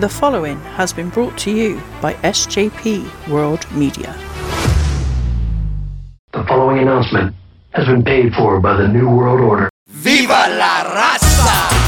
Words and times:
The 0.00 0.08
following 0.08 0.58
has 0.78 0.94
been 0.94 1.10
brought 1.10 1.36
to 1.40 1.50
you 1.50 1.78
by 2.00 2.14
SJP 2.24 3.28
World 3.28 3.70
Media. 3.70 4.16
The 6.32 6.42
following 6.44 6.78
announcement 6.78 7.36
has 7.74 7.86
been 7.86 8.02
paid 8.02 8.32
for 8.32 8.60
by 8.60 8.78
the 8.78 8.88
New 8.88 9.10
World 9.10 9.40
Order. 9.40 9.68
¡Viva 9.90 10.48
la 10.56 10.84
raza! 10.84 11.79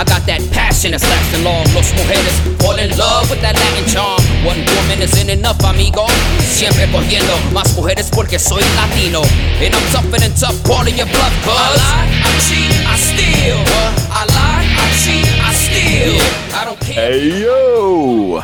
I 0.00 0.04
got 0.04 0.24
that 0.24 0.40
passion 0.56 0.92
that's 0.92 1.04
lasting 1.04 1.44
long. 1.44 1.60
Los 1.76 1.92
mujeres 1.92 2.32
fall 2.56 2.80
in 2.80 2.88
love 2.96 3.28
with 3.28 3.44
that 3.44 3.52
Latin 3.52 3.84
charm. 3.84 4.16
One 4.48 4.56
woman 4.64 5.04
isn't 5.04 5.28
enough, 5.28 5.60
amigo. 5.60 6.08
Siempre 6.40 6.88
cogiendo 6.88 7.36
más 7.52 7.76
mujeres 7.76 8.08
porque 8.08 8.38
soy 8.38 8.64
latino. 8.80 9.20
And 9.60 9.76
I'm 9.76 9.84
tougher 9.92 10.16
than 10.16 10.32
tough, 10.32 10.56
calling 10.64 10.96
your 10.96 11.04
bluff, 11.04 11.36
cuz. 11.44 11.52
I 11.52 11.76
lie, 11.76 12.08
I 12.16 12.32
cheat, 12.40 12.72
I 12.88 12.96
steal. 12.96 13.60
I 14.08 14.24
lie, 14.24 14.64
I 14.72 14.88
cheat, 15.04 15.28
I 15.36 15.52
steal. 15.52 16.16
I 16.56 16.64
don't 16.64 16.80
care. 16.80 17.12
Hey 17.12 17.44
yo! 17.44 18.40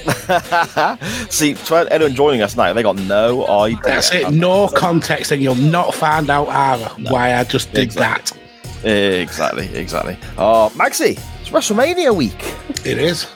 See, 1.28 1.52
to 1.54 1.86
anyone 1.92 2.14
joining 2.14 2.40
us 2.40 2.56
now, 2.56 2.72
they 2.72 2.82
got 2.82 2.96
no 2.96 3.46
idea. 3.46 3.80
That's 3.84 4.14
it. 4.14 4.32
No 4.32 4.66
context, 4.68 5.30
and 5.30 5.42
you'll 5.42 5.56
not 5.56 5.94
find 5.94 6.30
out 6.30 6.48
either 6.48 6.88
why 7.10 7.34
I 7.34 7.44
just 7.44 7.70
did 7.74 7.82
Exactly. 7.82 8.39
Exactly, 8.84 9.66
exactly. 9.74 10.16
Oh, 10.38 10.72
Maxi, 10.74 11.18
it's 11.40 11.50
WrestleMania 11.50 12.14
week. 12.14 12.38
It 12.86 12.98
is. 12.98 13.26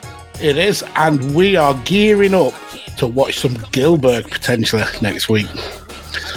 It 0.41 0.57
is, 0.57 0.83
and 0.95 1.33
we 1.35 1.55
are 1.55 1.73
gearing 1.85 2.33
up 2.33 2.53
to 2.97 3.07
watch 3.07 3.39
some 3.39 3.53
Gillberg 3.71 4.29
potentially 4.29 4.83
next 5.01 5.29
week. 5.29 5.47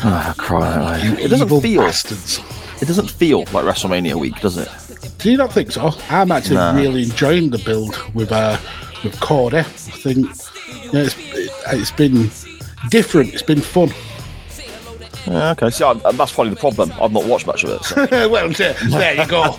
Oh, 0.04 0.34
crying 0.36 1.04
You 1.04 1.24
It 1.24 1.28
doesn't 1.28 1.48
feel. 1.60 1.82
bastards. 1.82 2.40
It 2.80 2.86
doesn't 2.86 3.10
feel 3.10 3.40
like 3.40 3.64
WrestleMania 3.64 4.14
week, 4.14 4.38
does 4.40 4.56
it? 4.56 4.68
Do 5.18 5.30
you 5.32 5.36
not 5.36 5.52
think 5.52 5.72
so? 5.72 5.90
I'm 6.10 6.30
actually 6.30 6.56
Nah. 6.56 6.76
really 6.76 7.02
enjoying 7.02 7.50
the 7.50 7.58
build 7.58 7.96
with 8.14 8.30
uh, 8.30 8.56
with 9.02 9.18
Cody. 9.20 9.58
I 9.58 9.62
think 9.62 10.18
you 10.84 10.92
know, 10.92 11.00
it's 11.02 11.16
it, 11.18 11.50
it's 11.72 11.90
been 11.90 12.30
different. 12.90 13.32
It's 13.34 13.42
been 13.42 13.60
fun. 13.60 13.90
Yeah, 15.30 15.50
okay. 15.52 15.70
See, 15.70 15.84
I, 15.84 15.94
that's 15.94 16.32
probably 16.32 16.54
the 16.54 16.60
problem. 16.60 16.92
I've 17.00 17.12
not 17.12 17.26
watched 17.26 17.46
much 17.46 17.64
of 17.64 17.70
it. 17.70 17.84
So. 17.84 18.06
well, 18.28 18.48
there, 18.50 18.74
there 18.74 19.14
you 19.14 19.26
go. 19.26 19.44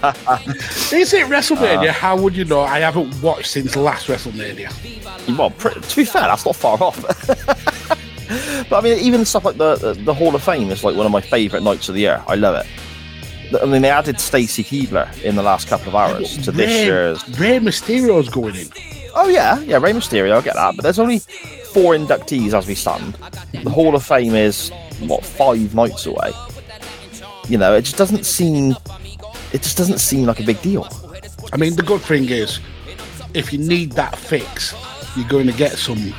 Is 0.92 1.14
it 1.14 1.28
WrestleMania? 1.28 1.90
Uh, 1.90 1.94
How 1.94 2.20
would 2.20 2.36
you 2.36 2.46
know? 2.46 2.62
I 2.62 2.80
haven't 2.80 3.22
watched 3.22 3.48
since 3.48 3.76
last 3.76 4.08
WrestleMania. 4.08 5.38
well, 5.38 5.52
to 5.52 5.96
be 5.96 6.06
fair, 6.06 6.24
that's 6.24 6.46
not 6.46 6.56
far 6.56 6.82
off. 6.82 7.02
but 8.70 8.78
I 8.78 8.82
mean, 8.82 9.00
even 9.00 9.26
stuff 9.26 9.46
like 9.46 9.58
the, 9.58 9.76
the 9.76 9.94
the 9.94 10.14
Hall 10.14 10.36
of 10.36 10.44
Fame 10.44 10.70
is 10.70 10.84
like 10.84 10.96
one 10.96 11.06
of 11.06 11.12
my 11.12 11.22
favourite 11.22 11.64
nights 11.64 11.90
of 11.90 11.96
the 11.96 12.02
year. 12.02 12.24
I 12.28 12.36
love 12.36 12.56
it. 12.56 13.62
I 13.62 13.66
mean, 13.66 13.82
they 13.82 13.90
added 13.90 14.20
Stacy 14.20 14.64
Keibler 14.64 15.12
in 15.24 15.36
the 15.36 15.42
last 15.42 15.68
couple 15.68 15.88
of 15.88 15.96
hours 15.96 16.38
to 16.46 16.52
this 16.52 16.68
Rey, 16.68 16.86
year's. 16.86 17.40
Rey 17.40 17.60
Mysterio's 17.60 18.30
going 18.30 18.56
in. 18.56 18.68
Oh 19.16 19.28
yeah, 19.28 19.60
yeah, 19.62 19.78
Rey 19.78 19.92
Mysterio, 19.92 20.38
I 20.38 20.42
get 20.42 20.54
that. 20.54 20.76
But 20.76 20.84
there's 20.84 21.00
only 21.00 21.20
four 21.74 21.96
inductees 21.96 22.54
as 22.54 22.68
we 22.68 22.76
stand. 22.76 23.16
The 23.64 23.70
Hall 23.70 23.96
of 23.96 24.06
Fame 24.06 24.36
is 24.36 24.72
what 25.08 25.26
five 25.26 25.74
nights 25.76 26.06
away. 26.06 26.32
You 27.48 27.58
know, 27.58 27.76
it 27.76 27.82
just 27.84 27.98
doesn't 27.98 28.26
seem. 28.26 28.76
It 29.52 29.64
just 29.64 29.78
doesn't 29.78 30.00
seem 30.00 30.26
like 30.26 30.40
a 30.40 30.44
big 30.44 30.62
deal. 30.62 30.88
I 31.52 31.58
mean, 31.58 31.76
the 31.76 31.84
good 31.84 32.02
thing 32.02 32.30
is, 32.30 32.60
if 33.34 33.52
you 33.52 33.60
need 33.60 33.94
that 33.94 34.16
fix, 34.16 34.76
you're 35.16 35.28
going 35.28 35.48
to 35.48 35.54
get 35.54 35.78
some 35.78 36.12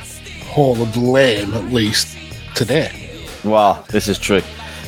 Hall 0.47 0.81
of 0.81 0.97
Lame 0.97 1.53
at 1.53 1.65
least 1.65 2.17
today. 2.55 3.21
Well, 3.45 3.85
this 3.89 4.07
is 4.09 4.19
true. 4.19 4.41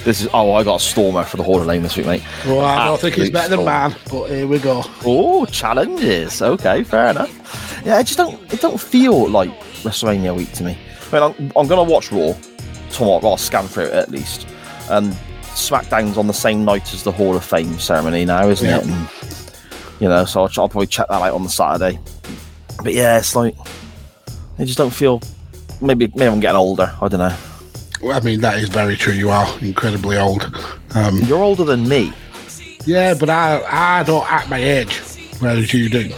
This 0.03 0.21
is. 0.21 0.27
Oh, 0.33 0.51
I 0.51 0.63
got 0.63 0.81
a 0.81 0.83
stormer 0.83 1.23
for 1.23 1.37
the 1.37 1.43
Hall 1.43 1.61
of 1.61 1.67
Fame 1.67 1.81
this 1.83 1.95
week, 1.95 2.05
mate. 2.05 2.23
Well, 2.45 2.59
I 2.59 2.85
don't 2.87 2.99
think 2.99 3.13
Absolute 3.13 3.33
better 3.33 3.49
than 3.49 3.59
storm. 3.59 3.65
man, 3.65 3.95
but 4.11 4.25
here 4.29 4.47
we 4.47 4.59
go. 4.59 4.83
Oh, 5.05 5.45
challenges. 5.45 6.41
Okay, 6.41 6.83
fair 6.83 7.11
enough. 7.11 7.81
Yeah, 7.85 7.99
it 8.01 8.03
just 8.03 8.17
don't. 8.17 8.53
It 8.53 8.59
don't 8.59 8.79
feel 8.79 9.29
like 9.29 9.49
WrestleMania 9.83 10.35
week 10.35 10.51
to 10.53 10.63
me. 10.63 10.77
I 11.11 11.19
mean, 11.19 11.23
I'm, 11.23 11.51
I'm 11.55 11.67
gonna 11.67 11.83
watch 11.83 12.11
Raw 12.11 12.33
tomorrow. 12.93 13.35
Scan 13.35 13.67
through 13.67 13.85
it 13.85 13.93
at 13.93 14.09
least. 14.11 14.47
And 14.89 15.13
SmackDown's 15.53 16.17
on 16.17 16.27
the 16.27 16.33
same 16.33 16.63
night 16.65 16.93
as 16.93 17.03
the 17.03 17.11
Hall 17.11 17.35
of 17.35 17.43
Fame 17.43 17.77
ceremony 17.79 18.25
now, 18.25 18.47
isn't 18.47 18.67
Yeah. 18.67 18.77
it? 18.79 18.85
And, 18.85 19.07
you 19.99 20.07
know, 20.09 20.25
so 20.25 20.41
I'll, 20.41 20.49
I'll 20.57 20.69
probably 20.69 20.87
check 20.87 21.07
that 21.09 21.21
out 21.21 21.33
on 21.33 21.43
the 21.43 21.49
Saturday. 21.49 21.99
But 22.83 22.93
yeah, 22.93 23.17
it's 23.17 23.35
like 23.35 23.55
I 24.59 24.65
just 24.65 24.77
don't 24.77 24.89
feel. 24.93 25.21
Maybe 25.81 26.07
maybe 26.07 26.25
I'm 26.27 26.39
getting 26.39 26.55
older. 26.57 26.93
I 27.01 27.07
don't 27.07 27.19
know. 27.19 27.35
Well, 28.01 28.17
I 28.17 28.19
mean, 28.21 28.41
that 28.41 28.57
is 28.57 28.69
very 28.69 28.95
true. 28.97 29.13
You 29.13 29.29
are 29.29 29.47
incredibly 29.59 30.17
old. 30.17 30.43
Um, 30.95 31.19
You're 31.19 31.41
older 31.41 31.63
than 31.63 31.87
me. 31.87 32.11
yeah, 32.85 33.13
but 33.13 33.29
I, 33.29 33.61
I 33.99 34.03
don't 34.03 34.29
act 34.29 34.49
my 34.49 34.57
age, 34.57 34.97
whereas 35.39 35.73
you 35.73 35.89
do. 35.89 36.11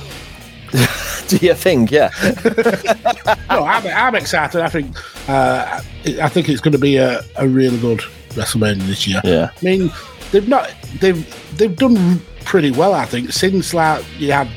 Do 1.28 1.38
you 1.38 1.54
think? 1.54 1.92
Yeah. 1.92 2.12
no, 3.50 3.66
I'm, 3.66 3.88
I'm 3.88 4.16
excited. 4.16 4.62
I 4.62 4.70
think 4.70 4.96
uh, 5.30 5.82
I 6.22 6.30
think 6.30 6.50
it's 6.50 6.62
going 6.62 6.74
to 6.74 6.78
be 6.78 6.98
a, 6.98 7.22
a 7.38 7.48
really 7.48 7.80
good 7.80 8.00
WrestleMania 8.30 8.84
this 8.84 9.08
year. 9.08 9.22
Yeah. 9.24 9.50
I 9.56 9.66
mean, 9.66 9.92
they've 10.32 10.48
not 10.48 10.72
they've 11.00 11.58
they've 11.58 11.76
done 11.76 12.22
pretty 12.44 12.72
well. 12.72 12.94
I 12.94 13.06
think 13.06 13.32
since 13.32 13.74
like 13.74 14.06
you 14.20 14.32
had 14.32 14.50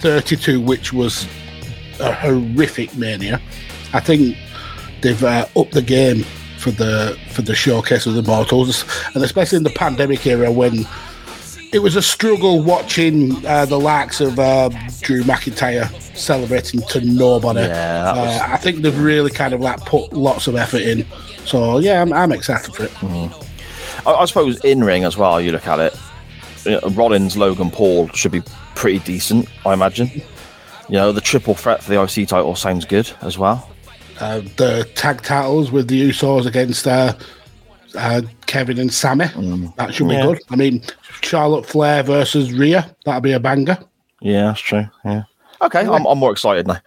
32, 0.00 0.60
which 0.60 0.92
was 0.92 1.26
a 2.00 2.12
horrific 2.12 2.94
mania. 2.96 3.40
I 3.92 4.00
think 4.00 4.36
they've 5.00 5.22
uh, 5.24 5.46
upped 5.56 5.72
the 5.72 5.82
game 5.82 6.24
for 6.58 6.70
the 6.72 7.18
for 7.30 7.42
the 7.42 7.54
showcase 7.54 8.06
of 8.06 8.14
the 8.14 8.22
mortals, 8.22 8.84
and 9.14 9.24
especially 9.24 9.56
in 9.58 9.64
the 9.64 9.70
pandemic 9.70 10.26
era 10.26 10.50
when 10.50 10.86
it 11.74 11.80
was 11.82 11.96
a 11.96 12.02
struggle 12.02 12.62
watching 12.62 13.44
uh, 13.44 13.64
the 13.66 13.78
likes 13.78 14.20
of 14.20 14.38
uh, 14.38 14.68
Drew 15.02 15.22
McIntyre 15.24 15.90
celebrating 16.16 16.80
to 16.90 17.00
nobody. 17.00 17.60
Yeah, 17.60 18.04
that 18.04 18.16
was- 18.16 18.40
uh, 18.40 18.46
I 18.48 18.56
think 18.58 18.82
they've 18.82 18.98
really 18.98 19.30
kind 19.30 19.52
of 19.52 19.60
like 19.60 19.80
put 19.80 20.12
lots 20.12 20.46
of 20.46 20.56
effort 20.56 20.82
in. 20.82 21.04
So 21.44 21.78
yeah, 21.78 22.00
I'm, 22.00 22.12
I'm 22.12 22.32
excited 22.32 22.74
for 22.74 22.84
it. 22.84 22.92
I, 24.06 24.12
I 24.12 24.24
suppose 24.24 24.58
in 24.64 24.84
ring 24.84 25.04
as 25.04 25.16
well. 25.16 25.40
You 25.40 25.52
look 25.52 25.66
at 25.66 25.80
it. 25.80 25.94
you 26.64 26.72
know, 26.72 26.80
Rollins, 26.90 27.36
Logan 27.36 27.70
Paul 27.70 28.08
should 28.10 28.32
be 28.32 28.42
pretty 28.74 29.00
decent, 29.00 29.48
I 29.66 29.72
imagine. 29.74 30.10
You 30.88 30.94
know, 30.98 31.12
the 31.12 31.20
triple 31.20 31.54
threat 31.54 31.82
for 31.82 31.90
the 31.90 32.00
IC 32.02 32.28
title 32.28 32.54
sounds 32.54 32.84
good 32.84 33.10
as 33.22 33.36
well. 33.38 33.70
Uh, 34.20 34.40
the 34.56 34.88
tag 34.94 35.22
titles 35.22 35.72
with 35.72 35.88
the 35.88 36.08
Usos 36.10 36.46
against 36.46 36.84
uh, 37.96 38.22
Kevin 38.46 38.78
and 38.78 38.92
Sammy. 38.92 39.26
That 39.76 39.92
should 39.94 40.08
be 40.08 40.14
Yeah. 40.14 40.26
good. 40.26 40.40
I 40.50 40.56
mean, 40.56 40.82
Charlotte 41.22 41.66
Flair 41.66 42.02
versus 42.02 42.52
Rhea. 42.52 42.94
That'll 43.04 43.20
be 43.20 43.32
a 43.32 43.40
banger. 43.40 43.78
Yeah, 44.20 44.46
that's 44.46 44.60
true. 44.60 44.86
Yeah. 45.04 45.24
Okay, 45.62 45.80
I'm, 45.80 46.06
I'm 46.06 46.18
more 46.18 46.32
excited 46.32 46.66
now. 46.66 46.80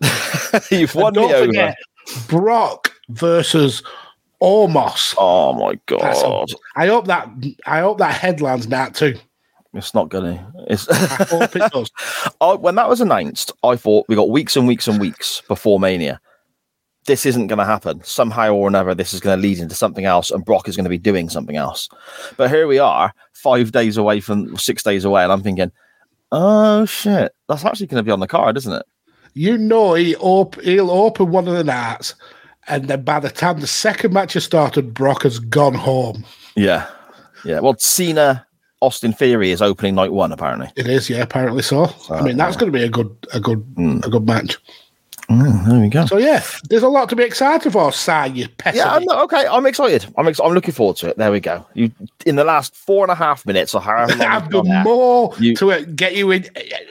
You've 0.70 0.94
won 0.94 1.12
me 1.14 1.22
don't 1.22 1.32
over. 1.34 1.46
forget, 1.46 1.76
Brock 2.28 2.92
versus 3.10 3.82
Omos. 4.42 5.14
Oh 5.18 5.52
my 5.52 5.78
That's 5.98 6.22
god, 6.22 6.48
I 6.76 6.86
hope 6.86 7.06
that 7.06 7.28
I 7.66 7.80
hope 7.80 7.98
that 7.98 8.14
headlines 8.14 8.66
that 8.68 8.94
too. 8.94 9.16
it's 9.74 9.94
not 9.94 10.08
gonna. 10.08 10.50
It's 10.68 10.88
I 10.88 11.24
hope 11.24 11.54
it 11.54 11.70
does. 11.72 11.90
I, 12.40 12.54
when 12.58 12.74
that 12.76 12.88
was 12.88 13.00
announced, 13.00 13.52
I 13.62 13.76
thought 13.76 14.06
we 14.08 14.16
got 14.16 14.30
weeks 14.30 14.56
and 14.56 14.66
weeks 14.66 14.88
and 14.88 14.98
weeks 15.00 15.42
before 15.46 15.78
Mania. 15.78 16.20
This 17.06 17.24
isn't 17.24 17.46
going 17.46 17.58
to 17.58 17.64
happen. 17.64 18.02
Somehow 18.04 18.52
or 18.52 18.68
another, 18.68 18.94
this 18.94 19.14
is 19.14 19.20
going 19.20 19.38
to 19.38 19.42
lead 19.42 19.58
into 19.58 19.74
something 19.74 20.04
else, 20.04 20.30
and 20.30 20.44
Brock 20.44 20.68
is 20.68 20.76
going 20.76 20.84
to 20.84 20.90
be 20.90 20.98
doing 20.98 21.28
something 21.28 21.56
else. 21.56 21.88
But 22.36 22.50
here 22.50 22.66
we 22.66 22.78
are, 22.78 23.12
five 23.32 23.72
days 23.72 23.96
away 23.96 24.20
from 24.20 24.56
six 24.56 24.82
days 24.82 25.04
away, 25.04 25.22
and 25.22 25.32
I'm 25.32 25.42
thinking, 25.42 25.72
oh 26.32 26.84
shit, 26.84 27.34
that's 27.48 27.64
actually 27.64 27.86
going 27.86 28.00
to 28.00 28.06
be 28.06 28.12
on 28.12 28.20
the 28.20 28.26
card, 28.26 28.56
isn't 28.56 28.72
it? 28.72 28.86
You 29.34 29.56
know 29.56 29.94
he 29.94 30.16
op- 30.16 30.60
he'll 30.60 30.90
open 30.90 31.30
one 31.30 31.48
of 31.48 31.54
the 31.54 31.64
nights, 31.64 32.14
and 32.68 32.88
then 32.88 33.02
by 33.02 33.20
the 33.20 33.30
time 33.30 33.60
the 33.60 33.66
second 33.66 34.12
match 34.12 34.34
has 34.34 34.44
started, 34.44 34.92
Brock 34.92 35.22
has 35.22 35.38
gone 35.38 35.74
home. 35.74 36.24
Yeah, 36.56 36.88
yeah. 37.44 37.60
Well, 37.60 37.76
Cena, 37.78 38.46
Austin 38.80 39.12
Theory 39.12 39.50
is 39.50 39.62
opening 39.62 39.94
night 39.94 40.12
one, 40.12 40.32
apparently. 40.32 40.70
It 40.76 40.86
is, 40.86 41.08
yeah, 41.08 41.22
apparently 41.22 41.62
so. 41.62 41.94
I 42.10 42.18
uh, 42.18 42.22
mean, 42.24 42.36
that's 42.36 42.56
going 42.56 42.72
to 42.72 42.76
be 42.76 42.84
a 42.84 42.88
good, 42.88 43.14
a 43.32 43.40
good, 43.40 43.58
hmm. 43.76 44.00
a 44.02 44.10
good 44.10 44.26
match. 44.26 44.58
Mm, 45.30 45.64
there 45.68 45.80
we 45.80 45.88
go. 45.88 46.06
So 46.06 46.18
yeah, 46.18 46.42
there's 46.68 46.82
a 46.82 46.88
lot 46.88 47.08
to 47.10 47.16
be 47.16 47.22
excited 47.22 47.72
for, 47.72 47.92
Si. 47.92 48.10
You 48.34 48.48
pessimist. 48.48 48.76
Yeah, 48.76 48.92
I'm 48.92 49.04
not, 49.04 49.22
okay. 49.24 49.46
I'm 49.46 49.64
excited. 49.64 50.12
I'm 50.18 50.26
ex- 50.26 50.40
I'm 50.40 50.52
looking 50.52 50.74
forward 50.74 50.96
to 50.98 51.10
it. 51.10 51.16
There 51.18 51.30
we 51.30 51.38
go. 51.38 51.64
You 51.74 51.92
in 52.26 52.34
the 52.36 52.42
last 52.44 52.74
four 52.74 53.04
and 53.04 53.12
a 53.12 53.14
half 53.14 53.46
minutes 53.46 53.74
or 53.74 53.80
however 53.80 54.16
long 54.16 54.26
I've 54.28 54.50
done 54.50 54.66
there, 54.66 54.82
more 54.84 55.32
You- 55.38 55.54
to 55.56 55.72
uh, 55.72 55.82
get 55.94 56.16
you 56.16 56.32
in, 56.32 56.46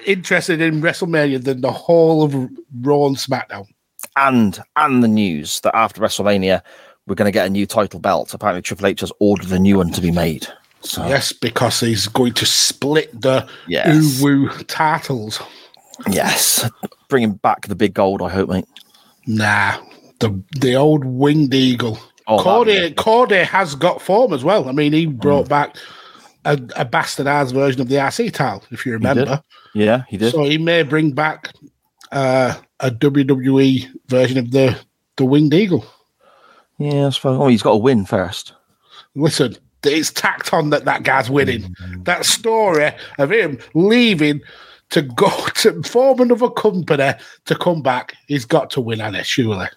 interested 0.06 0.62
in 0.62 0.82
WrestleMania 0.82 1.44
than 1.44 1.62
the 1.62 1.72
whole 1.72 2.24
of 2.24 2.34
Raw 2.82 3.08
and 3.08 3.18
SmackDown. 3.18 3.66
and 4.16 4.60
and 4.78 5.04
the 5.04 5.08
news 5.10 5.60
that 5.62 5.76
after 5.76 6.00
WrestleMania 6.02 6.62
we're 7.08 7.16
going 7.16 7.26
to 7.28 7.32
get 7.32 7.48
a 7.48 7.50
new 7.50 7.66
title 7.66 8.00
belt. 8.00 8.34
Apparently, 8.34 8.62
Triple 8.62 8.86
H 8.86 9.00
has 9.02 9.12
ordered 9.20 9.52
a 9.52 9.58
new 9.60 9.78
one 9.78 9.90
to 9.92 10.00
be 10.02 10.12
made. 10.12 10.48
So 10.82 11.06
Yes, 11.08 11.34
because 11.34 11.80
he's 11.82 12.08
going 12.08 12.34
to 12.36 12.46
split 12.46 13.10
the 13.20 13.48
Yes. 13.68 14.22
Uwu 14.22 14.64
titles. 14.68 15.42
Yes, 16.10 16.70
bringing 17.08 17.34
back 17.34 17.68
the 17.68 17.76
big 17.76 17.94
gold. 17.94 18.22
I 18.22 18.30
hope, 18.30 18.50
mate. 18.50 18.66
Nah, 19.28 19.78
the 20.20 20.42
the 20.60 20.76
old 20.76 21.06
winged 21.06 21.54
eagle. 21.54 22.00
Oh, 22.28 22.42
Cordy, 22.44 22.94
that'd 22.94 23.48
has 23.48 23.74
got 23.76 24.02
form 24.02 24.34
as 24.34 24.44
well. 24.44 24.70
I 24.70 24.72
mean, 24.72 24.94
he 24.94 25.08
brought 25.08 25.46
Mm. 25.46 25.50
back 25.50 25.76
a, 26.46 26.54
a 26.76 26.86
bastardized 26.86 27.54
version 27.54 27.82
of 27.82 27.88
the 27.90 27.96
RC 27.96 28.32
title, 28.32 28.64
if 28.72 28.86
you 28.86 28.94
remember. 28.94 29.42
Yeah, 29.74 30.04
he 30.08 30.18
did. 30.18 30.32
So 30.32 30.44
he 30.44 30.58
may 30.60 30.84
bring 30.84 31.12
back 31.14 31.52
uh, 32.12 32.56
a 32.80 32.92
WWE 32.92 33.88
version 34.08 34.38
of 34.38 34.52
the 34.52 34.80
the 35.18 35.26
winged 35.26 35.54
eagle. 35.54 35.86
yeah, 36.78 37.08
I 37.08 37.10
suppose. 37.10 37.40
Oh, 37.42 37.48
he's 37.48 37.64
got 37.64 37.72
to 37.72 37.78
win 37.78 38.06
first. 38.06 38.54
Listen, 39.16 39.56
it's 39.84 40.12
tacked 40.12 40.54
on 40.54 40.70
that 40.70 40.86
that 40.86 41.04
guy's 41.04 41.30
winning. 41.32 41.76
That 42.04 42.26
story 42.26 42.92
of 43.18 43.32
him 43.32 43.60
leaving 43.74 44.42
to 44.92 45.02
go 45.02 45.30
to 45.56 45.82
form 45.84 46.20
another 46.20 46.50
company 46.50 47.14
to 47.46 47.56
come 47.56 47.82
back, 47.82 48.16
he's 48.28 48.46
got 48.46 48.70
to 48.72 48.82
win, 48.82 49.02
Anna, 49.02 49.24
surely. 49.24 49.68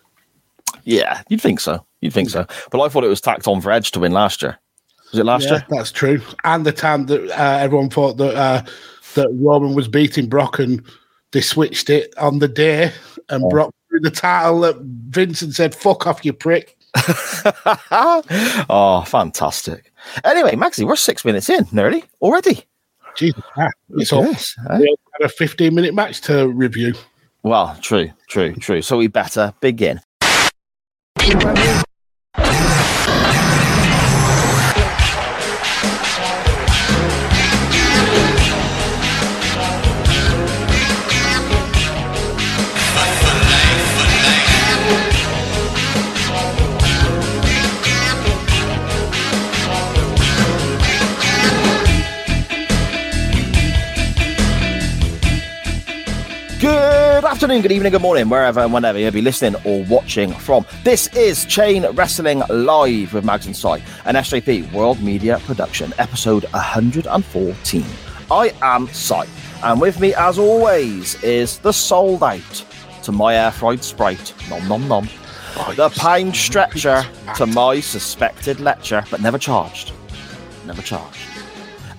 Yeah, 0.84 1.22
you'd 1.28 1.40
think 1.40 1.60
so. 1.60 1.84
You'd 2.00 2.12
think 2.12 2.30
so. 2.30 2.46
But 2.70 2.80
I 2.80 2.88
thought 2.88 3.04
it 3.04 3.08
was 3.08 3.20
tacked 3.20 3.46
on 3.46 3.60
for 3.60 3.70
Edge 3.70 3.90
to 3.92 4.00
win 4.00 4.12
last 4.12 4.42
year. 4.42 4.58
Was 5.12 5.20
it 5.20 5.24
last 5.24 5.44
Yeah, 5.44 5.50
year? 5.52 5.66
that's 5.68 5.92
true. 5.92 6.20
And 6.44 6.64
the 6.66 6.72
time 6.72 7.06
that 7.06 7.30
uh, 7.30 7.58
everyone 7.58 7.90
thought 7.90 8.16
that 8.16 8.34
uh, 8.34 8.62
that 9.14 9.28
Roman 9.32 9.74
was 9.74 9.86
beating 9.86 10.28
Brock, 10.28 10.58
and 10.58 10.82
they 11.32 11.40
switched 11.42 11.90
it 11.90 12.12
on 12.18 12.38
the 12.38 12.48
day, 12.48 12.90
and 13.28 13.48
Brock 13.50 13.72
threw 13.88 14.00
the 14.00 14.10
title 14.10 14.64
at 14.64 14.76
Vincent 14.80 15.54
said, 15.54 15.74
"Fuck 15.74 16.06
off, 16.06 16.24
you 16.24 16.32
prick." 16.32 16.76
oh, 18.70 19.04
fantastic. 19.06 19.92
Anyway, 20.24 20.56
Maxie, 20.56 20.84
we're 20.84 20.96
six 20.96 21.24
minutes 21.24 21.48
in 21.50 21.66
nearly 21.72 22.04
already. 22.20 22.64
Jesus, 23.14 23.42
it's 23.90 24.12
all 24.12 24.24
Yes, 24.24 24.56
eh? 24.70 24.80
A 25.20 25.28
fifteen-minute 25.28 25.94
match 25.94 26.20
to 26.22 26.48
review. 26.48 26.94
Well, 27.42 27.76
true, 27.80 28.10
true, 28.28 28.54
true. 28.54 28.82
So 28.82 28.96
we 28.96 29.08
better 29.08 29.52
begin. 29.60 30.00
Afternoon, 57.32 57.62
good 57.62 57.72
evening, 57.72 57.92
good 57.92 58.02
morning, 58.02 58.28
wherever 58.28 58.60
and 58.60 58.74
whenever 58.74 58.98
you'll 58.98 59.10
be 59.10 59.22
listening 59.22 59.58
or 59.64 59.82
watching 59.84 60.34
from. 60.34 60.66
This 60.84 61.06
is 61.16 61.46
Chain 61.46 61.86
Wrestling 61.94 62.42
Live 62.50 63.14
with 63.14 63.24
Mags 63.24 63.46
and 63.46 63.56
Si, 63.56 63.82
an 64.04 64.16
SJP 64.16 64.70
World 64.70 65.00
Media 65.00 65.38
production, 65.46 65.94
episode 65.96 66.44
114. 66.52 67.84
I 68.30 68.52
am 68.60 68.86
Si, 68.88 69.22
and 69.62 69.80
with 69.80 69.98
me, 69.98 70.12
as 70.12 70.38
always, 70.38 71.14
is 71.24 71.56
the 71.60 71.72
sold 71.72 72.22
out 72.22 72.64
to 73.02 73.12
my 73.12 73.34
air 73.34 73.50
fried 73.50 73.82
sprite, 73.82 74.34
nom 74.50 74.68
nom 74.68 74.86
nom, 74.86 75.08
the 75.74 75.88
pound 75.96 76.36
stretcher 76.36 77.02
to 77.36 77.46
my 77.46 77.80
suspected 77.80 78.60
lecture, 78.60 79.02
but 79.10 79.22
never 79.22 79.38
charged. 79.38 79.92
Never 80.66 80.82
charged 80.82 81.31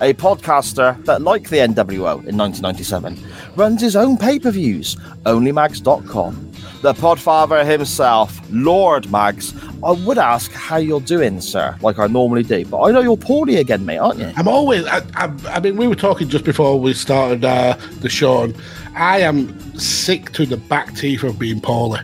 a 0.02 0.14
podcaster 0.14 1.04
that, 1.06 1.22
like 1.22 1.50
the 1.50 1.58
NWO 1.58 2.26
in 2.28 2.38
1997, 2.38 3.18
runs 3.56 3.82
his 3.82 3.96
own 3.96 4.18
pay 4.18 4.40
per 4.40 4.52
views, 4.52 4.96
onlymags.com. 5.26 6.52
The 6.82 6.94
podfather 6.94 7.66
himself, 7.66 8.40
Lord 8.52 9.10
Mags. 9.10 9.54
I 9.84 9.92
would 9.92 10.18
ask 10.18 10.52
how 10.52 10.78
you're 10.78 11.02
doing, 11.02 11.40
sir, 11.40 11.78
like 11.82 12.00
I 12.00 12.08
normally 12.08 12.44
do, 12.44 12.66
but 12.66 12.82
I 12.82 12.92
know 12.92 13.02
you're 13.02 13.18
poorly 13.18 13.58
again, 13.58 13.86
mate, 13.86 13.98
aren't 13.98 14.20
you? 14.20 14.32
I'm 14.36 14.48
always. 14.48 14.86
I, 14.86 15.00
I, 15.16 15.34
I 15.46 15.60
mean, 15.60 15.78
we 15.78 15.88
were 15.88 15.96
talking 15.96 16.30
just 16.30 16.44
before 16.46 16.80
we 16.80 16.94
started 16.94 17.46
uh, 17.46 17.78
the 18.00 18.10
show, 18.10 18.44
and 18.44 18.56
I 18.96 19.20
am 19.20 19.58
sick 19.80 20.32
to 20.34 20.46
the 20.46 20.58
back 20.58 20.96
teeth 20.96 21.24
of 21.24 21.40
being 21.40 21.62
poorly. 21.62 22.02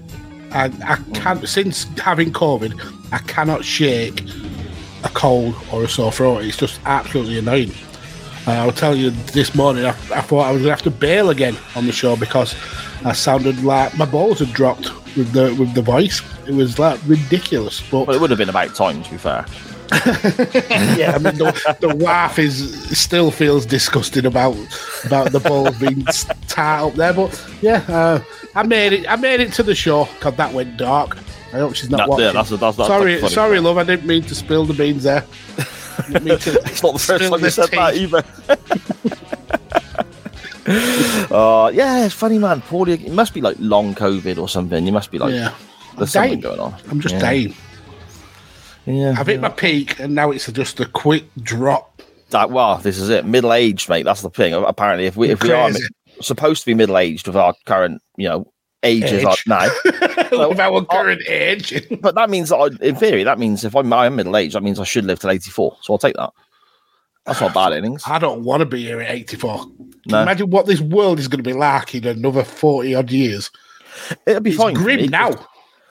I, 0.51 0.65
I 0.85 0.95
can't. 1.13 1.47
Since 1.47 1.83
having 1.99 2.31
COVID, 2.31 2.73
I 3.11 3.19
cannot 3.19 3.65
shake 3.65 4.23
a 5.03 5.09
cold 5.09 5.55
or 5.71 5.83
a 5.83 5.89
sore 5.89 6.11
throat. 6.11 6.43
It's 6.43 6.57
just 6.57 6.79
absolutely 6.85 7.39
annoying. 7.39 7.71
Uh, 8.47 8.53
I'll 8.53 8.71
tell 8.71 8.95
you, 8.95 9.11
this 9.11 9.53
morning 9.53 9.85
I, 9.85 9.89
I 9.89 10.21
thought 10.21 10.47
I 10.47 10.51
was 10.51 10.61
going 10.61 10.63
to 10.63 10.69
have 10.69 10.81
to 10.83 10.91
bail 10.91 11.29
again 11.29 11.57
on 11.75 11.85
the 11.85 11.91
show 11.91 12.15
because 12.15 12.55
I 13.05 13.13
sounded 13.13 13.63
like 13.63 13.97
my 13.97 14.05
balls 14.05 14.39
had 14.39 14.53
dropped 14.53 14.91
with 15.15 15.31
the 15.33 15.55
with 15.59 15.73
the 15.73 15.81
voice. 15.81 16.21
It 16.47 16.53
was 16.53 16.79
like 16.79 16.99
ridiculous. 17.05 17.81
But 17.89 18.07
Well, 18.07 18.15
it 18.15 18.21
would 18.21 18.29
have 18.29 18.39
been 18.39 18.49
about 18.49 18.75
time, 18.75 19.03
to 19.03 19.11
be 19.11 19.17
fair. 19.17 19.45
yeah, 20.97 21.13
I 21.15 21.17
mean 21.17 21.35
the, 21.37 21.77
the 21.79 21.95
wife 21.95 22.37
is 22.37 22.97
still 22.97 23.31
feels 23.31 23.65
disgusted 23.65 24.23
about 24.23 24.55
about 25.03 25.31
the 25.31 25.39
balls 25.39 25.77
being 25.79 26.05
tied 26.47 26.83
up 26.83 26.93
there. 26.93 27.13
But 27.13 27.49
yeah, 27.61 27.83
uh, 27.87 28.23
I 28.53 28.63
made 28.63 28.93
it. 28.93 29.09
I 29.09 29.15
made 29.15 29.39
it 29.39 29.51
to 29.53 29.63
the 29.63 29.73
show 29.73 30.05
because 30.05 30.35
that 30.35 30.53
went 30.53 30.77
dark. 30.77 31.17
I 31.53 31.57
hope 31.57 31.75
she's 31.75 31.89
not 31.89 31.97
That- 31.97 32.09
watching. 32.09 32.25
yeah, 32.25 32.31
that's- 32.31 32.49
that's- 32.49 32.75
that's 32.75 32.87
sorry, 32.87 33.19
funny. 33.19 33.33
sorry, 33.33 33.59
love. 33.59 33.77
I 33.77 33.83
didn't 33.83 34.05
mean 34.05 34.23
to 34.23 34.35
spill 34.35 34.65
the 34.65 34.73
beans 34.73 35.03
there. 35.03 35.25
Didn't 36.07 36.23
mean 36.23 36.37
to 36.39 36.51
It's 36.65 36.81
not 36.81 36.93
the 36.93 36.99
first 36.99 37.29
time 37.29 37.43
you 37.43 37.49
said 37.49 37.69
that 37.71 37.95
either. 37.95 38.23
uh, 41.35 41.69
yeah, 41.73 42.05
it's 42.05 42.13
funny, 42.13 42.37
man. 42.37 42.61
Poorly. 42.61 42.93
It 42.93 43.11
must 43.11 43.33
be 43.33 43.41
like 43.41 43.57
long 43.59 43.95
COVID 43.95 44.37
or 44.37 44.47
something. 44.47 44.85
You 44.85 44.91
must 44.91 45.11
be 45.11 45.17
like, 45.19 45.33
Yeah, 45.33 45.53
there's 45.97 46.15
I'm 46.15 46.21
something 46.23 46.29
dying. 46.31 46.57
going 46.57 46.59
on. 46.59 46.75
I'm 46.89 46.99
just 47.01 47.15
Yeah. 47.15 47.19
dying. 47.21 47.53
Yeah. 48.85 49.15
I've 49.17 49.27
hit 49.27 49.41
my 49.41 49.49
peak, 49.49 49.99
and 49.99 50.15
now 50.15 50.31
it's 50.31 50.47
just 50.51 50.79
a 50.79 50.85
quick 50.85 51.25
drop. 51.41 52.01
That 52.31 52.49
well, 52.51 52.77
this 52.77 52.97
is 52.97 53.09
it. 53.09 53.25
Middle 53.25 53.53
aged, 53.53 53.89
mate. 53.89 54.03
That's 54.03 54.21
the 54.21 54.29
thing. 54.29 54.53
Apparently, 54.53 55.05
if 55.07 55.15
we 55.17 55.29
if 55.29 55.41
we 55.43 55.51
are 55.51 55.71
supposed 56.21 56.61
to 56.61 56.65
be 56.67 56.73
middle 56.75 56.97
aged 56.97 57.27
with 57.27 57.35
our 57.35 57.53
current, 57.65 58.01
you 58.17 58.29
know, 58.29 58.51
ages 58.83 59.11
Age. 59.23 59.25
are 59.25 59.35
now, 59.47 60.47
With 60.49 60.59
our 60.59 60.85
current 60.85 61.21
age, 61.27 61.87
but 62.01 62.15
that 62.15 62.29
means 62.29 62.49
that 62.49 62.57
I, 62.57 62.67
in 62.85 62.95
theory, 62.95 63.23
that 63.23 63.39
means 63.39 63.63
if 63.65 63.75
I'm, 63.75 63.91
I'm 63.91 64.15
middle 64.15 64.35
aged, 64.37 64.55
that 64.55 64.63
means 64.63 64.79
I 64.79 64.83
should 64.83 65.05
live 65.05 65.19
till 65.19 65.31
eighty 65.31 65.51
four. 65.51 65.77
So 65.81 65.93
I'll 65.93 65.97
take 65.99 66.15
that. 66.15 66.31
That's 67.25 67.41
not 67.41 67.53
bad 67.53 67.73
innings. 67.73 68.03
I 68.07 68.17
don't 68.17 68.43
want 68.43 68.61
to 68.61 68.65
be 68.65 68.83
here 68.83 69.01
at 69.01 69.11
84. 69.11 69.57
Can 69.59 69.69
you 69.77 69.91
No. 70.07 70.21
Imagine 70.23 70.49
what 70.49 70.65
this 70.65 70.81
world 70.81 71.19
is 71.19 71.27
going 71.27 71.43
to 71.43 71.47
be 71.47 71.53
like 71.53 71.93
in 71.93 72.07
another 72.07 72.43
40 72.43 72.95
odd 72.95 73.11
years. 73.11 73.51
It'll 74.25 74.41
be 74.41 74.49
It's 74.49 74.57
fine. 74.57 74.73
grim 74.73 75.05
now. 75.11 75.31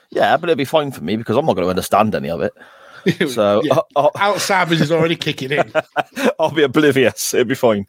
Yeah, 0.09 0.35
but 0.35 0.49
it'll 0.49 0.57
be 0.57 0.65
fine 0.65 0.91
for 0.91 1.01
me 1.01 1.15
because 1.15 1.37
I'm 1.37 1.45
not 1.45 1.53
going 1.53 1.65
to 1.65 1.69
understand 1.69 2.13
any 2.15 2.29
of 2.29 2.41
it. 2.41 2.51
So 3.29 3.61
Yeah. 3.63 3.77
I'll, 3.95 4.11
Alzheimer's 4.11 4.81
is 4.81 4.91
already 4.91 5.15
kicking 5.15 5.51
in. 5.53 5.71
I'll 6.37 6.51
be 6.51 6.63
oblivious. 6.63 7.33
It'll 7.33 7.45
be 7.47 7.55
fine. 7.55 7.85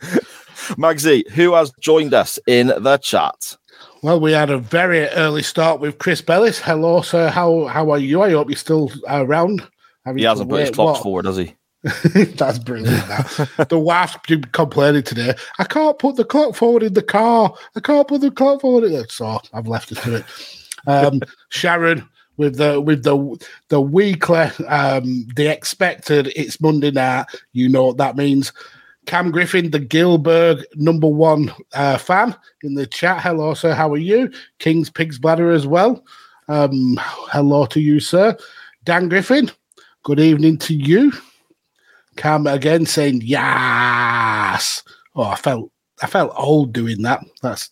Magsy, 0.77 1.29
who 1.31 1.55
has 1.55 1.73
joined 1.81 2.15
us 2.15 2.39
in 2.47 2.69
the 2.69 2.99
chat? 3.03 3.57
Well, 4.03 4.19
we 4.19 4.33
had 4.33 4.49
a 4.49 4.59
very 4.59 5.07
early 5.09 5.43
start 5.43 5.79
with 5.79 5.99
Chris 5.99 6.23
Bellis. 6.23 6.59
Hello, 6.59 7.03
sir. 7.03 7.29
How 7.29 7.67
how 7.67 7.91
are 7.91 7.99
you? 7.99 8.23
I 8.23 8.31
hope 8.31 8.49
you're 8.49 8.57
still 8.57 8.91
around. 9.07 9.67
Having 10.07 10.19
He 10.19 10.25
hasn't 10.25 10.49
put 10.49 10.61
his 10.61 10.71
clocks 10.71 10.99
what? 10.99 11.03
forward, 11.03 11.27
has 11.27 11.37
he? 11.37 11.55
That's 11.83 12.59
brilliant. 12.59 13.09
Now. 13.09 13.65
the 13.65 13.79
wife's 13.79 14.17
been 14.27 14.45
complaining 14.45 15.03
today. 15.03 15.35
I 15.59 15.65
can't 15.65 15.99
put 15.99 16.17
the 16.17 16.25
clock 16.25 16.55
forward 16.55 16.83
in 16.83 16.95
the 16.95 17.03
car. 17.03 17.55
I 17.77 17.81
can't 17.81 18.09
put 18.09 18.23
the 18.23 18.31
clock 18.31 18.63
forward. 18.63 18.85
In 18.85 18.93
the... 18.93 19.07
So 19.09 19.41
I've 19.53 19.69
left 19.69 19.93
it 19.93 19.99
to 19.99 20.17
it. 20.17 20.25
Um, 20.87 21.21
Sharon 21.51 22.09
with 22.39 22.57
the 22.57 22.81
with 22.81 23.03
the 23.03 23.47
the 23.69 23.83
weekly 23.83 24.39
um, 24.67 25.27
the 25.37 25.47
expected. 25.53 26.33
It's 26.35 26.61
Monday 26.61 26.91
night. 26.91 27.27
You 27.53 27.69
know 27.69 27.87
what 27.87 27.99
that 27.99 28.17
means. 28.17 28.55
Cam 29.11 29.33
Griffin, 29.33 29.73
the 29.73 29.81
Gillberg 29.81 30.63
number 30.77 31.09
one 31.09 31.53
uh, 31.75 31.99
fan 31.99 32.33
in 32.63 32.75
the 32.75 32.87
chat. 32.87 33.21
Hello, 33.21 33.55
sir. 33.55 33.75
How 33.75 33.93
are 33.93 33.97
you? 33.97 34.31
King's 34.61 34.89
Pig's 34.89 35.19
Bladder 35.19 35.51
as 35.51 35.67
well. 35.67 36.05
Um, 36.47 36.97
hello 37.33 37.67
to 37.67 37.81
you, 37.81 37.99
sir. 37.99 38.37
Dan 38.85 39.09
Griffin. 39.09 39.51
Good 40.05 40.21
evening 40.21 40.59
to 40.59 40.75
you. 40.77 41.13
Cam 42.19 42.47
again 42.47 42.87
saying 42.87 43.23
yes. 43.25 44.85
Oh, 45.17 45.25
I 45.25 45.35
felt 45.35 45.73
I 46.01 46.07
felt 46.07 46.33
old 46.37 46.73
doing 46.73 47.03
that. 47.03 47.21
That's 47.43 47.69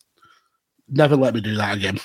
never 0.88 1.14
let 1.14 1.34
me 1.34 1.40
do 1.40 1.54
that 1.54 1.76
again. 1.76 2.00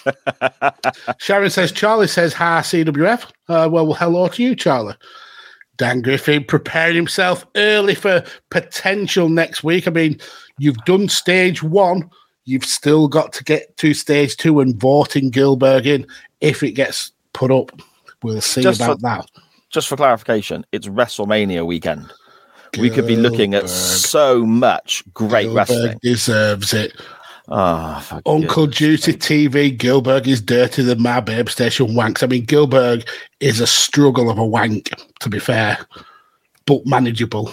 Sharon 1.17 1.49
says 1.49 1.71
Charlie 1.71 2.05
says 2.05 2.33
hi 2.33 2.59
CWF. 2.59 3.31
Uh, 3.49 3.67
well, 3.71 3.93
hello 3.93 4.27
to 4.27 4.43
you, 4.43 4.55
Charlie. 4.55 4.93
Dan 5.83 6.01
Griffin 6.01 6.45
preparing 6.45 6.95
himself 6.95 7.45
early 7.57 7.93
for 7.93 8.23
potential 8.51 9.27
next 9.27 9.65
week. 9.65 9.85
I 9.85 9.91
mean, 9.91 10.17
you've 10.57 10.77
done 10.85 11.09
stage 11.09 11.61
one. 11.61 12.09
You've 12.45 12.63
still 12.63 13.09
got 13.09 13.33
to 13.33 13.43
get 13.43 13.75
to 13.77 13.93
stage 13.93 14.37
two 14.37 14.61
and 14.61 14.79
voting 14.79 15.29
Gillberg 15.29 15.85
in 15.85 16.07
if 16.39 16.63
it 16.63 16.71
gets 16.71 17.11
put 17.33 17.51
up. 17.51 17.71
We'll 18.21 18.39
see 18.39 18.61
Just 18.61 18.79
about 18.79 18.99
for- 18.99 19.01
that. 19.01 19.25
Just 19.71 19.89
for 19.89 19.97
clarification, 19.97 20.65
it's 20.71 20.87
WrestleMania 20.87 21.65
weekend. 21.65 22.13
We 22.79 22.89
could 22.89 23.05
be 23.05 23.17
looking 23.17 23.53
at 23.53 23.67
so 23.67 24.45
much 24.45 25.03
great 25.13 25.47
Gillberg 25.49 25.55
wrestling. 25.55 25.99
deserves 26.01 26.73
it. 26.73 26.93
For 27.45 28.21
Uncle 28.25 28.67
goodness 28.67 28.77
Juicy 28.77 29.11
sake. 29.13 29.19
TV, 29.19 29.77
Gillberg 29.77 30.27
is 30.27 30.41
dirtier 30.41 30.85
than 30.85 31.01
my 31.01 31.19
babe 31.19 31.49
station 31.49 31.87
wanks. 31.87 32.23
I 32.23 32.27
mean, 32.27 32.45
Gillberg 32.45 33.07
is 33.41 33.59
a 33.59 33.67
struggle 33.67 34.29
of 34.29 34.37
a 34.37 34.45
wank, 34.45 34.91
to 35.19 35.29
be 35.29 35.39
fair, 35.39 35.77
but 36.65 36.85
manageable. 36.85 37.51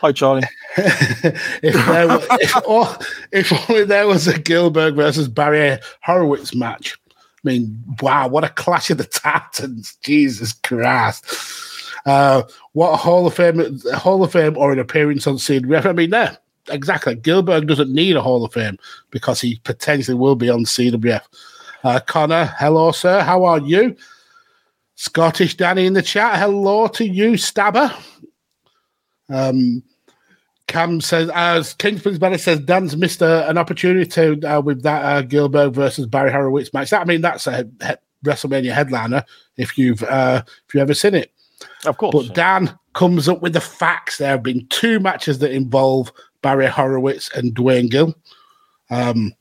Hi, 0.00 0.12
Charlie. 0.12 0.44
if, 0.76 1.86
there 1.86 2.06
were, 2.06 2.22
if, 2.32 2.52
oh, 2.66 2.98
if 3.32 3.70
only 3.70 3.84
there 3.84 4.06
was 4.06 4.28
a 4.28 4.34
Gillberg 4.34 4.94
versus 4.94 5.26
Barry 5.26 5.78
Horowitz 6.02 6.54
match. 6.54 6.96
I 7.18 7.48
mean, 7.48 7.82
wow, 8.00 8.28
what 8.28 8.44
a 8.44 8.48
clash 8.50 8.90
of 8.90 8.98
the 8.98 9.04
Titans. 9.04 9.96
Jesus 10.04 10.52
Christ. 10.52 11.24
Uh, 12.04 12.42
what 12.72 12.92
a 12.92 12.96
Hall 12.96 13.26
of 13.26 13.34
Fame, 13.34 13.80
Hall 13.94 14.22
of 14.22 14.32
Fame 14.32 14.56
or 14.56 14.72
an 14.72 14.78
appearance 14.78 15.26
on 15.26 15.38
Seed 15.38 15.66
Ref. 15.66 15.86
I 15.86 15.92
mean, 15.92 16.10
there, 16.10 16.38
exactly. 16.68 17.16
Gillberg 17.16 17.66
doesn't 17.66 17.92
need 17.92 18.16
a 18.16 18.22
Hall 18.22 18.44
of 18.44 18.52
Fame 18.52 18.78
because 19.10 19.40
he 19.40 19.60
potentially 19.64 20.16
will 20.16 20.36
be 20.36 20.50
on 20.50 20.64
CWF. 20.64 21.22
Uh, 21.84 22.00
Connor, 22.00 22.52
hello, 22.58 22.92
sir. 22.92 23.20
How 23.22 23.44
are 23.44 23.60
you? 23.60 23.96
Scottish 24.96 25.56
Danny 25.56 25.86
in 25.86 25.92
the 25.92 26.02
chat. 26.02 26.38
Hello 26.38 26.88
to 26.88 27.06
you, 27.06 27.36
Stabber. 27.36 27.92
Um, 29.28 29.82
Cam 30.66 31.00
says, 31.00 31.30
as 31.34 31.74
Kingsman's 31.74 32.18
Banner 32.18 32.38
says, 32.38 32.60
Dan's 32.60 32.96
missed 32.96 33.22
a, 33.22 33.48
an 33.48 33.56
opportunity 33.56 34.42
uh, 34.44 34.60
with 34.60 34.82
that 34.82 35.04
uh, 35.04 35.22
Gillberg 35.22 35.74
versus 35.74 36.06
Barry 36.06 36.32
Horowitz 36.32 36.72
match. 36.74 36.90
That, 36.90 37.02
I 37.02 37.04
mean, 37.04 37.20
that's 37.20 37.46
a 37.46 37.68
he- 37.82 37.94
WrestleMania 38.24 38.72
headliner 38.72 39.24
if 39.56 39.78
you've 39.78 40.02
uh, 40.02 40.42
if 40.46 40.74
you've 40.74 40.80
ever 40.80 40.94
seen 40.94 41.14
it. 41.14 41.32
Of 41.84 41.98
course. 41.98 42.26
But 42.26 42.34
Dan 42.34 42.76
comes 42.94 43.28
up 43.28 43.42
with 43.42 43.52
the 43.52 43.60
facts. 43.60 44.18
There 44.18 44.28
have 44.28 44.42
been 44.42 44.66
two 44.68 44.98
matches 44.98 45.38
that 45.38 45.52
involve 45.52 46.10
Barry 46.46 46.68
Horowitz 46.68 47.28
and 47.34 47.52
Duane 47.52 47.88
Gill. 47.88 48.14
Um, 48.88 49.34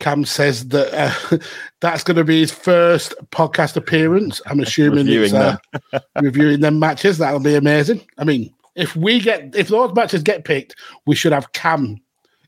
Cam 0.00 0.26
says 0.26 0.68
that 0.68 0.92
uh, 0.92 1.38
that's 1.80 2.04
going 2.04 2.18
to 2.18 2.24
be 2.24 2.40
his 2.40 2.52
first 2.52 3.14
podcast 3.30 3.74
appearance. 3.74 4.42
I'm 4.44 4.60
assuming 4.60 5.08
it's 5.08 5.32
Reviewing 5.32 5.34
uh, 5.34 6.00
reviewing 6.20 6.60
them 6.60 6.78
matches. 6.78 7.16
That'll 7.16 7.40
be 7.40 7.54
amazing. 7.54 8.06
I 8.18 8.24
mean, 8.24 8.52
if 8.74 8.94
we 8.94 9.18
get 9.18 9.56
if 9.56 9.68
those 9.68 9.94
matches 9.94 10.22
get 10.22 10.44
picked, 10.44 10.76
we 11.06 11.14
should 11.14 11.32
have 11.32 11.52
Cam 11.52 11.96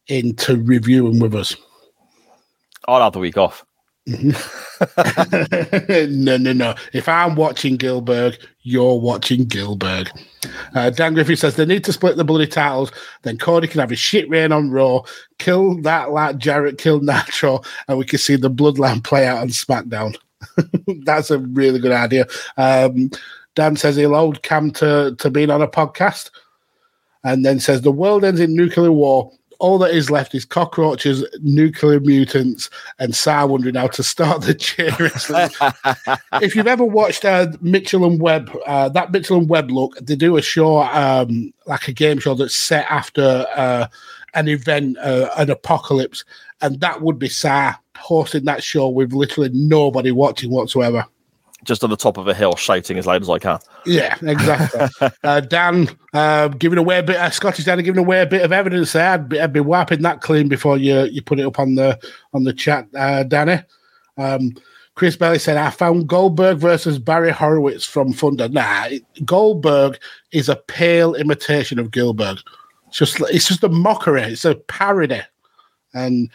in 0.07 0.37
to 0.37 0.59
review 0.59 1.11
them 1.11 1.19
with 1.19 1.35
us. 1.35 1.57
I'll 2.89 3.01
have 3.01 3.15
the 3.15 3.21
week 3.21 3.39
off. 3.39 3.65
no, 4.07 4.35
no, 6.37 6.53
no. 6.53 6.75
If 6.93 7.09
I'm 7.09 7.37
watching 7.37 7.79
Gillberg, 7.79 8.37
you're 8.63 8.99
watching 8.99 9.47
Gillberg. 9.47 10.11
Uh, 10.75 10.91
Dan 10.91 11.15
Griffey 11.15 11.37
says 11.37 11.55
they 11.55 11.65
need 11.65 11.85
to 11.85 11.93
split 11.93 12.17
the 12.17 12.25
bloody 12.25 12.49
titles. 12.49 12.91
Then 13.23 13.39
Cody 13.39 13.69
can 13.69 13.79
have 13.79 13.91
his 13.91 14.01
shit 14.01 14.29
reign 14.29 14.51
on 14.51 14.73
Raw, 14.73 15.03
kill 15.39 15.81
that 15.83 16.11
like 16.11 16.39
Jarrett 16.39 16.79
killed 16.79 17.05
Nitro, 17.05 17.61
and 17.87 17.97
we 17.97 18.05
can 18.05 18.19
see 18.19 18.35
the 18.35 18.51
bloodline 18.51 19.05
play 19.05 19.25
out 19.27 19.39
on 19.39 19.49
SmackDown. 19.49 20.17
That's 21.05 21.31
a 21.31 21.39
really 21.39 21.79
good 21.79 21.93
idea. 21.93 22.27
Um, 22.57 23.11
Dan 23.55 23.77
says 23.77 23.95
he'll 23.95 24.15
hold 24.15 24.43
Cam 24.43 24.73
to, 24.73 25.15
to 25.19 25.31
being 25.31 25.51
on 25.51 25.63
a 25.63 25.69
podcast, 25.69 26.31
and 27.23 27.45
then 27.45 27.61
says 27.61 27.83
the 27.83 27.93
world 27.93 28.25
ends 28.25 28.41
in 28.41 28.57
nuclear 28.57 28.91
war. 28.91 29.31
All 29.63 29.79
that 29.79 29.93
is 29.93 30.11
left 30.11 30.35
is 30.35 30.45
cockroaches, 30.45 31.25
nuclear 31.41 32.01
mutants, 32.01 32.69
and 32.99 33.15
Si 33.15 33.31
wondering 33.31 33.77
how 33.77 33.87
to 33.87 34.03
start 34.03 34.43
the 34.43 34.55
chair 34.55 34.91
if 36.43 36.57
you've 36.57 36.67
ever 36.67 36.85
watched 36.85 37.25
uh, 37.25 37.47
Mitchell 37.61 38.05
and 38.05 38.21
Webb, 38.21 38.51
uh, 38.67 38.89
that 38.89 39.13
Mitchell 39.13 39.39
and 39.39 39.49
Webb 39.49 39.71
look, 39.71 39.97
they 40.01 40.17
do 40.17 40.37
a 40.37 40.43
show 40.43 40.79
um, 40.83 41.55
like 41.67 41.87
a 41.87 41.93
game 41.93 42.19
show 42.19 42.35
that's 42.35 42.57
set 42.57 42.87
after 42.91 43.47
uh, 43.55 43.87
an 44.35 44.49
event, 44.49 44.99
uh, 44.99 45.31
an 45.37 45.49
apocalypse, 45.49 46.25
and 46.61 46.81
that 46.81 47.01
would 47.01 47.21
be 47.21 47.29
Si 47.29 47.71
hosting 47.97 48.45
that 48.47 48.65
show 48.65 48.89
with 48.89 49.13
literally 49.13 49.51
nobody 49.53 50.11
watching 50.11 50.51
whatsoever. 50.51 51.07
Just 51.65 51.85
on 51.85 51.91
the 51.91 51.97
top 51.97 52.17
of 52.17 52.27
a 52.27 52.35
hill, 52.35 52.57
shouting 52.57 52.99
as 52.99 53.07
loud 53.07 53.23
as 53.23 53.31
I 53.31 53.39
can. 53.39 53.59
Yeah, 53.87 54.17
exactly. 54.23 55.09
uh, 55.23 55.41
Dan 55.41 55.89
uh, 56.13 56.49
giving 56.49 56.79
away 56.79 56.99
a 56.99 57.03
bit, 57.05 57.17
uh, 57.17 57.31
Scottish 57.31 57.65
Dan 57.65 57.83
giving 57.85 58.01
away 58.01 58.21
a 58.21 58.27
bit 58.27 58.43
of 58.43 58.53
evidence 58.53 58.93
there. 58.93 59.11
I'd 59.11 59.29
be, 59.29 59.41
I'd 59.41 59.53
be 59.53 59.61
wiping 59.61 60.03
that 60.03 60.23
clean 60.23 60.49
before 60.49 60.77
you 60.77 61.05
you 61.05 61.23
put 61.23 61.39
it 61.39 61.47
up 61.47 61.61
on 61.61 61.77
the 61.77 61.99
on 62.35 62.43
the 62.45 62.53
chat, 62.53 62.89
uh, 62.97 63.23
Danny. 63.23 63.63
Um, 64.19 64.55
Chris 64.95 65.17
Belly 65.17 65.39
said, 65.39 65.57
I 65.57 65.71
found 65.71 66.09
Goldberg 66.09 66.59
versus 66.59 66.99
Barry 66.99 67.31
Horowitz 67.31 67.85
from 67.85 68.13
Thunder. 68.13 68.49
Nah, 68.49 68.87
it- 68.87 69.25
Goldberg 69.25 69.99
is 70.33 70.49
a 70.49 70.57
pale 70.57 71.15
imitation 71.15 71.79
of 71.79 71.91
Gillberg. 71.91 72.39
It's 72.89 72.99
just 72.99 73.21
it's 73.21 73.49
just 73.49 73.65
a 73.65 73.69
mockery. 73.69 74.23
It's 74.23 74.45
a 74.45 74.55
parody. 74.55 75.23
And 75.95 76.31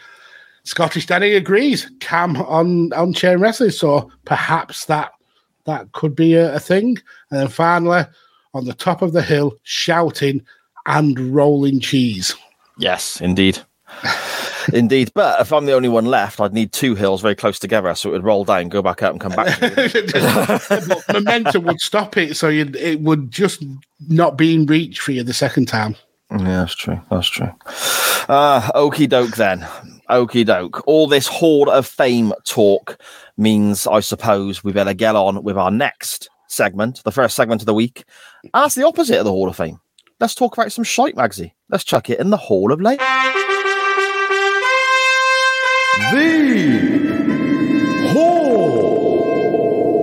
Scottish 0.63 1.05
Danny 1.05 1.33
agrees. 1.33 1.89
Cam 1.99 2.35
on 2.37 2.91
on 2.93 3.13
chain 3.13 3.39
wrestling. 3.39 3.69
So 3.69 4.11
perhaps 4.25 4.85
that 4.85 5.11
that 5.67 5.91
could 5.91 6.15
be 6.15 6.33
a, 6.33 6.55
a 6.55 6.59
thing. 6.59 6.97
And 7.29 7.41
then 7.41 7.47
finally, 7.47 8.03
on 8.53 8.65
the 8.65 8.73
top 8.73 9.03
of 9.03 9.13
the 9.13 9.21
hill, 9.21 9.55
shouting 9.63 10.43
and 10.87 11.19
rolling 11.19 11.79
cheese. 11.79 12.35
Yes, 12.79 13.21
indeed. 13.21 13.59
indeed. 14.73 15.11
But 15.13 15.41
if 15.41 15.53
I'm 15.53 15.65
the 15.65 15.73
only 15.73 15.89
one 15.89 16.05
left, 16.05 16.39
I'd 16.39 16.53
need 16.53 16.71
two 16.71 16.95
hills 16.95 17.21
very 17.21 17.35
close 17.35 17.59
together 17.59 17.93
so 17.93 18.09
it 18.09 18.13
would 18.13 18.23
roll 18.23 18.45
down, 18.45 18.69
go 18.69 18.81
back 18.81 19.03
up, 19.03 19.11
and 19.11 19.21
come 19.21 19.33
back. 19.33 19.59
to 19.59 20.85
me. 20.87 21.13
Momentum 21.13 21.65
would 21.65 21.81
stop 21.81 22.17
it, 22.17 22.35
so 22.35 22.47
you'd, 22.47 22.75
it 22.75 23.01
would 23.01 23.29
just 23.29 23.63
not 24.07 24.37
be 24.37 24.55
in 24.55 24.65
reach 24.65 24.99
for 24.99 25.11
you 25.11 25.23
the 25.23 25.33
second 25.33 25.67
time. 25.67 25.95
Yeah, 26.31 26.37
that's 26.39 26.75
true. 26.75 26.99
That's 27.09 27.27
true. 27.27 27.51
Uh, 28.29 28.71
okie 28.73 29.07
doke 29.07 29.35
then. 29.35 29.65
Okie 30.09 30.45
doke. 30.45 30.81
All 30.87 31.07
this 31.07 31.27
Hall 31.27 31.69
of 31.69 31.85
Fame 31.85 32.33
talk 32.45 33.01
means, 33.35 33.85
I 33.87 33.99
suppose, 33.99 34.63
we 34.63 34.71
better 34.71 34.93
get 34.93 35.15
on 35.15 35.43
with 35.43 35.57
our 35.57 35.71
next 35.71 36.29
segment, 36.47 37.03
the 37.03 37.11
first 37.11 37.35
segment 37.35 37.61
of 37.61 37.65
the 37.65 37.73
week. 37.73 38.05
And 38.43 38.51
that's 38.53 38.75
the 38.75 38.85
opposite 38.85 39.19
of 39.19 39.25
the 39.25 39.31
Hall 39.31 39.49
of 39.49 39.57
Fame. 39.57 39.79
Let's 40.19 40.33
talk 40.33 40.57
about 40.57 40.71
some 40.71 40.85
shite, 40.85 41.15
Magsy. 41.15 41.51
Let's 41.69 41.83
chuck 41.83 42.09
it 42.09 42.19
in 42.19 42.29
the 42.29 42.37
Hall 42.37 42.71
of 42.71 42.79
Lame. 42.81 42.97
The 46.11 46.53
Hall 48.13 48.89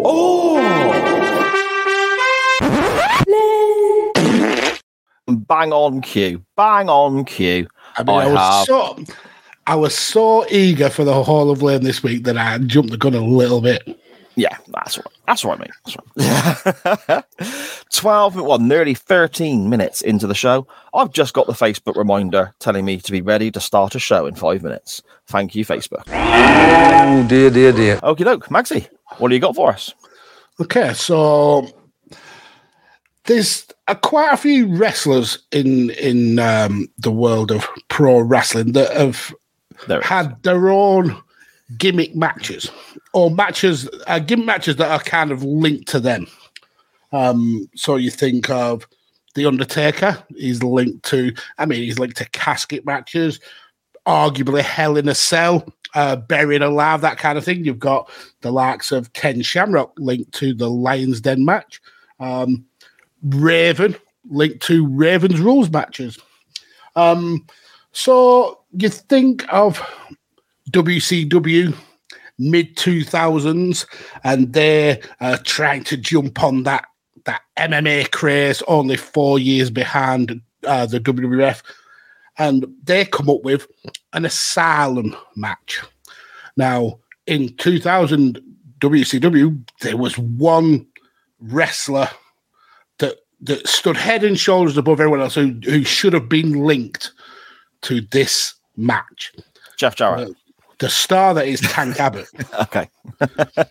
of 0.07 0.45
Bang 5.27 5.73
on 5.73 6.03
cue. 6.03 6.45
Bang 6.57 6.89
on 6.91 7.25
cue. 7.25 7.67
I 7.97 8.03
mean, 8.03 8.17
I, 8.17 8.25
I 8.25 8.27
was 8.29 8.39
have. 8.39 8.67
so 8.67 8.99
I 9.67 9.77
was 9.77 9.97
so 9.97 10.47
eager 10.51 10.91
for 10.91 11.05
the 11.05 11.23
Hall 11.23 11.51
of 11.51 11.63
Lame 11.63 11.83
this 11.83 12.03
week 12.03 12.25
that 12.25 12.37
I 12.37 12.59
jumped 12.59 12.91
the 12.91 12.99
gun 12.99 13.15
a 13.15 13.25
little 13.25 13.61
bit. 13.61 13.99
Yeah, 14.37 14.57
that's 14.69 14.99
right. 14.99 15.07
That's 15.27 15.45
right, 15.45 15.59
mate. 15.59 15.71
That's 16.17 17.27
right. 17.39 17.79
12, 17.93 18.35
well, 18.37 18.59
nearly 18.59 18.95
13 18.95 19.71
minutes 19.71 20.03
into 20.03 20.27
the 20.27 20.35
show. 20.35 20.67
I've 20.93 21.13
just 21.13 21.35
got 21.35 21.47
the 21.47 21.53
Facebook 21.53 21.97
reminder 21.97 22.55
telling 22.59 22.85
me 22.85 22.99
to 22.99 23.13
be 23.13 23.23
ready 23.23 23.51
to 23.53 23.61
start 23.61 23.95
a 23.95 23.99
show 23.99 24.27
in 24.27 24.35
five 24.35 24.63
minutes. 24.63 25.03
Thank 25.29 25.55
you, 25.55 25.65
Facebook. 25.65 26.03
Oh 26.09 27.27
dear, 27.29 27.51
dear, 27.51 27.73
dear. 27.73 27.97
Okie 27.99 28.25
doke. 28.25 28.49
Maxi, 28.49 28.89
what 29.19 29.29
do 29.29 29.35
you 29.35 29.41
got 29.41 29.55
for 29.55 29.71
us? 29.71 29.95
Okay, 30.61 30.93
so 30.95 31.69
there's 33.25 33.67
uh, 33.89 33.95
quite 33.95 34.33
a 34.33 34.37
few 34.37 34.77
wrestlers 34.77 35.39
in 35.53 35.91
in 35.91 36.39
um, 36.39 36.89
the 36.99 37.11
world 37.11 37.51
of 37.51 37.67
pro 37.89 38.21
wrestling 38.21 38.73
that 38.73 38.95
have 38.97 39.33
There 39.87 39.99
it 39.99 40.05
is. 40.05 40.09
had 40.09 40.43
their 40.43 40.69
own 40.69 41.17
gimmick 41.79 42.15
matches 42.15 42.71
or 43.13 43.31
matches, 43.31 43.89
uh, 44.07 44.19
gimmick 44.19 44.47
matches 44.47 44.77
that 44.77 44.91
are 44.91 45.01
kind 45.03 45.31
of 45.31 45.43
linked 45.43 45.89
to 45.89 46.01
them. 46.01 46.27
Um, 47.13 47.69
so 47.75 47.97
you 47.97 48.11
think 48.11 48.51
of 48.51 48.87
the 49.35 49.47
Undertaker. 49.47 50.23
He's 50.37 50.63
linked 50.63 51.05
to. 51.07 51.33
I 51.59 51.67
mean, 51.67 51.83
he's 51.83 51.99
linked 51.99 52.17
to 52.19 52.29
casket 52.31 52.85
matches, 52.85 53.41
arguably 54.07 54.63
Hell 54.63 54.97
in 54.97 55.09
a 55.09 55.15
Cell, 55.15 55.67
uh, 55.95 56.17
Buried 56.17 56.63
Alive, 56.63 57.01
that 57.03 57.19
kind 57.19 57.39
of 57.39 57.45
thing. 57.45 57.65
You've 57.65 57.79
got 57.79 58.11
the 58.41 58.53
likes 58.53 58.93
of 58.93 59.13
Ken 59.13 59.43
Shamrock 59.43 59.93
linked 59.99 60.33
to 60.35 60.55
the 60.55 60.71
Lions 60.71 61.21
Den 61.21 61.45
match. 61.45 61.81
Um, 62.21 62.65
Raven 63.23 63.97
linked 64.29 64.63
to 64.67 64.87
Raven's 64.87 65.41
Rules 65.41 65.71
matches. 65.71 66.19
Um, 66.97 67.47
so 67.95 68.61
you 68.73 68.89
think 68.89 69.47
of 69.53 69.81
WCW 70.71 71.75
mid 72.39 72.77
2000s 72.77 73.87
and 74.25 74.53
they're 74.53 74.99
uh, 75.21 75.39
trying 75.45 75.85
to 75.85 75.97
jump 75.97 76.43
on 76.43 76.65
that 76.65 76.85
that 77.25 77.43
MMA 77.57 78.11
craze 78.11 78.63
only 78.67 78.97
four 78.97 79.39
years 79.39 79.71
behind 79.71 80.43
uh, 80.65 80.85
the 80.85 80.99
WWF 80.99 81.63
and 82.37 82.67
they 82.83 83.05
come 83.05 83.31
up 83.31 83.43
with 83.45 83.69
an 84.13 84.25
asylum 84.25 85.17
match. 85.37 85.81
Now 86.57 86.99
in 87.29 87.57
2000 87.57 88.41
WCW 88.81 89.71
there 89.83 89.97
was 89.97 90.19
one 90.19 90.85
wrestler 91.39 92.11
that 92.99 93.19
that 93.43 93.69
stood 93.69 93.97
head 93.97 94.25
and 94.25 94.39
shoulders 94.39 94.77
above 94.77 94.99
everyone 94.99 95.21
else 95.21 95.37
who, 95.37 95.55
who 95.65 95.85
should 95.85 96.13
have 96.13 96.29
been 96.29 96.65
linked 96.65 97.13
to 97.85 98.01
this 98.01 98.55
match. 98.77 99.33
Jeff 99.77 99.97
Jarrett. 99.97 100.35
The 100.79 100.89
star 100.91 101.35
that 101.35 101.47
is 101.47 101.61
Tank 101.61 101.99
Abbott. 102.01 102.29
Okay. 102.61 102.89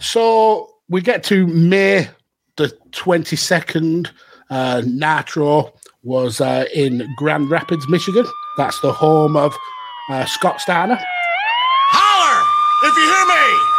So 0.00 0.70
we 0.88 1.00
get 1.00 1.24
to 1.24 1.46
May 1.48 2.08
the 2.56 2.68
22nd. 2.92 4.08
Uh, 4.48 4.82
Nitro 4.86 5.72
was 6.04 6.40
uh, 6.40 6.66
in 6.72 7.06
Grand 7.16 7.50
Rapids, 7.50 7.88
Michigan. 7.88 8.24
That's 8.56 8.80
the 8.80 8.92
home 8.92 9.36
of 9.36 9.54
uh, 10.10 10.24
Scott 10.24 10.60
Steiner. 10.60 10.98
Holler 11.90 12.88
if 12.88 12.96
you 12.96 13.02
hear 13.02 13.26
me. 13.26 13.77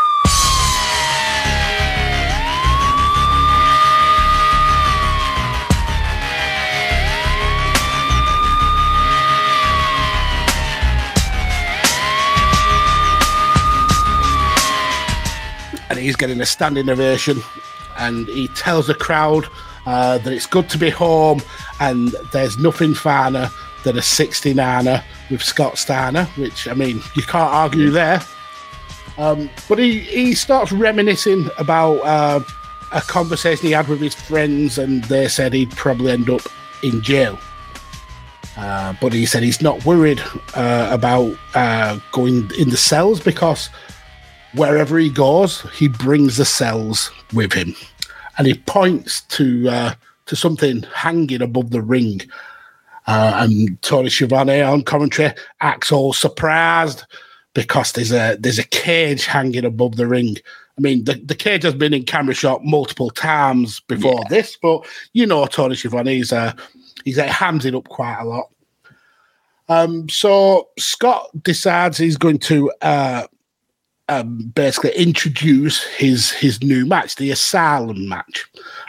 And 15.89 15.99
he's 15.99 16.15
getting 16.15 16.41
a 16.41 16.45
standing 16.45 16.89
ovation. 16.89 17.41
And 17.97 18.27
he 18.27 18.47
tells 18.49 18.87
the 18.87 18.93
crowd 18.93 19.47
uh, 19.85 20.19
that 20.19 20.31
it's 20.31 20.45
good 20.45 20.69
to 20.69 20.77
be 20.77 20.89
home, 20.89 21.41
and 21.79 22.09
there's 22.31 22.57
nothing 22.57 22.93
finer 22.93 23.49
than 23.83 23.97
a 23.97 24.01
69er 24.01 25.03
with 25.29 25.43
Scott 25.43 25.77
Steiner, 25.77 26.25
which 26.35 26.67
I 26.67 26.73
mean 26.73 27.01
you 27.15 27.23
can't 27.23 27.51
argue 27.51 27.89
there. 27.89 28.21
Um, 29.17 29.49
but 29.67 29.79
he, 29.79 29.99
he 29.99 30.33
starts 30.33 30.71
reminiscing 30.71 31.49
about 31.57 31.95
uh, 31.97 32.39
a 32.91 33.01
conversation 33.01 33.67
he 33.67 33.73
had 33.73 33.87
with 33.87 33.99
his 33.99 34.15
friends, 34.15 34.77
and 34.77 35.03
they 35.05 35.27
said 35.27 35.53
he'd 35.53 35.71
probably 35.71 36.11
end 36.11 36.29
up 36.29 36.41
in 36.83 37.01
jail. 37.01 37.37
Uh, 38.57 38.93
but 39.01 39.13
he 39.13 39.25
said 39.25 39.43
he's 39.43 39.61
not 39.61 39.85
worried 39.85 40.21
uh, 40.55 40.89
about 40.91 41.35
uh, 41.53 41.99
going 42.11 42.49
in 42.57 42.69
the 42.69 42.77
cells 42.77 43.19
because 43.19 43.69
wherever 44.53 44.97
he 44.97 45.09
goes, 45.09 45.61
he 45.71 45.87
brings 45.87 46.37
the 46.37 46.45
cells 46.45 47.11
with 47.33 47.53
him, 47.53 47.75
and 48.37 48.47
he 48.47 48.53
points 48.53 49.21
to 49.21 49.69
uh, 49.69 49.93
to 50.25 50.35
something 50.35 50.83
hanging 50.93 51.41
above 51.41 51.71
the 51.71 51.81
ring. 51.81 52.21
Uh, 53.07 53.33
and 53.37 53.81
Tony 53.81 54.09
Schiavone 54.09 54.61
on 54.61 54.83
commentary 54.83 55.33
acts 55.61 55.91
all 55.91 56.13
surprised 56.13 57.05
because 57.53 57.93
there's 57.93 58.11
a 58.11 58.37
there's 58.39 58.59
a 58.59 58.67
cage 58.67 59.25
hanging 59.25 59.65
above 59.65 59.95
the 59.95 60.07
ring. 60.07 60.37
I 60.77 60.81
mean, 60.81 61.03
the, 61.03 61.15
the 61.15 61.35
cage 61.35 61.63
has 61.63 61.73
been 61.73 61.93
in 61.93 62.03
camera 62.03 62.33
shot 62.33 62.63
multiple 62.63 63.09
times 63.09 63.81
before 63.81 64.23
this, 64.29 64.57
but 64.61 64.87
you 65.13 65.25
know 65.25 65.45
Tony 65.45 65.75
Schiavone, 65.75 66.15
he's 66.15 66.31
uh, 66.31 66.53
he's 67.03 67.17
uh, 67.17 67.27
hams 67.27 67.65
it 67.65 67.75
up 67.75 67.89
quite 67.89 68.19
a 68.21 68.25
lot. 68.25 68.49
Um, 69.67 70.07
so 70.09 70.69
Scott 70.79 71.29
decides 71.43 71.97
he's 71.97 72.17
going 72.17 72.39
to 72.39 72.71
uh, 72.81 73.27
um, 74.09 74.51
basically 74.55 74.91
introduce 74.91 75.83
his 75.83 76.31
his 76.31 76.61
new 76.61 76.85
match, 76.85 77.15
the 77.15 77.31
Asylum 77.31 78.09
match, 78.09 78.45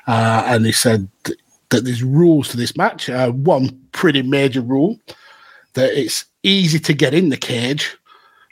uh, 0.07 0.43
and 0.47 0.67
he 0.67 0.73
said 0.73 1.09
that 1.25 1.85
there's 1.85 2.03
rules 2.03 2.49
to 2.49 2.57
this 2.57 2.77
match. 2.77 3.09
Uh, 3.09 3.31
one 3.31 3.79
pretty 3.93 4.23
major 4.23 4.61
rule 4.61 4.99
that 5.75 5.93
it's 5.93 6.25
easy 6.43 6.79
to 6.81 6.93
get 6.93 7.15
in 7.15 7.29
the 7.29 7.37
cage, 7.37 7.97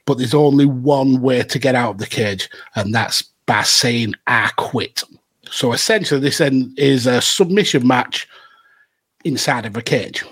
but 0.06 0.18
there's 0.18 0.34
only 0.34 0.66
one 0.66 1.20
way 1.20 1.42
to 1.42 1.58
get 1.58 1.74
out 1.74 1.92
of 1.92 1.98
the 1.98 2.06
cage, 2.06 2.48
and 2.76 2.94
that's 2.94 3.22
by 3.46 3.62
saying 3.62 4.14
"I 4.26 4.50
quit." 4.56 5.02
So 5.50 5.72
essentially, 5.72 6.20
this 6.20 6.38
then 6.38 6.74
is 6.76 7.06
a 7.06 7.20
submission 7.20 7.86
match 7.86 8.28
inside 9.24 9.66
of 9.66 9.76
a 9.76 9.82
cage. 9.82 10.24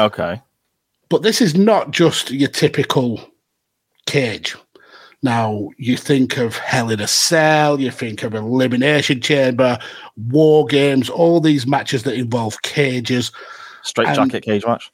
Okay. 0.00 0.40
But 1.08 1.22
this 1.22 1.40
is 1.40 1.54
not 1.54 1.90
just 1.90 2.30
your 2.30 2.48
typical 2.48 3.20
cage. 4.06 4.56
Now, 5.26 5.70
you 5.76 5.96
think 5.96 6.36
of 6.36 6.56
Hell 6.56 6.88
in 6.88 7.00
a 7.00 7.08
Cell, 7.08 7.80
you 7.80 7.90
think 7.90 8.22
of 8.22 8.32
Elimination 8.32 9.20
Chamber, 9.20 9.76
War 10.28 10.66
Games, 10.66 11.10
all 11.10 11.40
these 11.40 11.66
matches 11.66 12.04
that 12.04 12.14
involve 12.14 12.62
cages. 12.62 13.32
Straight 13.82 14.06
And- 14.06 14.30
jacket 14.30 14.44
cage 14.44 14.64
match. 14.64 14.88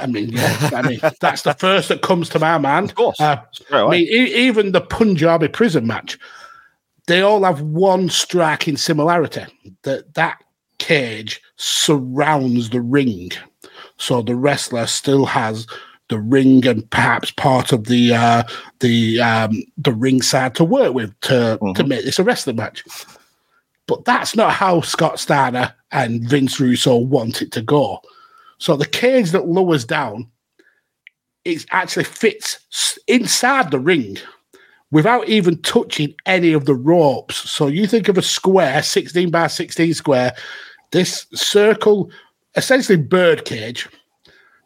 I 0.00 0.06
mean, 0.06 0.30
yeah, 0.30 0.70
I 0.74 0.80
mean, 0.80 1.00
that's 1.20 1.42
the 1.42 1.52
first 1.52 1.90
that 1.90 2.00
comes 2.00 2.30
to 2.30 2.38
my 2.38 2.56
mind. 2.56 2.88
Of 2.90 2.96
course. 2.96 3.20
Uh, 3.20 3.36
I 3.70 3.88
mean, 3.90 4.06
e- 4.08 4.34
even 4.48 4.72
the 4.72 4.80
Punjabi 4.80 5.48
prison 5.48 5.86
match, 5.86 6.18
they 7.06 7.20
all 7.20 7.44
have 7.44 7.60
one 7.60 8.08
striking 8.08 8.78
similarity 8.78 9.44
that 9.82 10.14
that 10.14 10.42
cage 10.78 11.42
surrounds 11.56 12.70
the 12.70 12.80
ring. 12.80 13.32
So 13.98 14.22
the 14.22 14.34
wrestler 14.34 14.86
still 14.86 15.26
has 15.26 15.66
the 16.08 16.18
ring 16.18 16.66
and 16.66 16.88
perhaps 16.90 17.30
part 17.30 17.72
of 17.72 17.84
the 17.84 18.14
uh, 18.14 18.42
the 18.80 19.20
um, 19.20 19.62
the 19.76 19.92
ringside 19.92 20.54
to 20.56 20.64
work 20.64 20.94
with 20.94 21.18
to 21.20 21.58
to 21.74 21.84
make 21.84 22.04
this 22.04 22.18
a 22.18 22.24
wrestling 22.24 22.56
match. 22.56 22.84
But 23.86 24.04
that's 24.04 24.36
not 24.36 24.52
how 24.52 24.82
Scott 24.82 25.18
Steiner 25.18 25.74
and 25.92 26.28
Vince 26.28 26.60
Russo 26.60 26.96
want 26.96 27.40
it 27.40 27.52
to 27.52 27.62
go. 27.62 28.00
So 28.58 28.76
the 28.76 28.86
cage 28.86 29.30
that 29.30 29.48
lowers 29.48 29.84
down, 29.84 30.28
it 31.44 31.64
actually 31.70 32.04
fits 32.04 32.98
inside 33.06 33.70
the 33.70 33.78
ring 33.78 34.18
without 34.90 35.28
even 35.28 35.60
touching 35.62 36.14
any 36.26 36.52
of 36.52 36.64
the 36.64 36.74
ropes. 36.74 37.36
So 37.36 37.66
you 37.66 37.86
think 37.86 38.08
of 38.08 38.18
a 38.18 38.22
square, 38.22 38.82
16 38.82 39.30
by 39.30 39.46
16 39.46 39.94
square, 39.94 40.34
this 40.90 41.26
circle, 41.34 42.10
essentially 42.56 42.96
bird 42.96 43.44
cage, 43.44 43.88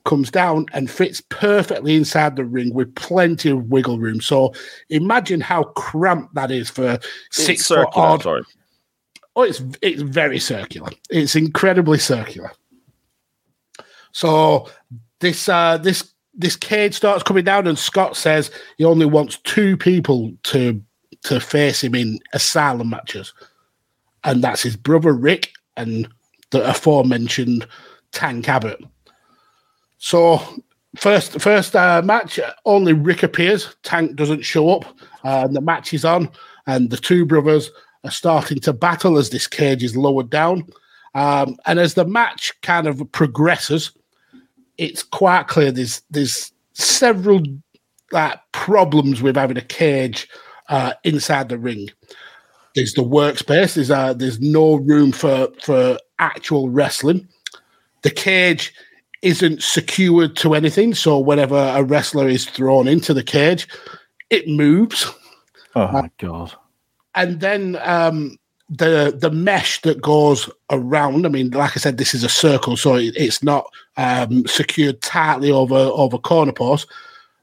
comes 0.05 0.31
down 0.31 0.67
and 0.73 0.91
fits 0.91 1.21
perfectly 1.29 1.95
inside 1.95 2.37
the 2.37 2.45
ring 2.45 2.75
with 2.75 2.95
plenty 2.95 3.51
of 3.51 3.67
wiggle 3.71 3.99
room. 3.99 4.21
So 4.21 4.53
imagine 4.89 5.41
how 5.41 5.65
cramped 5.65 6.35
that 6.35 6.51
is 6.51 6.71
for 6.71 6.99
six 7.31 7.61
It's 7.61 7.69
foot 7.69 7.75
circular, 7.87 8.07
odd. 8.07 8.23
sorry. 8.23 8.43
Oh, 9.35 9.43
it's 9.43 9.63
it's 9.81 10.03
very 10.03 10.39
circular. 10.39 10.91
It's 11.09 11.37
incredibly 11.37 11.99
circular. 11.99 12.53
So 14.13 14.69
this 15.21 15.49
uh 15.49 15.79
this 15.79 16.13
this 16.35 16.57
cage 16.57 16.95
starts 16.95 17.23
coming 17.23 17.45
down, 17.45 17.67
and 17.67 17.79
Scott 17.79 18.17
says 18.17 18.51
he 18.79 18.85
only 18.85 19.07
wants 19.07 19.39
two 19.45 19.77
people 19.77 20.33
to 20.45 20.83
to 21.25 21.41
face 21.41 21.83
him 21.83 21.95
in 21.95 22.19
asylum 22.33 22.91
matches, 22.91 23.33
and 24.25 24.43
that's 24.43 24.63
his 24.63 24.77
brother 24.77 25.13
Rick 25.13 25.53
and 25.77 26.09
the 26.51 26.69
aforementioned 26.69 27.67
Tank 28.13 28.49
Abbott. 28.49 28.83
So 30.03 30.43
first 30.97 31.41
first 31.41 31.77
uh, 31.77 32.03
match, 32.05 32.41
only 32.65 32.93
Rick 32.93 33.23
appears. 33.23 33.77
Tank 33.85 34.17
doesn't 34.17 34.43
show 34.43 34.69
up, 34.69 34.85
uh, 35.25 35.45
and 35.47 35.55
the 35.55 35.61
match 35.61 35.95
is 35.95 36.05
on, 36.05 36.29
and 36.67 36.91
the 36.91 36.97
two 36.97 37.25
brothers 37.25 37.71
are 38.03 38.11
starting 38.11 38.59
to 38.63 38.73
battle 38.73 39.17
as 39.17 39.31
this 39.31 39.47
cage 39.47 39.85
is 39.85 39.97
lowered 39.97 40.29
down. 40.29 40.67
Um, 41.15 41.57
and 41.67 41.79
as 41.79 41.95
the 41.95 42.05
match 42.05 42.53
kind 42.63 42.89
of 42.89 43.01
progresses, 43.13 43.93
it's 44.77 45.05
quite 45.05 45.47
clear 45.47 45.71
there's 45.71 46.03
there's 46.11 46.53
several 46.73 47.41
like 48.11 48.41
problems 48.51 49.23
with 49.23 49.37
having 49.37 49.57
a 49.57 49.63
cage 49.63 50.29
uh, 50.69 50.95
inside 51.05 51.49
the 51.49 51.59
ring. 51.59 51.91
There's 52.75 52.95
the 52.95 53.05
workspace. 53.05 53.75
There's 53.75 53.93
uh, 53.93 54.15
there's 54.15 54.41
no 54.41 54.75
room 54.75 55.13
for 55.13 55.47
for 55.63 55.97
actual 56.19 56.71
wrestling. 56.71 57.29
The 58.03 58.11
cage 58.11 58.75
isn't 59.23 59.63
secured 59.63 60.37
to 60.37 60.55
anything, 60.55 60.95
so 60.95 61.19
whenever 61.19 61.57
a 61.75 61.83
wrestler 61.83 62.29
is 62.29 62.45
thrown 62.45 62.89
into 62.89 63.15
the 63.15 63.23
cage, 63.23 63.69
it 64.31 64.49
moves 64.49 65.11
Oh 65.75 65.89
my 65.91 66.11
god. 66.19 66.53
and 67.15 67.41
then 67.41 67.79
um, 67.83 68.37
the 68.69 69.17
the 69.17 69.31
mesh 69.31 69.81
that 69.83 70.01
goes 70.03 70.51
around. 70.71 71.25
I 71.25 71.29
mean, 71.29 71.51
like 71.51 71.73
I 71.77 71.81
said, 71.81 71.99
this 71.99 72.15
is 72.15 72.25
a 72.25 72.29
circle, 72.29 72.77
so 72.77 72.97
it, 72.97 73.15
it's 73.17 73.43
not 73.43 73.67
um, 73.97 74.47
secured 74.47 75.01
tightly 75.03 75.51
over 75.51 75.75
over 75.77 76.19
corner 76.19 76.53
posts. 76.53 76.91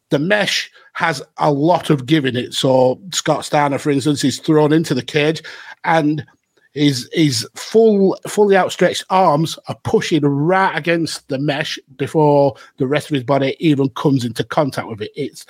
The 0.10 0.20
mesh 0.20 0.72
has 0.94 1.22
a 1.38 1.52
lot 1.52 1.90
of 1.90 2.06
giving 2.08 2.36
it. 2.36 2.54
So 2.54 3.00
Scott 3.14 3.46
Steiner, 3.46 3.78
for 3.78 3.90
instance, 3.92 4.24
is 4.24 4.40
thrown 4.40 4.74
into 4.74 4.94
the 4.94 5.04
cage, 5.04 5.42
and 5.84 6.26
his 6.74 7.10
his 7.14 7.48
full 7.56 8.18
fully 8.28 8.56
outstretched 8.56 9.04
arms 9.10 9.58
are 9.68 9.78
pushing 9.84 10.24
right 10.24 10.76
against 10.76 11.28
the 11.30 11.40
mesh 11.40 11.80
before 11.98 12.56
the 12.78 12.88
rest 12.88 13.10
of 13.10 13.16
his 13.16 13.24
body 13.24 13.56
even 13.60 13.90
comes 13.90 14.24
into 14.24 14.44
contact 14.44 14.88
with 14.88 15.02
it. 15.02 15.12
It's 15.16 15.46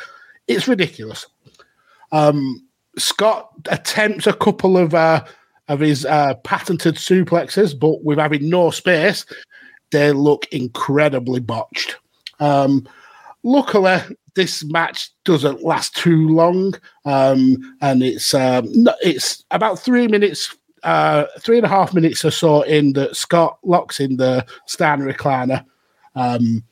it's 0.47 0.67
ridiculous. 0.67 1.25
Um, 2.11 2.65
Scott 2.97 3.51
attempts 3.69 4.27
a 4.27 4.33
couple 4.33 4.77
of 4.77 4.93
uh, 4.93 5.23
of 5.67 5.79
his 5.79 6.05
uh, 6.05 6.35
patented 6.43 6.95
suplexes, 6.95 7.77
but 7.77 8.03
with 8.03 8.17
having 8.17 8.49
no 8.49 8.71
space, 8.71 9.25
they 9.91 10.11
look 10.11 10.47
incredibly 10.51 11.39
botched. 11.39 11.97
Um, 12.39 12.87
luckily, 13.43 13.99
this 14.35 14.63
match 14.65 15.11
doesn't 15.25 15.63
last 15.63 15.95
too 15.95 16.29
long, 16.29 16.73
um, 17.05 17.57
and 17.81 18.01
it's 18.03 18.33
um, 18.33 18.65
it's 19.01 19.43
about 19.51 19.79
three 19.79 20.07
minutes, 20.07 20.55
uh, 20.83 21.25
three 21.39 21.57
and 21.57 21.65
a 21.65 21.69
half 21.69 21.93
minutes 21.93 22.23
or 22.23 22.31
so 22.31 22.61
in 22.63 22.93
that 22.93 23.15
Scott 23.15 23.59
locks 23.63 23.99
in 23.99 24.17
the 24.17 24.45
Steiner 24.65 25.11
recliner. 25.11 25.65
Um, 26.15 26.63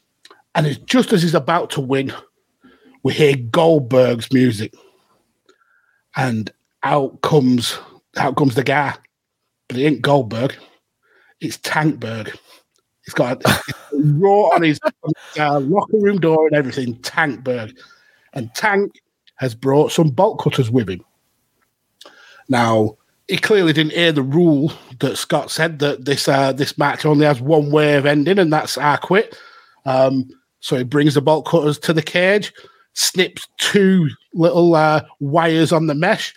And 0.56 0.88
just 0.88 1.14
as 1.14 1.22
he's 1.22 1.36
about 1.36 1.70
to 1.72 1.82
win, 1.82 2.12
we 3.04 3.14
hear 3.14 3.36
Goldberg's 3.36 4.34
music. 4.34 4.74
And 6.16 6.52
out 6.82 7.22
comes 7.22 7.78
out 8.18 8.36
comes 8.36 8.56
the 8.56 8.64
guy. 8.64 8.96
But 9.68 9.78
it 9.78 9.86
ain't 9.86 10.02
Goldberg. 10.02 10.58
It's 11.40 11.60
Tankberg. 11.60 12.36
He's 13.06 13.14
got 13.14 13.46
a, 13.46 13.62
raw 13.94 14.50
on 14.56 14.64
his, 14.64 14.80
on 14.84 15.12
his 15.34 15.40
uh, 15.40 15.60
locker 15.60 15.98
room 15.98 16.20
door 16.20 16.48
and 16.48 16.56
everything. 16.56 16.96
Tankberg. 17.02 17.78
And 18.34 18.52
Tank 18.56 19.00
has 19.36 19.54
brought 19.54 19.92
some 19.92 20.10
bolt 20.10 20.40
cutters 20.40 20.72
with 20.72 20.90
him. 20.90 21.06
Now, 22.50 22.97
he 23.28 23.38
clearly 23.38 23.74
didn't 23.74 23.94
hear 23.94 24.12
the 24.12 24.22
rule 24.22 24.72
that 25.00 25.18
Scott 25.18 25.52
said 25.52 25.80
that 25.80 26.06
this 26.06 26.28
uh, 26.28 26.54
this 26.54 26.78
match 26.78 27.06
only 27.06 27.26
has 27.26 27.42
one 27.42 27.72
way 27.72 27.96
of 27.96 28.06
ending, 28.06 28.40
and 28.40 28.52
that's 28.52 28.78
I 28.78 28.98
quit. 28.98 29.38
Um, 29.86 30.30
so 30.60 30.78
he 30.78 30.84
brings 30.84 31.14
the 31.14 31.22
bolt 31.22 31.46
cutters 31.46 31.78
to 31.80 31.94
the 31.94 32.02
cage, 32.02 32.54
snips 32.94 33.48
two 33.58 34.10
little 34.34 34.76
uh, 34.76 35.02
wires 35.20 35.72
on 35.72 35.88
the 35.88 35.96
mesh, 35.96 36.34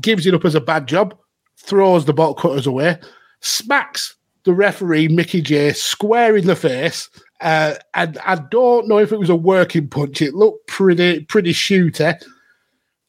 gives 0.00 0.26
it 0.26 0.34
up 0.34 0.44
as 0.44 0.54
a 0.54 0.60
bad 0.60 0.86
job, 0.86 1.16
throws 1.58 2.04
the 2.04 2.12
bolt 2.12 2.38
cutters 2.38 2.66
away, 2.66 2.98
smacks 3.40 4.14
the 4.44 4.54
referee 4.54 5.08
Mickie 5.08 5.42
Jay 5.42 5.72
square 5.72 6.36
in 6.36 6.46
the 6.46 6.56
face. 6.56 7.08
Uh, 7.40 7.74
and 7.94 8.18
I 8.18 8.36
don't 8.36 8.88
know 8.88 8.98
if 8.98 9.12
it 9.12 9.18
was 9.18 9.30
a 9.30 9.36
working 9.36 9.88
punch. 9.88 10.20
It 10.20 10.34
looked 10.34 10.66
pretty 10.66 11.20
pretty 11.24 11.52
shooty. 11.52 12.22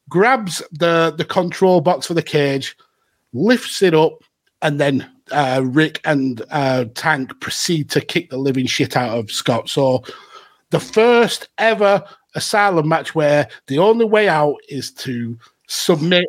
Grabs 0.10 0.62
the 0.71 1.13
the 1.17 1.26
control 1.26 1.82
box 1.82 2.08
for 2.08 2.13
the 2.13 2.24
cage, 2.24 2.76
lifts 3.34 3.82
it 3.82 3.94
up, 3.94 4.24
and 4.62 4.80
then 4.80 5.10
uh, 5.32 5.62
Rick 5.63 6.02
and 6.06 6.41
uh, 6.52 6.86
Tank 6.94 7.39
proceed 7.39 7.89
to 7.91 8.02
kick 8.02 8.30
the 8.30 8.38
living 8.38 8.65
shit 8.65 8.96
out 8.98 9.17
of 9.17 9.32
Scott. 9.32 9.70
So 9.70 10.04
the 10.70 10.80
first 10.80 11.50
ever 11.58 12.04
asylum 12.36 12.88
match 12.88 13.13
where 13.15 13.48
the 13.67 13.80
only 13.80 14.06
way 14.06 14.28
out 14.30 14.56
is 14.70 14.91
to 14.91 15.38
submit 15.67 16.26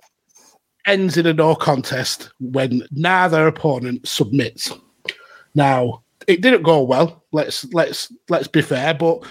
ends 0.86 1.16
in 1.16 1.26
a 1.26 1.32
no 1.32 1.54
contest 1.54 2.32
when 2.40 2.82
neither 2.90 3.46
opponent 3.46 4.06
submits. 4.06 4.72
Now, 5.54 6.02
it 6.26 6.40
didn't 6.40 6.62
go 6.62 6.82
well. 6.82 7.24
Let's 7.32 7.64
let's 7.72 8.12
let's 8.28 8.48
be 8.48 8.62
fair, 8.62 8.94
but 8.94 9.24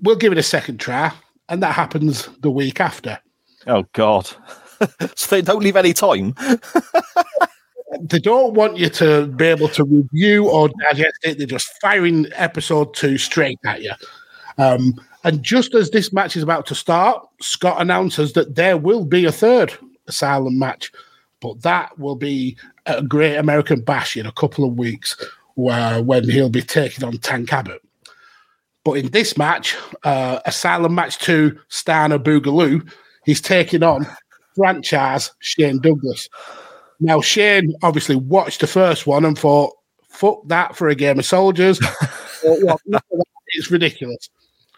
we'll 0.00 0.16
give 0.16 0.32
it 0.32 0.38
a 0.38 0.42
second 0.42 0.78
try, 0.78 1.12
and 1.48 1.62
that 1.62 1.74
happens 1.74 2.28
the 2.40 2.50
week 2.50 2.80
after. 2.80 3.18
Oh 3.66 3.84
God! 3.92 4.28
so 5.14 5.36
they 5.36 5.42
don't 5.42 5.62
leave 5.62 5.76
any 5.76 5.92
time. 5.92 6.34
They 8.00 8.18
don't 8.18 8.54
want 8.54 8.76
you 8.76 8.88
to 8.90 9.26
be 9.26 9.46
able 9.46 9.68
to 9.68 9.84
review 9.84 10.48
or 10.48 10.68
digest 10.82 11.18
it. 11.22 11.38
They're 11.38 11.46
just 11.46 11.70
firing 11.80 12.26
episode 12.34 12.94
two 12.94 13.18
straight 13.18 13.58
at 13.64 13.82
you. 13.82 13.92
Um, 14.58 14.94
and 15.22 15.42
just 15.42 15.74
as 15.74 15.90
this 15.90 16.12
match 16.12 16.36
is 16.36 16.42
about 16.42 16.66
to 16.66 16.74
start, 16.74 17.26
Scott 17.40 17.80
announces 17.80 18.32
that 18.34 18.56
there 18.56 18.76
will 18.76 19.04
be 19.04 19.24
a 19.24 19.32
third 19.32 19.72
Asylum 20.06 20.58
match, 20.58 20.92
but 21.40 21.62
that 21.62 21.98
will 21.98 22.16
be 22.16 22.56
a 22.86 23.02
Great 23.02 23.36
American 23.36 23.80
Bash 23.80 24.16
in 24.16 24.26
a 24.26 24.32
couple 24.32 24.64
of 24.64 24.76
weeks, 24.76 25.16
where 25.54 26.02
when 26.02 26.28
he'll 26.28 26.50
be 26.50 26.62
taking 26.62 27.04
on 27.04 27.16
Tank 27.18 27.52
Abbott. 27.52 27.82
But 28.84 28.92
in 28.94 29.08
this 29.12 29.38
match, 29.38 29.76
uh, 30.02 30.40
Asylum 30.44 30.94
match 30.94 31.18
two, 31.18 31.58
Steiner 31.68 32.18
Boogaloo, 32.18 32.86
he's 33.24 33.40
taking 33.40 33.82
on 33.82 34.06
franchise 34.54 35.32
Shane 35.40 35.80
Douglas. 35.80 36.28
Now, 37.00 37.20
Shane 37.20 37.74
obviously 37.82 38.16
watched 38.16 38.60
the 38.60 38.66
first 38.66 39.06
one 39.06 39.24
and 39.24 39.38
thought, 39.38 39.74
fuck 40.08 40.46
that 40.46 40.76
for 40.76 40.88
a 40.88 40.94
game 40.94 41.18
of 41.18 41.26
soldiers. 41.26 41.80
Or, 42.46 42.62
well, 42.62 42.78
none 42.84 43.00
of 43.10 43.18
that, 43.20 43.24
it's 43.54 43.70
ridiculous. 43.70 44.28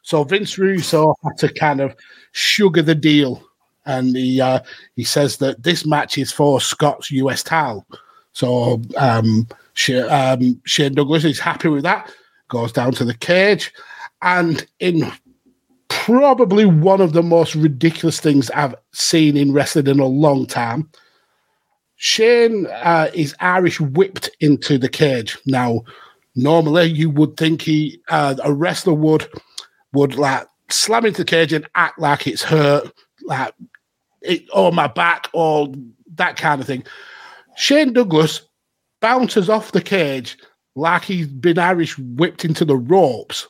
So 0.02 0.22
Vince 0.22 0.56
Russo 0.56 1.16
had 1.24 1.36
to 1.38 1.52
kind 1.52 1.80
of 1.80 1.96
sugar 2.30 2.80
the 2.80 2.94
deal. 2.94 3.42
And 3.86 4.16
he 4.16 4.40
uh, 4.40 4.60
he 4.94 5.02
says 5.02 5.38
that 5.38 5.64
this 5.64 5.84
match 5.84 6.16
is 6.16 6.30
for 6.30 6.60
Scott's 6.60 7.10
US 7.10 7.42
title. 7.42 7.84
So 8.34 8.80
um, 8.96 9.48
Shane, 9.74 10.08
um, 10.08 10.60
Shane 10.64 10.94
Douglas 10.94 11.24
is 11.24 11.40
happy 11.40 11.66
with 11.66 11.82
that, 11.82 12.12
goes 12.46 12.70
down 12.70 12.92
to 12.92 13.04
the 13.04 13.14
cage. 13.14 13.72
And 14.22 14.64
in 14.78 15.10
probably 16.04 16.66
one 16.66 17.00
of 17.00 17.12
the 17.12 17.22
most 17.22 17.54
ridiculous 17.54 18.20
things 18.20 18.50
I've 18.50 18.74
seen 18.92 19.36
in 19.36 19.52
wrestling 19.52 19.86
in 19.86 20.00
a 20.00 20.06
long 20.06 20.46
time, 20.46 20.90
Shane 21.96 22.66
uh, 22.66 23.10
is 23.14 23.34
Irish 23.40 23.80
whipped 23.80 24.30
into 24.40 24.78
the 24.78 24.88
cage. 24.88 25.38
Now, 25.46 25.82
normally 26.34 26.84
you 26.84 27.10
would 27.10 27.36
think 27.36 27.62
he 27.62 28.00
uh, 28.08 28.36
a 28.44 28.52
wrestler 28.52 28.94
would 28.94 29.28
would 29.92 30.16
like 30.16 30.46
slam 30.70 31.06
into 31.06 31.22
the 31.22 31.24
cage 31.24 31.52
and 31.52 31.66
act 31.74 31.98
like 31.98 32.26
it's 32.26 32.42
hurt, 32.42 32.92
like 33.24 33.54
it 34.20 34.44
or 34.52 34.72
my 34.72 34.86
back 34.86 35.28
or 35.32 35.72
that 36.14 36.36
kind 36.36 36.60
of 36.60 36.66
thing. 36.66 36.84
Shane 37.56 37.92
Douglas 37.92 38.42
bounces 39.00 39.48
off 39.48 39.72
the 39.72 39.80
cage 39.80 40.36
like 40.74 41.04
he's 41.04 41.26
been 41.26 41.58
Irish 41.58 41.96
whipped 41.98 42.44
into 42.44 42.64
the 42.64 42.76
ropes, 42.76 43.48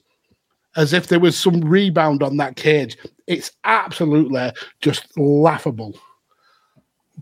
as 0.76 0.92
if 0.92 1.08
there 1.08 1.20
was 1.20 1.36
some 1.36 1.60
rebound 1.60 2.22
on 2.22 2.36
that 2.36 2.56
cage. 2.56 2.96
It's 3.26 3.50
absolutely 3.64 4.52
just 4.80 5.16
laughable. 5.18 5.98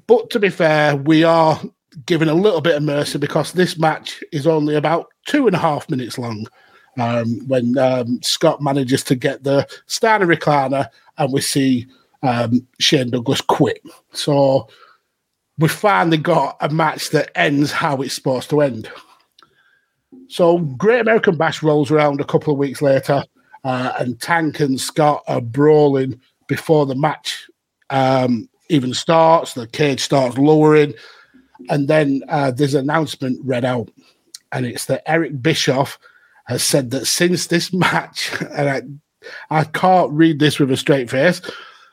But 0.06 0.30
to 0.30 0.40
be 0.40 0.50
fair, 0.50 0.96
we 0.96 1.24
are 1.24 1.60
given 2.06 2.28
a 2.28 2.34
little 2.34 2.60
bit 2.60 2.76
of 2.76 2.82
mercy 2.82 3.18
because 3.18 3.52
this 3.52 3.78
match 3.78 4.22
is 4.32 4.46
only 4.46 4.74
about 4.74 5.06
two 5.26 5.46
and 5.46 5.54
a 5.54 5.60
half 5.60 5.88
minutes 5.88 6.18
long. 6.18 6.46
Um, 6.96 7.40
when 7.48 7.76
um, 7.76 8.20
Scott 8.22 8.62
manages 8.62 9.02
to 9.04 9.16
get 9.16 9.42
the 9.42 9.66
Steiner 9.86 10.26
recliner, 10.26 10.88
and 11.18 11.32
we 11.32 11.40
see 11.40 11.88
um, 12.22 12.64
Shane 12.78 13.10
Douglas 13.10 13.40
quit. 13.40 13.82
So 14.12 14.68
we 15.58 15.68
finally 15.68 16.18
got 16.18 16.56
a 16.60 16.68
match 16.68 17.10
that 17.10 17.36
ends 17.36 17.72
how 17.72 18.00
it's 18.00 18.14
supposed 18.14 18.48
to 18.50 18.60
end. 18.60 18.88
So 20.28 20.58
Great 20.58 21.00
American 21.00 21.36
Bash 21.36 21.64
rolls 21.64 21.90
around 21.90 22.20
a 22.20 22.24
couple 22.24 22.52
of 22.52 22.58
weeks 22.58 22.80
later, 22.80 23.24
uh, 23.64 23.94
and 23.98 24.20
Tank 24.20 24.61
and 24.61 24.81
Scott 24.81 25.22
are 25.27 25.40
brawling 25.40 26.20
before 26.46 26.87
the 26.87 26.94
match 26.94 27.48
um, 27.90 28.48
even 28.68 28.94
starts. 28.94 29.55
The 29.55 29.66
cage 29.66 30.00
starts 30.00 30.38
lowering, 30.38 30.94
and 31.70 31.88
then 31.88 32.22
uh, 32.29 32.50
there's 32.50 32.74
an 32.74 32.81
announcement 32.81 33.40
read 33.42 33.64
out, 33.64 33.90
and 34.53 34.66
it's 34.66 34.85
that 34.87 35.09
Eric 35.11 35.40
Bischoff 35.42 35.98
has 36.46 36.62
said 36.62 36.90
that 36.90 37.07
since 37.07 37.46
this 37.46 37.72
match, 37.72 38.31
and 38.53 38.68
I, 39.50 39.61
I 39.61 39.64
can't 39.64 40.12
read 40.12 40.38
this 40.38 40.59
with 40.59 40.70
a 40.70 40.77
straight 40.77 41.09
face, 41.11 41.40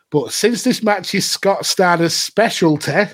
but 0.10 0.34
since 0.34 0.64
this 0.64 0.84
match 0.84 1.16
is 1.16 1.30
Scott 1.30 1.66
Steiner's 1.66 2.14
specialty, 2.14 3.06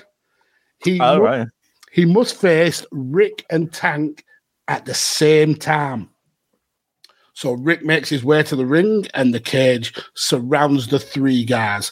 he 0.84 1.00
All 1.00 1.20
mu- 1.20 1.24
right. 1.24 1.48
he 1.91 2.06
must 2.06 2.41
face 2.41 2.84
Rick 2.91 3.46
and 3.52 3.72
Tank 3.72 4.24
at 4.67 4.86
the 4.86 4.96
same 4.96 5.54
time. 5.54 6.10
So 7.38 7.52
Rick 7.52 7.86
makes 7.86 8.10
his 8.10 8.23
way 8.23 8.41
to 8.41 8.56
the 8.56 8.65
ring, 8.65 9.06
and 9.13 9.32
the 9.32 9.39
cage 9.39 9.93
surrounds 10.15 10.88
the 10.88 10.97
three 10.97 11.45
guys. 11.45 11.91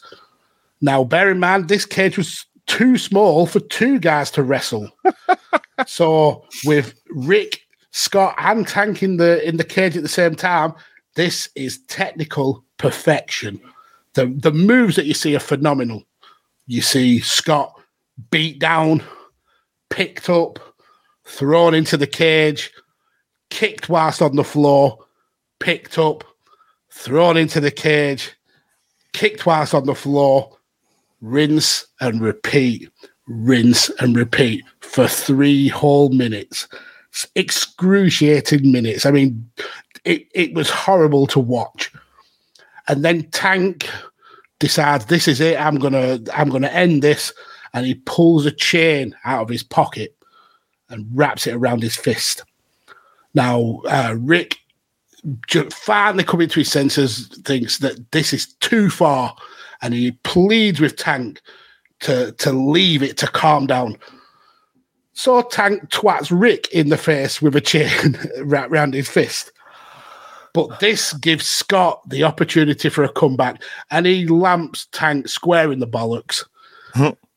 Now, 0.81 1.03
bear 1.03 1.29
in 1.29 1.39
mind, 1.39 1.67
this 1.67 1.85
cage 1.85 2.17
was 2.17 2.47
too 2.65 2.97
small 2.97 3.45
for 3.45 3.59
two 3.59 3.99
guys 3.99 4.31
to 4.31 4.41
wrestle. 4.41 4.89
so, 5.85 6.43
with 6.65 6.99
Rick, 7.11 7.61
Scott, 7.91 8.33
and 8.39 8.67
Tank 8.67 9.03
in 9.03 9.17
the 9.17 9.47
in 9.47 9.57
the 9.57 9.63
cage 9.63 9.95
at 9.95 10.01
the 10.01 10.09
same 10.09 10.33
time, 10.33 10.73
this 11.13 11.47
is 11.53 11.77
technical 11.89 12.65
perfection. 12.79 13.61
The 14.15 14.25
the 14.25 14.51
moves 14.51 14.95
that 14.95 15.05
you 15.05 15.13
see 15.13 15.35
are 15.35 15.39
phenomenal. 15.39 16.01
You 16.65 16.81
see 16.81 17.19
Scott 17.19 17.71
beat 18.31 18.57
down, 18.57 19.03
picked 19.91 20.27
up, 20.27 20.57
thrown 21.23 21.75
into 21.75 21.97
the 21.97 22.07
cage, 22.07 22.73
kicked 23.51 23.89
whilst 23.89 24.23
on 24.23 24.37
the 24.37 24.43
floor, 24.43 25.04
picked 25.59 25.97
up, 25.97 26.23
thrown 26.91 27.37
into 27.37 27.59
the 27.59 27.71
cage, 27.71 28.31
kicked 29.13 29.45
whilst 29.45 29.73
on 29.73 29.85
the 29.85 29.95
floor, 29.95 30.57
rinse 31.21 31.85
and 32.01 32.21
repeat, 32.21 32.89
rinse 33.27 33.89
and 33.99 34.15
repeat 34.15 34.63
for 34.81 35.07
three 35.07 35.67
whole 35.67 36.09
minutes. 36.09 36.67
It's 37.11 37.27
excruciating 37.35 38.71
minutes. 38.71 39.05
I 39.05 39.11
mean, 39.11 39.49
it, 40.03 40.27
it 40.33 40.53
was 40.53 40.69
horrible 40.69 41.27
to 41.27 41.39
watch. 41.39 41.91
And 42.87 43.03
then 43.03 43.23
Tank 43.31 43.89
decides 44.59 45.05
this 45.05 45.27
is 45.27 45.41
it. 45.41 45.59
I'm 45.59 45.77
gonna 45.77 46.19
I'm 46.33 46.49
gonna 46.49 46.67
end 46.67 47.01
this, 47.01 47.33
and 47.73 47.85
he 47.85 47.95
pulls 47.95 48.45
a 48.45 48.51
chain 48.51 49.15
out 49.25 49.41
of 49.41 49.49
his 49.49 49.63
pocket 49.63 50.15
and 50.89 51.07
wraps 51.13 51.47
it 51.47 51.55
around 51.55 51.81
his 51.81 51.95
fist. 51.95 52.43
Now 53.33 53.81
uh, 53.89 54.15
Rick, 54.19 54.59
finally 55.71 56.23
coming 56.23 56.49
to 56.49 56.59
his 56.59 56.71
senses, 56.71 57.27
thinks 57.45 57.79
that 57.79 58.11
this 58.11 58.33
is 58.33 58.53
too 58.55 58.89
far, 58.89 59.35
and 59.81 59.93
he 59.93 60.11
pleads 60.23 60.79
with 60.79 60.95
Tank 60.95 61.41
to 62.01 62.31
to 62.33 62.51
leave 62.51 63.01
it 63.01 63.17
to 63.17 63.27
calm 63.27 63.67
down. 63.67 63.97
So 65.13 65.41
Tank 65.41 65.89
twats 65.89 66.29
Rick 66.29 66.67
in 66.71 66.89
the 66.89 66.97
face 66.97 67.41
with 67.41 67.55
a 67.55 67.61
chain 67.61 68.17
wrapped 68.41 68.71
around 68.71 68.93
his 68.93 69.09
fist. 69.09 69.51
But 70.53 70.79
this 70.79 71.13
gives 71.13 71.45
Scott 71.45 72.01
the 72.07 72.23
opportunity 72.23 72.89
for 72.89 73.03
a 73.03 73.09
comeback, 73.09 73.61
and 73.91 74.05
he 74.05 74.25
lamps 74.27 74.87
Tank 74.91 75.27
square 75.27 75.71
in 75.71 75.79
the 75.79 75.87
bollocks. 75.87 76.45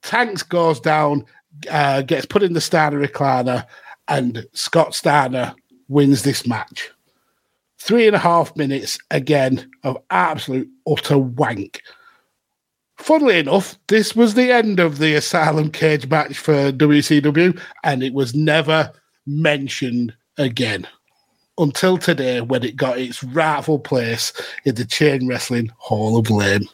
Tanks 0.02 0.42
goes 0.42 0.78
down, 0.78 1.24
uh, 1.70 2.02
gets 2.02 2.26
put 2.26 2.44
in 2.44 2.52
the 2.52 2.60
Steiner 2.60 3.04
recliner, 3.04 3.66
and 4.06 4.46
Scott 4.52 4.94
Steiner 4.94 5.54
wins 5.88 6.22
this 6.22 6.46
match. 6.46 6.90
Three 7.80 8.06
and 8.06 8.16
a 8.16 8.20
half 8.20 8.54
minutes 8.56 8.98
again 9.10 9.70
of 9.84 9.96
absolute 10.10 10.68
utter 10.88 11.18
wank. 11.18 11.80
Funnily 12.96 13.38
enough, 13.38 13.78
this 13.86 14.16
was 14.16 14.34
the 14.34 14.50
end 14.50 14.80
of 14.80 14.98
the 14.98 15.14
Asylum 15.14 15.70
Cage 15.70 16.08
match 16.08 16.36
for 16.36 16.72
WCW, 16.72 17.58
and 17.84 18.02
it 18.02 18.12
was 18.12 18.34
never 18.34 18.92
mentioned 19.26 20.12
again 20.36 20.86
until 21.58 21.98
today 21.98 22.40
when 22.40 22.64
it 22.64 22.76
got 22.76 22.98
its 22.98 23.22
rightful 23.22 23.78
place 23.78 24.32
in 24.64 24.74
the 24.74 24.84
Chain 24.84 25.28
Wrestling 25.28 25.70
Hall 25.76 26.18
of 26.18 26.26
Fame. 26.26 26.68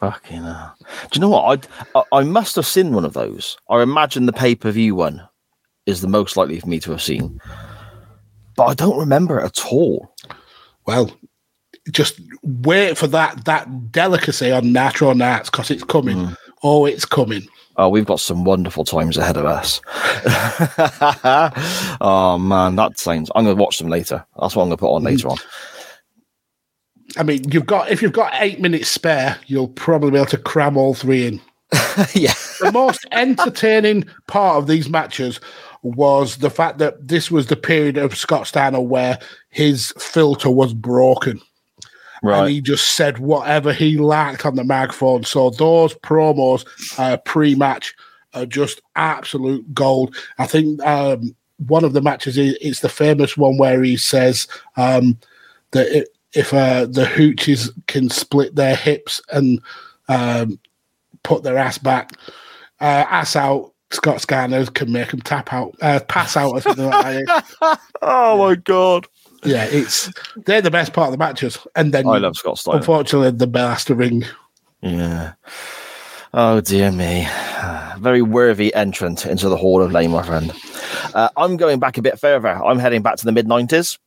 Fucking 0.00 0.42
hell. 0.42 0.74
Do 0.80 0.86
you 1.14 1.20
know 1.20 1.28
what? 1.30 1.68
I, 1.94 2.00
I 2.00 2.20
I 2.20 2.24
must 2.24 2.56
have 2.56 2.66
seen 2.66 2.92
one 2.92 3.04
of 3.04 3.12
those. 3.12 3.56
I 3.70 3.82
imagine 3.82 4.26
the 4.26 4.32
pay 4.32 4.54
per 4.54 4.70
view 4.70 4.94
one 4.94 5.22
is 5.86 6.00
the 6.00 6.08
most 6.08 6.36
likely 6.36 6.60
for 6.60 6.68
me 6.68 6.78
to 6.80 6.90
have 6.90 7.02
seen, 7.02 7.40
but 8.56 8.66
I 8.66 8.74
don't 8.74 8.98
remember 8.98 9.40
it 9.40 9.44
at 9.44 9.66
all. 9.66 10.14
Well, 10.86 11.10
just 11.90 12.20
wait 12.42 12.96
for 12.96 13.06
that 13.08 13.44
that 13.44 13.92
delicacy 13.92 14.52
on 14.52 14.72
Natural 14.72 15.14
Nights 15.14 15.50
because 15.50 15.70
it's 15.70 15.84
coming. 15.84 16.16
Mm. 16.16 16.36
Oh, 16.62 16.86
it's 16.86 17.04
coming. 17.04 17.46
Oh, 17.76 17.88
we've 17.88 18.06
got 18.06 18.20
some 18.20 18.44
wonderful 18.44 18.84
times 18.84 19.16
ahead 19.16 19.36
of 19.36 19.46
us. 19.46 19.80
oh 22.00 22.38
man, 22.38 22.76
that 22.76 22.98
sounds. 22.98 23.30
I'm 23.34 23.44
going 23.44 23.56
to 23.56 23.62
watch 23.62 23.78
them 23.78 23.88
later. 23.88 24.24
That's 24.40 24.54
what 24.54 24.62
I'm 24.62 24.68
going 24.68 24.76
to 24.76 24.80
put 24.80 24.94
on 24.94 25.02
later 25.02 25.28
mm. 25.28 25.32
on. 25.32 25.38
I 27.16 27.22
mean, 27.22 27.50
you've 27.50 27.66
got 27.66 27.90
if 27.90 28.02
you've 28.02 28.12
got 28.12 28.32
eight 28.36 28.60
minutes 28.60 28.88
spare, 28.88 29.38
you'll 29.46 29.68
probably 29.68 30.10
be 30.10 30.16
able 30.18 30.26
to 30.26 30.38
cram 30.38 30.76
all 30.76 30.94
three 30.94 31.26
in. 31.26 31.40
yeah, 32.14 32.34
the 32.60 32.70
most 32.72 33.06
entertaining 33.12 34.04
part 34.26 34.58
of 34.58 34.66
these 34.66 34.90
matches 34.90 35.40
was 35.82 36.36
the 36.38 36.50
fact 36.50 36.78
that 36.78 37.08
this 37.08 37.30
was 37.30 37.46
the 37.46 37.56
period 37.56 37.96
of 37.96 38.16
Scott 38.16 38.46
Steiner 38.46 38.80
where 38.80 39.18
his 39.50 39.92
filter 39.98 40.50
was 40.50 40.74
broken. 40.74 41.40
right. 42.22 42.40
And 42.40 42.50
he 42.50 42.60
just 42.60 42.92
said 42.92 43.18
whatever 43.18 43.72
he 43.72 43.98
liked 43.98 44.46
on 44.46 44.54
the 44.54 44.64
microphone. 44.64 45.24
So 45.24 45.50
those 45.50 45.94
promos 45.94 46.64
uh, 46.98 47.16
pre-match 47.18 47.94
are 48.34 48.46
just 48.46 48.80
absolute 48.96 49.74
gold. 49.74 50.16
I 50.38 50.46
think 50.46 50.82
um, 50.84 51.34
one 51.66 51.84
of 51.84 51.92
the 51.92 52.02
matches 52.02 52.38
is 52.38 52.56
it's 52.60 52.80
the 52.80 52.88
famous 52.88 53.36
one 53.36 53.58
where 53.58 53.82
he 53.82 53.96
says 53.96 54.46
um, 54.76 55.18
that 55.72 55.88
i 55.94 56.04
if 56.34 56.54
uh, 56.54 56.86
the 56.86 57.04
hooches 57.04 57.70
can 57.88 58.08
split 58.08 58.54
their 58.54 58.74
hips 58.74 59.20
and 59.32 59.60
um, 60.08 60.58
put 61.22 61.42
their 61.42 61.58
ass 61.58 61.78
back, 61.78 62.12
uh, 62.80 63.04
ass 63.08 63.36
out. 63.36 63.71
Scott 63.92 64.20
Steiner 64.20 64.64
can 64.66 64.90
make 64.90 65.10
them 65.10 65.20
tap 65.20 65.52
out, 65.52 65.74
uh, 65.80 66.00
pass 66.08 66.36
out, 66.36 66.52
or 66.52 66.60
something 66.60 66.88
like 66.88 67.24
that. 67.26 67.80
oh 68.02 68.38
my 68.38 68.54
god, 68.56 69.06
Yeah, 69.44 69.64
it's 69.64 70.10
they're 70.36 70.62
the 70.62 70.70
best 70.70 70.92
part 70.92 71.08
of 71.08 71.12
the 71.12 71.18
matches, 71.18 71.58
and 71.76 71.92
then 71.92 72.06
I 72.06 72.18
love 72.18 72.36
Scott 72.36 72.58
Steiner. 72.58 72.78
unfortunately 72.78 73.30
the 73.30 73.46
bell 73.46 73.68
has 73.70 73.84
to 73.86 73.94
ring. 73.94 74.24
Yeah. 74.80 75.34
Oh 76.34 76.60
dear 76.60 76.90
me. 76.90 77.28
Very 77.98 78.22
worthy 78.22 78.74
entrant 78.74 79.26
into 79.26 79.48
the 79.48 79.56
Hall 79.56 79.82
of 79.82 79.92
Fame, 79.92 80.10
my 80.10 80.22
friend. 80.22 80.52
Uh, 81.14 81.28
I'm 81.36 81.56
going 81.56 81.78
back 81.78 81.98
a 81.98 82.02
bit 82.02 82.18
further. 82.18 82.48
I'm 82.48 82.78
heading 82.78 83.02
back 83.02 83.16
to 83.16 83.24
the 83.24 83.32
mid 83.32 83.46
90s. 83.46 83.98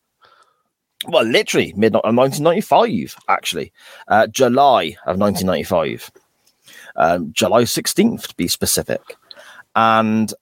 Well, 1.07 1.23
literally 1.23 1.73
mid 1.77 1.93
1995, 1.93 3.15
actually. 3.29 3.71
Uh, 4.07 4.27
July 4.27 4.97
of 5.05 5.17
1995. 5.17 6.11
Um, 6.95 7.31
July 7.33 7.63
16th, 7.63 8.27
to 8.27 8.35
be 8.35 8.47
specific. 8.47 9.01
And 9.75 10.33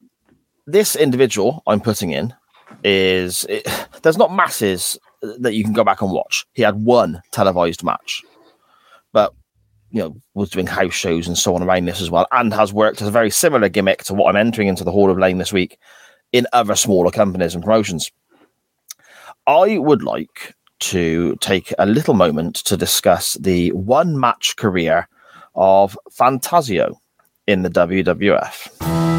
this 0.66 0.96
individual 0.96 1.64
I'm 1.68 1.82
putting 1.82 2.12
in 2.12 2.34
is 2.84 3.46
it, 3.50 3.68
there's 4.04 4.18
not 4.18 4.34
masses 4.34 4.98
that 5.22 5.54
you 5.54 5.64
can 5.64 5.74
go 5.74 5.84
back 5.84 6.02
and 6.02 6.12
watch. 6.12 6.46
He 6.54 6.64
had 6.64 6.84
one 6.84 7.22
televised 7.32 7.84
match, 7.84 8.22
but 9.12 9.34
you 9.90 10.02
know 10.02 10.16
was 10.34 10.50
doing 10.50 10.68
house 10.68 10.94
shows 10.94 11.28
and 11.28 11.38
so 11.38 11.56
on 11.56 11.64
around 11.64 11.86
this 11.86 12.02
as 12.02 12.12
well, 12.12 12.28
and 12.32 12.54
has 12.54 12.74
worked 12.74 13.02
as 13.02 13.08
a 13.08 13.12
very 13.12 13.30
similar 13.30 13.70
gimmick 13.70 14.04
to 14.04 14.14
what 14.14 14.30
I'm 14.30 14.36
entering 14.36 14.68
into 14.68 14.84
the 14.84 14.92
Hall 14.92 15.10
of 15.10 15.18
Lame 15.18 15.38
this 15.38 15.54
week 15.54 15.78
in 16.32 16.48
other 16.52 16.76
smaller 16.76 17.12
companies 17.12 17.56
and 17.56 17.64
promotions. 17.64 18.12
I 19.46 19.78
would 19.78 20.04
like 20.04 20.56
to 20.80 21.36
take 21.38 21.74
a 21.78 21.86
little 21.86 22.14
moment 22.14 22.56
to 22.56 22.76
discuss 22.76 23.36
the 23.36 23.72
one 23.72 24.20
match 24.20 24.56
career 24.58 25.08
of 25.56 25.98
Phantasio 26.12 27.00
in 27.48 27.62
the 27.62 27.70
WWF. 27.70 29.13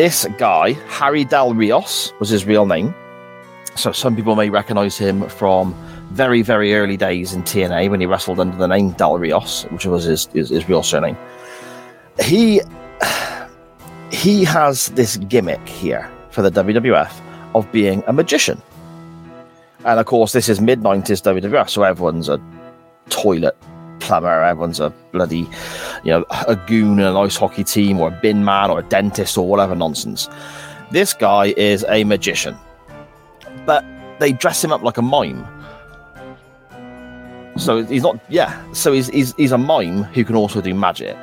This 0.00 0.26
guy, 0.38 0.72
Harry 0.88 1.26
Del 1.26 1.52
Rios, 1.52 2.14
was 2.20 2.30
his 2.30 2.46
real 2.46 2.64
name. 2.64 2.94
So 3.74 3.92
some 3.92 4.16
people 4.16 4.34
may 4.34 4.48
recognize 4.48 4.96
him 4.96 5.28
from 5.28 5.74
very, 6.12 6.40
very 6.40 6.74
early 6.74 6.96
days 6.96 7.34
in 7.34 7.42
TNA 7.42 7.90
when 7.90 8.00
he 8.00 8.06
wrestled 8.06 8.40
under 8.40 8.56
the 8.56 8.66
name 8.66 8.92
Del 8.92 9.18
Rios, 9.18 9.64
which 9.64 9.84
was 9.84 10.04
his, 10.04 10.24
his, 10.28 10.48
his 10.48 10.66
real 10.70 10.82
surname. 10.82 11.18
He 12.18 12.62
he 14.10 14.42
has 14.44 14.88
this 14.92 15.18
gimmick 15.18 15.68
here 15.68 16.10
for 16.30 16.40
the 16.40 16.50
WWF 16.50 17.12
of 17.54 17.70
being 17.70 18.02
a 18.06 18.12
magician. 18.14 18.62
And 19.84 20.00
of 20.00 20.06
course, 20.06 20.32
this 20.32 20.48
is 20.48 20.62
mid 20.62 20.80
90s 20.80 21.20
WWF, 21.20 21.68
so 21.68 21.82
everyone's 21.82 22.30
a 22.30 22.40
toilet 23.10 23.54
plumber, 24.10 24.42
everyone's 24.42 24.80
a 24.80 24.90
bloody, 25.12 25.48
you 26.02 26.10
know, 26.10 26.24
a 26.48 26.56
goon 26.56 26.98
in 26.98 27.06
an 27.06 27.16
ice 27.16 27.36
hockey 27.36 27.62
team, 27.62 28.00
or 28.00 28.08
a 28.08 28.10
bin 28.10 28.44
man, 28.44 28.68
or 28.68 28.80
a 28.80 28.82
dentist, 28.82 29.38
or 29.38 29.46
whatever 29.46 29.76
nonsense. 29.76 30.28
This 30.90 31.14
guy 31.14 31.54
is 31.56 31.84
a 31.88 32.02
magician, 32.02 32.56
but 33.64 33.84
they 34.18 34.32
dress 34.32 34.64
him 34.64 34.72
up 34.72 34.82
like 34.82 34.98
a 34.98 35.02
mime. 35.02 35.46
So 37.56 37.84
he's 37.84 38.02
not, 38.02 38.18
yeah. 38.28 38.50
So 38.72 38.92
he's 38.92 39.06
he's, 39.08 39.32
he's 39.36 39.52
a 39.52 39.58
mime 39.58 40.02
who 40.02 40.24
can 40.24 40.34
also 40.34 40.60
do 40.60 40.74
magic. 40.74 41.16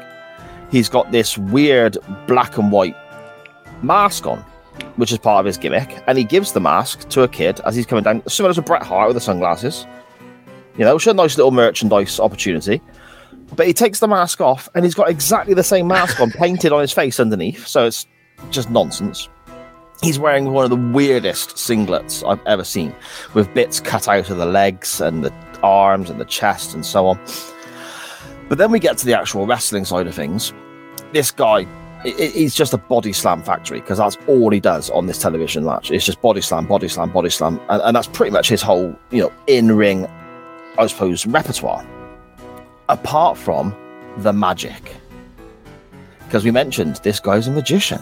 He's 0.71 0.87
got 0.87 1.11
this 1.11 1.37
weird 1.37 1.97
black 2.25 2.57
and 2.57 2.71
white 2.71 2.95
mask 3.81 4.25
on, 4.25 4.39
which 4.95 5.11
is 5.11 5.17
part 5.17 5.41
of 5.41 5.45
his 5.45 5.57
gimmick, 5.57 6.01
and 6.07 6.17
he 6.17 6.23
gives 6.23 6.53
the 6.53 6.61
mask 6.61 7.09
to 7.09 7.23
a 7.23 7.27
kid 7.27 7.59
as 7.65 7.75
he's 7.75 7.85
coming 7.85 8.05
down, 8.05 8.23
similar 8.29 8.53
to 8.53 8.61
Bret 8.61 8.83
Hart 8.83 9.07
with 9.09 9.15
the 9.15 9.21
sunglasses. 9.21 9.85
You 10.77 10.85
know, 10.85 10.95
which 10.95 11.03
is 11.03 11.11
a 11.11 11.13
nice 11.13 11.37
little 11.37 11.51
merchandise 11.51 12.19
opportunity. 12.19 12.81
But 13.55 13.67
he 13.67 13.73
takes 13.73 13.99
the 13.99 14.07
mask 14.07 14.41
off, 14.41 14.69
and 14.75 14.83
he's 14.83 14.95
got 14.95 15.09
exactly 15.09 15.53
the 15.53 15.63
same 15.63 15.87
mask 15.87 16.19
on, 16.19 16.31
painted 16.31 16.71
on 16.71 16.81
his 16.81 16.91
face 16.91 17.19
underneath. 17.19 17.65
So 17.65 17.85
it's 17.85 18.05
just 18.51 18.69
nonsense. 18.69 19.29
He's 20.03 20.19
wearing 20.19 20.51
one 20.51 20.63
of 20.63 20.69
the 20.69 20.91
weirdest 20.91 21.55
singlets 21.55 22.27
I've 22.27 22.45
ever 22.45 22.63
seen, 22.63 22.93
with 23.33 23.51
bits 23.53 23.79
cut 23.79 24.07
out 24.07 24.29
of 24.29 24.37
the 24.37 24.45
legs 24.45 25.01
and 25.01 25.23
the 25.23 25.33
arms 25.63 26.09
and 26.09 26.21
the 26.21 26.25
chest 26.25 26.75
and 26.75 26.85
so 26.85 27.07
on. 27.07 27.19
But 28.47 28.59
then 28.59 28.71
we 28.71 28.79
get 28.79 28.97
to 28.99 29.05
the 29.05 29.17
actual 29.17 29.47
wrestling 29.47 29.85
side 29.85 30.05
of 30.07 30.13
things. 30.13 30.53
This 31.13 31.31
guy, 31.31 31.65
he's 32.03 32.53
just 32.53 32.73
a 32.73 32.77
body 32.77 33.11
slam 33.11 33.41
factory 33.41 33.79
because 33.79 33.97
that's 33.97 34.17
all 34.27 34.51
he 34.51 34.59
does 34.59 34.89
on 34.91 35.07
this 35.07 35.17
television 35.17 35.63
match. 35.63 35.89
It's 35.89 36.05
just 36.05 36.21
body 36.21 36.41
slam, 36.41 36.67
body 36.67 36.87
slam, 36.89 37.11
body 37.11 37.29
slam, 37.29 37.59
and, 37.69 37.81
and 37.81 37.95
that's 37.95 38.07
pretty 38.07 38.31
much 38.31 38.49
his 38.49 38.61
whole, 38.61 38.95
you 39.09 39.23
know, 39.23 39.33
in 39.47 39.75
ring, 39.75 40.07
I 40.77 40.87
suppose, 40.87 41.25
repertoire. 41.25 41.85
Apart 42.89 43.37
from 43.37 43.75
the 44.17 44.33
magic, 44.33 44.95
because 46.25 46.43
we 46.43 46.51
mentioned 46.51 46.97
this 47.03 47.19
guy's 47.19 47.47
a 47.47 47.51
magician. 47.51 48.01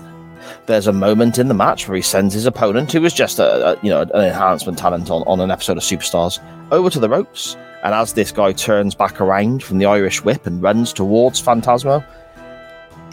There's 0.67 0.87
a 0.87 0.93
moment 0.93 1.37
in 1.37 1.47
the 1.47 1.53
match 1.53 1.87
where 1.87 1.95
he 1.95 2.01
sends 2.01 2.33
his 2.33 2.45
opponent, 2.45 2.91
who 2.91 3.01
was 3.01 3.13
just 3.13 3.39
a, 3.39 3.71
a 3.71 3.79
you 3.81 3.89
know 3.89 4.01
an 4.01 4.11
enhancement 4.13 4.77
talent 4.77 5.09
on, 5.09 5.23
on 5.23 5.39
an 5.39 5.51
episode 5.51 5.77
of 5.77 5.83
Superstars, 5.83 6.39
over 6.71 6.89
to 6.89 6.99
the 6.99 7.09
ropes. 7.09 7.55
And 7.83 7.93
as 7.93 8.13
this 8.13 8.31
guy 8.31 8.51
turns 8.51 8.95
back 8.95 9.21
around 9.21 9.63
from 9.63 9.77
the 9.77 9.85
Irish 9.85 10.23
whip 10.23 10.47
and 10.47 10.61
runs 10.61 10.91
towards 10.91 11.41
Phantasmo, 11.41 12.03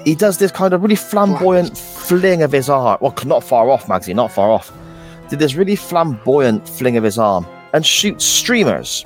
he 0.05 0.15
does 0.15 0.39
this 0.39 0.51
kind 0.51 0.73
of 0.73 0.83
really 0.83 0.97
flamboyant 0.97 1.77
fling 1.77 2.43
of 2.43 2.53
his 2.53 2.71
arm. 2.71 2.99
Well, 3.01 3.15
not 3.27 3.45
far 3.45 3.71
off, 3.71 3.87
Magsy, 3.87 4.15
not 4.15 4.33
far 4.33 4.51
off. 4.51 4.73
Did 5.29 5.39
this 5.39 5.55
really 5.55 5.77
flamboyant 5.77 6.67
fling 6.69 6.97
of 6.97 7.05
his 7.05 7.19
arm 7.19 7.47
and 7.75 7.85
shoots 7.85 8.25
streamers 8.25 9.05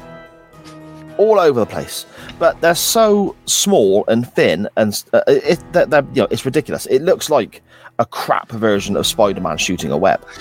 all 1.19 1.39
over 1.39 1.61
the 1.61 1.67
place. 1.67 2.07
But 2.39 2.61
they're 2.61 2.75
so 2.75 3.35
small 3.47 4.05
and 4.09 4.31
thin, 4.31 4.69
and 4.77 5.03
uh, 5.13 5.23
it, 5.27 5.63
they're, 5.73 5.87
they're, 5.87 6.07
you 6.13 6.23
know, 6.23 6.29
it's 6.31 6.45
ridiculous. 6.45 6.87
It 6.87 7.03
looks 7.03 7.31
like 7.31 7.63
a 7.99 8.07
crap 8.07 8.51
version 8.51 8.97
of 8.97 9.07
Spider-Man 9.07 9.59
shooting 9.59 9.91
a 9.91 9.97
web. 9.97 10.25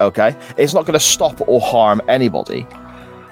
Okay, 0.00 0.34
it's 0.56 0.72
not 0.72 0.86
going 0.86 0.98
to 0.98 1.04
stop 1.04 1.46
or 1.46 1.60
harm 1.60 2.00
anybody, 2.08 2.66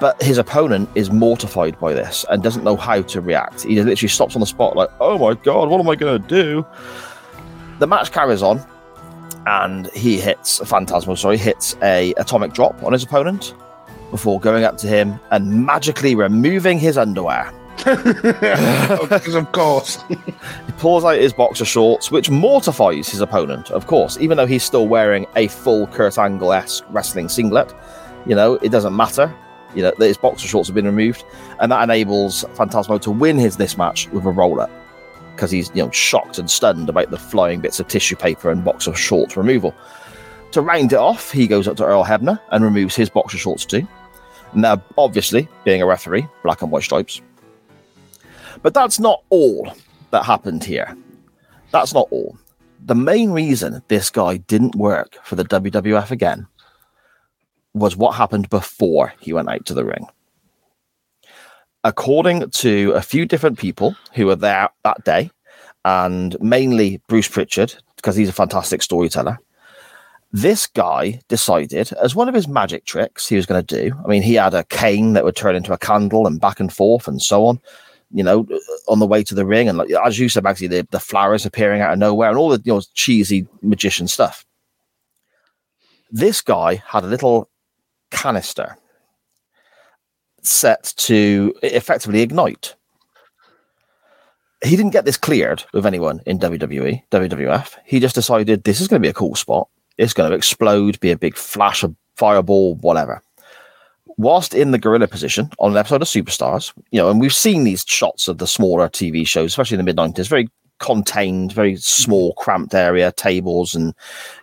But 0.01 0.23
his 0.23 0.37
opponent 0.37 0.91
is 0.95 1.11
mortified 1.11 1.81
by 1.81 1.95
this 1.95 2.27
and 2.31 2.43
doesn't 2.43 2.63
know 2.63 2.77
how 2.77 3.01
to 3.03 3.21
react. 3.21 3.63
He 3.63 3.83
literally 3.83 4.09
stops 4.09 4.37
on 4.37 4.41
the 4.41 4.47
spot, 4.47 4.77
like, 4.77 4.91
oh 5.01 5.19
my 5.19 5.33
god, 5.33 5.71
what 5.71 5.81
am 5.81 5.89
I 5.89 5.97
going 5.97 6.23
to 6.23 6.29
do? 6.29 6.67
The 7.79 7.87
match 7.87 8.13
carries 8.13 8.43
on, 8.43 8.65
and 9.47 9.87
he 9.93 10.21
hits, 10.21 10.61
Phantasmo, 10.61 11.17
sorry, 11.17 11.39
hits 11.39 11.75
a 11.83 12.13
atomic 12.15 12.53
drop 12.53 12.83
on 12.83 12.93
his 12.93 13.03
opponent 13.03 13.55
before 14.11 14.40
going 14.40 14.64
up 14.64 14.77
to 14.79 14.87
him 14.87 15.18
and 15.31 15.66
magically 15.66 16.14
removing 16.14 16.79
his 16.79 16.99
underwear. 16.99 17.53
Because 17.85 19.35
of 19.35 19.53
course. 19.53 19.99
He 20.09 20.16
pulls 20.79 21.05
out 21.05 21.18
his 21.18 21.33
boxer 21.33 21.64
shorts, 21.64 22.11
which 22.11 22.29
mortifies 22.29 23.09
his 23.09 23.21
opponent, 23.21 23.71
of 23.71 23.87
course, 23.87 24.18
even 24.18 24.37
though 24.37 24.47
he's 24.47 24.64
still 24.64 24.88
wearing 24.88 25.27
a 25.37 25.49
full 25.49 25.87
Kurt 25.87 26.18
Angle 26.18 26.53
esque 26.53 26.85
wrestling 26.90 27.29
singlet. 27.29 27.73
You 28.27 28.35
know, 28.35 28.55
it 28.55 28.71
doesn't 28.71 28.97
matter. 28.97 29.35
You 29.75 29.83
know, 29.83 29.92
his 29.99 30.16
boxer 30.16 30.49
shorts 30.49 30.68
have 30.68 30.75
been 30.75 30.87
removed, 30.87 31.25
and 31.61 31.71
that 31.71 31.83
enables 31.83 32.44
Phantasio 32.55 32.99
to 32.99 33.11
win 33.11 33.38
his 33.38 33.57
this 33.57 33.77
match 33.77 34.09
with 34.09 34.25
a 34.25 34.31
roller 34.31 34.68
because 35.38 35.53
he's 35.53 35.71
you 35.73 35.85
know 35.85 35.90
shocked 35.92 36.38
and 36.38 36.51
stunned 36.51 36.88
about 36.88 37.11
the 37.11 37.18
flying 37.18 37.61
bits 37.61 37.79
of 37.79 37.87
tissue 37.87 38.16
paper 38.16 38.51
and 38.51 38.64
boxer 38.64 38.94
shorts 38.94 39.37
removal. 39.37 39.75
To 40.53 40.63
round 40.63 40.93
it 40.93 40.99
off, 40.99 41.31
he 41.31 41.47
goes 41.47 41.69
up 41.69 41.77
to 41.77 41.85
Earl 41.85 42.05
Hebner 42.05 42.41
and 42.51 42.65
removes 42.65 42.97
his 42.97 43.11
boxer 43.11 43.39
shorts 43.39 43.65
too. 43.65 43.87
Now, 44.55 44.83
obviously, 44.97 45.47
being 45.65 45.83
a 45.83 45.87
referee, 45.87 46.27
black 46.43 46.63
and 46.63 46.71
white 46.71 46.85
stripes. 46.85 47.21
But 48.63 48.75
that's 48.75 48.99
not 48.99 49.23
all 49.29 49.73
that 50.11 50.25
happened 50.25 50.65
here. 50.65 50.97
That's 51.71 51.93
not 51.93 52.09
all. 52.11 52.39
The 52.87 52.95
main 52.95 53.31
reason 53.31 53.83
this 53.89 54.09
guy 54.09 54.39
didn't 54.39 54.75
work 54.75 55.19
for 55.23 55.37
the 55.37 55.45
WWF 55.45 56.11
again 56.11 56.47
was 57.75 57.97
what 57.97 58.15
happened 58.15 58.49
before 58.49 59.13
he 59.21 59.33
went 59.33 59.51
out 59.51 59.67
to 59.67 59.75
the 59.75 59.85
ring. 59.85 60.07
According 61.85 62.51
to 62.51 62.93
a 62.93 63.03
few 63.03 63.27
different 63.27 63.59
people 63.59 63.95
who 64.15 64.27
were 64.27 64.37
there 64.37 64.71
that 64.85 65.05
day, 65.05 65.31
and 65.85 66.41
mainly 66.41 67.01
Bruce 67.07 67.29
Pritchard, 67.29 67.75
because 67.97 68.17
he's 68.17 68.29
a 68.29 68.33
fantastic 68.33 68.83
storyteller, 68.83 69.39
this 70.33 70.67
guy 70.67 71.21
decided, 71.29 71.93
as 71.95 72.14
one 72.14 72.29
of 72.29 72.35
his 72.35 72.49
magic 72.49 72.85
tricks 72.85 73.27
he 73.27 73.37
was 73.37 73.47
going 73.47 73.64
to 73.64 73.83
do, 73.83 73.95
I 74.05 74.09
mean, 74.09 74.23
he 74.23 74.35
had 74.35 74.55
a 74.55 74.64
cane 74.64 75.14
that 75.14 75.25
would 75.25 75.37
turn 75.37 75.57
into 75.57 75.73
a 75.73 75.79
candle 75.79 76.27
and 76.27 76.41
back 76.41 76.61
and 76.61 76.73
forth 76.73 77.09
and 77.09 77.21
so 77.23 77.47
on, 77.47 77.61
you 78.12 78.23
know, 78.23 78.47
uh, 78.53 78.93
on 78.93 78.99
the 78.99 79.07
way 79.07 79.23
to 79.25 79.35
the 79.35 79.47
ring. 79.47 79.69
And 79.69 79.79
like, 79.79 79.91
as 79.91 80.19
you 80.19 80.29
said, 80.29 80.45
Maxie, 80.45 80.67
the, 80.67 80.87
the 80.91 81.01
flowers 81.01 81.47
appearing 81.47 81.81
out 81.81 81.93
of 81.93 81.99
nowhere 81.99 82.29
and 82.29 82.38
all 82.38 82.51
the, 82.51 82.61
you 82.64 82.75
know, 82.75 82.83
cheesy 82.95 83.47
magician 83.62 84.07
stuff. 84.07 84.45
This 86.11 86.43
guy 86.43 86.83
had 86.87 87.05
a 87.05 87.09
little 87.09 87.49
canister 88.11 88.77
set 90.43 90.93
to 90.97 91.55
effectively 91.62 92.21
ignite. 92.21 92.75
He 94.62 94.77
didn't 94.77 94.93
get 94.93 95.05
this 95.05 95.17
cleared 95.17 95.64
with 95.73 95.87
anyone 95.87 96.21
in 96.27 96.38
WWE, 96.38 97.03
WWF. 97.11 97.77
He 97.85 98.01
just 98.01 98.14
decided 98.14 98.64
this 98.64 98.81
is 98.81 98.88
going 98.88 99.01
to 99.01 99.07
be 99.07 99.11
a 99.11 99.14
cool 99.14 99.35
spot. 99.35 99.69
It's 99.99 100.13
going 100.13 100.31
to 100.31 100.37
explode, 100.37 100.99
be 101.01 101.11
a 101.11 101.19
big 101.19 101.37
flash 101.37 101.83
of 101.83 101.95
fireball, 102.17 102.77
whatever. 102.77 103.23
Whilst 104.17 104.55
in 104.55 104.71
the 104.71 104.79
gorilla 104.79 105.07
position 105.07 105.51
on 105.59 105.73
an 105.73 105.77
episode 105.77 106.03
of 106.03 106.09
Superstars, 106.09 106.73
you 106.91 107.01
know, 107.01 107.11
and 107.11 107.21
we've 107.21 107.35
seen 107.35 107.65
these 107.65 107.85
shots 107.87 108.27
of 108.27 108.39
the 108.39 108.47
smaller 108.47 108.89
TV 108.89 109.27
shows, 109.27 109.53
especially 109.53 109.77
in 109.77 109.85
the 109.85 109.95
mid 109.95 109.97
90s, 109.97 110.29
very 110.29 110.49
contained, 110.79 111.53
very 111.53 111.77
small, 111.77 112.33
cramped 112.35 112.75
area, 112.75 113.13
tables, 113.13 113.75
and, 113.75 113.95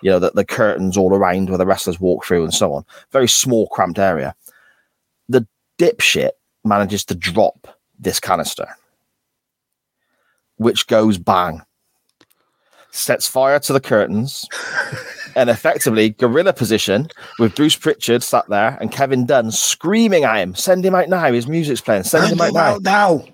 you 0.02 0.12
know, 0.12 0.20
the, 0.20 0.32
the 0.32 0.46
curtains 0.46 0.98
all 0.98 1.14
around 1.14 1.50
where 1.50 1.58
the 1.58 1.66
wrestlers 1.66 2.00
walk 2.00 2.26
through 2.26 2.44
and 2.44 2.54
so 2.54 2.74
on. 2.74 2.86
Very 3.12 3.28
small, 3.28 3.68
cramped 3.68 4.00
area. 4.00 4.36
The 5.30 5.48
dipshit 5.78 6.32
manages 6.64 7.06
to 7.06 7.16
drop 7.16 7.68
this 8.00 8.20
canister, 8.20 8.68
which 10.58 10.88
goes 10.88 11.18
bang, 11.18 11.62
sets 12.96 13.28
fire 13.28 13.60
to 13.60 13.74
the 13.74 13.80
curtains, 13.80 14.48
and 15.36 15.50
effectively 15.50 16.10
gorilla 16.12 16.54
position 16.54 17.10
with 17.40 17.56
Bruce 17.56 17.76
Pritchard 17.76 18.24
sat 18.24 18.48
there 18.50 18.78
and 18.80 18.92
Kevin 18.92 19.26
Dunn 19.26 19.52
screaming 19.52 20.24
at 20.24 20.38
him, 20.38 20.56
"Send 20.56 20.86
him 20.86 20.96
out 20.96 21.10
now! 21.10 21.32
His 21.32 21.48
music's 21.48 21.82
playing. 21.82 22.04
Send 22.04 22.32
him 22.32 22.42
out 22.42 22.54
now!" 22.54 22.78
now. 22.82 23.26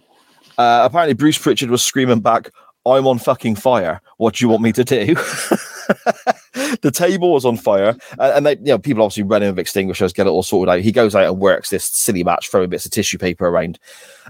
Uh, 0.57 0.83
apparently, 0.83 1.13
Bruce 1.13 1.37
Pritchard 1.37 1.69
was 1.69 1.83
screaming 1.83 2.19
back, 2.19 2.49
"I'm 2.85 3.07
on 3.07 3.19
fucking 3.19 3.55
fire. 3.55 4.01
What 4.17 4.35
do 4.35 4.45
you 4.45 4.49
want 4.49 4.63
me 4.63 4.71
to 4.73 4.83
do?" 4.83 5.15
the 6.81 6.91
table 6.93 7.33
was 7.33 7.45
on 7.45 7.57
fire, 7.57 7.95
and, 8.19 8.45
they, 8.45 8.57
you 8.57 8.65
know, 8.65 8.79
people 8.79 9.03
obviously 9.03 9.23
running 9.23 9.49
with 9.49 9.59
extinguishers, 9.59 10.13
get 10.13 10.27
it 10.27 10.29
all 10.29 10.43
sorted 10.43 10.73
out. 10.73 10.81
He 10.81 10.91
goes 10.91 11.15
out 11.15 11.25
and 11.25 11.39
works 11.39 11.69
this 11.69 11.85
silly 11.85 12.23
match, 12.23 12.49
throwing 12.49 12.69
bits 12.69 12.85
of 12.85 12.91
tissue 12.91 13.17
paper 13.17 13.47
around, 13.47 13.79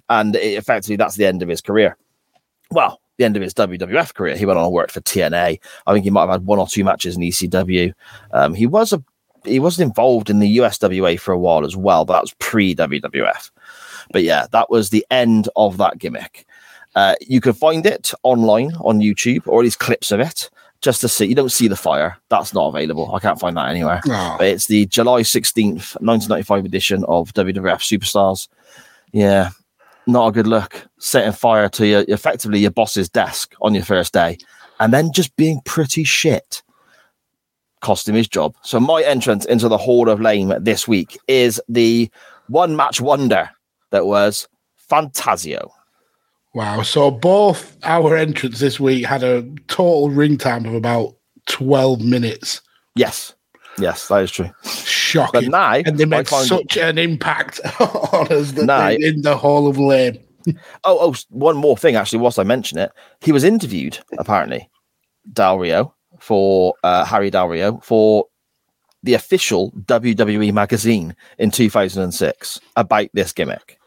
and 0.09 0.35
it, 0.35 0.57
effectively 0.57 0.95
that's 0.95 1.15
the 1.15 1.25
end 1.25 1.41
of 1.41 1.49
his 1.49 1.61
career. 1.61 1.97
Well, 2.71 3.01
the 3.21 3.25
end 3.25 3.37
of 3.37 3.43
his 3.43 3.53
WWF 3.53 4.13
career. 4.13 4.35
He 4.35 4.45
went 4.45 4.57
on 4.57 4.65
and 4.65 4.73
worked 4.73 4.91
for 4.91 5.01
TNA. 5.01 5.59
I 5.85 5.93
think 5.93 6.03
he 6.03 6.09
might 6.09 6.21
have 6.21 6.29
had 6.31 6.45
one 6.45 6.59
or 6.59 6.67
two 6.67 6.83
matches 6.83 7.15
in 7.15 7.21
ECW. 7.21 7.93
Um, 8.33 8.53
he 8.53 8.65
was 8.65 8.91
a 8.91 9.03
he 9.43 9.59
wasn't 9.59 9.87
involved 9.87 10.29
in 10.29 10.39
the 10.39 10.57
USWA 10.57 11.19
for 11.19 11.31
a 11.31 11.39
while 11.39 11.65
as 11.65 11.75
well, 11.75 12.05
but 12.05 12.13
that 12.13 12.23
was 12.23 12.33
pre 12.35 12.75
WWF. 12.75 13.49
But 14.11 14.23
yeah, 14.23 14.47
that 14.51 14.69
was 14.69 14.89
the 14.89 15.05
end 15.09 15.49
of 15.55 15.77
that 15.77 15.97
gimmick. 15.97 16.45
Uh, 16.95 17.15
you 17.21 17.39
can 17.39 17.53
find 17.53 17.85
it 17.85 18.11
online 18.23 18.73
on 18.81 18.99
YouTube 18.99 19.47
or 19.47 19.61
at 19.61 19.63
least 19.63 19.79
clips 19.79 20.11
of 20.11 20.19
it 20.19 20.49
just 20.81 21.01
to 21.01 21.07
see. 21.07 21.25
You 21.25 21.35
don't 21.35 21.51
see 21.51 21.67
the 21.67 21.75
fire. 21.75 22.17
That's 22.29 22.53
not 22.53 22.67
available. 22.67 23.15
I 23.15 23.19
can't 23.19 23.39
find 23.39 23.55
that 23.57 23.69
anywhere. 23.69 24.01
Oh. 24.07 24.35
But 24.37 24.47
it's 24.47 24.67
the 24.67 24.85
July 24.87 25.21
16th, 25.21 25.95
1995 26.01 26.65
edition 26.65 27.05
of 27.05 27.33
WWF 27.33 27.79
Superstars. 27.79 28.47
Yeah, 29.13 29.51
not 30.07 30.27
a 30.27 30.31
good 30.31 30.47
look. 30.47 30.87
Setting 30.99 31.31
fire 31.31 31.69
to 31.69 31.87
your 31.87 32.05
effectively 32.07 32.59
your 32.59 32.71
boss's 32.71 33.09
desk 33.09 33.53
on 33.61 33.73
your 33.73 33.83
first 33.83 34.13
day 34.13 34.37
and 34.81 34.91
then 34.91 35.11
just 35.13 35.35
being 35.35 35.61
pretty 35.63 36.03
shit. 36.03 36.63
Cost 37.81 38.09
him 38.09 38.15
his 38.15 38.27
job. 38.27 38.55
So 38.63 38.79
my 38.79 39.01
entrance 39.03 39.45
into 39.45 39.67
the 39.67 39.77
Hall 39.77 40.09
of 40.09 40.19
Lame 40.19 40.53
this 40.59 40.87
week 40.87 41.17
is 41.27 41.61
the 41.69 42.09
one 42.47 42.75
match 42.75 42.99
wonder 42.99 43.49
that 43.91 44.05
was 44.05 44.47
Phantasio. 44.77 45.71
Wow. 46.53 46.81
So 46.81 47.11
both 47.11 47.77
our 47.83 48.17
entrants 48.17 48.59
this 48.59 48.79
week 48.79 49.05
had 49.05 49.23
a 49.23 49.43
total 49.67 50.09
ring 50.09 50.37
time 50.37 50.65
of 50.65 50.73
about 50.73 51.15
12 51.47 52.01
minutes. 52.01 52.61
Yes. 52.95 53.33
Yes, 53.77 54.07
that 54.07 54.23
is 54.23 54.31
true. 54.31 54.49
Shocking. 54.63 55.49
But 55.49 55.51
now, 55.51 55.73
and 55.73 55.97
they 55.97 56.05
made 56.05 56.27
such 56.27 56.77
an 56.77 56.97
impact 56.97 57.59
on 57.79 58.27
us 58.31 58.51
that 58.53 58.65
Now- 58.65 58.89
in 58.89 59.21
the 59.21 59.37
Hall 59.37 59.67
of 59.67 59.77
Lame. 59.77 60.19
Oh, 60.83 60.97
oh, 60.99 61.15
one 61.29 61.55
more 61.55 61.77
thing 61.77 61.95
actually, 61.95 62.17
whilst 62.17 62.39
I 62.39 62.43
mention 62.43 62.79
it, 62.79 62.91
he 63.19 63.31
was 63.31 63.43
interviewed 63.43 63.99
apparently, 64.17 64.67
Del 65.31 65.59
Rio 65.59 65.93
for 66.19 66.73
uh, 66.83 67.05
Harry 67.05 67.29
Del 67.29 67.47
Rio 67.47 67.79
for 67.83 68.25
the 69.03 69.13
official 69.13 69.71
WWE 69.85 70.51
magazine 70.51 71.15
in 71.37 71.51
2006 71.51 72.59
about 72.75 73.09
this 73.13 73.31
gimmick. 73.31 73.77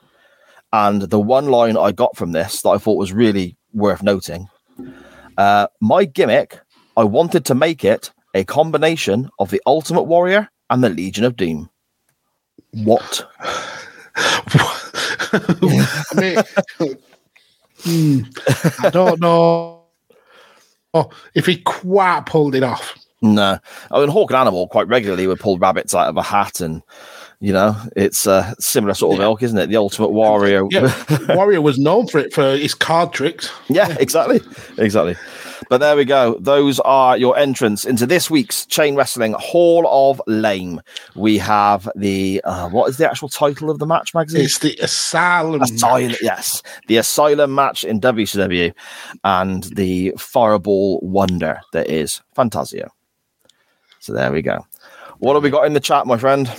And 0.72 1.02
the 1.02 1.18
one 1.18 1.46
line 1.46 1.76
I 1.76 1.90
got 1.90 2.16
from 2.16 2.30
this 2.30 2.62
that 2.62 2.68
I 2.68 2.78
thought 2.78 2.98
was 2.98 3.12
really 3.12 3.56
worth 3.72 4.04
noting 4.04 4.48
uh, 5.36 5.66
my 5.80 6.04
gimmick, 6.04 6.60
I 6.96 7.04
wanted 7.04 7.44
to 7.46 7.54
make 7.54 7.84
it 7.84 8.10
a 8.34 8.44
combination 8.44 9.30
of 9.38 9.50
the 9.50 9.62
Ultimate 9.66 10.02
Warrior 10.02 10.48
and 10.70 10.82
the 10.82 10.88
Legion 10.88 11.24
of 11.24 11.36
Doom. 11.36 11.70
What? 12.72 13.26
I 14.16 15.42
mean, 16.14 16.94
hmm, 17.82 18.20
I 18.84 18.90
don't 18.90 19.20
know 19.20 19.84
if 21.34 21.46
he 21.46 21.58
quite 21.58 22.26
pulled 22.26 22.54
it 22.54 22.62
off. 22.62 22.98
No, 23.22 23.58
I 23.90 24.00
mean 24.00 24.10
Hawk 24.10 24.30
and 24.30 24.36
Animal 24.38 24.68
quite 24.68 24.88
regularly 24.88 25.26
would 25.26 25.40
pull 25.40 25.58
rabbits 25.58 25.94
out 25.94 26.08
of 26.08 26.16
a 26.16 26.22
hat, 26.22 26.60
and 26.60 26.82
you 27.40 27.52
know 27.52 27.74
it's 27.96 28.26
a 28.26 28.54
similar 28.58 28.92
sort 28.92 29.16
of 29.16 29.22
ilk, 29.22 29.42
isn't 29.42 29.56
it? 29.56 29.68
The 29.68 29.76
Ultimate 29.76 30.10
Warrior. 30.10 30.66
Yeah, 30.70 30.92
Warrior 31.34 31.62
was 31.62 31.78
known 31.78 32.06
for 32.06 32.18
it 32.18 32.34
for 32.34 32.56
his 32.56 32.74
card 32.74 33.12
tricks. 33.12 33.50
yeah, 33.68 33.96
exactly, 33.98 34.40
exactly. 34.76 35.16
But 35.68 35.78
there 35.78 35.96
we 35.96 36.04
go. 36.04 36.36
Those 36.40 36.80
are 36.80 37.16
your 37.16 37.36
entrants 37.36 37.84
into 37.84 38.06
this 38.06 38.30
week's 38.30 38.66
Chain 38.66 38.94
Wrestling 38.94 39.34
Hall 39.38 39.86
of 39.86 40.20
Lame. 40.26 40.80
We 41.14 41.38
have 41.38 41.88
the 41.94 42.40
uh, 42.44 42.68
what 42.68 42.88
is 42.90 42.96
the 42.96 43.08
actual 43.08 43.28
title 43.28 43.70
of 43.70 43.78
the 43.78 43.86
match 43.86 44.14
magazine? 44.14 44.42
It's 44.42 44.58
the 44.58 44.76
Asylum. 44.80 45.62
Asylum, 45.62 46.08
match. 46.08 46.22
yes, 46.22 46.62
the 46.88 46.96
Asylum 46.98 47.54
match 47.54 47.84
in 47.84 48.00
WCW, 48.00 48.72
and 49.24 49.64
the 49.64 50.14
Fireball 50.18 51.00
Wonder 51.00 51.60
that 51.72 51.88
is 51.88 52.20
Phantasio. 52.34 52.90
So 54.00 54.12
there 54.12 54.32
we 54.32 54.42
go. 54.42 54.66
What 55.18 55.34
have 55.34 55.42
we 55.42 55.50
got 55.50 55.66
in 55.66 55.72
the 55.72 55.80
chat, 55.80 56.06
my 56.06 56.18
friend? 56.18 56.50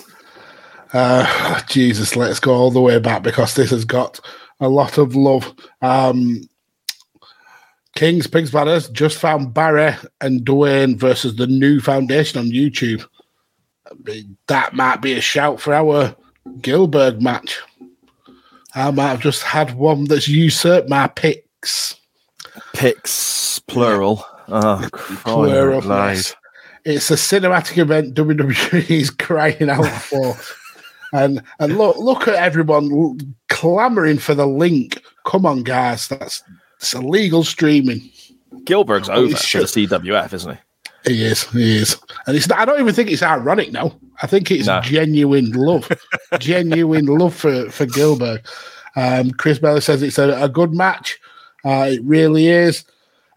Uh, 0.93 1.61
Jesus, 1.67 2.15
let's 2.15 2.39
go 2.39 2.53
all 2.53 2.71
the 2.71 2.81
way 2.81 2.99
back 2.99 3.21
because 3.21 3.53
this 3.53 3.69
has 3.71 3.85
got 3.85 4.19
a 4.59 4.69
lot 4.69 4.97
of 4.97 5.15
love. 5.15 5.53
Um, 5.81 6.47
Kings 7.95 8.27
Pigs 8.27 8.51
Bladders 8.51 8.89
just 8.89 9.17
found 9.17 9.53
Barry 9.53 9.95
and 10.21 10.43
Duane 10.43 10.97
versus 10.97 11.35
the 11.37 11.47
New 11.47 11.79
Foundation 11.79 12.39
on 12.39 12.47
YouTube. 12.47 13.05
I 13.89 13.93
mean, 14.03 14.37
that 14.47 14.73
might 14.73 15.01
be 15.01 15.13
a 15.13 15.21
shout 15.21 15.61
for 15.61 15.73
our 15.73 16.15
Gillberg 16.59 17.21
match. 17.21 17.59
I 18.75 18.91
might 18.91 19.07
have 19.07 19.21
just 19.21 19.43
had 19.43 19.75
one 19.75 20.05
that's 20.05 20.27
usurped 20.27 20.89
my 20.89 21.07
picks. 21.07 21.95
Picks 22.73 23.59
plural. 23.59 24.25
Oh, 24.47 24.87
Plural, 24.91 25.83
yes. 25.83 26.35
It's 26.83 27.09
a 27.09 27.15
cinematic 27.15 27.77
event 27.79 28.13
WWE 28.13 28.89
is 28.91 29.09
crying 29.09 29.69
out 29.69 29.85
for. 30.01 30.35
and 31.13 31.41
and 31.59 31.77
look 31.77 31.97
look 31.97 32.27
at 32.27 32.35
everyone 32.35 33.35
clamoring 33.49 34.19
for 34.19 34.35
the 34.35 34.45
link. 34.45 35.01
Come 35.25 35.45
on, 35.45 35.63
guys, 35.63 36.07
that's 36.07 36.43
it's 36.85 36.93
illegal 36.93 37.43
streaming. 37.43 38.09
Gillberg's 38.63 39.09
over 39.09 39.21
Holy 39.21 39.33
for 39.35 39.57
the 39.59 39.65
CWF, 39.65 40.33
isn't 40.33 40.53
he? 40.53 41.11
He 41.11 41.23
is, 41.23 41.43
he 41.51 41.77
is, 41.77 41.97
and 42.25 42.35
it's. 42.35 42.49
I 42.51 42.65
don't 42.65 42.79
even 42.79 42.93
think 42.93 43.11
it's 43.11 43.21
ironic 43.21 43.71
now. 43.71 43.95
I 44.23 44.27
think 44.27 44.49
it's 44.49 44.65
No. 44.67 44.81
genuine 44.81 45.51
love, 45.51 45.91
genuine 46.39 47.05
love 47.05 47.35
for 47.35 47.69
for 47.69 47.85
Gillberg. 47.85 48.43
Um, 48.95 49.29
Chris 49.31 49.59
Bellis 49.59 49.85
says 49.85 50.01
it's 50.01 50.17
a, 50.17 50.41
a 50.43 50.49
good 50.49 50.73
match. 50.73 51.19
Uh, 51.63 51.89
it 51.91 52.01
really 52.03 52.47
is, 52.47 52.85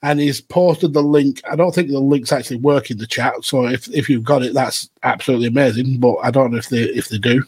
and 0.03 0.18
he's 0.18 0.40
posted 0.40 0.94
the 0.94 1.03
link. 1.03 1.42
I 1.51 1.57
don't 1.57 1.74
think 1.74 1.88
the 1.90 1.99
link's 1.99 2.32
actually 2.32 2.57
work 2.59 2.90
in 2.90 2.96
the 2.99 3.07
chat. 3.07 3.34
So 3.42 3.66
if 3.66 3.86
if 3.94 4.09
you've 4.09 4.24
got 4.24 4.42
it, 4.42 4.55
that's 4.55 4.88
absolutely 5.03 5.49
amazing. 5.49 6.01
But 6.01 6.16
I 6.22 6.30
don't 6.30 6.53
know 6.53 6.59
if 6.59 6.70
they 6.70 6.82
if 6.84 7.09
they 7.11 7.18
do. 7.18 7.42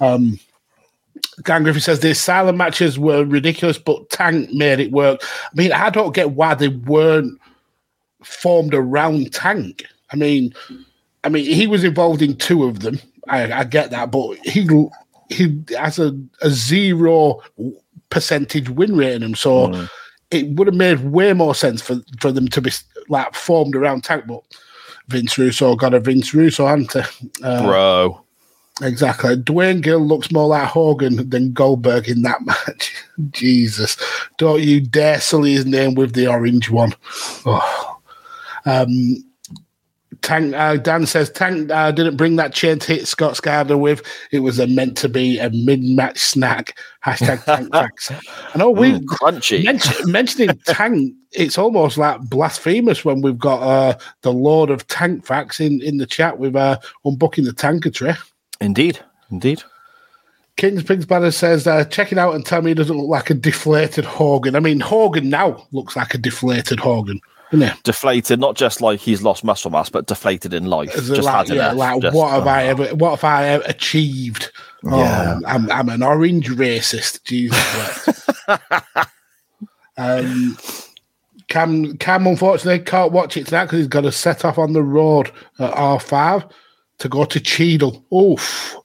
Um, 0.00 0.38
Dan 1.44 1.62
Griffin 1.62 1.80
says 1.80 2.00
the 2.00 2.14
silent 2.14 2.58
matches 2.58 2.98
were 2.98 3.24
ridiculous, 3.24 3.78
but 3.78 4.08
Tank 4.10 4.52
made 4.52 4.80
it 4.80 4.92
work. 4.92 5.22
I 5.22 5.54
mean, 5.54 5.72
I 5.72 5.90
don't 5.90 6.14
get 6.14 6.32
why 6.32 6.54
they 6.54 6.68
weren't 6.68 7.40
formed 8.22 8.74
around 8.74 9.32
Tank. 9.32 9.84
I 10.12 10.16
mean, 10.16 10.54
I 11.24 11.28
mean, 11.28 11.44
he 11.44 11.66
was 11.66 11.84
involved 11.84 12.22
in 12.22 12.36
two 12.36 12.64
of 12.64 12.80
them. 12.80 13.00
I, 13.28 13.52
I 13.52 13.64
get 13.64 13.90
that, 13.90 14.10
but 14.10 14.36
he 14.44 14.68
he 15.30 15.62
has 15.76 15.98
a, 15.98 16.18
a 16.42 16.50
zero 16.50 17.40
percentage 18.10 18.68
win 18.68 18.96
rate 18.96 19.14
in 19.14 19.22
him, 19.22 19.34
so 19.34 19.88
it 20.30 20.48
would 20.48 20.66
have 20.66 20.76
made 20.76 21.00
way 21.00 21.32
more 21.32 21.54
sense 21.54 21.80
for 21.80 22.00
for 22.20 22.30
them 22.30 22.48
to 22.48 22.60
be 22.60 22.70
like 23.08 23.34
formed 23.34 23.74
around 23.74 24.04
Tank. 24.04 24.24
But 24.26 24.42
Vince 25.08 25.38
Russo 25.38 25.76
got 25.76 25.94
a 25.94 26.00
Vince 26.00 26.34
Russo, 26.34 26.66
he? 26.66 27.00
Uh, 27.42 27.62
Bro. 27.62 28.21
Exactly. 28.82 29.36
Duane 29.36 29.80
Gill 29.80 30.00
looks 30.00 30.32
more 30.32 30.48
like 30.48 30.66
Hogan 30.68 31.28
than 31.30 31.52
Goldberg 31.52 32.08
in 32.08 32.22
that 32.22 32.40
match. 32.44 32.94
Jesus. 33.30 33.96
Don't 34.38 34.62
you 34.62 34.80
dare 34.80 35.20
sully 35.20 35.52
his 35.52 35.66
name 35.66 35.94
with 35.94 36.14
the 36.14 36.26
orange 36.26 36.68
one. 36.70 36.92
Oh. 37.46 37.98
Um, 38.66 39.24
Tank, 40.20 40.54
uh, 40.54 40.76
Dan 40.76 41.06
says 41.06 41.30
Tank 41.30 41.70
uh, 41.72 41.90
didn't 41.90 42.16
bring 42.16 42.36
that 42.36 42.54
chain 42.54 42.78
to 42.78 42.94
hit 42.94 43.08
Scott 43.08 43.34
Scarder 43.34 43.76
with. 43.78 44.02
It 44.30 44.38
was 44.40 44.60
a 44.60 44.68
meant 44.68 44.96
to 44.98 45.08
be 45.08 45.38
a 45.40 45.50
mid 45.50 45.82
match 45.82 46.18
snack. 46.18 46.78
Hashtag 47.04 47.42
Tank 47.44 47.72
Facts. 47.72 48.10
I 48.12 48.58
know 48.58 48.70
we 48.70 48.92
Mm, 48.92 49.04
crunchy. 49.06 49.64
mention, 49.64 50.10
mentioning 50.12 50.56
Tank. 50.66 51.14
It's 51.32 51.58
almost 51.58 51.98
like 51.98 52.20
blasphemous 52.20 53.04
when 53.04 53.20
we've 53.20 53.38
got 53.38 53.62
uh, 53.62 53.98
the 54.20 54.32
Lord 54.32 54.70
of 54.70 54.86
Tank 54.86 55.26
Facts 55.26 55.58
in, 55.58 55.82
in 55.82 55.96
the 55.96 56.06
chat 56.06 56.38
with 56.38 56.54
uh, 56.54 56.78
unbooking 57.04 57.44
the 57.44 57.52
tanketry. 57.52 58.16
Indeed. 58.62 59.00
Indeed. 59.30 59.62
King's 60.56 60.82
Pigs 60.82 61.06
Bladder 61.06 61.30
says, 61.30 61.66
uh, 61.66 61.84
check 61.84 62.12
it 62.12 62.18
out 62.18 62.34
and 62.34 62.44
tell 62.44 62.62
me 62.62 62.70
he 62.70 62.74
doesn't 62.74 62.96
look 62.96 63.08
like 63.08 63.30
a 63.30 63.34
deflated 63.34 64.04
Hogan. 64.04 64.54
I 64.54 64.60
mean, 64.60 64.80
Hogan 64.80 65.30
now 65.30 65.66
looks 65.72 65.96
like 65.96 66.14
a 66.14 66.18
deflated 66.18 66.78
Hogan, 66.78 67.20
doesn't? 67.50 67.82
Deflated, 67.82 68.38
not 68.38 68.54
just 68.54 68.80
like 68.80 69.00
he's 69.00 69.22
lost 69.22 69.44
muscle 69.44 69.70
mass, 69.70 69.88
but 69.88 70.06
deflated 70.06 70.52
in 70.52 70.66
life. 70.66 70.92
Just 70.94 71.22
like, 71.22 71.48
had 71.48 71.56
yeah, 71.56 71.72
like 71.72 72.02
Just- 72.02 72.14
what 72.14 72.30
have 72.30 72.46
oh. 72.46 72.50
I 72.50 72.64
ever, 72.64 72.94
what 72.94 73.10
have 73.10 73.24
I 73.24 73.48
ever 73.48 73.64
achieved? 73.66 74.52
Yeah. 74.84 75.40
Oh, 75.42 75.46
I'm, 75.46 75.70
I'm 75.70 75.88
an 75.88 76.02
orange 76.02 76.48
racist. 76.48 77.24
Jesus 77.24 77.58
Christ. 77.72 79.08
um, 79.96 80.58
Cam, 81.48 81.96
Cam, 81.98 82.26
unfortunately, 82.26 82.84
can't 82.84 83.12
watch 83.12 83.36
it 83.36 83.46
tonight 83.46 83.66
because 83.66 83.78
he's 83.78 83.88
got 83.88 84.02
to 84.02 84.12
set 84.12 84.44
off 84.44 84.58
on 84.58 84.72
the 84.74 84.82
road 84.82 85.30
at 85.58 85.72
R5 85.72 86.50
to 87.02 87.08
go 87.08 87.24
to 87.24 87.40
Cheadle. 87.40 88.04
Oof. 88.14 88.76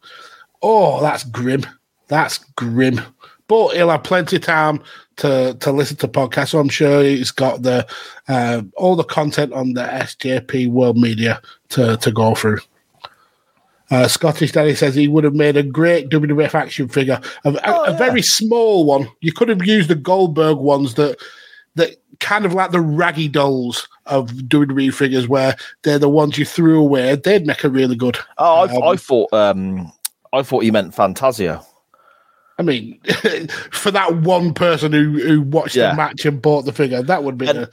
Oh, 0.62 1.00
that's 1.02 1.24
grim. 1.24 1.66
That's 2.08 2.40
grim. 2.56 3.00
But 3.48 3.76
he'll 3.76 3.90
have 3.92 4.04
plenty 4.04 4.36
of 4.38 4.42
time 4.42 4.82
to, 5.18 5.56
to 5.60 5.72
listen 5.72 5.98
to 5.98 6.08
podcasts. 6.08 6.50
So 6.50 6.60
I'm 6.60 6.68
sure 6.70 7.04
he's 7.04 7.32
got 7.32 7.62
the 7.62 7.88
uh, 8.28 8.64
all 8.76 8.96
the 8.96 9.04
content 9.04 9.54
on 9.54 9.74
the 9.74 9.84
SJP 9.84 10.70
World 10.70 10.98
Media 10.98 11.42
to, 11.70 11.96
to 11.98 12.12
go 12.12 12.34
through. 12.36 12.58
Uh, 13.90 14.08
Scottish 14.08 14.52
Daddy 14.52 14.76
says 14.76 14.96
he 14.96 15.08
would 15.08 15.24
have 15.24 15.34
made 15.36 15.56
a 15.56 15.64
great 15.64 16.10
WWF 16.10 16.54
action 16.56 16.90
figure, 16.90 17.22
a, 17.46 17.54
a- 17.54 17.62
Oh, 17.66 17.84
a 17.86 17.98
very 17.98 18.22
small 18.22 18.86
one. 18.86 19.08
You 19.22 19.32
could 19.32 19.48
have 19.48 19.66
used 19.66 19.90
the 19.90 19.96
Goldberg 19.96 20.58
ones 20.58 20.96
that 20.96 21.18
that 21.76 21.96
kind 22.20 22.46
of 22.46 22.54
like 22.54 22.72
the 22.72 22.82
raggy 22.82 23.28
dolls 23.30 23.88
of 24.08 24.30
WWE 24.32 24.94
figures, 24.94 25.28
where 25.28 25.56
they're 25.84 26.00
the 26.00 26.10
ones 26.10 26.38
you 26.38 26.46
threw 26.46 26.80
away. 26.80 27.16
They'd 27.16 27.46
make 27.48 27.64
a 27.64 27.70
really 27.70 27.96
good. 27.96 28.18
Oh, 28.38 28.66
I, 28.66 28.76
Um, 28.76 28.84
I 28.84 28.96
thought 28.98 29.34
um, 29.34 29.92
I 30.34 30.44
thought 30.44 30.64
you 30.64 30.72
meant 30.72 30.94
Phantasio. 30.96 31.66
I 32.60 32.64
mean, 32.64 33.00
for 33.72 33.92
that 33.92 34.16
one 34.18 34.54
person 34.54 34.92
who 34.92 35.20
who 35.20 35.42
watched 35.42 35.76
Yeah. 35.76 35.92
the 35.92 35.98
match 35.98 36.26
and 36.26 36.42
bought 36.42 36.64
the 36.66 36.74
figure, 36.74 37.02
that 37.04 37.24
would 37.24 37.38
be. 37.38 37.48
And- 37.48 37.60
a, 37.60 37.70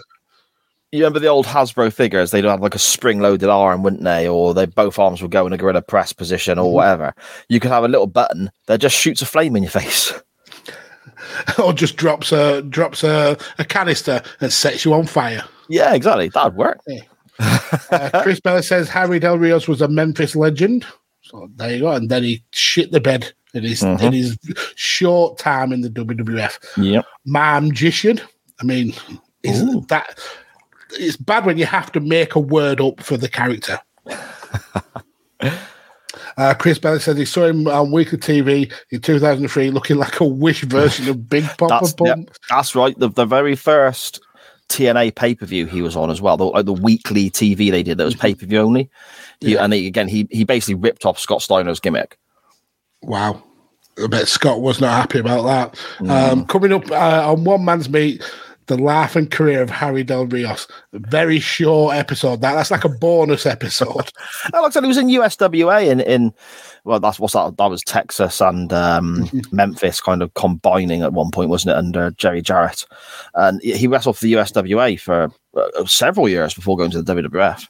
You 0.92 1.00
remember 1.00 1.18
the 1.20 1.26
old 1.28 1.46
Hasbro 1.46 1.92
figures? 1.92 2.30
They'd 2.30 2.44
have 2.44 2.60
like 2.60 2.74
a 2.76 2.78
spring-loaded 2.78 3.48
arm, 3.48 3.82
wouldn't 3.82 4.04
they? 4.04 4.28
Or 4.28 4.54
they 4.54 4.66
both 4.66 4.98
arms 4.98 5.22
would 5.22 5.30
go 5.32 5.46
in 5.46 5.52
a 5.52 5.56
gorilla 5.56 5.82
press 5.82 6.12
position, 6.12 6.56
Mm-hmm. 6.58 6.66
or 6.66 6.72
whatever. 6.74 7.14
You 7.48 7.58
could 7.60 7.70
have 7.72 7.82
a 7.84 7.88
little 7.88 8.06
button 8.06 8.50
that 8.66 8.78
just 8.80 8.94
shoots 8.96 9.22
a 9.22 9.26
flame 9.26 9.56
in 9.56 9.62
your 9.64 9.70
face. 9.70 10.12
or 11.58 11.72
just 11.72 11.96
drops 11.96 12.30
a 12.32 12.62
drops 12.62 13.02
a, 13.02 13.36
a 13.58 13.64
canister 13.64 14.22
and 14.40 14.52
sets 14.52 14.84
you 14.84 14.92
on 14.94 15.06
fire. 15.06 15.44
Yeah, 15.68 15.94
exactly. 15.94 16.28
That'd 16.28 16.56
work. 16.56 16.80
Uh, 17.38 18.22
Chris 18.22 18.40
Bellis 18.40 18.68
says 18.68 18.88
Harry 18.88 19.18
Del 19.18 19.38
Rios 19.38 19.66
was 19.66 19.80
a 19.82 19.88
Memphis 19.88 20.36
legend. 20.36 20.86
So 21.22 21.48
there 21.56 21.72
you 21.74 21.80
go. 21.80 21.92
And 21.92 22.08
then 22.10 22.22
he 22.22 22.44
shit 22.52 22.92
the 22.92 23.00
bed 23.00 23.32
in 23.54 23.64
his 23.64 23.82
in 23.82 24.12
his 24.12 24.38
short 24.76 25.38
time 25.38 25.72
in 25.72 25.80
the 25.80 25.90
WWF. 25.90 26.58
Yep. 26.76 27.04
My 27.24 27.60
magician. 27.60 28.20
I 28.60 28.64
mean, 28.64 28.94
is 29.42 29.64
that 29.88 30.18
it's 30.92 31.16
bad 31.16 31.44
when 31.44 31.58
you 31.58 31.66
have 31.66 31.90
to 31.92 32.00
make 32.00 32.34
a 32.34 32.40
word 32.40 32.80
up 32.80 33.02
for 33.02 33.16
the 33.16 33.28
character. 33.28 33.78
Uh, 36.36 36.52
Chris 36.54 36.78
Bellis 36.80 37.04
says 37.04 37.16
he 37.16 37.24
saw 37.24 37.44
him 37.44 37.68
on 37.68 37.92
weekly 37.92 38.18
TV 38.18 38.72
in 38.90 39.00
2003 39.00 39.70
looking 39.70 39.96
like 39.96 40.18
a 40.18 40.24
wish 40.24 40.62
version 40.62 41.08
of 41.08 41.28
Big 41.28 41.44
Poppa 41.58 41.78
That's 41.80 41.92
Pump. 41.92 42.30
that's 42.48 42.74
right. 42.74 42.98
The 42.98 43.08
the 43.08 43.24
very 43.24 43.54
first 43.54 44.20
TNA 44.74 45.14
pay 45.14 45.34
per 45.34 45.46
view 45.46 45.66
he 45.66 45.82
was 45.82 45.96
on 45.96 46.10
as 46.10 46.20
well. 46.20 46.36
The, 46.36 46.44
like 46.44 46.66
the 46.66 46.72
weekly 46.72 47.30
TV 47.30 47.70
they 47.70 47.82
did 47.82 47.98
that 47.98 48.04
was 48.04 48.16
pay 48.16 48.34
per 48.34 48.46
view 48.46 48.58
only. 48.58 48.90
He, 49.40 49.56
And 49.56 49.72
he, 49.72 49.86
again, 49.86 50.08
he 50.08 50.26
he 50.30 50.44
basically 50.44 50.74
ripped 50.74 51.06
off 51.06 51.18
Scott 51.18 51.42
Steiner's 51.42 51.80
gimmick. 51.80 52.18
Wow. 53.02 53.42
I 54.02 54.08
bet 54.08 54.26
Scott 54.26 54.60
was 54.60 54.80
not 54.80 54.90
happy 54.90 55.20
about 55.20 55.44
that. 55.44 56.10
Um, 56.10 56.46
coming 56.46 56.72
up 56.72 56.90
uh, 56.90 57.30
on 57.30 57.44
One 57.44 57.64
Man's 57.64 57.88
Meat, 57.88 58.24
the 58.66 58.76
life 58.76 59.16
and 59.16 59.30
career 59.30 59.62
of 59.62 59.70
Harry 59.70 60.02
Del 60.02 60.26
Rios. 60.26 60.66
Very 60.92 61.38
short 61.38 61.96
episode. 61.96 62.40
That 62.40 62.54
That's 62.54 62.70
like 62.70 62.84
a 62.84 62.88
bonus 62.88 63.46
episode. 63.46 63.88
Oh, 63.88 64.50
like 64.52 64.64
I 64.64 64.70
said, 64.70 64.84
he 64.84 64.88
was 64.88 64.98
in 64.98 65.08
USWA 65.08 65.90
in 65.90 66.00
in 66.00 66.32
well, 66.84 67.00
that's 67.00 67.18
what's 67.18 67.32
that? 67.32 67.56
That 67.56 67.70
was 67.70 67.82
Texas 67.82 68.40
and 68.40 68.72
um, 68.72 69.28
Memphis 69.52 70.00
kind 70.00 70.22
of 70.22 70.32
combining 70.34 71.02
at 71.02 71.12
one 71.12 71.30
point, 71.30 71.48
wasn't 71.48 71.72
it? 71.72 71.78
Under 71.78 72.10
Jerry 72.12 72.42
Jarrett, 72.42 72.84
and 73.34 73.60
he 73.62 73.86
wrestled 73.86 74.18
for 74.18 74.24
the 74.24 74.34
USWA 74.34 75.00
for 75.00 75.30
uh, 75.56 75.84
several 75.86 76.28
years 76.28 76.54
before 76.54 76.76
going 76.76 76.90
to 76.90 77.02
the 77.02 77.14
WWF. 77.14 77.68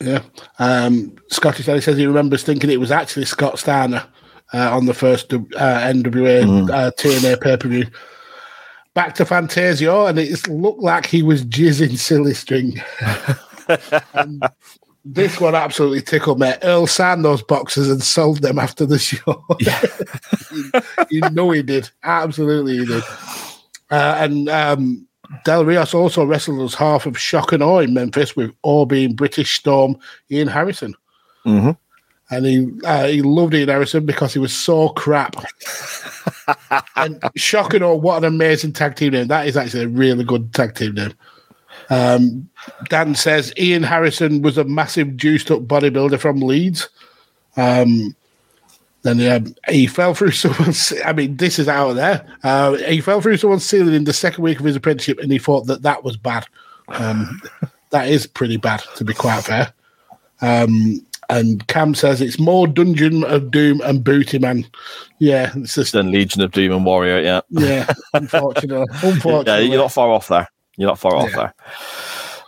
yeah. 0.00 0.22
Um, 0.58 1.16
Scottish 1.28 1.66
Daddy 1.66 1.80
says 1.80 1.96
he 1.96 2.06
remembers 2.06 2.42
thinking 2.42 2.70
it 2.70 2.80
was 2.80 2.90
actually 2.90 3.26
Scott 3.26 3.58
Steiner 3.58 4.04
uh, 4.52 4.76
on 4.76 4.86
the 4.86 4.94
first 4.94 5.32
uh, 5.32 5.38
NWA 5.38 6.70
uh, 6.70 6.90
TNA 6.92 7.40
pay 7.40 7.56
per 7.56 7.68
view. 7.68 7.86
Back 8.94 9.14
to 9.16 9.24
Phantasio, 9.24 10.06
and 10.06 10.18
it 10.18 10.48
looked 10.48 10.82
like 10.82 11.06
he 11.06 11.22
was 11.22 11.44
jizzing 11.44 11.96
silly 11.96 12.34
string. 12.34 12.80
This 15.04 15.40
one 15.40 15.54
absolutely 15.54 16.02
tickled 16.02 16.38
me. 16.38 16.52
Earl 16.62 16.86
signed 16.86 17.24
those 17.24 17.42
boxes 17.42 17.90
and 17.90 18.02
sold 18.02 18.42
them 18.42 18.58
after 18.58 18.84
the 18.84 18.98
show. 18.98 19.44
you, 20.52 20.70
you 21.10 21.30
know 21.30 21.50
he 21.50 21.62
did. 21.62 21.90
Absolutely 22.02 22.78
he 22.78 22.84
did. 22.84 23.02
Uh, 23.90 24.16
and 24.18 24.48
um, 24.50 25.06
Del 25.44 25.64
Rios 25.64 25.94
also 25.94 26.24
wrestled 26.24 26.60
as 26.60 26.74
half 26.74 27.06
of 27.06 27.18
Shock 27.18 27.52
and 27.52 27.62
Awe 27.62 27.78
in 27.78 27.94
Memphis 27.94 28.36
with 28.36 28.54
Awe 28.62 28.84
being 28.84 29.14
British 29.14 29.58
Storm 29.58 29.96
Ian 30.30 30.48
Harrison. 30.48 30.94
Mhm. 31.46 31.76
And 32.30 32.46
he 32.46 32.70
uh, 32.84 33.06
he 33.06 33.22
loved 33.22 33.54
Ian 33.54 33.68
Harrison 33.68 34.06
because 34.06 34.32
he 34.32 34.38
was 34.38 34.52
so 34.52 34.90
crap. 34.90 35.36
and 36.96 37.22
Shock 37.36 37.74
and 37.74 37.82
Awe, 37.82 37.94
what 37.94 38.18
an 38.18 38.24
amazing 38.24 38.72
tag 38.72 38.94
team 38.96 39.12
name. 39.12 39.26
That 39.26 39.48
is 39.48 39.56
actually 39.56 39.84
a 39.84 39.88
really 39.88 40.24
good 40.24 40.54
tag 40.54 40.74
team 40.74 40.94
name. 40.94 41.14
Um, 41.90 42.48
Dan 42.88 43.16
says 43.16 43.52
Ian 43.58 43.82
Harrison 43.82 44.42
was 44.42 44.58
a 44.58 44.64
massive 44.64 45.16
juiced 45.16 45.50
up 45.50 45.62
bodybuilder 45.62 46.20
from 46.20 46.40
Leeds. 46.40 46.88
Um, 47.56 48.14
Then 49.02 49.20
um, 49.32 49.54
he 49.68 49.86
fell 49.86 50.14
through 50.14 50.30
someone's. 50.32 50.92
I 51.04 51.12
mean, 51.12 51.36
this 51.36 51.58
is 51.58 51.68
out 51.68 51.94
there. 51.94 52.26
Uh, 52.42 52.74
he 52.76 53.00
fell 53.00 53.20
through 53.20 53.38
someone's 53.38 53.64
ceiling 53.64 53.94
in 53.94 54.04
the 54.04 54.12
second 54.12 54.44
week 54.44 54.60
of 54.60 54.66
his 54.66 54.76
apprenticeship, 54.76 55.18
and 55.18 55.32
he 55.32 55.38
thought 55.38 55.66
that 55.66 55.82
that 55.82 56.04
was 56.04 56.16
bad. 56.16 56.46
Um, 56.88 57.40
that 57.90 58.08
is 58.08 58.26
pretty 58.26 58.56
bad, 58.56 58.82
to 58.96 59.04
be 59.04 59.14
quite 59.14 59.42
fair. 59.44 59.72
Um, 60.42 61.04
and 61.30 61.66
Cam 61.68 61.94
says 61.94 62.20
it's 62.20 62.38
more 62.38 62.66
Dungeon 62.66 63.24
of 63.24 63.50
Doom 63.50 63.80
and 63.82 64.02
Booty 64.04 64.38
Man. 64.38 64.66
Yeah, 65.18 65.52
it's 65.56 65.74
just 65.74 65.92
Then 65.92 66.10
Legion 66.12 66.42
of 66.42 66.50
Doom 66.52 66.72
and 66.72 66.84
Warrior, 66.84 67.20
yeah. 67.20 67.40
yeah. 67.50 67.92
Unfortunately, 68.14 68.86
Yeah, 69.02 69.10
unfortunately, 69.10 69.66
you're 69.68 69.80
not 69.82 69.92
far 69.92 70.10
off 70.10 70.28
there. 70.28 70.48
You're 70.76 70.88
not 70.88 70.98
far 70.98 71.14
off 71.16 71.30
Yeah. 71.30 71.36
there. 71.36 71.54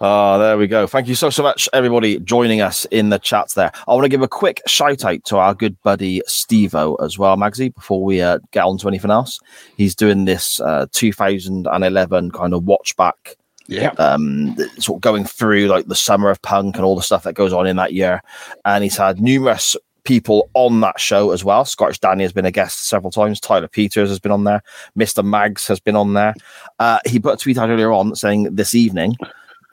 Ah, 0.04 0.36
there 0.36 0.58
we 0.58 0.66
go. 0.66 0.88
Thank 0.88 1.06
you 1.06 1.14
so 1.14 1.30
so 1.30 1.44
much, 1.44 1.68
everybody, 1.72 2.18
joining 2.18 2.60
us 2.60 2.86
in 2.86 3.10
the 3.10 3.20
chats 3.20 3.54
there. 3.54 3.70
I 3.86 3.92
want 3.94 4.04
to 4.04 4.08
give 4.08 4.22
a 4.22 4.26
quick 4.26 4.60
shout 4.66 5.04
out 5.04 5.22
to 5.26 5.36
our 5.36 5.54
good 5.54 5.80
buddy 5.82 6.20
Stevo 6.28 6.96
as 7.04 7.18
well, 7.18 7.36
Magsy, 7.36 7.72
before 7.72 8.02
we 8.02 8.20
uh, 8.20 8.40
get 8.50 8.64
on 8.64 8.78
to 8.78 8.88
anything 8.88 9.12
else. 9.12 9.38
He's 9.76 9.94
doing 9.94 10.24
this 10.24 10.60
uh, 10.60 10.86
2011 10.90 12.32
kind 12.32 12.52
of 12.54 12.64
watch 12.64 12.96
back 12.96 13.36
yeah. 13.74 13.90
um, 13.98 14.56
sort 14.78 14.98
of 14.98 15.00
going 15.00 15.24
through 15.24 15.66
like 15.66 15.86
the 15.86 15.94
summer 15.94 16.30
of 16.30 16.40
punk 16.42 16.76
and 16.76 16.84
all 16.84 16.96
the 16.96 17.02
stuff 17.02 17.24
that 17.24 17.34
goes 17.34 17.52
on 17.52 17.66
in 17.66 17.76
that 17.76 17.92
year. 17.92 18.22
And 18.64 18.84
he's 18.84 18.96
had 18.96 19.20
numerous 19.20 19.76
people 20.04 20.50
on 20.54 20.80
that 20.80 20.98
show 20.98 21.30
as 21.30 21.44
well. 21.44 21.64
Scottish 21.64 21.98
Danny 21.98 22.24
has 22.24 22.32
been 22.32 22.44
a 22.44 22.50
guest 22.50 22.88
several 22.88 23.10
times. 23.10 23.40
Tyler 23.40 23.68
Peters 23.68 24.08
has 24.08 24.18
been 24.18 24.32
on 24.32 24.44
there. 24.44 24.62
Mr. 24.98 25.24
Mags 25.24 25.66
has 25.68 25.80
been 25.80 25.96
on 25.96 26.14
there. 26.14 26.34
Uh, 26.78 26.98
he 27.06 27.18
put 27.18 27.34
a 27.34 27.36
tweet 27.36 27.58
out 27.58 27.70
earlier 27.70 27.92
on 27.92 28.14
saying 28.16 28.54
this 28.54 28.74
evening, 28.74 29.16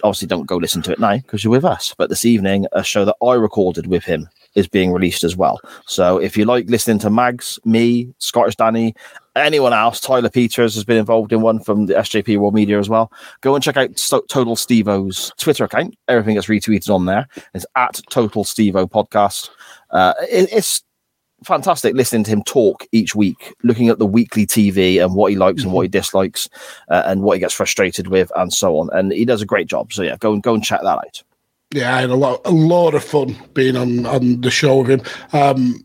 obviously 0.03 0.27
don't 0.27 0.45
go 0.45 0.57
listen 0.57 0.81
to 0.83 0.91
it 0.91 0.99
now 0.99 1.17
because 1.17 1.43
you're 1.43 1.51
with 1.51 1.65
us, 1.65 1.93
but 1.97 2.09
this 2.09 2.25
evening, 2.25 2.67
a 2.71 2.83
show 2.83 3.05
that 3.05 3.15
I 3.23 3.33
recorded 3.33 3.87
with 3.87 4.03
him 4.03 4.29
is 4.55 4.67
being 4.67 4.91
released 4.91 5.23
as 5.23 5.35
well. 5.35 5.59
So 5.85 6.17
if 6.17 6.35
you 6.37 6.45
like 6.45 6.69
listening 6.69 6.99
to 6.99 7.09
Mags, 7.09 7.59
me, 7.65 8.13
Scottish 8.17 8.55
Danny, 8.55 8.95
anyone 9.35 9.73
else, 9.73 9.99
Tyler 9.99 10.29
Peters 10.29 10.75
has 10.75 10.83
been 10.83 10.97
involved 10.97 11.31
in 11.31 11.41
one 11.41 11.59
from 11.59 11.85
the 11.85 11.93
SJP 11.93 12.37
World 12.37 12.53
Media 12.55 12.79
as 12.79 12.89
well. 12.89 13.11
Go 13.41 13.55
and 13.55 13.63
check 13.63 13.77
out 13.77 13.95
Total 14.29 14.55
Stevo's 14.55 15.31
Twitter 15.37 15.63
account. 15.65 15.95
Everything 16.07 16.35
gets 16.35 16.47
retweeted 16.47 16.89
on 16.93 17.05
there. 17.05 17.27
It's 17.53 17.65
at 17.75 18.01
Total 18.09 18.43
Stevo 18.43 18.89
Podcast. 18.89 19.49
Uh, 19.91 20.13
it- 20.29 20.51
it's 20.51 20.83
fantastic 21.45 21.95
listening 21.95 22.23
to 22.25 22.31
him 22.31 22.43
talk 22.43 22.85
each 22.91 23.15
week, 23.15 23.53
looking 23.63 23.87
at 23.87 23.97
the 23.97 24.05
weekly 24.05 24.45
TV 24.45 25.01
and 25.01 25.15
what 25.15 25.31
he 25.31 25.37
likes 25.37 25.63
and 25.63 25.71
what 25.71 25.83
he 25.83 25.87
dislikes, 25.87 26.49
uh, 26.89 27.03
and 27.05 27.21
what 27.21 27.35
he 27.35 27.39
gets 27.39 27.53
frustrated 27.53 28.07
with, 28.07 28.29
and 28.35 28.51
so 28.51 28.77
on. 28.77 28.89
And 28.91 29.13
he 29.13 29.23
does 29.23 29.41
a 29.41 29.45
great 29.45 29.67
job. 29.67 29.93
So 29.93 30.03
yeah, 30.03 30.17
go 30.17 30.33
and 30.33 30.43
go 30.43 30.53
and 30.53 30.63
check 30.63 30.81
that 30.81 30.97
out. 30.97 31.23
Yeah, 31.73 31.95
I 31.95 32.01
had 32.01 32.09
a 32.09 32.15
lot, 32.15 32.41
a 32.45 32.51
lot 32.51 32.95
of 32.95 33.03
fun 33.03 33.35
being 33.53 33.75
on 33.75 34.05
on 34.05 34.41
the 34.41 34.49
show 34.49 34.79
with 34.79 34.89
him. 34.89 35.01
Um, 35.33 35.83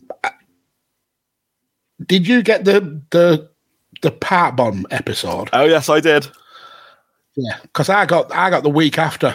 did 2.06 2.26
you 2.26 2.42
get 2.42 2.64
the 2.64 3.02
the 3.10 3.50
the 4.02 4.10
pipe 4.10 4.56
bomb 4.56 4.86
episode? 4.90 5.50
Oh 5.52 5.64
yes, 5.64 5.88
I 5.88 6.00
did. 6.00 6.26
Yeah, 7.36 7.58
because 7.62 7.88
I 7.88 8.06
got 8.06 8.34
I 8.34 8.50
got 8.50 8.62
the 8.62 8.70
week 8.70 8.98
after. 8.98 9.34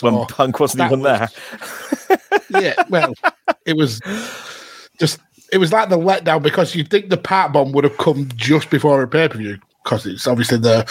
When 0.00 0.26
Punk 0.26 0.60
wasn't 0.60 0.84
even 0.84 1.00
there. 1.00 1.28
yeah, 2.50 2.74
well, 2.90 3.14
it 3.64 3.78
was 3.78 3.98
just 5.00 5.20
it 5.50 5.56
was 5.56 5.72
like 5.72 5.88
the 5.88 5.96
letdown 5.96 6.42
because 6.42 6.74
you'd 6.74 6.90
think 6.90 7.08
the 7.08 7.16
pipe 7.16 7.52
bomb 7.52 7.72
would 7.72 7.84
have 7.84 7.96
come 7.96 8.28
just 8.36 8.68
before 8.68 9.02
a 9.02 9.08
pay 9.08 9.28
per 9.28 9.38
view 9.38 9.58
because 9.86 10.04
it's 10.04 10.26
obviously 10.26 10.58
the 10.58 10.84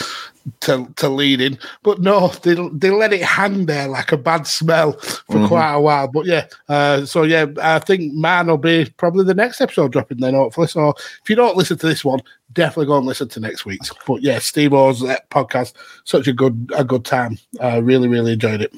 to 0.62 0.88
to 0.96 1.10
lead 1.10 1.42
in, 1.42 1.60
but 1.84 2.00
no, 2.00 2.30
they 2.44 2.56
they 2.72 2.90
let 2.92 3.12
it 3.12 3.22
hang 3.22 3.66
there 3.66 3.90
like 3.90 4.12
a 4.14 4.18
bad 4.18 4.48
smell 4.48 4.94
for 4.94 5.48
quite 5.48 5.74
a 5.74 5.82
while. 5.82 6.08
But 6.08 6.26
yeah, 6.26 6.48
uh, 6.70 7.06
so 7.06 7.24
yeah, 7.24 7.48
I 7.62 7.80
think 7.80 8.14
man 8.14 8.48
will 8.48 8.58
be 8.58 8.86
probably 8.98 9.26
the 9.26 9.34
next 9.34 9.60
episode 9.60 9.92
dropping 9.92 10.20
then 10.20 10.34
hopefully. 10.34 10.68
So 10.68 10.94
if 11.22 11.30
you 11.30 11.36
don't 11.36 11.58
listen 11.58 11.78
to 11.78 11.88
this 11.88 12.06
one, 12.06 12.22
definitely 12.54 12.86
go 12.86 12.98
and 12.98 13.06
listen 13.06 13.28
to 13.30 13.40
next 13.42 13.66
week's. 13.66 13.92
But 14.08 14.22
yeah, 14.22 14.38
Stevo's 14.38 15.04
uh, 15.04 15.18
podcast, 15.30 15.74
such 16.06 16.28
a 16.28 16.34
good 16.34 16.72
a 16.76 16.86
good 16.86 17.04
time. 17.04 17.38
I 17.60 17.78
really 17.78 18.08
really 18.08 18.34
enjoyed 18.34 18.62
it. 18.62 18.74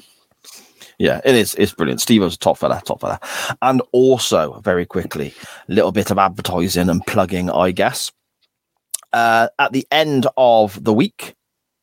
Yeah, 0.98 1.20
it 1.24 1.36
is. 1.36 1.54
It's 1.54 1.72
brilliant. 1.72 2.00
Steve 2.00 2.22
was 2.22 2.34
a 2.34 2.38
top 2.38 2.58
fella, 2.58 2.82
top 2.84 3.00
fella. 3.00 3.20
And 3.62 3.80
also, 3.92 4.60
very 4.64 4.84
quickly, 4.84 5.32
a 5.68 5.72
little 5.72 5.92
bit 5.92 6.10
of 6.10 6.18
advertising 6.18 6.88
and 6.88 7.06
plugging, 7.06 7.50
I 7.50 7.70
guess. 7.70 8.10
Uh, 9.12 9.48
at 9.58 9.72
the 9.72 9.86
end 9.90 10.26
of 10.36 10.82
the 10.82 10.92
week, 10.92 11.34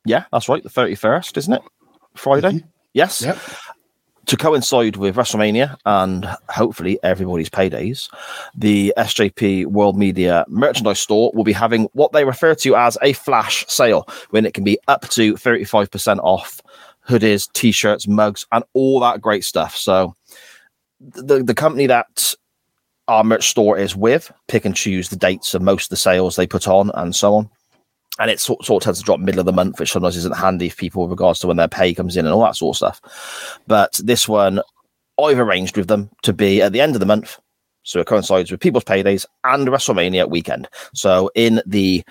yeah, 0.04 0.24
that's 0.32 0.48
right, 0.48 0.62
the 0.62 0.68
31st, 0.68 1.36
isn't 1.36 1.54
it? 1.54 1.62
Friday? 2.14 2.64
Yes. 2.94 3.22
Yep. 3.22 3.38
To 4.26 4.36
coincide 4.36 4.96
with 4.96 5.14
WrestleMania 5.14 5.76
and 5.84 6.24
hopefully 6.48 6.98
everybody's 7.04 7.50
paydays, 7.50 8.08
the 8.56 8.92
SJP 8.96 9.66
World 9.66 9.96
Media 9.96 10.44
merchandise 10.48 10.98
store 10.98 11.30
will 11.32 11.44
be 11.44 11.52
having 11.52 11.84
what 11.92 12.10
they 12.12 12.24
refer 12.24 12.54
to 12.56 12.74
as 12.74 12.98
a 13.02 13.12
flash 13.12 13.64
sale, 13.68 14.08
when 14.30 14.44
it 14.44 14.52
can 14.52 14.64
be 14.64 14.78
up 14.88 15.08
to 15.10 15.34
35% 15.34 16.18
off 16.24 16.60
hoodies, 17.08 17.52
t-shirts, 17.52 18.08
mugs, 18.08 18.46
and 18.50 18.64
all 18.72 18.98
that 18.98 19.20
great 19.20 19.44
stuff. 19.44 19.76
So 19.76 20.16
the 21.00 21.42
the 21.44 21.54
company 21.54 21.86
that 21.86 22.34
our 23.08 23.24
merch 23.24 23.48
store 23.48 23.78
is 23.78 23.94
with 23.94 24.32
pick 24.48 24.64
and 24.64 24.74
choose 24.74 25.08
the 25.08 25.16
dates 25.16 25.54
of 25.54 25.62
most 25.62 25.84
of 25.84 25.90
the 25.90 25.96
sales 25.96 26.36
they 26.36 26.46
put 26.46 26.68
on 26.68 26.90
and 26.94 27.14
so 27.14 27.34
on. 27.34 27.50
And 28.18 28.30
it 28.30 28.40
sort, 28.40 28.64
sort 28.64 28.82
of 28.82 28.84
tends 28.86 28.98
to 29.00 29.04
drop 29.04 29.20
middle 29.20 29.40
of 29.40 29.46
the 29.46 29.52
month, 29.52 29.78
which 29.78 29.92
sometimes 29.92 30.16
isn't 30.16 30.36
handy 30.36 30.70
for 30.70 30.76
people 30.76 31.02
with 31.02 31.10
regards 31.10 31.38
to 31.40 31.46
when 31.46 31.58
their 31.58 31.68
pay 31.68 31.92
comes 31.92 32.16
in 32.16 32.24
and 32.24 32.34
all 32.34 32.44
that 32.44 32.56
sort 32.56 32.74
of 32.74 32.76
stuff. 32.78 33.60
But 33.66 34.00
this 34.02 34.26
one, 34.26 34.60
I've 35.22 35.38
arranged 35.38 35.76
with 35.76 35.88
them 35.88 36.10
to 36.22 36.32
be 36.32 36.62
at 36.62 36.72
the 36.72 36.80
end 36.80 36.94
of 36.94 37.00
the 37.00 37.06
month. 37.06 37.38
So 37.82 38.00
it 38.00 38.06
coincides 38.06 38.50
with 38.50 38.60
people's 38.60 38.84
paydays 38.84 39.26
and 39.44 39.68
WrestleMania 39.68 40.28
weekend. 40.28 40.68
So 40.92 41.30
in 41.34 41.60
the 41.66 42.02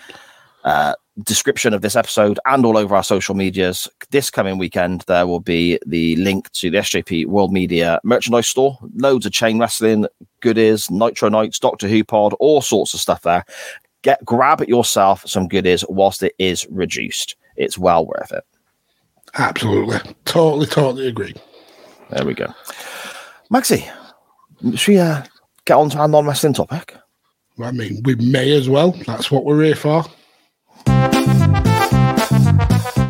uh, 0.63 0.93
description 1.23 1.73
of 1.73 1.81
this 1.81 1.95
episode 1.95 2.39
and 2.45 2.65
all 2.65 2.77
over 2.77 2.95
our 2.95 3.03
social 3.03 3.35
medias. 3.35 3.87
This 4.09 4.29
coming 4.29 4.57
weekend, 4.57 5.01
there 5.01 5.27
will 5.27 5.39
be 5.39 5.79
the 5.85 6.15
link 6.17 6.51
to 6.53 6.69
the 6.69 6.79
SJP 6.79 7.27
World 7.27 7.53
Media 7.53 7.99
merchandise 8.03 8.47
store. 8.47 8.77
Loads 8.95 9.25
of 9.25 9.31
chain 9.31 9.59
wrestling 9.59 10.07
goodies, 10.41 10.91
Nitro 10.91 11.29
Nights, 11.29 11.59
Doctor 11.59 11.87
Who 11.87 12.03
Pod, 12.03 12.33
all 12.39 12.61
sorts 12.61 12.93
of 12.93 12.99
stuff 12.99 13.21
there. 13.21 13.45
Get 14.01 14.23
grab 14.25 14.61
yourself 14.67 15.23
some 15.25 15.47
goodies 15.47 15.83
whilst 15.89 16.21
it 16.21 16.35
is 16.37 16.67
reduced. 16.69 17.35
It's 17.55 17.77
well 17.77 18.05
worth 18.05 18.31
it. 18.31 18.43
Absolutely, 19.35 19.97
totally, 20.25 20.67
totally 20.67 21.07
agree. 21.07 21.33
There 22.11 22.25
we 22.25 22.33
go. 22.33 22.53
Maxie, 23.49 23.85
should 24.75 24.91
we 24.91 24.99
uh, 24.99 25.23
get 25.65 25.75
on 25.75 25.89
to 25.91 25.97
our 25.97 26.07
non 26.07 26.25
wrestling 26.25 26.53
topic? 26.53 26.95
I 27.59 27.71
mean, 27.71 28.01
we 28.03 28.15
may 28.15 28.51
as 28.51 28.69
well. 28.69 28.91
That's 29.07 29.31
what 29.31 29.45
we're 29.45 29.63
here 29.63 29.75
for. 29.75 30.03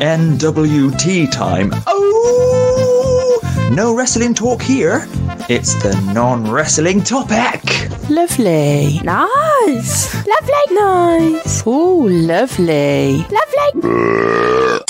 NWT 0.00 1.30
time. 1.30 1.72
Oh! 1.86 3.40
No 3.72 3.94
wrestling 3.94 4.34
talk 4.34 4.62
here. 4.62 5.06
It's 5.48 5.74
the 5.82 5.94
non 6.12 6.50
wrestling 6.50 7.02
topic. 7.02 7.62
Lovely. 8.08 9.00
Nice. 9.02 10.14
Lovely. 10.26 10.74
Nice. 10.74 11.62
Oh, 11.66 12.06
lovely. 12.10 13.26
Lovely. 13.30 14.82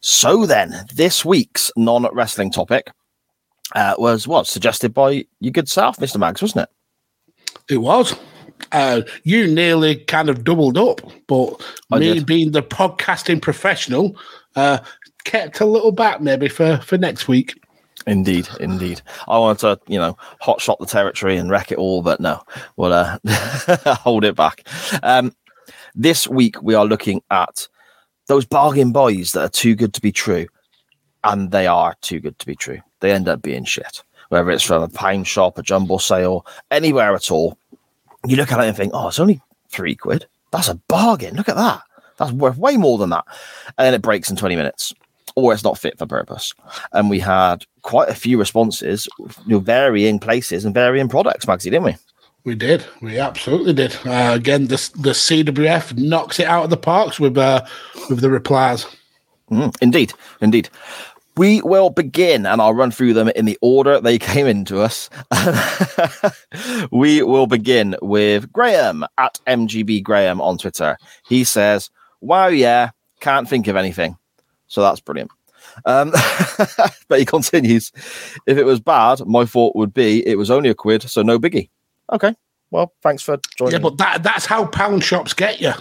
So 0.00 0.46
then, 0.46 0.86
this 0.94 1.24
week's 1.24 1.70
non 1.76 2.06
wrestling 2.12 2.50
topic 2.50 2.90
uh, 3.74 3.94
was 3.98 4.26
what 4.26 4.46
suggested 4.46 4.94
by 4.94 5.24
your 5.40 5.52
good 5.52 5.68
self, 5.68 5.96
Mr. 5.98 6.18
Mags, 6.18 6.42
wasn't 6.42 6.68
it? 6.68 7.74
It 7.74 7.78
was. 7.78 8.14
Uh, 8.72 9.02
you 9.24 9.46
nearly 9.46 9.96
kind 9.96 10.28
of 10.28 10.44
doubled 10.44 10.78
up, 10.78 11.00
but 11.26 11.62
I 11.90 11.98
me 11.98 12.14
did. 12.14 12.26
being 12.26 12.52
the 12.52 12.62
podcasting 12.62 13.42
professional, 13.42 14.16
uh, 14.56 14.78
kept 15.24 15.60
a 15.60 15.66
little 15.66 15.92
back 15.92 16.20
maybe 16.20 16.48
for, 16.48 16.78
for 16.78 16.98
next 16.98 17.28
week. 17.28 17.60
Indeed, 18.06 18.48
indeed. 18.60 19.02
I 19.28 19.38
wanted 19.38 19.60
to, 19.60 19.80
you 19.92 19.98
know, 19.98 20.16
hot 20.40 20.60
shot 20.60 20.78
the 20.78 20.86
territory 20.86 21.36
and 21.36 21.50
wreck 21.50 21.70
it 21.70 21.78
all, 21.78 22.02
but 22.02 22.20
no, 22.20 22.42
we'll 22.76 22.92
uh, 22.92 23.18
hold 23.86 24.24
it 24.24 24.34
back. 24.34 24.66
Um, 25.02 25.34
this 25.94 26.26
week 26.26 26.62
we 26.62 26.74
are 26.74 26.86
looking 26.86 27.22
at 27.30 27.68
those 28.26 28.46
bargain 28.46 28.92
buys 28.92 29.32
that 29.32 29.42
are 29.42 29.48
too 29.48 29.74
good 29.74 29.92
to 29.94 30.00
be 30.00 30.12
true, 30.12 30.46
and 31.24 31.50
they 31.50 31.66
are 31.66 31.94
too 32.00 32.20
good 32.20 32.38
to 32.38 32.46
be 32.46 32.54
true. 32.54 32.80
They 33.00 33.12
end 33.12 33.28
up 33.28 33.42
being 33.42 33.64
shit. 33.64 34.02
Whether 34.28 34.50
it's 34.52 34.62
from 34.62 34.82
a 34.82 34.88
pound 34.88 35.26
shop, 35.26 35.58
a 35.58 35.62
jumble 35.62 35.98
sale, 35.98 36.46
anywhere 36.70 37.14
at 37.14 37.30
all, 37.30 37.58
you 38.26 38.36
look 38.36 38.52
at 38.52 38.60
it 38.60 38.66
and 38.66 38.76
think, 38.76 38.92
"Oh, 38.94 39.08
it's 39.08 39.20
only 39.20 39.40
three 39.68 39.94
quid. 39.94 40.26
That's 40.50 40.68
a 40.68 40.74
bargain. 40.88 41.36
Look 41.36 41.48
at 41.48 41.56
that. 41.56 41.82
That's 42.18 42.32
worth 42.32 42.56
way 42.56 42.76
more 42.76 42.98
than 42.98 43.10
that." 43.10 43.24
And 43.78 43.86
then 43.86 43.94
it 43.94 44.02
breaks 44.02 44.30
in 44.30 44.36
twenty 44.36 44.56
minutes 44.56 44.94
or 45.36 45.52
it's 45.52 45.64
not 45.64 45.78
fit 45.78 45.98
for 45.98 46.06
purpose. 46.06 46.54
And 46.92 47.10
we 47.10 47.18
had 47.20 47.64
quite 47.82 48.08
a 48.08 48.14
few 48.14 48.38
responses, 48.38 49.08
you 49.18 49.28
know, 49.46 49.58
varying 49.58 50.18
places 50.18 50.64
and 50.64 50.74
varying 50.74 51.08
products, 51.08 51.46
Magsy, 51.46 51.64
didn't 51.64 51.84
we? 51.84 51.96
We 52.44 52.54
did. 52.54 52.84
We 53.02 53.18
absolutely 53.18 53.74
did. 53.74 53.94
Uh, 54.04 54.32
again, 54.34 54.68
the 54.68 54.90
the 54.96 55.10
CWF 55.10 55.96
knocks 55.98 56.40
it 56.40 56.46
out 56.46 56.64
of 56.64 56.70
the 56.70 56.76
parks 56.76 57.20
with 57.20 57.36
uh, 57.36 57.64
with 58.08 58.20
the 58.20 58.30
replies. 58.30 58.86
Mm, 59.50 59.76
indeed, 59.82 60.12
indeed. 60.40 60.70
We 61.36 61.62
will 61.62 61.90
begin, 61.90 62.44
and 62.44 62.60
I'll 62.60 62.74
run 62.74 62.90
through 62.90 63.14
them 63.14 63.28
in 63.30 63.44
the 63.44 63.58
order 63.62 64.00
they 64.00 64.18
came 64.32 64.46
into 64.46 64.80
us. 64.80 65.08
we 66.90 67.22
will 67.22 67.46
begin 67.46 67.96
with 68.02 68.52
Graham 68.52 69.04
at 69.18 69.38
MGB 69.46 70.02
Graham 70.02 70.40
on 70.40 70.58
Twitter. 70.58 70.96
He 71.26 71.44
says, 71.44 71.90
Wow, 72.20 72.48
yeah, 72.48 72.90
can't 73.20 73.48
think 73.48 73.68
of 73.68 73.76
anything. 73.76 74.16
So 74.66 74.82
that's 74.82 75.00
brilliant. 75.00 75.30
Um, 75.84 76.12
but 77.08 77.18
he 77.18 77.24
continues, 77.24 77.92
If 78.46 78.58
it 78.58 78.64
was 78.64 78.80
bad, 78.80 79.20
my 79.26 79.44
thought 79.44 79.76
would 79.76 79.94
be 79.94 80.26
it 80.26 80.36
was 80.36 80.50
only 80.50 80.68
a 80.68 80.74
quid, 80.74 81.02
so 81.02 81.22
no 81.22 81.38
biggie. 81.38 81.70
Okay. 82.12 82.34
Well, 82.70 82.92
thanks 83.02 83.22
for 83.22 83.38
joining. 83.56 83.72
Yeah, 83.72 83.78
but 83.78 83.98
that 83.98 84.22
that's 84.22 84.46
how 84.46 84.66
pound 84.66 85.02
shops 85.02 85.32
get 85.32 85.60
you. 85.60 85.72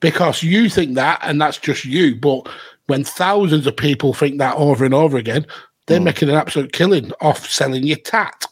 Because 0.00 0.42
you 0.42 0.70
think 0.70 0.94
that, 0.94 1.20
and 1.22 1.40
that's 1.40 1.58
just 1.58 1.84
you. 1.84 2.14
But 2.14 2.48
when 2.88 3.04
thousands 3.04 3.66
of 3.66 3.76
people 3.76 4.12
think 4.12 4.38
that 4.38 4.56
over 4.56 4.84
and 4.84 4.94
over 4.94 5.16
again, 5.16 5.46
they're 5.86 6.00
making 6.00 6.28
an 6.28 6.34
absolute 6.34 6.72
killing 6.72 7.12
off 7.20 7.48
selling 7.48 7.84
your 7.84 7.98
tat. 7.98 8.44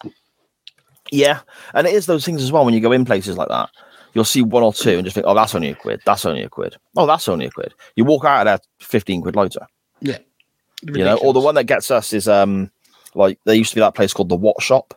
Yeah, 1.11 1.41
and 1.75 1.87
it 1.87 1.95
is 1.95 2.07
those 2.07 2.25
things 2.25 2.43
as 2.43 2.53
well 2.53 2.65
when 2.65 2.75
you 2.75 2.81
go 2.81 2.93
in 2.93 3.05
places 3.05 3.37
like 3.37 3.49
that. 3.49 3.71
You'll 4.15 4.25
see 4.25 4.43
one 4.43 4.63
or 4.63 4.73
two 4.73 4.97
and 4.97 5.05
just 5.05 5.15
think, 5.15 5.27
oh, 5.27 5.35
that's 5.35 5.55
only 5.55 5.69
a 5.69 5.75
quid. 5.75 6.01
That's 6.07 6.25
only 6.25 6.43
a 6.43 6.49
quid. 6.49 6.77
Oh, 6.97 7.07
that's 7.07 7.29
only 7.29 7.47
a 7.47 7.51
quid. 7.51 7.75
You 7.97 8.05
walk 8.05 8.25
out 8.25 8.47
of 8.47 8.61
there 8.63 8.87
15 8.87 9.23
quid 9.23 9.37
later. 9.37 9.67
Yeah. 10.01 10.19
You 10.83 11.05
know, 11.05 11.19
or 11.19 11.33
the 11.33 11.41
one 11.41 11.55
that 11.57 11.65
gets 11.65 11.91
us 11.91 12.13
is 12.13 12.29
um 12.29 12.71
like 13.15 13.39
there 13.45 13.55
used 13.55 13.71
to 13.71 13.77
be 13.77 13.81
that 13.81 13.95
place 13.95 14.13
called 14.13 14.29
the 14.29 14.37
What 14.37 14.63
Shop, 14.63 14.95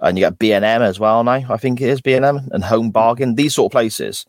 and 0.00 0.18
you 0.18 0.24
get 0.24 0.38
B 0.38 0.52
and 0.52 0.64
M 0.64 0.82
as 0.82 1.00
well 1.00 1.24
now. 1.24 1.44
I 1.48 1.56
think 1.56 1.80
it 1.80 1.88
is 1.88 2.02
B 2.02 2.12
and 2.12 2.24
M 2.24 2.48
and 2.52 2.62
Home 2.64 2.90
Bargain. 2.90 3.36
These 3.36 3.54
sort 3.54 3.70
of 3.70 3.72
places, 3.72 4.26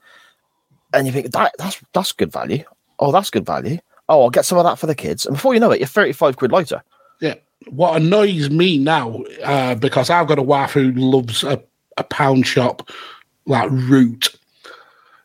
and 0.94 1.06
you 1.06 1.12
think 1.12 1.32
that 1.32 1.54
that's 1.58 1.82
that's 1.94 2.14
good 2.14 2.32
value. 2.32 2.64
Oh, 3.00 3.12
that's 3.12 3.30
good 3.30 3.46
value. 3.46 3.80
Oh, 4.10 4.24
I'll 4.24 4.30
get 4.30 4.46
some 4.46 4.58
of 4.58 4.66
that 4.66 4.78
for 4.80 4.88
the 4.88 4.96
kids, 4.96 5.26
and 5.26 5.36
before 5.36 5.54
you 5.54 5.60
know 5.60 5.72
it, 5.72 5.80
you're 5.80 5.88
35 5.88 6.36
quid 6.38 6.52
later. 6.52 6.84
Yeah. 7.22 7.36
What 7.70 7.96
annoys 8.02 8.50
me 8.50 8.78
now, 8.78 9.24
uh, 9.44 9.76
because 9.76 10.10
I've 10.10 10.28
got 10.28 10.38
a 10.40 10.44
wife 10.44 10.72
who 10.74 10.92
loves 10.92 11.44
a, 11.46 11.64
a 11.98 12.04
pound 12.04 12.46
shop 12.46 12.90
like 13.46 13.70
root, 13.72 14.36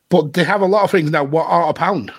but 0.09 0.33
they 0.35 0.45
have 0.45 0.61
a 0.61 0.66
lot 0.66 0.85
of 0.85 0.91
things 0.93 1.11
now. 1.11 1.24
What 1.24 1.47
are 1.49 1.68
a 1.68 1.74
pound? 1.74 2.12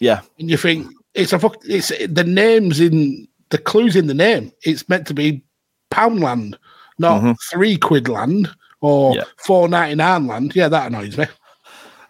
Yeah, 0.00 0.20
and 0.38 0.48
you 0.50 0.56
think 0.56 0.86
it's 1.14 1.32
a 1.34 1.38
fuck. 1.38 1.56
It's 1.64 1.88
the 2.08 2.24
names 2.24 2.80
in 2.80 3.28
the 3.50 3.58
clues 3.58 3.96
in 3.96 4.06
the 4.06 4.14
name. 4.14 4.52
It's 4.62 4.88
meant 4.88 5.06
to 5.08 5.14
be 5.14 5.42
pound 5.90 6.20
land, 6.20 6.58
not 6.98 7.22
Mhm. 7.22 7.36
three 7.50 7.76
quid 7.76 8.08
land 8.08 8.48
or 8.80 9.14
Yeah. 9.14 9.24
four 9.44 9.68
ninety 9.68 9.96
nine 9.96 10.26
land. 10.26 10.54
Yeah, 10.56 10.68
that 10.68 10.86
annoys 10.86 11.18
me. 11.18 11.26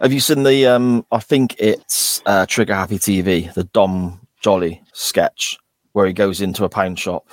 Have 0.00 0.12
you 0.12 0.20
seen 0.20 0.42
the? 0.44 0.66
um 0.66 1.04
I 1.10 1.18
think 1.18 1.56
it's 1.58 2.22
uh, 2.26 2.46
Trigger 2.46 2.74
Happy 2.74 2.98
TV, 2.98 3.52
the 3.54 3.64
Dom 3.64 4.20
Jolly 4.40 4.82
sketch 4.92 5.58
where 5.92 6.06
he 6.06 6.12
goes 6.12 6.40
into 6.40 6.64
a 6.64 6.68
pound 6.68 6.98
shop 6.98 7.26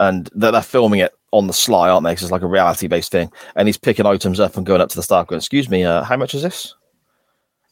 and 0.00 0.28
they're, 0.34 0.50
they're 0.50 0.62
filming 0.62 1.00
it 1.00 1.12
on 1.30 1.46
the 1.46 1.52
sly, 1.52 1.88
aren't 1.90 2.04
they? 2.04 2.10
Because 2.12 2.24
it's 2.24 2.32
like 2.32 2.42
a 2.42 2.46
reality 2.46 2.88
based 2.88 3.12
thing, 3.12 3.30
and 3.54 3.68
he's 3.68 3.76
picking 3.76 4.06
items 4.06 4.40
up 4.40 4.56
and 4.56 4.64
going 4.66 4.80
up 4.80 4.88
to 4.88 4.96
the 4.96 5.02
staff, 5.02 5.26
going, 5.26 5.38
"Excuse 5.38 5.68
me, 5.68 5.84
uh, 5.84 6.02
how 6.02 6.16
much 6.16 6.34
is 6.34 6.42
this?" 6.42 6.74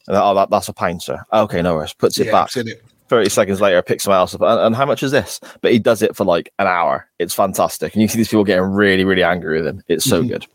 And 0.07 0.15
oh, 0.15 0.33
that, 0.35 0.49
that's 0.49 0.69
a 0.69 0.73
pound, 0.73 1.01
sir. 1.01 1.21
Okay, 1.33 1.61
no 1.61 1.75
worries. 1.75 1.93
Puts 1.93 2.17
it 2.19 2.27
Yeah, 2.27 2.31
back. 2.31 2.55
It. 2.55 2.81
30 3.09 3.29
seconds 3.29 3.59
later, 3.61 3.81
picks 3.81 4.03
something 4.03 4.15
else 4.17 4.35
up. 4.35 4.41
And, 4.41 4.59
and 4.59 4.75
how 4.75 4.85
much 4.85 5.01
is 5.03 5.11
this? 5.11 5.39
But 5.61 5.71
he 5.73 5.79
does 5.79 6.01
it 6.01 6.15
for 6.15 6.23
like 6.23 6.51
an 6.59 6.67
hour. 6.67 7.07
It's 7.19 7.33
fantastic. 7.33 7.93
And 7.93 8.01
you 8.01 8.07
see 8.07 8.17
these 8.17 8.27
people 8.29 8.43
getting 8.45 8.63
really, 8.65 9.03
really 9.05 9.23
angry 9.23 9.57
with 9.57 9.67
him. 9.67 9.83
It's 9.89 10.05
so 10.05 10.23
Mhm. 10.23 10.27
good. 10.29 10.47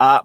Uh, 0.00 0.20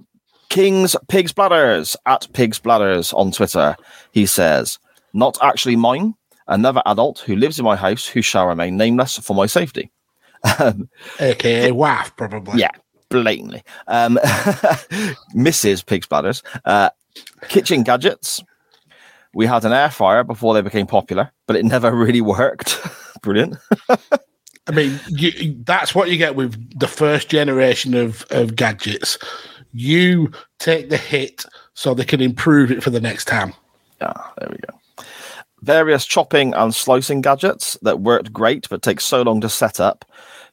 King's 0.56 0.96
Pigs 1.10 1.34
Bladders 1.34 1.98
at 2.06 2.32
Pigs 2.32 2.60
Bladders 2.60 3.12
on 3.12 3.30
Twitter. 3.34 3.76
He 4.14 4.26
says, 4.26 4.80
Not 5.14 5.38
actually 5.42 5.76
mine. 5.76 6.14
Another 6.48 6.82
adult 6.86 7.20
who 7.20 7.36
lives 7.36 7.60
in 7.60 7.66
my 7.66 7.76
house 7.76 8.08
who 8.08 8.22
shall 8.22 8.48
remain 8.48 8.78
nameless 8.78 9.18
for 9.20 9.36
my 9.36 9.48
safety. 9.48 9.92
Um, 10.58 10.88
AKA 11.20 11.72
wife, 11.74 12.16
probably. 12.16 12.62
yeah, 12.62 12.70
blatantly. 13.10 13.64
Um, 13.88 14.18
Mrs. 15.36 15.86
Pig's 15.86 16.08
Bladders. 16.08 16.42
Uh, 16.64 16.90
kitchen 17.50 17.84
gadgets. 17.84 18.42
We 19.34 19.48
had 19.48 19.66
an 19.66 19.74
air 19.74 19.92
fryer 19.92 20.24
before 20.24 20.54
they 20.54 20.62
became 20.62 20.88
popular, 20.88 21.34
but 21.48 21.58
it 21.58 21.66
never 21.66 21.92
really 21.94 22.22
worked. 22.22 22.80
Brilliant. 23.22 23.58
I 23.90 24.72
mean, 24.72 25.02
you, 25.10 25.58
that's 25.66 25.94
what 25.94 26.10
you 26.10 26.16
get 26.16 26.38
with 26.38 26.80
the 26.80 26.88
first 26.88 27.28
generation 27.28 27.94
of, 27.94 28.26
of 28.30 28.56
gadgets. 28.56 29.18
You 29.78 30.32
take 30.66 30.90
the 30.90 30.98
hit 30.98 31.46
so 31.76 31.94
they 31.94 32.04
can 32.04 32.22
improve 32.22 32.72
it 32.72 32.84
for 32.84 32.90
the 32.90 33.00
next 33.00 33.26
time. 33.26 33.54
Yeah, 34.02 34.14
there 34.40 34.50
we 34.50 34.58
go. 34.58 35.06
Various 35.62 36.06
chopping 36.06 36.54
and 36.54 36.74
slicing 36.74 37.22
gadgets 37.22 37.78
that 37.84 38.02
worked 38.02 38.34
great 38.34 38.68
but 38.70 38.82
take 38.82 39.00
so 39.00 39.22
long 39.22 39.42
to 39.42 39.50
set 39.50 39.80
up. 39.80 40.06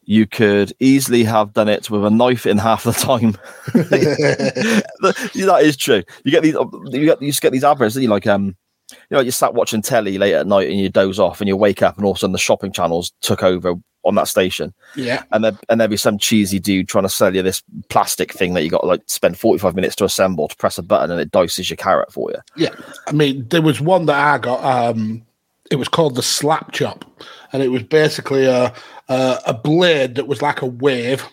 You 0.04 0.26
could 0.26 0.72
easily 0.80 1.24
have 1.24 1.52
done 1.52 1.68
it 1.68 1.88
with 1.88 2.04
a 2.04 2.10
knife 2.10 2.44
in 2.44 2.58
half 2.58 2.84
the 2.84 2.92
time. 2.92 3.32
that 3.72 5.60
is 5.62 5.76
true. 5.76 6.02
You 6.24 6.32
get 6.32 6.42
these. 6.42 6.54
You 6.54 7.04
get 7.04 7.22
you 7.22 7.28
just 7.28 7.40
get 7.40 7.52
these 7.52 7.62
adverts. 7.62 7.94
You 7.94 8.08
like 8.08 8.26
um, 8.26 8.56
you 8.90 8.96
know, 9.16 9.20
you 9.20 9.30
sat 9.30 9.54
watching 9.54 9.80
telly 9.80 10.18
late 10.18 10.34
at 10.34 10.46
night 10.46 10.68
and 10.68 10.78
you 10.78 10.88
doze 10.88 11.20
off 11.20 11.40
and 11.40 11.46
you 11.46 11.56
wake 11.56 11.82
up 11.82 11.96
and 11.96 12.04
all 12.04 12.12
of 12.12 12.16
a 12.16 12.20
sudden 12.20 12.32
the 12.32 12.38
shopping 12.38 12.72
channels 12.72 13.12
took 13.20 13.44
over 13.44 13.74
on 14.04 14.14
that 14.16 14.28
station. 14.28 14.74
Yeah. 14.96 15.22
And 15.32 15.44
there 15.44 15.58
and 15.68 15.80
there'd 15.80 15.90
be 15.90 15.96
some 15.96 16.18
cheesy 16.18 16.58
dude 16.58 16.88
trying 16.88 17.04
to 17.04 17.08
sell 17.08 17.34
you 17.34 17.42
this 17.42 17.62
plastic 17.88 18.32
thing 18.32 18.54
that 18.54 18.62
you 18.62 18.70
got 18.70 18.80
to 18.80 18.86
like 18.86 19.02
spend 19.06 19.38
forty 19.38 19.58
five 19.58 19.74
minutes 19.74 19.96
to 19.96 20.04
assemble 20.04 20.48
to 20.48 20.56
press 20.56 20.78
a 20.78 20.82
button 20.82 21.10
and 21.10 21.20
it 21.20 21.30
dices 21.30 21.70
your 21.70 21.76
carrot 21.76 22.12
for 22.12 22.30
you. 22.30 22.38
Yeah, 22.56 22.74
I 23.06 23.12
mean, 23.12 23.46
there 23.48 23.62
was 23.62 23.80
one 23.80 24.06
that 24.06 24.16
I 24.16 24.38
got. 24.38 24.64
Um, 24.64 25.24
it 25.70 25.76
was 25.76 25.88
called 25.88 26.16
the 26.16 26.22
slap 26.22 26.72
chop, 26.72 27.04
and 27.52 27.62
it 27.62 27.68
was 27.68 27.82
basically 27.82 28.44
a 28.44 28.72
a, 29.08 29.38
a 29.46 29.54
blade 29.54 30.16
that 30.16 30.28
was 30.28 30.42
like 30.42 30.62
a 30.62 30.66
wave, 30.66 31.24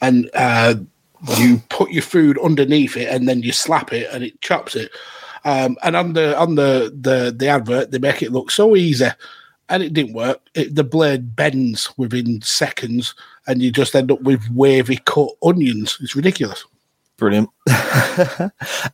and 0.00 0.30
uh, 0.34 0.74
you 1.36 1.62
put 1.68 1.90
your 1.90 2.02
food 2.02 2.38
underneath 2.38 2.96
it, 2.96 3.08
and 3.08 3.28
then 3.28 3.42
you 3.42 3.52
slap 3.52 3.92
it, 3.92 4.08
and 4.12 4.24
it 4.24 4.40
chops 4.40 4.74
it. 4.74 4.90
Um, 5.44 5.76
and 5.82 5.94
on 5.94 6.12
the 6.14 6.36
on 6.36 6.56
the, 6.56 6.92
the 7.00 7.34
the 7.36 7.48
advert, 7.48 7.90
they 7.90 7.98
make 7.98 8.22
it 8.22 8.32
look 8.32 8.50
so 8.50 8.74
easy, 8.74 9.06
and 9.68 9.82
it 9.82 9.92
didn't 9.92 10.14
work. 10.14 10.40
It, 10.54 10.74
the 10.74 10.84
blade 10.84 11.36
bends 11.36 11.90
within 11.96 12.40
seconds, 12.42 13.14
and 13.46 13.62
you 13.62 13.70
just 13.70 13.94
end 13.94 14.10
up 14.10 14.20
with 14.22 14.48
wavy 14.50 14.98
cut 15.04 15.30
onions. 15.42 15.98
It's 16.00 16.16
ridiculous. 16.16 16.64
Brilliant. 17.16 17.50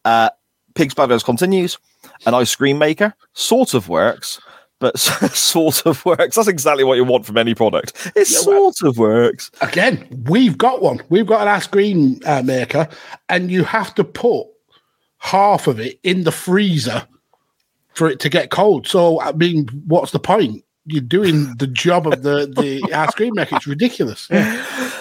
uh, 0.04 0.30
Pigs 0.74 0.94
Bladders 0.94 1.24
continues. 1.24 1.78
An 2.26 2.34
ice 2.34 2.54
cream 2.54 2.78
maker 2.78 3.14
sort 3.32 3.74
of 3.74 3.88
works, 3.88 4.40
but 4.78 4.98
sort 4.98 5.84
of 5.86 6.04
works. 6.04 6.36
That's 6.36 6.48
exactly 6.48 6.84
what 6.84 6.94
you 6.94 7.04
want 7.04 7.26
from 7.26 7.38
any 7.38 7.54
product. 7.54 8.12
It 8.16 8.26
sort 8.26 8.82
of 8.82 8.98
works. 8.98 9.50
Again, 9.60 10.06
we've 10.28 10.56
got 10.56 10.82
one. 10.82 11.00
We've 11.08 11.26
got 11.26 11.42
an 11.42 11.48
ice 11.48 11.66
cream 11.66 12.20
uh, 12.24 12.42
maker, 12.42 12.88
and 13.28 13.50
you 13.50 13.64
have 13.64 13.94
to 13.96 14.04
put 14.04 14.46
half 15.18 15.66
of 15.66 15.78
it 15.78 16.00
in 16.02 16.24
the 16.24 16.32
freezer 16.32 17.06
for 17.94 18.08
it 18.08 18.20
to 18.20 18.28
get 18.28 18.50
cold. 18.50 18.86
So, 18.86 19.20
I 19.20 19.32
mean, 19.32 19.68
what's 19.86 20.12
the 20.12 20.18
point? 20.18 20.64
You're 20.84 21.00
doing 21.00 21.54
the 21.58 21.68
job 21.68 22.08
of 22.08 22.22
the, 22.22 22.46
the 22.46 22.92
ice 22.94 23.14
cream 23.14 23.34
maker. 23.34 23.56
It's 23.56 23.66
ridiculous. 23.66 24.28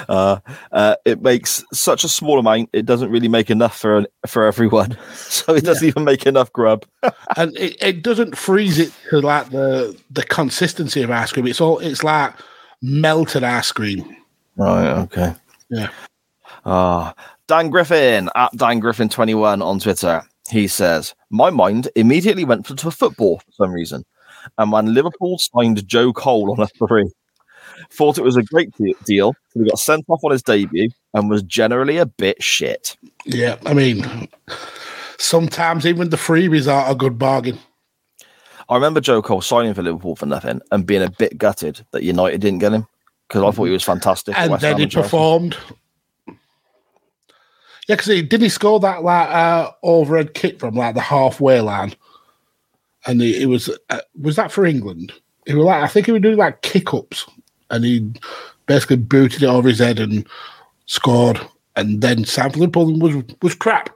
Uh, 0.09 0.39
uh, 0.71 0.95
it 1.05 1.21
makes 1.21 1.63
such 1.71 2.03
a 2.03 2.09
small 2.09 2.39
amount. 2.39 2.69
It 2.73 2.85
doesn't 2.85 3.11
really 3.11 3.27
make 3.27 3.49
enough 3.49 3.77
for 3.77 4.05
for 4.27 4.45
everyone, 4.45 4.97
so 5.13 5.53
it 5.53 5.63
doesn't 5.63 5.87
even 5.87 6.03
make 6.03 6.25
enough 6.25 6.51
grub. 6.51 6.85
and 7.37 7.55
it, 7.55 7.81
it 7.81 8.03
doesn't 8.03 8.35
freeze 8.35 8.79
it 8.79 8.91
to 9.09 9.21
like 9.21 9.51
the 9.51 9.97
the 10.09 10.23
consistency 10.23 11.03
of 11.03 11.11
ice 11.11 11.31
cream. 11.31 11.47
It's 11.47 11.61
all 11.61 11.79
it's 11.79 12.03
like 12.03 12.33
melted 12.81 13.43
ice 13.43 13.71
cream. 13.71 14.17
Right. 14.57 14.89
Okay. 15.03 15.35
Yeah. 15.69 15.89
Ah, 16.65 17.13
Dan 17.47 17.69
Griffin 17.69 18.29
at 18.35 18.51
Dan 18.57 18.79
Griffin 18.79 19.07
twenty 19.07 19.35
one 19.35 19.61
on 19.61 19.79
Twitter. 19.79 20.23
He 20.51 20.67
says, 20.67 21.15
"My 21.29 21.49
mind 21.49 21.89
immediately 21.95 22.45
went 22.45 22.65
to, 22.65 22.91
football 22.91 23.39
for 23.39 23.51
some 23.53 23.71
reason, 23.71 24.03
and 24.57 24.71
when 24.71 24.93
Liverpool 24.93 25.37
signed 25.39 25.87
Joe 25.87 26.13
Cole 26.13 26.51
on 26.51 26.59
a 26.59 26.67
three, 26.87 27.09
thought 27.89 28.17
it 28.17 28.23
was 28.23 28.37
a 28.37 28.43
great 28.43 28.71
de- 28.77 28.95
deal. 29.05 29.33
He 29.53 29.63
got 29.63 29.79
sent 29.79 30.05
off 30.07 30.23
on 30.23 30.31
his 30.31 30.43
debut 30.43 30.89
and 31.13 31.29
was 31.29 31.43
generally 31.43 31.97
a 31.97 32.05
bit 32.05 32.41
shit. 32.43 32.97
Yeah, 33.25 33.57
I 33.65 33.73
mean, 33.73 34.29
sometimes 35.17 35.85
even 35.85 36.09
the 36.09 36.17
freebies 36.17 36.71
are 36.71 36.91
a 36.91 36.95
good 36.95 37.17
bargain. 37.17 37.59
I 38.69 38.75
remember 38.75 39.01
Joe 39.01 39.21
Cole 39.21 39.41
signing 39.41 39.73
for 39.73 39.83
Liverpool 39.83 40.15
for 40.15 40.25
nothing 40.25 40.61
and 40.71 40.85
being 40.85 41.03
a 41.03 41.09
bit 41.09 41.37
gutted 41.37 41.85
that 41.91 42.03
United 42.03 42.39
didn't 42.39 42.59
get 42.59 42.71
him 42.71 42.87
because 43.27 43.43
I 43.43 43.51
thought 43.51 43.63
he 43.63 43.67
mm-hmm. 43.67 43.73
was 43.73 43.83
fantastic. 43.83 44.37
and 44.37 44.59
then 44.61 44.77
he 44.77 44.87
performed. 44.87 45.57
Yeah, 47.87 47.95
because 47.95 48.07
he 48.07 48.21
did 48.21 48.41
he 48.41 48.49
score 48.49 48.79
that 48.79 49.03
like 49.03 49.29
uh, 49.29 49.71
overhead 49.83 50.33
kick 50.33 50.59
from 50.59 50.75
like 50.75 50.95
the 50.95 51.01
halfway 51.01 51.61
line, 51.61 51.93
and 53.05 53.21
he, 53.21 53.41
it 53.41 53.47
was 53.47 53.69
uh, 53.89 54.01
was 54.19 54.35
that 54.35 54.51
for 54.51 54.65
England? 54.65 55.11
He 55.47 55.53
was 55.55 55.65
like 55.65 55.83
I 55.83 55.87
think 55.87 56.05
he 56.05 56.11
was 56.11 56.21
doing 56.21 56.37
like 56.37 56.61
kick 56.61 56.93
ups, 56.93 57.25
and 57.69 57.83
he 57.83 58.11
basically 58.67 58.97
booted 58.97 59.43
it 59.43 59.47
over 59.47 59.67
his 59.67 59.79
head 59.79 59.99
and 59.99 60.27
scored, 60.85 61.41
and 61.75 62.01
then 62.01 62.23
Sam 62.23 62.51
Liverpool 62.51 62.99
was 62.99 63.23
was 63.41 63.55
crap. 63.55 63.89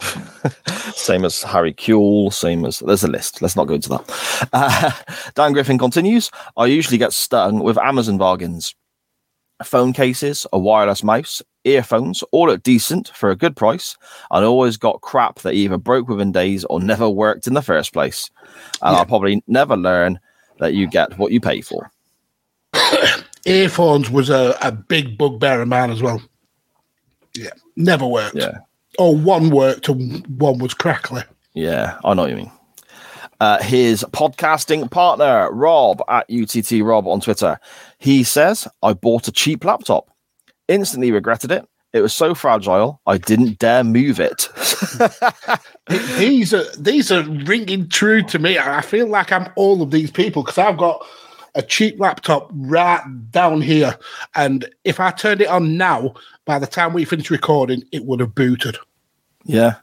same 0.94 1.24
as 1.26 1.42
Harry 1.42 1.74
Kewell, 1.74 2.32
same 2.32 2.64
as 2.64 2.78
there's 2.80 3.04
a 3.04 3.08
list. 3.08 3.42
Let's 3.42 3.56
not 3.56 3.66
go 3.66 3.74
into 3.74 3.90
that. 3.90 4.48
Uh, 4.52 4.92
Dan 5.34 5.52
Griffin 5.52 5.78
continues. 5.78 6.30
I 6.56 6.66
usually 6.66 6.98
get 6.98 7.12
stung 7.12 7.60
with 7.62 7.76
Amazon 7.78 8.18
bargains. 8.18 8.74
Phone 9.62 9.92
cases, 9.92 10.46
a 10.54 10.58
wireless 10.58 11.04
mouse, 11.04 11.42
earphones, 11.64 12.22
all 12.32 12.50
at 12.50 12.62
decent 12.62 13.08
for 13.08 13.30
a 13.30 13.36
good 13.36 13.56
price. 13.56 13.96
And 14.30 14.44
always 14.44 14.76
got 14.76 15.00
crap 15.00 15.40
that 15.40 15.54
either 15.54 15.78
broke 15.78 16.08
within 16.08 16.32
days 16.32 16.64
or 16.64 16.80
never 16.80 17.08
worked 17.08 17.46
in 17.46 17.54
the 17.54 17.62
first 17.62 17.92
place. 17.92 18.30
And 18.82 18.96
I'll 18.96 19.06
probably 19.06 19.42
never 19.46 19.76
learn 19.76 20.18
that 20.58 20.74
you 20.74 20.86
get 20.86 21.18
what 21.18 21.32
you 21.32 21.40
pay 21.40 21.60
for. 21.60 21.90
Earphones 23.46 24.10
was 24.10 24.30
a, 24.30 24.56
a 24.62 24.70
big 24.70 25.16
bugbear 25.16 25.62
of 25.62 25.68
mine 25.68 25.90
as 25.90 26.02
well. 26.02 26.22
Yeah, 27.34 27.50
never 27.76 28.06
worked. 28.06 28.36
Yeah. 28.36 28.58
Or 28.98 29.16
one 29.16 29.50
worked 29.50 29.88
and 29.88 30.26
one 30.38 30.58
was 30.58 30.74
crackly. 30.74 31.22
Yeah, 31.54 31.98
I 32.04 32.14
know 32.14 32.22
what 32.22 32.30
you 32.30 32.36
mean. 32.36 32.52
Uh, 33.40 33.62
his 33.62 34.04
podcasting 34.10 34.90
partner, 34.90 35.50
Rob 35.50 36.02
at 36.08 36.26
UTT 36.30 36.82
Rob 36.84 37.08
on 37.08 37.20
Twitter, 37.20 37.58
he 37.98 38.22
says, 38.22 38.68
I 38.82 38.92
bought 38.92 39.28
a 39.28 39.32
cheap 39.32 39.64
laptop, 39.64 40.09
instantly 40.70 41.10
regretted 41.10 41.50
it. 41.50 41.66
It 41.92 42.02
was 42.02 42.12
so 42.12 42.34
fragile, 42.34 43.00
I 43.06 43.18
didn't 43.18 43.58
dare 43.58 43.82
move 43.82 44.20
it. 44.20 44.48
these 46.18 46.54
are 46.54 46.64
these 46.78 47.10
are 47.10 47.24
ringing 47.24 47.88
true 47.88 48.22
to 48.22 48.38
me. 48.38 48.58
I 48.58 48.80
feel 48.80 49.08
like 49.08 49.32
I'm 49.32 49.48
all 49.56 49.82
of 49.82 49.90
these 49.90 50.12
people 50.12 50.44
because 50.44 50.58
I've 50.58 50.78
got 50.78 51.04
a 51.56 51.62
cheap 51.62 51.98
laptop 51.98 52.48
right 52.54 53.02
down 53.32 53.60
here, 53.60 53.98
and 54.36 54.72
if 54.84 55.00
I 55.00 55.10
turned 55.10 55.40
it 55.40 55.48
on 55.48 55.76
now, 55.76 56.14
by 56.44 56.60
the 56.60 56.66
time 56.68 56.92
we 56.92 57.04
finish 57.04 57.28
recording, 57.28 57.82
it 57.90 58.04
would 58.04 58.20
have 58.20 58.36
booted. 58.36 58.78
yeah. 59.44 59.76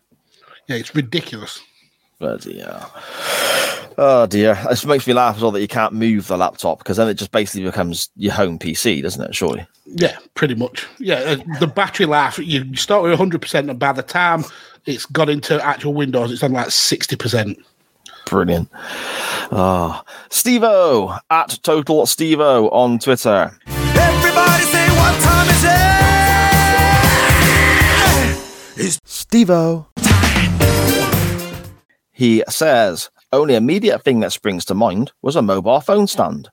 Yeah, 0.69 0.75
it's 0.75 0.93
ridiculous. 0.93 1.61
Bloody 2.19 2.59
hell. 2.59 2.91
Oh 3.99 4.27
dear. 4.27 4.55
This 4.69 4.85
makes 4.85 5.07
me 5.07 5.13
laugh 5.13 5.37
as 5.37 5.41
well 5.41 5.49
that 5.51 5.61
you 5.61 5.67
can't 5.67 5.93
move 5.93 6.27
the 6.27 6.37
laptop 6.37 6.77
because 6.79 6.97
then 6.97 7.07
it 7.07 7.15
just 7.15 7.31
basically 7.31 7.63
becomes 7.63 8.09
your 8.15 8.31
home 8.33 8.59
PC, 8.59 9.01
doesn't 9.01 9.23
it? 9.23 9.33
Surely. 9.33 9.65
Yeah, 9.85 10.17
pretty 10.35 10.53
much. 10.53 10.85
Yeah, 10.99 11.15
uh, 11.15 11.37
the 11.59 11.65
battery 11.67 12.05
life, 12.05 12.37
you 12.37 12.75
start 12.75 13.01
with 13.03 13.17
100%, 13.17 13.69
and 13.69 13.79
by 13.79 13.93
the 13.93 14.03
time 14.03 14.43
it's 14.85 15.05
got 15.07 15.29
into 15.29 15.59
actual 15.65 15.93
Windows, 15.95 16.31
it's 16.31 16.43
on 16.43 16.51
like 16.51 16.67
60%. 16.67 17.57
Brilliant. 18.27 18.69
Ah, 19.51 20.03
Stevo 20.29 21.17
at 21.29 21.57
Total 21.63 22.03
Stevo 22.03 22.69
on 22.71 22.99
Twitter. 22.99 23.51
Everybody 23.67 24.63
say 24.63 24.87
what 24.89 25.21
time 25.23 25.49
is 25.49 25.63
it? 25.63 25.71
It's 28.85 28.99
Stevo. 29.07 29.87
He 32.11 32.43
says, 32.49 33.09
only 33.31 33.55
immediate 33.55 34.03
thing 34.03 34.19
that 34.21 34.31
springs 34.31 34.65
to 34.65 34.73
mind 34.73 35.11
was 35.21 35.35
a 35.35 35.41
mobile 35.41 35.79
phone 35.81 36.07
stand. 36.07 36.49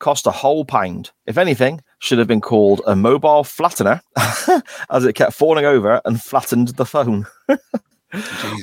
Cost 0.00 0.26
a 0.26 0.30
whole 0.30 0.64
pound. 0.64 1.12
If 1.26 1.38
anything, 1.38 1.80
should 1.98 2.18
have 2.18 2.28
been 2.28 2.40
called 2.40 2.82
a 2.86 2.94
mobile 2.94 3.44
flattener, 3.44 4.00
as 4.90 5.04
it 5.04 5.14
kept 5.14 5.32
falling 5.32 5.64
over 5.64 6.00
and 6.04 6.20
flattened 6.20 6.68
the 6.68 6.84
phone. 6.84 7.26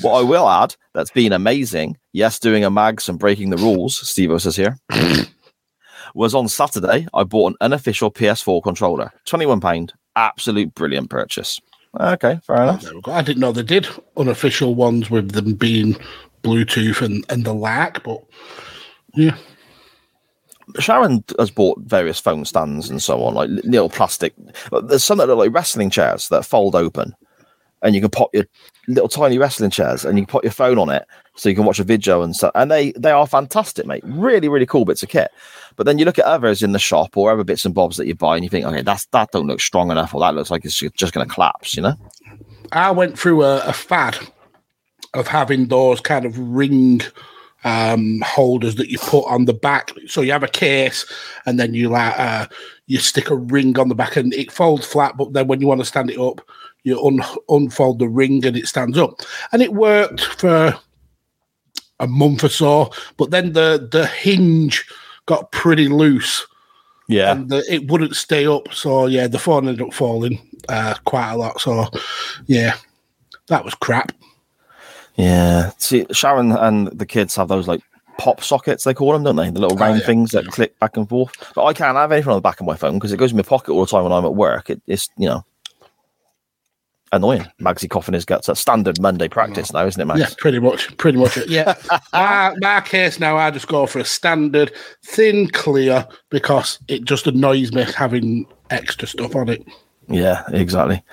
what 0.01 0.19
I 0.19 0.21
will 0.21 0.47
add, 0.47 0.75
that's 0.93 1.11
been 1.11 1.33
amazing. 1.33 1.97
Yes, 2.13 2.39
doing 2.39 2.63
a 2.63 2.69
mags 2.69 3.09
and 3.09 3.17
breaking 3.17 3.49
the 3.49 3.57
rules, 3.57 4.07
Steve 4.07 4.39
says 4.41 4.55
here. 4.55 4.77
was 6.13 6.35
on 6.35 6.47
Saturday. 6.47 7.07
I 7.13 7.23
bought 7.23 7.53
an 7.53 7.57
unofficial 7.61 8.11
PS4 8.11 8.61
controller, 8.63 9.11
£21. 9.25 9.91
Absolute 10.15 10.73
brilliant 10.75 11.09
purchase. 11.09 11.59
Okay, 11.99 12.39
fair 12.45 12.63
enough. 12.63 12.81
There 12.81 12.95
we 12.95 13.01
go. 13.01 13.11
I 13.11 13.21
didn't 13.21 13.41
know 13.41 13.51
they 13.51 13.63
did 13.63 13.87
unofficial 14.15 14.75
ones 14.75 15.09
with 15.09 15.31
them 15.31 15.53
being 15.53 15.97
Bluetooth 16.41 17.01
and, 17.01 17.25
and 17.29 17.45
the 17.45 17.53
lack, 17.53 18.03
but 18.03 18.23
yeah. 19.13 19.37
Sharon 20.79 21.23
has 21.37 21.51
bought 21.51 21.79
various 21.81 22.19
phone 22.19 22.45
stands 22.45 22.89
and 22.89 23.01
so 23.01 23.23
on, 23.23 23.33
like 23.33 23.49
little 23.49 23.89
plastic. 23.89 24.33
but 24.69 24.87
There's 24.87 25.03
some 25.03 25.17
that 25.17 25.27
look 25.27 25.37
like 25.37 25.53
wrestling 25.53 25.89
chairs 25.89 26.29
that 26.29 26.45
fold 26.45 26.75
open, 26.75 27.13
and 27.81 27.93
you 27.93 28.01
can 28.01 28.09
pop 28.09 28.29
your 28.33 28.45
little 28.87 29.09
tiny 29.09 29.37
wrestling 29.37 29.69
chairs, 29.69 30.05
and 30.05 30.17
you 30.17 30.25
can 30.25 30.31
put 30.31 30.43
your 30.43 30.51
phone 30.51 30.77
on 30.77 30.89
it, 30.89 31.05
so 31.35 31.49
you 31.49 31.55
can 31.55 31.65
watch 31.65 31.79
a 31.79 31.83
video 31.83 32.21
and 32.21 32.35
stuff. 32.35 32.51
And 32.55 32.71
they 32.71 32.91
they 32.93 33.11
are 33.11 33.27
fantastic, 33.27 33.85
mate. 33.85 34.03
Really, 34.05 34.47
really 34.47 34.65
cool 34.65 34.85
bits 34.85 35.03
of 35.03 35.09
kit. 35.09 35.31
But 35.75 35.85
then 35.85 35.97
you 35.97 36.05
look 36.05 36.19
at 36.19 36.25
others 36.25 36.63
in 36.63 36.71
the 36.71 36.79
shop 36.79 37.17
or 37.17 37.31
other 37.31 37.43
bits 37.43 37.65
and 37.65 37.73
bobs 37.73 37.97
that 37.97 38.07
you 38.07 38.15
buy, 38.15 38.35
and 38.35 38.43
you 38.43 38.49
think, 38.49 38.65
okay, 38.65 38.81
that's 38.81 39.05
that 39.07 39.31
don't 39.31 39.47
look 39.47 39.59
strong 39.59 39.91
enough, 39.91 40.13
or 40.13 40.21
that 40.21 40.35
looks 40.35 40.51
like 40.51 40.63
it's 40.63 40.79
just 40.79 41.13
going 41.13 41.27
to 41.27 41.33
collapse. 41.33 41.75
You 41.75 41.83
know? 41.83 41.95
I 42.71 42.91
went 42.91 43.19
through 43.19 43.43
a, 43.43 43.59
a 43.65 43.73
fad 43.73 44.17
of 45.13 45.27
having 45.27 45.67
those 45.67 45.99
kind 45.99 46.25
of 46.25 46.37
ring 46.37 47.01
um, 47.63 48.21
holders 48.25 48.75
that 48.75 48.89
you 48.89 48.97
put 48.97 49.25
on 49.25 49.45
the 49.45 49.53
back. 49.53 49.91
So 50.07 50.21
you 50.21 50.31
have 50.31 50.43
a 50.43 50.47
case, 50.47 51.05
and 51.45 51.59
then 51.59 51.73
you 51.73 51.89
like 51.89 52.17
uh, 52.17 52.47
you 52.87 52.99
stick 52.99 53.29
a 53.29 53.35
ring 53.35 53.77
on 53.77 53.89
the 53.89 53.95
back, 53.95 54.15
and 54.15 54.33
it 54.33 54.51
folds 54.51 54.85
flat. 54.85 55.17
But 55.17 55.33
then 55.33 55.47
when 55.47 55.61
you 55.61 55.67
want 55.67 55.81
to 55.81 55.85
stand 55.85 56.09
it 56.09 56.19
up, 56.19 56.41
you 56.83 56.99
un- 57.05 57.21
unfold 57.49 57.99
the 57.99 58.09
ring, 58.09 58.45
and 58.45 58.57
it 58.57 58.67
stands 58.67 58.97
up. 58.97 59.21
And 59.51 59.61
it 59.61 59.73
worked 59.73 60.21
for 60.21 60.75
a 61.99 62.07
month 62.07 62.43
or 62.43 62.49
so. 62.49 62.91
But 63.17 63.31
then 63.31 63.53
the 63.53 63.87
the 63.91 64.07
hinge 64.07 64.85
got 65.25 65.51
pretty 65.51 65.87
loose. 65.87 66.45
Yeah. 67.07 67.33
And 67.33 67.49
the, 67.49 67.63
it 67.69 67.91
wouldn't 67.91 68.15
stay 68.15 68.47
up. 68.47 68.73
So, 68.73 69.05
yeah, 69.05 69.27
the 69.27 69.37
phone 69.37 69.67
ended 69.67 69.85
up 69.85 69.93
falling 69.93 70.39
uh, 70.69 70.95
quite 71.03 71.31
a 71.31 71.35
lot. 71.35 71.59
So, 71.59 71.87
yeah, 72.45 72.75
that 73.47 73.65
was 73.65 73.75
crap. 73.75 74.13
Yeah. 75.15 75.71
See, 75.77 76.05
Sharon 76.11 76.51
and 76.51 76.87
the 76.87 77.05
kids 77.05 77.35
have 77.35 77.47
those 77.47 77.67
like 77.67 77.81
pop 78.17 78.43
sockets, 78.43 78.83
they 78.83 78.93
call 78.93 79.13
them, 79.13 79.23
don't 79.23 79.35
they? 79.35 79.49
The 79.49 79.59
little 79.59 79.77
oh, 79.77 79.81
round 79.81 79.99
yeah, 79.99 80.05
things 80.05 80.31
that 80.31 80.45
click 80.47 80.77
back 80.79 80.97
and 80.97 81.07
forth. 81.09 81.33
But 81.55 81.65
I 81.65 81.73
can't 81.73 81.97
have 81.97 82.11
anything 82.11 82.31
on 82.31 82.37
the 82.37 82.41
back 82.41 82.59
of 82.59 82.65
my 82.65 82.75
phone 82.75 82.93
because 82.93 83.11
it 83.11 83.17
goes 83.17 83.31
in 83.31 83.37
my 83.37 83.43
pocket 83.43 83.71
all 83.71 83.85
the 83.85 83.91
time 83.91 84.03
when 84.03 84.11
I'm 84.11 84.25
at 84.25 84.35
work. 84.35 84.69
It, 84.69 84.81
it's, 84.87 85.09
you 85.17 85.27
know, 85.27 85.43
annoying. 87.11 87.45
Magsy 87.59 87.89
coughing 87.89 88.13
his 88.13 88.25
guts. 88.25 88.47
That's 88.47 88.59
standard 88.59 88.99
Monday 89.01 89.27
practice 89.27 89.71
mm. 89.71 89.73
now, 89.73 89.85
isn't 89.85 90.01
it, 90.01 90.05
Max? 90.05 90.19
Yeah, 90.19 90.27
pretty 90.37 90.59
much. 90.59 90.95
Pretty 90.97 91.17
much. 91.17 91.37
it. 91.37 91.49
Yeah. 91.49 91.75
my, 91.89 91.99
uh, 92.13 92.55
my 92.59 92.81
case 92.81 93.19
now, 93.19 93.37
I 93.37 93.51
just 93.51 93.67
go 93.67 93.85
for 93.85 93.99
a 93.99 94.05
standard, 94.05 94.71
thin, 95.03 95.47
clear, 95.47 96.07
because 96.29 96.79
it 96.87 97.03
just 97.03 97.27
annoys 97.27 97.71
me 97.73 97.83
having 97.83 98.45
extra 98.69 99.07
stuff 99.07 99.35
on 99.35 99.49
it. 99.49 99.65
Yeah, 100.07 100.43
exactly. 100.49 101.03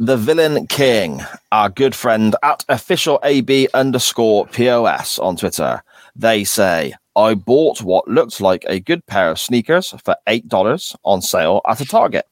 The 0.00 0.16
Villain 0.16 0.66
King, 0.66 1.22
our 1.52 1.68
good 1.68 1.94
friend 1.94 2.34
at 2.42 2.64
official 2.68 3.20
AB 3.22 3.68
underscore 3.74 4.44
POS 4.48 5.20
on 5.20 5.36
Twitter. 5.36 5.84
They 6.16 6.42
say, 6.42 6.94
I 7.14 7.34
bought 7.34 7.80
what 7.80 8.08
looked 8.08 8.40
like 8.40 8.64
a 8.66 8.80
good 8.80 9.06
pair 9.06 9.30
of 9.30 9.38
sneakers 9.38 9.94
for 10.04 10.16
$8 10.26 10.96
on 11.04 11.22
sale 11.22 11.60
at 11.68 11.80
a 11.80 11.84
Target. 11.84 12.26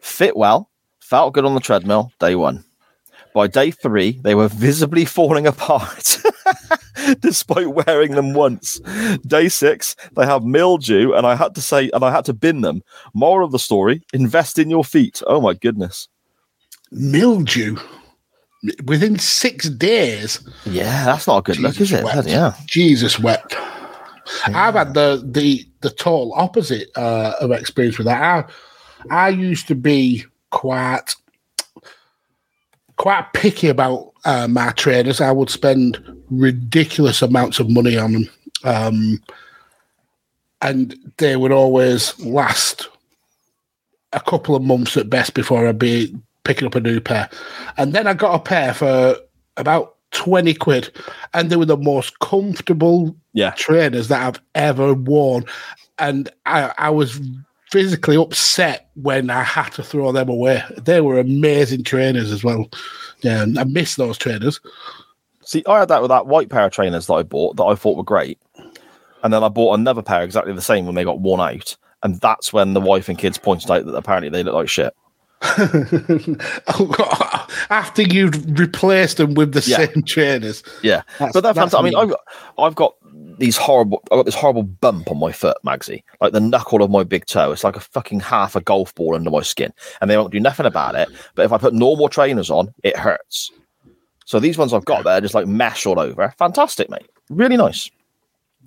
Fit 0.00 0.34
well, 0.34 0.70
felt 0.98 1.34
good 1.34 1.44
on 1.44 1.54
the 1.54 1.60
treadmill 1.60 2.10
day 2.18 2.36
one. 2.36 2.64
By 3.34 3.48
day 3.48 3.70
three, 3.70 4.18
they 4.22 4.34
were 4.34 4.48
visibly 4.48 5.04
falling 5.18 5.46
apart 5.46 6.22
despite 7.20 7.86
wearing 7.86 8.12
them 8.12 8.32
once. 8.32 8.80
Day 9.26 9.50
six, 9.50 9.94
they 10.16 10.24
have 10.24 10.42
mildew, 10.42 11.12
and 11.12 11.26
I 11.26 11.34
had 11.34 11.54
to 11.56 11.60
say, 11.60 11.90
and 11.92 12.02
I 12.02 12.10
had 12.10 12.24
to 12.26 12.32
bin 12.32 12.62
them. 12.62 12.82
Moral 13.12 13.44
of 13.44 13.52
the 13.52 13.58
story 13.58 14.02
invest 14.14 14.58
in 14.58 14.70
your 14.70 14.84
feet. 14.84 15.22
Oh 15.26 15.40
my 15.40 15.52
goodness. 15.52 16.08
Mildew 16.92 17.78
within 18.84 19.18
six 19.18 19.68
days. 19.68 20.40
Yeah, 20.64 21.04
that's 21.04 21.26
not 21.26 21.38
a 21.38 21.42
good 21.42 21.58
look, 21.58 21.80
is 21.80 21.92
it? 21.92 22.04
wept. 22.04 22.28
Yeah. 22.28 22.54
Jesus 22.66 23.18
wept. 23.18 23.56
I've 24.46 24.74
had 24.74 24.94
the 24.94 25.22
the 25.24 25.66
the 25.80 25.90
total 25.90 26.32
opposite 26.34 26.88
uh, 26.96 27.34
of 27.40 27.50
experience 27.50 27.98
with 27.98 28.06
that. 28.06 28.48
I 29.10 29.26
I 29.26 29.28
used 29.30 29.66
to 29.68 29.74
be 29.74 30.24
quite 30.50 31.14
quite 32.96 33.32
picky 33.32 33.68
about 33.68 34.12
uh, 34.24 34.46
my 34.46 34.70
trainers. 34.72 35.20
I 35.20 35.32
would 35.32 35.50
spend 35.50 35.98
ridiculous 36.30 37.22
amounts 37.22 37.58
of 37.58 37.68
money 37.68 37.96
on 37.96 38.12
them, 38.12 38.30
um, 38.64 39.22
and 40.60 40.94
they 41.16 41.36
would 41.36 41.52
always 41.52 42.18
last 42.20 42.88
a 44.12 44.20
couple 44.20 44.54
of 44.54 44.62
months 44.62 44.96
at 44.96 45.10
best 45.10 45.34
before 45.34 45.66
I'd 45.66 45.78
be 45.78 46.14
picking 46.44 46.66
up 46.66 46.74
a 46.74 46.80
new 46.80 47.00
pair. 47.00 47.28
And 47.76 47.92
then 47.92 48.06
I 48.06 48.14
got 48.14 48.34
a 48.34 48.38
pair 48.38 48.74
for 48.74 49.16
about 49.56 49.96
20 50.12 50.54
quid, 50.54 50.90
and 51.34 51.50
they 51.50 51.56
were 51.56 51.64
the 51.64 51.76
most 51.76 52.18
comfortable 52.20 53.14
Yeah. 53.32 53.52
trainers 53.52 54.08
that 54.08 54.26
I've 54.26 54.42
ever 54.54 54.94
worn. 54.94 55.44
And 55.98 56.28
I, 56.46 56.72
I 56.78 56.90
was 56.90 57.20
physically 57.70 58.16
upset 58.16 58.90
when 58.94 59.30
I 59.30 59.42
had 59.42 59.70
to 59.70 59.82
throw 59.82 60.12
them 60.12 60.28
away. 60.28 60.62
They 60.76 61.00
were 61.00 61.18
amazing 61.18 61.84
trainers 61.84 62.30
as 62.30 62.44
well. 62.44 62.68
Yeah, 63.22 63.42
and 63.42 63.58
I 63.58 63.64
miss 63.64 63.96
those 63.96 64.18
trainers. 64.18 64.60
See, 65.44 65.64
I 65.66 65.80
had 65.80 65.88
that 65.88 66.02
with 66.02 66.10
that 66.10 66.26
white 66.26 66.50
pair 66.50 66.66
of 66.66 66.72
trainers 66.72 67.06
that 67.06 67.14
I 67.14 67.22
bought 67.22 67.56
that 67.56 67.64
I 67.64 67.74
thought 67.74 67.96
were 67.96 68.02
great. 68.04 68.38
And 69.22 69.32
then 69.32 69.42
I 69.44 69.48
bought 69.48 69.78
another 69.78 70.02
pair 70.02 70.22
exactly 70.22 70.52
the 70.52 70.60
same 70.60 70.84
when 70.84 70.94
they 70.94 71.04
got 71.04 71.20
worn 71.20 71.40
out. 71.40 71.76
And 72.02 72.20
that's 72.20 72.52
when 72.52 72.74
the 72.74 72.80
wife 72.80 73.08
and 73.08 73.16
kids 73.16 73.38
pointed 73.38 73.70
out 73.70 73.86
that 73.86 73.94
apparently 73.94 74.28
they 74.28 74.42
look 74.42 74.54
like 74.54 74.68
shit. 74.68 74.92
After 77.70 78.02
you'd 78.02 78.58
replaced 78.58 79.16
them 79.18 79.34
with 79.34 79.52
the 79.52 79.62
Yeah. 79.66 79.86
same 79.86 80.02
trainers. 80.04 80.62
Yeah, 80.82 81.02
That's- 81.18 81.32
but 81.32 81.42
that's 81.42 81.58
fantastic. 81.58 81.80
I 81.80 81.82
mean. 81.82 81.94
I've 81.96 82.08
got, 82.10 82.20
I've 82.58 82.74
got 82.74 82.94
these 83.38 83.56
horrible, 83.56 84.02
I've 84.10 84.18
got 84.18 84.26
this 84.26 84.34
horrible 84.34 84.62
bump 84.62 85.10
on 85.10 85.18
my 85.18 85.32
foot, 85.32 85.56
Magsy, 85.66 86.02
like 86.20 86.32
the 86.32 86.40
knuckle 86.40 86.82
of 86.82 86.90
my 86.90 87.04
big 87.04 87.26
toe. 87.26 87.52
It's 87.52 87.64
like 87.64 87.76
a 87.76 87.80
fucking 87.80 88.20
half 88.20 88.56
a 88.56 88.60
golf 88.60 88.94
ball 88.94 89.14
under 89.14 89.30
my 89.30 89.42
skin, 89.42 89.72
and 90.00 90.10
they 90.10 90.16
won't 90.16 90.32
do 90.32 90.40
nothing 90.40 90.66
about 90.66 90.94
it. 90.94 91.08
But 91.34 91.44
if 91.44 91.52
I 91.52 91.58
put 91.58 91.74
normal 91.74 92.08
trainers 92.08 92.50
on, 92.50 92.72
it 92.82 92.96
hurts. 92.96 93.50
So 94.24 94.38
these 94.38 94.56
ones 94.56 94.72
I've 94.72 94.84
got 94.84 95.04
there, 95.04 95.20
just 95.20 95.34
like 95.34 95.46
mesh 95.46 95.84
all 95.86 95.98
over. 95.98 96.32
Fantastic, 96.38 96.88
mate. 96.88 97.08
Really 97.30 97.56
nice. 97.56 97.90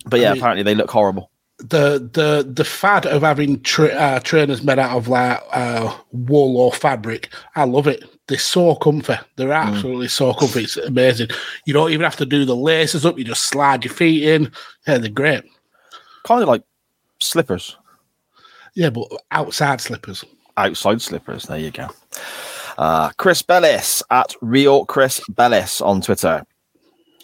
But 0.06 0.20
yeah, 0.20 0.34
mean- 0.34 0.42
apparently 0.42 0.64
they 0.64 0.76
look 0.76 0.92
horrible. 0.92 1.32
The 1.58 2.00
the 2.12 2.50
the 2.54 2.66
fad 2.66 3.06
of 3.06 3.22
having 3.22 3.62
tra- 3.62 3.88
uh, 3.88 4.20
trainers 4.20 4.62
made 4.64 4.78
out 4.80 4.98
of 4.98 5.08
like 5.08 5.42
uh, 5.52 5.96
wool 6.12 6.58
or 6.58 6.72
fabric, 6.74 7.30
I 7.56 7.64
love 7.64 7.88
it. 7.88 8.04
They're 8.28 8.38
so 8.38 8.76
comfy. 8.76 9.16
They're 9.36 9.52
absolutely 9.54 10.08
so 10.08 10.34
comfy. 10.34 10.64
It's 10.64 10.78
amazing. 10.78 11.30
You 11.66 11.74
don't 11.74 11.92
even 11.92 12.04
have 12.04 12.16
to 12.18 12.26
do 12.26 12.44
the 12.44 12.56
laces 12.56 13.06
up. 13.06 13.18
You 13.18 13.24
just 13.24 13.44
slide 13.44 13.86
your 13.86 13.94
feet 13.94 14.24
in. 14.24 14.52
Yeah, 14.88 14.98
they're 14.98 15.10
great. 15.12 15.44
Kind 16.26 16.42
of 16.42 16.48
like 16.50 16.64
slippers, 17.20 17.78
Yeah, 18.74 18.90
but 18.90 19.08
outside 19.32 19.80
slippers. 19.80 20.26
outside 20.58 21.02
slippers. 21.02 21.44
There 21.44 21.60
you 21.60 21.70
go. 21.72 21.88
Uh, 22.78 23.12
Chris 23.18 23.42
Bellis 23.44 24.02
at 24.10 24.34
Real 24.42 24.86
Chris 24.86 25.22
Bellis 25.30 25.80
on 25.80 26.02
Twitter. 26.02 26.46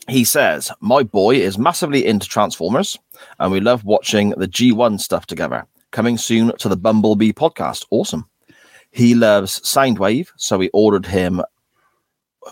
He 0.08 0.24
says, 0.24 0.72
My 0.82 1.04
boy 1.04 1.36
is 1.36 1.58
massively 1.58 2.06
into 2.06 2.28
Transformers 2.28 2.98
and 3.40 3.52
we 3.52 3.60
love 3.60 3.84
watching 3.84 4.32
the 4.32 4.48
G1 4.48 5.00
stuff 5.00 5.26
together. 5.26 5.66
Coming 5.92 6.18
soon 6.18 6.56
to 6.58 6.70
the 6.70 6.78
Bumblebee 6.78 7.34
podcast. 7.34 7.86
Awesome. 7.92 8.26
He 8.92 9.14
loves 9.16 9.60
Soundwave, 9.62 10.30
so 10.38 10.58
we 10.58 10.70
ordered 10.74 11.06
him 11.06 11.42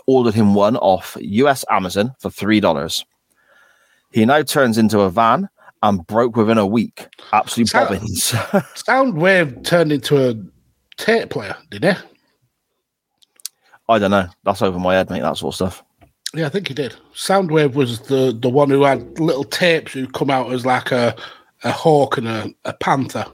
ordered 0.06 0.34
him 0.34 0.54
one 0.54 0.76
off 0.76 1.16
US 1.20 1.64
Amazon 1.70 2.14
for 2.20 2.30
three 2.30 2.60
dollars. 2.60 3.04
He 4.12 4.24
now 4.24 4.42
turns 4.42 4.78
into 4.78 5.00
a 5.00 5.10
van 5.10 5.48
and 5.82 6.06
broke 6.06 6.36
within 6.36 6.58
a 6.58 6.66
week. 6.66 7.06
Absolute 7.32 7.68
So- 7.68 7.78
bobbins. 7.86 8.30
Soundwave 8.76 9.64
turned 9.64 9.92
into 9.92 10.28
a 10.28 10.34
tape 10.96 11.30
player, 11.30 11.56
did 11.70 11.84
he? 11.84 11.92
I 13.88 13.98
don't 13.98 14.10
know. 14.10 14.28
That's 14.44 14.62
over 14.62 14.78
my 14.78 14.94
head, 14.94 15.10
mate. 15.10 15.22
That 15.22 15.36
sort 15.36 15.52
of 15.52 15.56
stuff. 15.56 15.84
Yeah, 16.34 16.46
I 16.46 16.48
think 16.48 16.68
he 16.68 16.74
did. 16.74 16.94
Soundwave 17.14 17.74
was 17.74 18.00
the 18.00 18.36
the 18.38 18.48
one 18.48 18.70
who 18.70 18.84
had 18.84 19.18
little 19.18 19.44
tapes 19.44 19.92
who 19.92 20.06
come 20.06 20.30
out 20.30 20.52
as 20.52 20.64
like 20.64 20.92
a 20.92 21.16
a 21.64 21.72
hawk 21.72 22.16
and 22.16 22.28
a, 22.28 22.54
a 22.64 22.72
panther. 22.72 23.26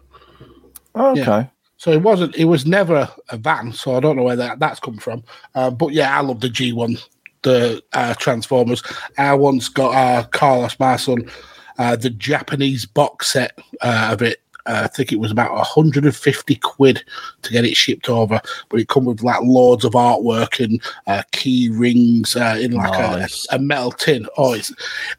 Okay. 0.94 1.20
Yeah. 1.20 1.46
So 1.76 1.90
it 1.92 2.02
wasn't. 2.02 2.34
It 2.36 2.46
was 2.46 2.64
never 2.64 3.08
a 3.28 3.36
van. 3.36 3.72
So 3.72 3.96
I 3.96 4.00
don't 4.00 4.16
know 4.16 4.22
where 4.22 4.36
that 4.36 4.58
that's 4.58 4.80
come 4.80 4.96
from. 4.96 5.22
Uh, 5.54 5.70
but 5.70 5.92
yeah, 5.92 6.16
I 6.16 6.22
love 6.22 6.40
the 6.40 6.48
G 6.48 6.72
one, 6.72 6.96
the 7.42 7.82
uh, 7.92 8.14
Transformers. 8.14 8.82
I 9.18 9.34
once 9.34 9.68
got 9.68 9.94
uh, 9.94 10.26
Carlos, 10.28 10.78
my 10.80 10.96
son, 10.96 11.30
uh, 11.78 11.96
the 11.96 12.10
Japanese 12.10 12.86
box 12.86 13.32
set 13.32 13.58
uh, 13.82 14.08
of 14.12 14.22
it. 14.22 14.40
Uh, 14.66 14.82
I 14.84 14.86
think 14.88 15.12
it 15.12 15.20
was 15.20 15.30
about 15.30 15.52
150 15.52 16.56
quid 16.56 17.04
to 17.42 17.52
get 17.52 17.64
it 17.64 17.76
shipped 17.76 18.08
over, 18.08 18.40
but 18.68 18.80
it 18.80 18.88
come 18.88 19.04
with 19.04 19.22
like 19.22 19.40
loads 19.42 19.84
of 19.84 19.92
artwork 19.92 20.62
and 20.62 20.82
uh, 21.06 21.22
key 21.32 21.68
rings 21.70 22.36
uh, 22.36 22.58
in 22.60 22.72
like 22.72 22.90
Nice. 22.90 23.46
a, 23.50 23.56
a 23.56 23.58
metal 23.58 23.92
tin. 23.92 24.26
Oh, 24.36 24.54
it's, 24.54 24.72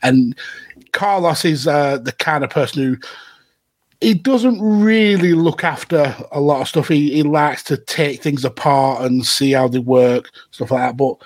and 0.03 0.35
Carlos 0.91 1.45
is 1.45 1.67
uh, 1.67 1.97
the 1.97 2.11
kind 2.11 2.43
of 2.43 2.49
person 2.49 2.83
who 2.83 2.97
he 4.01 4.13
doesn't 4.13 4.61
really 4.61 5.33
look 5.33 5.63
after 5.63 6.15
a 6.31 6.39
lot 6.39 6.61
of 6.61 6.67
stuff. 6.67 6.87
He, 6.87 7.11
he 7.13 7.23
likes 7.23 7.63
to 7.63 7.77
take 7.77 8.21
things 8.21 8.45
apart 8.45 9.03
and 9.03 9.25
see 9.25 9.51
how 9.53 9.67
they 9.67 9.79
work, 9.79 10.29
stuff 10.51 10.71
like 10.71 10.81
that. 10.81 10.97
But 10.97 11.17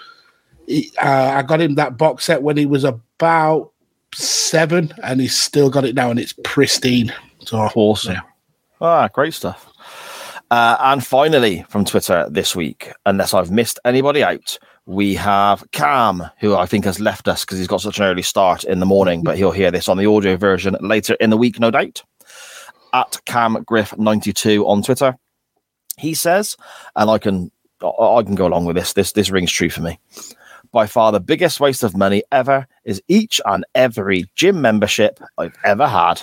he, 0.68 0.92
uh, 1.02 1.34
I 1.36 1.42
got 1.42 1.60
him 1.62 1.76
that 1.76 1.98
box 1.98 2.26
set 2.26 2.44
when 2.44 2.56
he 2.58 2.66
was 2.66 2.84
about 2.84 3.72
seven, 4.16 4.94
and 5.04 5.20
he's 5.20 5.38
still 5.38 5.70
got 5.70 5.86
it 5.86 5.96
now, 5.96 6.10
and 6.12 6.20
it's 6.20 6.34
pristine. 6.44 7.14
So 7.52 7.70
Awesome. 7.76 8.16
Ah, 8.80 9.10
great 9.10 9.34
stuff. 9.34 9.70
Uh, 10.50 10.78
and 10.80 11.06
finally, 11.06 11.66
from 11.68 11.84
Twitter 11.84 12.26
this 12.32 12.56
week, 12.56 12.94
unless 13.06 13.34
I've 13.34 13.52
missed 13.52 13.78
anybody 13.84 14.24
out, 14.24 14.58
we 14.86 15.16
have 15.16 15.70
Cam, 15.72 16.24
who 16.40 16.56
I 16.56 16.66
think 16.66 16.86
has 16.86 17.02
left 17.02 17.28
us 17.28 17.44
because 17.44 17.58
he's 17.58 17.68
got 17.68 17.82
such 17.82 18.00
an 18.00 18.06
early 18.06 18.22
start 18.22 18.64
in 18.64 18.80
the 18.80 18.86
morning, 18.86 19.22
but 19.22 19.36
he'll 19.36 19.52
hear 19.52 19.70
this 19.70 19.90
on 19.90 19.98
the 19.98 20.06
audio 20.06 20.38
version 20.38 20.78
later 20.80 21.16
in 21.16 21.30
the 21.30 21.36
week, 21.36 21.60
no 21.60 21.72
doubt. 21.72 22.02
At 22.94 23.20
Cam 23.26 23.56
Griff92 23.66 24.66
on 24.66 24.82
Twitter. 24.82 25.18
He 25.98 26.14
says, 26.14 26.56
and 26.96 27.10
I 27.10 27.18
can 27.18 27.52
I 27.82 28.24
can 28.24 28.36
go 28.36 28.48
along 28.48 28.64
with 28.64 28.78
this. 28.78 28.94
This 28.94 29.12
this 29.12 29.30
rings 29.30 29.52
true 29.52 29.70
for 29.70 29.82
me. 29.82 30.00
By 30.72 30.88
far 30.88 31.12
the 31.12 31.20
biggest 31.20 31.60
waste 31.60 31.84
of 31.84 31.98
money 31.98 32.24
ever 32.32 32.66
is 32.86 33.04
each 33.10 33.42
and 33.46 33.66
every 33.76 34.24
gym 34.36 34.62
membership 34.62 35.20
I've 35.38 35.58
ever 35.66 35.86
had. 35.86 36.22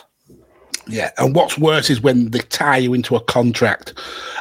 Yeah, 0.88 1.10
and 1.18 1.34
what's 1.34 1.58
worse 1.58 1.90
is 1.90 2.00
when 2.00 2.30
they 2.30 2.38
tie 2.40 2.78
you 2.78 2.94
into 2.94 3.14
a 3.16 3.20
contract, 3.20 3.94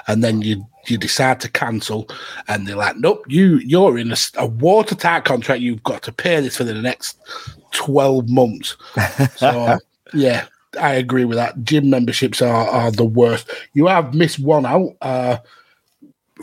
and 0.07 0.23
then 0.23 0.41
you 0.41 0.65
you 0.87 0.97
decide 0.97 1.41
to 1.41 1.49
cancel, 1.51 2.07
and 2.47 2.65
they're 2.67 2.75
like, 2.77 2.95
"Nope, 2.97 3.25
you 3.27 3.57
you're 3.57 3.97
in 3.97 4.11
a, 4.11 4.15
a 4.37 4.45
watertight 4.47 5.25
contract. 5.25 5.61
You've 5.61 5.83
got 5.83 6.03
to 6.03 6.11
pay 6.13 6.39
this 6.39 6.55
for 6.57 6.63
the 6.63 6.73
next 6.73 7.17
twelve 7.71 8.29
months." 8.29 8.77
So 9.37 9.77
yeah, 10.13 10.45
I 10.79 10.93
agree 10.93 11.25
with 11.25 11.35
that. 11.37 11.61
Gym 11.63 11.89
memberships 11.89 12.41
are 12.41 12.67
are 12.69 12.91
the 12.91 13.05
worst. 13.05 13.49
You 13.73 13.87
have 13.87 14.13
missed 14.13 14.39
one 14.39 14.65
out. 14.65 14.95
Uh, 15.01 15.37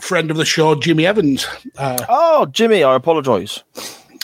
friend 0.01 0.29
of 0.29 0.37
the 0.37 0.45
show, 0.45 0.75
Jimmy 0.75 1.05
Evans. 1.05 1.47
Uh, 1.77 1.97
Oh, 2.09 2.45
Jimmy, 2.47 2.83
I 2.83 2.95
apologise. 2.95 3.63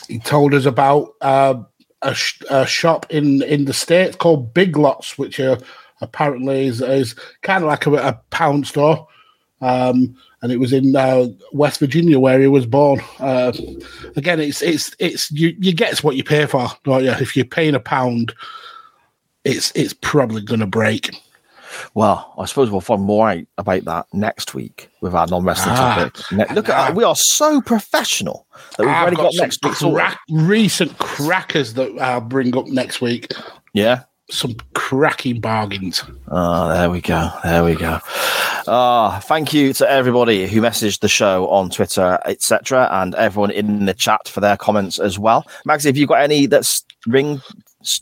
he 0.07 0.19
told 0.19 0.53
us 0.53 0.65
about 0.65 1.13
uh, 1.21 1.55
a, 2.02 2.14
sh- 2.14 2.41
a 2.49 2.66
shop 2.66 3.06
in 3.10 3.41
in 3.43 3.66
the 3.66 3.74
states 3.74 4.16
called 4.16 4.54
Big 4.54 4.78
Lots, 4.78 5.18
which 5.18 5.39
uh, 5.39 5.58
apparently 6.02 6.68
is, 6.68 6.82
is 6.82 7.16
kind 7.41 7.64
of 7.64 7.68
like 7.68 7.86
a, 7.86 7.93
a 7.93 8.14
pound 8.30 8.68
store. 8.68 9.08
Um, 9.62 10.16
and 10.41 10.52
it 10.52 10.58
was 10.58 10.74
in 10.74 10.95
uh, 10.95 11.28
West 11.54 11.80
Virginia 11.80 12.20
where 12.20 12.39
he 12.39 12.47
was 12.47 12.66
born. 12.66 12.99
Uh, 13.20 13.54
again, 14.16 14.39
it's 14.39 14.62
it's 14.62 14.95
it's 14.97 15.32
you 15.32 15.56
you 15.60 15.74
get 15.74 16.04
what 16.04 16.16
you 16.16 16.24
pay 16.24 16.47
for, 16.47 16.68
don't 16.84 17.04
you? 17.04 17.12
If 17.12 17.36
you're 17.36 17.45
paying 17.45 17.76
a 17.76 17.80
pound, 17.80 18.34
it's 19.43 19.72
it's 19.76 19.93
probably 19.93 20.41
going 20.41 20.62
to 20.62 20.68
break. 20.68 21.16
Well, 21.93 22.34
I 22.38 22.45
suppose 22.45 22.69
we'll 22.72 22.82
find 22.82 23.01
more 23.01 23.30
out 23.30 23.43
about 23.57 23.86
that 23.86 24.05
next 24.13 24.53
week 24.53 24.89
with 25.01 25.13
our 25.15 25.28
non-wrestling 25.28 25.76
Ah. 25.78 26.09
topic. 26.11 26.51
Look 26.55 26.69
at 26.69 26.95
we 26.95 27.03
are 27.03 27.15
so 27.15 27.61
professional 27.61 28.45
that 28.78 28.86
we've 28.86 28.89
I've 28.89 29.01
already 29.01 29.15
got, 29.17 29.34
some 29.34 29.43
next 29.45 29.63
week's 29.63 29.80
crack- 29.80 30.19
recent 30.32 30.97
crackers 30.99 31.74
that 31.76 31.97
I'll 31.99 32.22
bring 32.22 32.55
up 32.57 32.67
next 32.67 33.01
week. 33.01 33.32
Yeah. 33.74 34.03
Some 34.30 34.55
cracking 34.74 35.41
bargains. 35.41 36.03
Oh, 36.30 36.69
there 36.69 36.89
we 36.89 37.01
go. 37.01 37.30
There 37.43 37.65
we 37.65 37.76
go. 37.76 37.99
Ah, 38.67 39.19
thank 39.24 39.53
you 39.53 39.74
to 39.74 39.89
everybody 39.89 40.47
who 40.47 40.61
messaged 40.61 40.99
the 40.99 41.09
show 41.09 41.47
on 41.49 41.69
Twitter, 41.69 42.17
etc., 42.26 42.88
and 42.91 43.13
everyone 43.15 43.51
in 43.51 43.86
the 43.86 43.93
chat 43.93 44.28
for 44.30 44.39
their 44.39 44.55
comments 44.55 44.99
as 44.99 45.19
well. 45.19 45.45
Maxie, 45.65 45.89
have 45.89 45.97
you 45.97 46.07
got 46.07 46.22
any 46.22 46.45
that's 46.45 46.86
ring, 47.07 47.41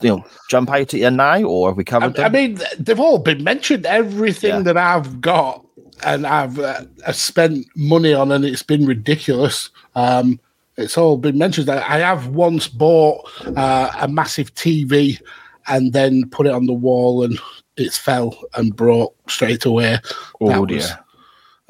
you 0.01 0.09
know, 0.09 0.25
jump 0.49 0.69
out 0.69 0.81
at 0.81 0.93
you 0.93 1.09
now, 1.11 1.41
or 1.43 1.69
have 1.69 1.77
we 1.77 1.83
covered 1.83 2.17
I 2.19 2.29
them? 2.29 2.31
mean, 2.31 2.59
they've 2.79 2.99
all 2.99 3.19
been 3.19 3.43
mentioned. 3.43 3.85
Everything 3.85 4.49
Yeah. 4.57 4.61
that 4.61 4.77
I've 4.77 5.21
got 5.21 5.65
and 6.03 6.25
I've, 6.25 6.57
uh, 6.59 6.81
I've 7.05 7.15
spent 7.15 7.65
money 7.75 8.13
on, 8.13 8.31
and 8.31 8.45
it's 8.45 8.63
been 8.63 8.85
ridiculous. 8.85 9.69
Um, 9.95 10.39
it's 10.77 10.97
all 10.97 11.17
been 11.17 11.37
mentioned. 11.37 11.69
I, 11.69 11.77
I 11.77 11.99
have 11.99 12.27
once 12.27 12.67
bought 12.69 13.29
uh, 13.57 13.91
a 13.99 14.07
massive 14.07 14.53
TV 14.55 15.19
and 15.67 15.91
then 15.91 16.29
put 16.29 16.47
it 16.47 16.53
on 16.53 16.67
the 16.67 16.73
wall, 16.73 17.23
and 17.23 17.37
it 17.75 17.91
fell 17.93 18.37
and 18.55 18.75
broke 18.75 19.13
straight 19.29 19.65
away. 19.65 19.99
oh 20.41 20.65
dear. 20.65 20.77
was- 20.77 20.93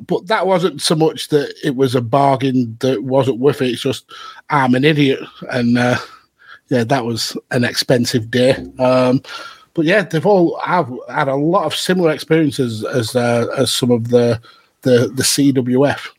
But 0.07 0.27
that 0.27 0.47
wasn't 0.47 0.81
so 0.81 0.95
much 0.95 1.27
that 1.29 1.53
it 1.63 1.75
was 1.75 1.93
a 1.95 2.01
bargain 2.01 2.77
that 2.81 3.03
wasn't 3.03 3.39
worth 3.39 3.61
it. 3.61 3.69
It's 3.71 3.81
just 3.81 4.11
I'm 4.49 4.75
an 4.75 4.85
idiot, 4.85 5.19
and 5.51 5.77
uh, 5.77 5.97
yeah, 6.69 6.83
that 6.83 7.05
was 7.05 7.35
an 7.51 7.63
expensive 7.63 8.29
day. 8.31 8.55
Um, 8.79 9.21
but 9.73 9.85
yeah, 9.85 10.01
they've 10.01 10.25
all 10.25 10.59
have 10.59 10.91
had 11.09 11.27
a 11.27 11.35
lot 11.35 11.65
of 11.65 11.75
similar 11.75 12.11
experiences 12.11 12.83
as 12.83 13.15
uh, 13.15 13.47
as 13.57 13.71
some 13.71 13.91
of 13.91 14.09
the 14.09 14.41
the 14.81 15.11
the 15.13 15.23
CWF. 15.23 16.09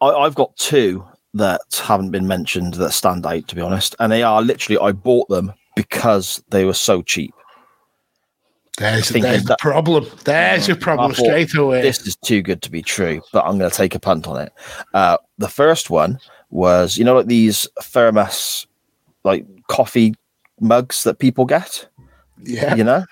I, 0.00 0.06
I've 0.08 0.34
got 0.34 0.56
two 0.56 1.04
that 1.34 1.60
haven't 1.82 2.10
been 2.10 2.26
mentioned 2.26 2.74
that 2.74 2.92
stand 2.92 3.26
out, 3.26 3.48
to 3.48 3.54
be 3.54 3.60
honest, 3.60 3.94
and 3.98 4.10
they 4.10 4.22
are 4.22 4.42
literally 4.42 4.78
I 4.78 4.92
bought 4.92 5.28
them 5.28 5.52
because 5.76 6.42
they 6.50 6.64
were 6.64 6.74
so 6.74 7.02
cheap. 7.02 7.34
There's, 8.78 9.08
there's 9.08 9.44
that- 9.44 9.58
problem. 9.58 10.06
There's 10.24 10.68
your 10.68 10.76
problem 10.76 11.12
thought, 11.12 11.24
straight 11.24 11.54
away. 11.56 11.82
This 11.82 12.06
is 12.06 12.16
too 12.16 12.42
good 12.42 12.62
to 12.62 12.70
be 12.70 12.82
true, 12.82 13.20
but 13.32 13.44
I'm 13.44 13.58
going 13.58 13.70
to 13.70 13.76
take 13.76 13.94
a 13.94 14.00
punt 14.00 14.28
on 14.28 14.40
it. 14.40 14.52
Uh, 14.94 15.16
the 15.38 15.48
first 15.48 15.90
one 15.90 16.20
was, 16.50 16.96
you 16.96 17.04
know, 17.04 17.16
like 17.16 17.26
these 17.26 17.66
thermos, 17.82 18.66
like 19.28 19.46
coffee 19.68 20.14
mugs 20.60 21.04
that 21.04 21.18
people 21.18 21.44
get. 21.44 21.88
yeah, 22.42 22.74
You 22.74 22.84
know, 22.84 23.04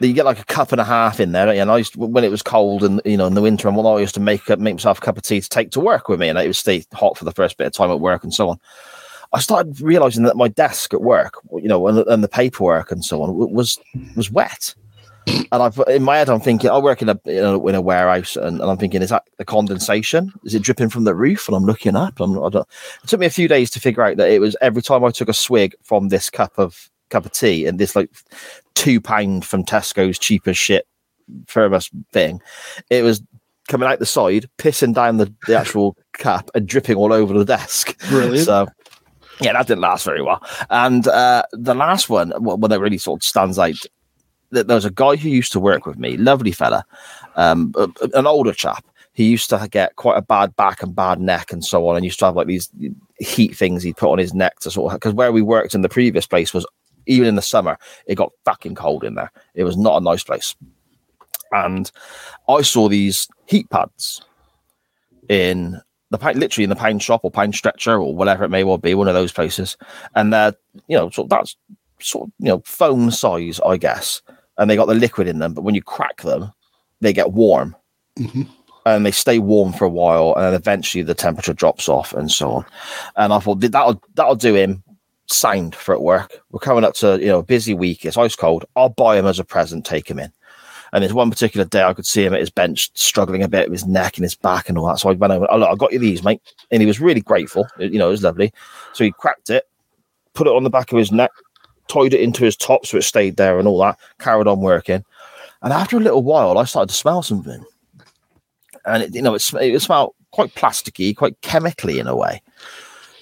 you 0.00 0.12
get 0.12 0.24
like 0.24 0.40
a 0.40 0.44
cup 0.44 0.72
and 0.72 0.80
a 0.80 0.84
half 0.84 1.20
in 1.20 1.32
there. 1.32 1.48
And 1.48 1.70
I 1.70 1.78
used 1.78 1.94
to, 1.94 2.00
when 2.00 2.24
it 2.24 2.30
was 2.30 2.42
cold 2.42 2.82
and 2.82 3.00
you 3.04 3.16
know 3.16 3.26
in 3.26 3.34
the 3.34 3.42
winter 3.42 3.68
and 3.68 3.76
whatnot, 3.76 3.98
I 3.98 4.00
used 4.00 4.14
to 4.14 4.20
make 4.20 4.48
make 4.48 4.74
myself 4.74 4.98
a 4.98 5.00
cup 5.00 5.16
of 5.16 5.22
tea 5.22 5.40
to 5.40 5.48
take 5.48 5.70
to 5.72 5.80
work 5.80 6.08
with 6.08 6.20
me, 6.20 6.28
and 6.28 6.38
it 6.38 6.46
would 6.46 6.56
stay 6.56 6.84
hot 6.92 7.16
for 7.16 7.24
the 7.24 7.32
first 7.32 7.56
bit 7.56 7.66
of 7.66 7.72
time 7.72 7.90
at 7.90 8.00
work 8.00 8.24
and 8.24 8.34
so 8.34 8.48
on. 8.48 8.58
I 9.32 9.40
started 9.40 9.80
realizing 9.80 10.22
that 10.24 10.36
my 10.36 10.48
desk 10.48 10.94
at 10.94 11.00
work, 11.00 11.34
you 11.52 11.68
know, 11.68 11.88
and, 11.88 11.98
and 11.98 12.22
the 12.22 12.28
paperwork 12.28 12.92
and 12.92 13.04
so 13.04 13.22
on 13.22 13.34
was 13.36 13.78
was 14.16 14.30
wet. 14.30 14.74
And 15.26 15.62
I've 15.62 15.80
in 15.88 16.02
my 16.02 16.18
head, 16.18 16.28
I'm 16.28 16.40
thinking, 16.40 16.70
I 16.70 16.78
work 16.78 17.00
in 17.00 17.08
a 17.08 17.18
in 17.24 17.44
a, 17.44 17.66
in 17.66 17.74
a 17.74 17.80
warehouse, 17.80 18.36
and, 18.36 18.60
and 18.60 18.70
I'm 18.70 18.76
thinking, 18.76 19.02
is 19.02 19.10
that 19.10 19.26
the 19.38 19.44
condensation? 19.44 20.32
Is 20.44 20.54
it 20.54 20.62
dripping 20.62 20.90
from 20.90 21.04
the 21.04 21.14
roof? 21.14 21.48
And 21.48 21.56
I'm 21.56 21.64
looking 21.64 21.96
up. 21.96 22.20
I'm, 22.20 22.36
I 22.42 22.50
don't, 22.50 22.68
it 23.02 23.08
took 23.08 23.20
me 23.20 23.26
a 23.26 23.30
few 23.30 23.48
days 23.48 23.70
to 23.70 23.80
figure 23.80 24.02
out 24.02 24.16
that 24.18 24.30
it 24.30 24.40
was 24.40 24.56
every 24.60 24.82
time 24.82 25.04
I 25.04 25.10
took 25.10 25.28
a 25.28 25.34
swig 25.34 25.74
from 25.82 26.08
this 26.08 26.28
cup 26.28 26.58
of 26.58 26.90
cup 27.10 27.24
of 27.24 27.32
tea 27.32 27.66
and 27.66 27.78
this 27.78 27.96
like 27.96 28.10
two 28.74 29.00
pound 29.00 29.44
from 29.44 29.64
Tesco's 29.64 30.18
cheap 30.18 30.46
as 30.46 30.58
shit 30.58 30.86
thermos 31.46 31.90
thing, 32.12 32.40
it 32.90 33.02
was 33.02 33.22
coming 33.68 33.88
out 33.88 33.98
the 33.98 34.06
side, 34.06 34.48
pissing 34.58 34.94
down 34.94 35.16
the, 35.16 35.32
the 35.46 35.58
actual 35.58 35.96
cup 36.12 36.50
and 36.54 36.68
dripping 36.68 36.96
all 36.96 37.12
over 37.12 37.32
the 37.36 37.44
desk. 37.44 37.98
Brilliant. 38.08 38.44
So 38.44 38.66
yeah, 39.40 39.52
that 39.52 39.66
didn't 39.66 39.80
last 39.80 40.04
very 40.04 40.22
well. 40.22 40.42
And 40.70 41.06
uh, 41.08 41.44
the 41.52 41.74
last 41.74 42.08
one, 42.08 42.32
well, 42.38 42.56
one 42.56 42.70
that 42.70 42.80
really 42.80 42.98
sort 42.98 43.20
of 43.20 43.24
stands 43.24 43.58
out, 43.58 43.74
there 44.62 44.74
was 44.74 44.84
a 44.84 44.90
guy 44.90 45.16
who 45.16 45.28
used 45.28 45.52
to 45.52 45.60
work 45.60 45.86
with 45.86 45.98
me, 45.98 46.16
lovely 46.16 46.52
fella, 46.52 46.84
um, 47.36 47.74
an 48.14 48.26
older 48.26 48.52
chap. 48.52 48.84
He 49.12 49.24
used 49.24 49.50
to 49.50 49.68
get 49.70 49.96
quite 49.96 50.18
a 50.18 50.22
bad 50.22 50.56
back 50.56 50.82
and 50.82 50.94
bad 50.94 51.20
neck 51.20 51.52
and 51.52 51.64
so 51.64 51.88
on, 51.88 51.96
and 51.96 52.04
used 52.04 52.18
to 52.20 52.24
have 52.26 52.36
like 52.36 52.46
these 52.46 52.70
heat 53.18 53.56
things 53.56 53.82
he'd 53.82 53.96
put 53.96 54.10
on 54.10 54.18
his 54.18 54.34
neck 54.34 54.58
to 54.60 54.70
sort 54.70 54.92
of 54.92 55.00
because 55.00 55.14
where 55.14 55.32
we 55.32 55.42
worked 55.42 55.74
in 55.74 55.82
the 55.82 55.88
previous 55.88 56.26
place 56.26 56.52
was 56.52 56.66
even 57.06 57.28
in 57.28 57.36
the 57.36 57.42
summer 57.42 57.78
it 58.06 58.16
got 58.16 58.32
fucking 58.44 58.74
cold 58.74 59.04
in 59.04 59.14
there. 59.14 59.30
It 59.54 59.64
was 59.64 59.76
not 59.76 60.00
a 60.00 60.04
nice 60.04 60.24
place, 60.24 60.56
and 61.52 61.90
I 62.48 62.62
saw 62.62 62.88
these 62.88 63.28
heat 63.46 63.70
pads 63.70 64.22
in 65.28 65.80
the 66.10 66.18
pound, 66.18 66.38
literally 66.38 66.64
in 66.64 66.70
the 66.70 66.76
pound 66.76 67.02
shop 67.02 67.22
or 67.24 67.30
pound 67.30 67.54
stretcher 67.54 67.94
or 68.00 68.14
whatever 68.14 68.44
it 68.44 68.50
may 68.50 68.64
well 68.64 68.78
be, 68.78 68.94
one 68.94 69.08
of 69.08 69.14
those 69.14 69.32
places. 69.32 69.76
And 70.14 70.32
they're, 70.32 70.54
you 70.86 70.96
know, 70.96 71.10
so 71.10 71.24
that's 71.24 71.56
sort 72.00 72.28
of, 72.28 72.32
you 72.38 72.48
know, 72.48 72.62
foam 72.64 73.10
size, 73.10 73.60
I 73.64 73.76
guess. 73.76 74.22
And 74.56 74.70
they 74.70 74.76
got 74.76 74.86
the 74.86 74.94
liquid 74.94 75.26
in 75.26 75.40
them, 75.40 75.52
but 75.52 75.62
when 75.62 75.74
you 75.74 75.82
crack 75.82 76.22
them, 76.22 76.52
they 77.00 77.12
get 77.12 77.32
warm 77.32 77.74
mm-hmm. 78.18 78.42
and 78.86 79.04
they 79.04 79.10
stay 79.10 79.38
warm 79.38 79.72
for 79.72 79.84
a 79.84 79.90
while. 79.90 80.32
And 80.34 80.44
then 80.44 80.54
eventually 80.54 81.02
the 81.02 81.14
temperature 81.14 81.52
drops 81.52 81.88
off 81.88 82.12
and 82.12 82.30
so 82.30 82.50
on. 82.52 82.64
And 83.16 83.32
I 83.32 83.40
thought 83.40 83.60
that'll, 83.60 84.00
that'll 84.14 84.36
do 84.36 84.54
him 84.54 84.82
sound 85.26 85.74
for 85.74 85.94
at 85.94 86.02
work. 86.02 86.40
We're 86.50 86.60
coming 86.60 86.84
up 86.84 86.94
to, 86.94 87.18
you 87.18 87.26
know, 87.26 87.40
a 87.40 87.44
busy 87.44 87.74
week. 87.74 88.04
It's 88.04 88.16
ice 88.16 88.36
cold. 88.36 88.64
I'll 88.76 88.90
buy 88.90 89.18
him 89.18 89.26
as 89.26 89.38
a 89.38 89.44
present, 89.44 89.84
take 89.84 90.08
him 90.08 90.18
in. 90.20 90.32
And 90.92 91.02
there's 91.02 91.12
one 91.12 91.30
particular 91.30 91.66
day 91.66 91.82
I 91.82 91.92
could 91.92 92.06
see 92.06 92.24
him 92.24 92.34
at 92.34 92.40
his 92.40 92.50
bench 92.50 92.90
struggling 92.94 93.42
a 93.42 93.48
bit 93.48 93.68
with 93.68 93.80
his 93.80 93.88
neck 93.88 94.16
and 94.16 94.22
his 94.22 94.36
back 94.36 94.68
and 94.68 94.78
all 94.78 94.86
that. 94.86 95.00
So 95.00 95.10
I 95.10 95.14
went 95.14 95.32
over, 95.32 95.48
oh, 95.50 95.58
look, 95.58 95.68
I 95.68 95.74
got 95.74 95.92
you 95.92 95.98
these, 95.98 96.22
mate. 96.22 96.40
And 96.70 96.80
he 96.80 96.86
was 96.86 97.00
really 97.00 97.20
grateful. 97.20 97.66
You 97.78 97.98
know, 97.98 98.06
it 98.06 98.12
was 98.12 98.22
lovely. 98.22 98.52
So 98.92 99.02
he 99.02 99.10
cracked 99.10 99.50
it, 99.50 99.64
put 100.34 100.46
it 100.46 100.52
on 100.52 100.62
the 100.62 100.70
back 100.70 100.92
of 100.92 100.98
his 100.98 101.10
neck, 101.10 101.32
tied 101.88 102.14
it 102.14 102.20
into 102.20 102.44
his 102.44 102.56
top 102.56 102.86
so 102.86 102.96
it 102.98 103.02
stayed 103.02 103.36
there 103.36 103.58
and 103.58 103.68
all 103.68 103.78
that, 103.80 103.98
carried 104.18 104.46
on 104.46 104.60
working. 104.60 105.04
And 105.62 105.72
after 105.72 105.96
a 105.96 106.00
little 106.00 106.22
while, 106.22 106.58
I 106.58 106.64
started 106.64 106.88
to 106.90 106.94
smell 106.94 107.22
something. 107.22 107.64
And 108.86 109.02
it, 109.02 109.14
you 109.14 109.22
know, 109.22 109.34
it, 109.34 109.40
sm- 109.40 109.58
it 109.58 109.80
smelled 109.80 110.14
quite 110.30 110.54
plasticky, 110.54 111.16
quite 111.16 111.40
chemically 111.40 111.98
in 111.98 112.06
a 112.06 112.16
way. 112.16 112.42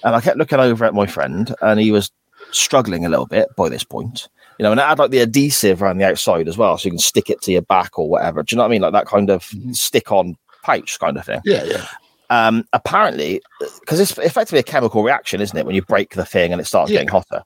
And 0.03 0.15
I 0.15 0.21
kept 0.21 0.37
looking 0.37 0.59
over 0.59 0.83
at 0.83 0.93
my 0.93 1.05
friend, 1.05 1.55
and 1.61 1.79
he 1.79 1.91
was 1.91 2.11
struggling 2.51 3.05
a 3.05 3.09
little 3.09 3.25
bit 3.27 3.47
by 3.55 3.69
this 3.69 3.83
point. 3.83 4.27
You 4.59 4.63
know, 4.63 4.71
and 4.71 4.79
it 4.79 4.83
had 4.85 4.99
like 4.99 5.11
the 5.11 5.19
adhesive 5.19 5.81
around 5.81 5.97
the 5.97 6.07
outside 6.07 6.47
as 6.47 6.57
well, 6.57 6.77
so 6.77 6.85
you 6.85 6.91
can 6.91 6.99
stick 6.99 7.29
it 7.29 7.41
to 7.43 7.51
your 7.51 7.61
back 7.61 7.97
or 7.97 8.09
whatever. 8.09 8.43
Do 8.43 8.53
you 8.53 8.57
know 8.57 8.63
what 8.63 8.67
I 8.67 8.71
mean? 8.71 8.81
Like 8.81 8.93
that 8.93 9.05
kind 9.07 9.29
of 9.29 9.49
stick 9.71 10.11
on 10.11 10.35
pouch 10.63 10.99
kind 10.99 11.17
of 11.17 11.25
thing. 11.25 11.39
Yeah, 11.45 11.63
yeah. 11.63 11.87
Um, 12.29 12.65
apparently, 12.73 13.41
because 13.79 13.99
it's 13.99 14.17
effectively 14.17 14.59
a 14.59 14.63
chemical 14.63 15.03
reaction, 15.03 15.39
isn't 15.39 15.57
it? 15.57 15.65
When 15.65 15.75
you 15.75 15.81
break 15.83 16.15
the 16.15 16.25
thing 16.25 16.51
and 16.51 16.59
it 16.59 16.65
starts 16.65 16.91
Yeah. 16.91 16.95
getting 16.95 17.09
hotter. 17.09 17.43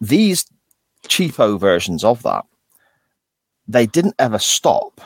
These 0.00 0.46
cheapo 1.06 1.58
versions 1.58 2.04
of 2.04 2.22
that, 2.22 2.44
they 3.66 3.86
didn't 3.86 4.14
ever 4.18 4.38
stop. 4.38 5.00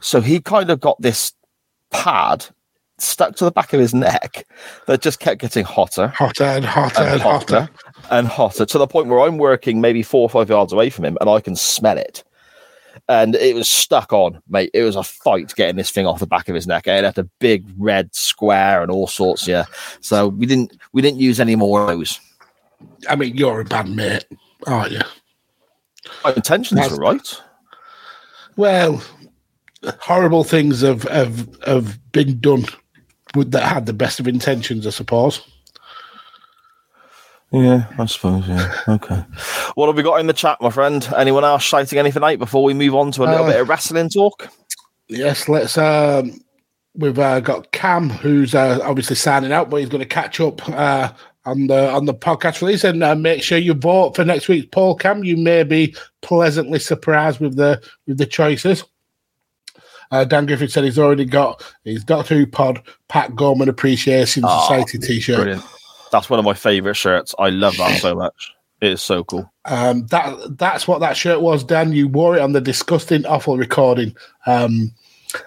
So 0.00 0.20
he 0.20 0.40
kind 0.40 0.70
of 0.70 0.80
got 0.80 1.00
this 1.00 1.32
pad 1.90 2.46
stuck 2.98 3.36
to 3.36 3.44
the 3.44 3.50
back 3.50 3.72
of 3.72 3.80
his 3.80 3.94
neck 3.94 4.46
that 4.86 5.00
just 5.00 5.18
kept 5.18 5.40
getting 5.40 5.64
hotter 5.64 6.08
Hotter 6.08 6.44
and 6.44 6.64
hotter 6.64 7.02
and, 7.02 7.12
and 7.12 7.22
hotter. 7.22 7.60
hotter 7.60 7.72
and 8.10 8.26
hotter 8.28 8.64
to 8.66 8.78
the 8.78 8.86
point 8.86 9.08
where 9.08 9.20
I'm 9.20 9.38
working 9.38 9.80
maybe 9.80 10.02
four 10.02 10.22
or 10.22 10.28
five 10.28 10.48
yards 10.48 10.72
away 10.72 10.90
from 10.90 11.04
him 11.04 11.16
and 11.20 11.28
I 11.28 11.40
can 11.40 11.56
smell 11.56 11.98
it. 11.98 12.22
And 13.08 13.34
it 13.36 13.54
was 13.54 13.68
stuck 13.68 14.12
on, 14.12 14.40
mate. 14.48 14.70
It 14.74 14.82
was 14.82 14.96
a 14.96 15.02
fight 15.02 15.54
getting 15.56 15.76
this 15.76 15.90
thing 15.90 16.06
off 16.06 16.20
the 16.20 16.26
back 16.26 16.48
of 16.48 16.54
his 16.54 16.66
neck. 16.66 16.86
It 16.86 17.04
had 17.04 17.18
a 17.18 17.28
big 17.40 17.64
red 17.78 18.14
square 18.14 18.82
and 18.82 18.90
all 18.90 19.06
sorts, 19.06 19.48
yeah. 19.48 19.64
So 20.00 20.28
we 20.28 20.46
didn't 20.46 20.76
we 20.92 21.00
didn't 21.00 21.18
use 21.18 21.40
any 21.40 21.56
more 21.56 21.80
of 21.80 21.88
those. 21.88 22.20
I 23.08 23.16
mean, 23.16 23.36
you're 23.36 23.60
a 23.60 23.64
bad 23.64 23.88
mate, 23.88 24.24
aren't 24.66 24.92
you? 24.92 25.00
My 26.24 26.32
intentions 26.34 26.80
That's- 26.80 26.96
were 26.96 27.02
right. 27.02 27.40
Well, 28.56 29.02
horrible 30.00 30.44
things 30.44 30.82
have 30.82 31.04
have, 31.04 31.48
have 31.66 32.12
been 32.12 32.38
done 32.40 32.66
with 33.34 33.50
that 33.52 33.62
had 33.62 33.86
the 33.86 33.92
best 33.94 34.20
of 34.20 34.28
intentions, 34.28 34.86
I 34.86 34.90
suppose. 34.90 35.40
Yeah, 37.50 37.84
I 37.98 38.06
suppose. 38.06 38.48
Yeah. 38.48 38.74
Okay. 38.88 39.24
What 39.74 39.86
have 39.86 39.96
we 39.96 40.02
got 40.02 40.20
in 40.20 40.26
the 40.26 40.32
chat, 40.32 40.58
my 40.60 40.70
friend? 40.70 41.06
Anyone 41.16 41.44
else 41.44 41.62
shouting 41.62 41.98
anything 41.98 42.22
out 42.24 42.38
before 42.38 42.64
we 42.64 42.72
move 42.72 42.94
on 42.94 43.12
to 43.12 43.24
a 43.24 43.26
little 43.26 43.44
Uh, 43.44 43.50
bit 43.50 43.60
of 43.60 43.68
wrestling 43.68 44.08
talk? 44.08 44.48
Yes, 45.08 45.48
let's. 45.50 45.76
Um, 45.76 46.40
we've 46.94 47.18
uh, 47.18 47.40
got 47.40 47.70
Cam, 47.72 48.08
who's 48.08 48.54
uh, 48.54 48.78
obviously 48.82 49.16
signing 49.16 49.52
out, 49.52 49.68
but 49.68 49.78
he's 49.78 49.90
going 49.90 50.00
to 50.02 50.06
catch 50.08 50.40
up 50.40 50.66
uh, 50.70 51.10
on 51.44 51.66
the 51.66 51.90
on 51.90 52.04
the 52.04 52.14
podcast 52.14 52.60
release 52.60 52.84
and 52.84 53.02
uh, 53.02 53.14
make 53.14 53.42
sure 53.42 53.58
you 53.58 53.74
vote 53.74 54.14
for 54.14 54.24
next 54.24 54.48
week's 54.48 54.66
poll. 54.66 54.94
Cam, 54.94 55.24
you 55.24 55.36
may 55.36 55.62
be 55.62 55.94
pleasantly 56.20 56.78
surprised 56.78 57.40
with 57.40 57.56
the 57.56 57.82
with 58.06 58.18
the 58.18 58.26
choices. 58.26 58.84
Uh, 60.10 60.24
Dan 60.24 60.44
Griffin 60.46 60.68
said 60.68 60.84
he's 60.84 60.98
already 60.98 61.24
got 61.24 61.64
his 61.84 62.04
Doctor 62.04 62.34
Who 62.36 62.46
pod 62.46 62.82
Pat 63.08 63.34
Gorman 63.34 63.68
Appreciation 63.68 64.42
Oh, 64.46 64.60
Society 64.62 64.98
T-shirt. 64.98 65.36
Brilliant. 65.36 65.64
That's 66.10 66.28
one 66.28 66.38
of 66.38 66.44
my 66.44 66.52
favorite 66.52 66.96
shirts. 66.96 67.34
I 67.38 67.48
love 67.48 67.76
that 67.78 67.98
so 67.98 68.14
much. 68.14 68.52
It 68.82 68.92
is 68.92 69.00
so 69.00 69.24
cool. 69.24 69.50
Um, 69.64 70.06
that 70.08 70.58
that's 70.58 70.86
what 70.86 70.98
that 71.00 71.16
shirt 71.16 71.40
was, 71.40 71.64
Dan. 71.64 71.92
You 71.92 72.08
wore 72.08 72.36
it 72.36 72.40
on 72.40 72.52
the 72.52 72.60
disgusting, 72.60 73.24
awful 73.26 73.56
recording. 73.56 74.14
Um, 74.46 74.92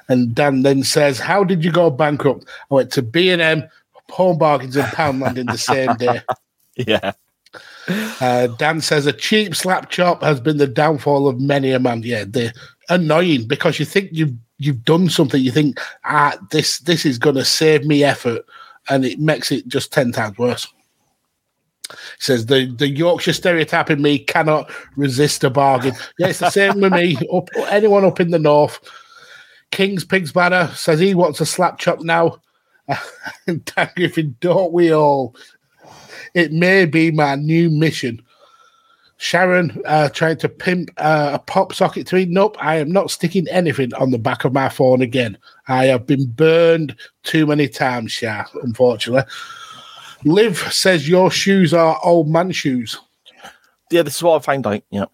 and 0.09 0.33
Dan 0.33 0.63
then 0.63 0.83
says, 0.83 1.19
"How 1.19 1.43
did 1.43 1.63
you 1.63 1.71
go 1.71 1.91
bankrupt?" 1.91 2.45
I 2.71 2.73
went 2.73 2.91
to 2.93 3.03
B 3.03 3.29
and 3.29 3.41
M, 3.41 3.67
Home 4.11 4.37
Bargains, 4.37 4.75
and 4.75 4.87
Poundland 4.87 5.37
in 5.37 5.47
the 5.47 5.57
same 5.57 5.95
day. 5.95 6.21
Yeah. 6.77 7.13
Uh, 8.19 8.47
Dan 8.47 8.81
says 8.81 9.05
a 9.05 9.13
cheap 9.13 9.55
slap 9.55 9.89
chop 9.89 10.21
has 10.21 10.41
been 10.41 10.57
the 10.57 10.67
downfall 10.67 11.27
of 11.27 11.39
many 11.39 11.71
a 11.71 11.79
man. 11.79 12.01
Yeah, 12.03 12.25
they're 12.27 12.51
annoying 12.89 13.47
because 13.47 13.79
you 13.79 13.85
think 13.85 14.09
you've 14.11 14.33
you've 14.57 14.83
done 14.83 15.09
something. 15.09 15.41
You 15.41 15.51
think 15.51 15.79
ah, 16.03 16.37
this 16.51 16.79
this 16.79 17.05
is 17.05 17.17
going 17.17 17.35
to 17.35 17.45
save 17.45 17.85
me 17.85 18.03
effort, 18.03 18.45
and 18.89 19.05
it 19.05 19.19
makes 19.19 19.51
it 19.51 19.67
just 19.67 19.93
ten 19.93 20.11
times 20.11 20.37
worse. 20.37 20.67
He 21.89 21.95
says 22.19 22.47
the 22.47 22.73
the 22.75 22.89
Yorkshire 22.89 23.33
stereotype 23.33 23.91
in 23.91 24.01
me 24.01 24.19
cannot 24.19 24.71
resist 24.95 25.43
a 25.43 25.49
bargain. 25.49 25.93
Yeah, 26.17 26.27
it's 26.27 26.39
the 26.39 26.49
same 26.49 26.81
with 26.81 26.93
me. 26.93 27.17
Up, 27.33 27.49
anyone 27.69 28.05
up 28.05 28.19
in 28.19 28.31
the 28.31 28.39
north. 28.39 28.79
King's 29.71 30.05
Pigs 30.05 30.31
Banner 30.31 30.67
says 30.69 30.99
he 30.99 31.13
wants 31.13 31.41
a 31.41 31.45
slap 31.45 31.77
chop 31.77 32.01
now. 32.01 32.39
And 33.47 33.63
Dan 33.65 33.89
Griffin, 33.95 34.35
don't 34.39 34.73
we 34.73 34.93
all? 34.93 35.35
It 36.33 36.51
may 36.51 36.85
be 36.85 37.11
my 37.11 37.35
new 37.35 37.69
mission. 37.69 38.21
Sharon 39.17 39.81
uh, 39.85 40.09
trying 40.09 40.37
to 40.37 40.49
pimp 40.49 40.89
uh, 40.97 41.31
a 41.33 41.39
pop 41.39 41.73
socket 41.73 42.05
to 42.07 42.15
me. 42.15 42.25
Nope, 42.25 42.57
I 42.59 42.75
am 42.77 42.91
not 42.91 43.09
sticking 43.09 43.47
anything 43.47 43.93
on 43.93 44.11
the 44.11 44.17
back 44.17 44.43
of 44.43 44.51
my 44.51 44.67
phone 44.67 45.01
again. 45.01 45.37
I 45.67 45.85
have 45.85 46.05
been 46.05 46.25
burned 46.25 46.95
too 47.23 47.45
many 47.45 47.69
times, 47.69 48.11
Shah, 48.11 48.43
unfortunately. 48.61 49.23
Liv 50.25 50.57
says 50.73 51.07
your 51.07 51.31
shoes 51.31 51.73
are 51.73 51.99
old 52.03 52.27
man 52.27 52.51
shoes. 52.51 52.99
Yeah, 53.89 54.01
this 54.01 54.15
is 54.15 54.23
what 54.23 54.35
I 54.35 54.39
found 54.45 54.67
out. 54.67 54.83
Yeah. 54.89 55.05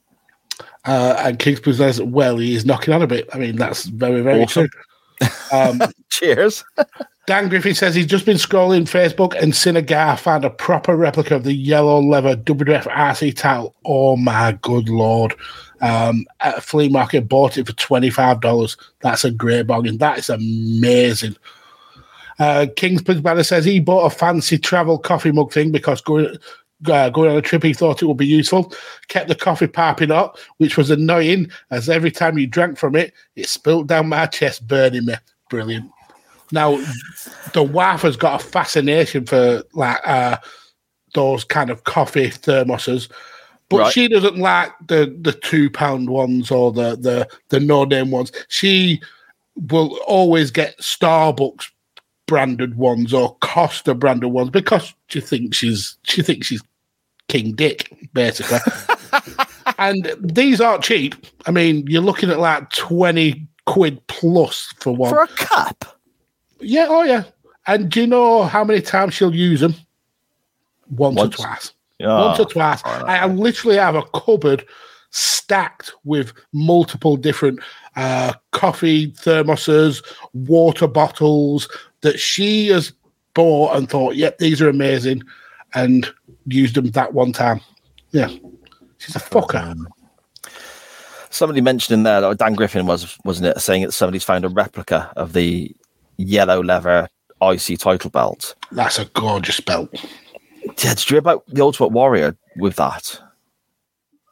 Uh, 0.85 1.15
and 1.19 1.37
Kingsbury 1.37 1.75
says, 1.75 2.01
well, 2.01 2.37
he 2.37 2.55
is 2.55 2.65
knocking 2.65 2.93
on 2.93 3.03
a 3.03 3.07
bit. 3.07 3.29
I 3.33 3.37
mean, 3.37 3.55
that's 3.55 3.85
very, 3.85 4.21
very 4.21 4.43
Awesome. 4.43 4.67
true. 4.69 4.79
Um, 5.53 5.79
Cheers. 6.09 6.63
Dan 7.31 7.47
Griffin 7.47 7.73
says 7.73 7.95
he's 7.95 8.07
just 8.07 8.25
been 8.25 8.35
scrolling 8.35 8.81
Facebook 8.81 9.41
and 9.41 9.53
Cinegar 9.53 10.19
found 10.19 10.43
a 10.43 10.49
proper 10.49 10.97
replica 10.97 11.33
of 11.33 11.45
the 11.45 11.53
yellow 11.53 12.01
leather 12.01 12.35
WWF 12.35 12.87
IC 13.23 13.37
title. 13.37 13.73
Oh 13.85 14.17
my 14.17 14.59
good 14.61 14.89
lord. 14.89 15.33
Um, 15.79 16.25
at 16.41 16.57
a 16.57 16.61
flea 16.61 16.89
market, 16.89 17.29
bought 17.29 17.57
it 17.57 17.67
for 17.67 17.71
$25. 17.71 18.77
That's 18.99 19.23
a 19.23 19.31
great 19.31 19.65
bargain. 19.65 19.97
That 19.97 20.17
is 20.17 20.29
amazing. 20.29 21.37
Uh, 22.37 22.67
King's 22.75 23.01
Pigs 23.01 23.21
Banner 23.21 23.43
says 23.43 23.63
he 23.63 23.79
bought 23.79 24.11
a 24.11 24.13
fancy 24.13 24.57
travel 24.57 24.97
coffee 24.97 25.31
mug 25.31 25.53
thing 25.53 25.71
because 25.71 26.01
going, 26.01 26.35
uh, 26.87 27.09
going 27.11 27.31
on 27.31 27.37
a 27.37 27.41
trip, 27.41 27.63
he 27.63 27.73
thought 27.73 28.01
it 28.01 28.07
would 28.07 28.17
be 28.17 28.27
useful. 28.27 28.73
Kept 29.07 29.29
the 29.29 29.35
coffee 29.35 29.67
piping 29.67 30.11
up, 30.11 30.37
which 30.57 30.75
was 30.75 30.91
annoying, 30.91 31.49
as 31.69 31.87
every 31.87 32.11
time 32.11 32.37
you 32.37 32.45
drank 32.45 32.77
from 32.77 32.97
it, 32.97 33.13
it 33.37 33.47
spilt 33.47 33.87
down 33.87 34.09
my 34.09 34.25
chest, 34.25 34.67
burning 34.67 35.05
me. 35.05 35.13
Brilliant. 35.49 35.89
Now, 36.51 36.83
the 37.53 37.63
wife 37.63 38.01
has 38.01 38.17
got 38.17 38.41
a 38.41 38.45
fascination 38.45 39.25
for 39.25 39.63
like 39.73 39.99
uh, 40.05 40.37
those 41.13 41.43
kind 41.43 41.69
of 41.69 41.83
coffee 41.83 42.29
thermoses, 42.29 43.09
but 43.69 43.77
Right. 43.79 43.93
she 43.93 44.07
doesn't 44.07 44.37
like 44.37 44.71
the 44.87 45.15
the 45.21 45.33
two 45.33 45.69
pound 45.69 46.09
ones 46.09 46.51
or 46.51 46.71
the 46.71 46.95
the 46.97 47.27
the 47.49 47.59
no 47.59 47.85
name 47.85 48.11
ones. 48.11 48.31
She 48.49 49.01
will 49.55 49.97
always 50.07 50.51
get 50.51 50.77
Starbucks 50.79 51.67
branded 52.27 52.75
ones 52.75 53.13
or 53.13 53.35
Costa 53.41 53.93
branded 53.93 54.31
ones 54.31 54.49
because 54.49 54.93
she 55.07 55.19
thinks 55.21 55.57
she's 55.57 55.97
she 56.03 56.21
thinks 56.21 56.47
she's 56.47 56.63
King 57.27 57.53
Dick 57.53 57.93
basically. 58.13 58.59
and 59.77 60.13
these 60.19 60.59
aren't 60.61 60.83
cheap. 60.83 61.15
I 61.45 61.51
mean, 61.51 61.85
you're 61.87 62.01
looking 62.01 62.29
at 62.29 62.39
like 62.39 62.69
twenty 62.71 63.47
quid 63.65 64.05
plus 64.07 64.73
for 64.79 64.93
one. 64.95 65.09
For 65.09 65.23
a 65.23 65.27
cup. 65.27 66.00
Yeah, 66.61 66.87
oh 66.89 67.03
yeah. 67.03 67.23
And 67.67 67.89
do 67.89 68.01
you 68.01 68.07
know 68.07 68.43
how 68.43 68.63
many 68.63 68.81
times 68.81 69.13
she'll 69.13 69.35
use 69.35 69.59
them? 69.59 69.75
Once, 70.89 71.15
Once. 71.15 71.35
or 71.35 71.37
twice. 71.37 71.73
Oh, 72.01 72.27
Once 72.27 72.39
or 72.39 72.45
twice. 72.45 72.81
I, 72.83 73.19
I 73.19 73.25
literally 73.27 73.77
have 73.77 73.95
a 73.95 74.03
cupboard 74.13 74.65
stacked 75.11 75.93
with 76.03 76.33
multiple 76.53 77.17
different 77.17 77.59
uh, 77.95 78.33
coffee 78.51 79.11
thermoses, 79.11 80.03
water 80.33 80.87
bottles 80.87 81.69
that 82.01 82.19
she 82.19 82.67
has 82.67 82.93
bought 83.33 83.75
and 83.75 83.89
thought, 83.89 84.15
yep, 84.15 84.37
these 84.39 84.61
are 84.61 84.69
amazing, 84.69 85.21
and 85.73 86.11
used 86.47 86.75
them 86.75 86.91
that 86.91 87.13
one 87.13 87.31
time. 87.31 87.61
Yeah. 88.11 88.29
She's 88.97 89.15
a 89.15 89.19
fucker. 89.19 89.75
Somebody 91.29 91.61
mentioned 91.61 91.93
in 91.93 92.03
there, 92.03 92.21
that 92.21 92.37
Dan 92.37 92.53
Griffin 92.53 92.85
was, 92.85 93.17
wasn't 93.23 93.47
it, 93.47 93.59
saying 93.61 93.83
that 93.83 93.93
somebody's 93.93 94.23
found 94.23 94.43
a 94.45 94.49
replica 94.49 95.11
of 95.15 95.33
the 95.33 95.75
yellow 96.17 96.63
leather 96.63 97.07
IC 97.41 97.79
title 97.79 98.09
belt. 98.09 98.55
That's 98.71 98.99
a 98.99 99.05
gorgeous 99.05 99.59
belt. 99.59 99.89
Yeah, 99.93 100.93
did 100.93 101.09
you 101.09 101.15
hear 101.15 101.19
about 101.19 101.43
the 101.47 101.61
Ultimate 101.61 101.91
Warrior 101.91 102.37
with 102.57 102.75
that? 102.75 103.19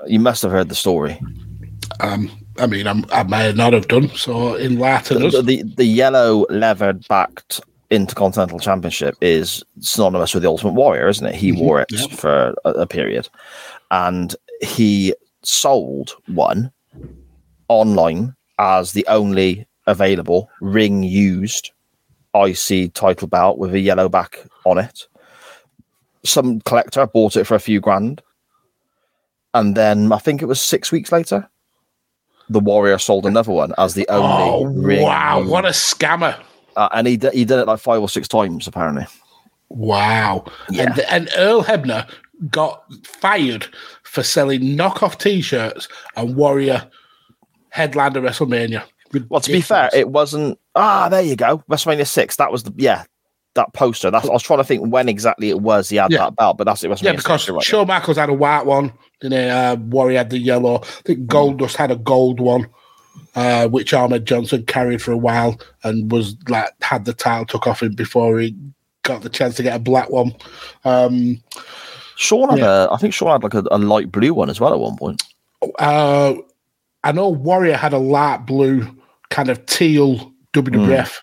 You 0.07 0.19
must 0.19 0.41
have 0.43 0.51
heard 0.51 0.69
the 0.69 0.75
story. 0.75 1.19
Um, 1.99 2.31
I 2.57 2.67
mean, 2.67 2.87
I'm, 2.87 3.05
I 3.11 3.23
may 3.23 3.51
not 3.51 3.73
have 3.73 3.87
done, 3.87 4.09
so 4.09 4.55
In 4.55 4.79
Latin, 4.79 5.29
The, 5.29 5.41
the, 5.41 5.63
the 5.63 5.85
yellow 5.85 6.45
leather 6.49 6.93
backed 6.93 7.61
Intercontinental 7.89 8.59
Championship 8.59 9.15
is 9.21 9.63
synonymous 9.79 10.33
with 10.33 10.43
the 10.43 10.49
Ultimate 10.49 10.73
Warrior, 10.73 11.07
isn't 11.07 11.25
it? 11.25 11.35
He 11.35 11.51
wore 11.51 11.81
it 11.81 11.91
for 12.11 12.53
a, 12.63 12.69
a 12.71 12.87
period, 12.87 13.27
and 13.89 14.35
he 14.61 15.13
sold 15.41 16.15
one 16.27 16.71
online 17.67 18.35
as 18.59 18.91
the 18.91 19.05
only 19.07 19.65
available 19.89 20.49
ring 20.61 21.03
used 21.03 21.71
IC 22.35 22.93
title 22.93 23.27
belt 23.27 23.57
with 23.57 23.73
a 23.73 23.79
yellow 23.79 24.07
back 24.07 24.39
on 24.65 24.77
it. 24.77 25.07
Some 26.23 26.61
collector 26.61 27.07
bought 27.07 27.35
it 27.35 27.45
for 27.45 27.55
a 27.55 27.59
few 27.59 27.79
grand, 27.79 28.21
and 29.53 29.75
then 29.75 30.11
I 30.11 30.17
think 30.17 30.41
it 30.41 30.45
was 30.45 30.61
six 30.61 30.91
weeks 30.91 31.11
later, 31.11 31.49
the 32.49 32.59
Warrior 32.59 32.97
sold 32.97 33.25
another 33.25 33.51
one 33.51 33.73
as 33.77 33.93
the 33.93 34.07
only 34.09 34.27
Oh, 34.27 34.65
ring. 34.65 35.01
wow. 35.03 35.39
used. 35.39 35.51
What 35.51 35.65
a 35.65 35.69
scammer. 35.69 36.37
Uh, 36.75 36.89
and 36.93 37.07
he 37.07 37.17
d- 37.17 37.29
he 37.33 37.45
did 37.45 37.59
it 37.59 37.67
like 37.67 37.79
five 37.79 38.01
or 38.01 38.09
six 38.09 38.27
times 38.27 38.67
apparently. 38.67 39.05
Wow. 39.69 40.45
Yeah. 40.69 40.83
And, 40.83 40.99
and 41.01 41.29
Earl 41.37 41.63
Hebner 41.63 42.09
got 42.49 42.83
fired 43.05 43.67
for 44.03 44.23
selling 44.23 44.61
knockoff 44.61 45.19
t 45.19 45.41
shirts 45.41 45.87
and 46.15 46.35
Warrior 46.35 46.87
headliner 47.69 48.21
WrestleMania. 48.21 48.83
Well, 49.29 49.41
to 49.41 49.51
be 49.51 49.61
fair, 49.61 49.89
it 49.93 50.09
wasn't. 50.09 50.59
Ah, 50.75 51.09
there 51.09 51.21
you 51.21 51.35
go. 51.35 51.63
WrestleMania 51.69 52.07
six. 52.07 52.35
That 52.37 52.51
was 52.51 52.63
the 52.63 52.73
yeah. 52.77 53.03
That 53.55 53.73
poster. 53.73 54.11
That's. 54.11 54.29
I 54.29 54.31
was 54.31 54.43
trying 54.43 54.59
to 54.59 54.63
think 54.63 54.91
when 54.91 55.09
exactly 55.09 55.49
it 55.49 55.59
was 55.61 55.89
he 55.89 55.95
had 55.97 56.11
Yeah. 56.11 56.19
that 56.25 56.35
belt, 56.35 56.57
but 56.57 56.65
that's 56.65 56.83
it. 56.83 56.89
WrestleMania 56.89 57.03
yeah, 57.03 57.11
because 57.13 57.41
6, 57.41 57.47
you're 57.47 57.55
right. 57.57 57.65
Shawn 57.65 57.87
Michaels 57.87 58.17
had 58.17 58.29
a 58.29 58.33
white 58.33 58.65
one, 58.65 58.93
then 59.21 59.33
uh, 59.33 59.75
Warrior 59.81 60.19
had 60.19 60.29
the 60.29 60.37
yellow. 60.37 60.81
I 60.81 60.85
think 61.05 61.27
Goldust 61.27 61.75
had 61.75 61.89
a 61.89 61.95
gold 61.95 62.39
one, 62.39 62.67
uh, 63.35 63.67
which 63.67 63.91
Ahmed 63.93 64.25
Johnson 64.25 64.63
carried 64.65 65.01
for 65.01 65.11
a 65.11 65.17
while 65.17 65.59
and 65.83 66.11
was 66.11 66.35
like 66.47 66.69
had 66.81 67.05
the 67.05 67.13
title 67.13 67.45
took 67.45 67.65
off 67.67 67.81
him 67.81 67.93
before 67.95 68.39
he 68.39 68.55
got 69.01 69.23
the 69.23 69.29
chance 69.29 69.55
to 69.55 69.63
get 69.63 69.75
a 69.75 69.79
black 69.79 70.11
one. 70.11 70.35
Um, 70.85 71.41
Shawn 72.15 72.49
had 72.49 72.59
yeah. 72.59 72.83
a. 72.85 72.91
I 72.91 72.97
think 72.97 73.13
Shawn 73.15 73.31
had 73.31 73.43
like 73.43 73.55
a, 73.55 73.63
a 73.71 73.79
light 73.79 74.11
blue 74.11 74.33
one 74.35 74.49
as 74.51 74.59
well 74.59 74.73
at 74.73 74.79
one 74.79 74.95
point. 74.95 75.23
uh, 75.79 76.35
I 77.03 77.11
know 77.13 77.29
Warrior 77.29 77.77
had 77.77 77.93
a 77.93 77.97
light 77.97 78.45
blue, 78.45 78.85
kind 79.29 79.49
of 79.49 79.65
teal 79.65 80.31
WWF 80.53 81.17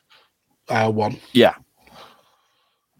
uh, 0.68 0.90
one. 0.90 1.18
Yeah. 1.32 1.54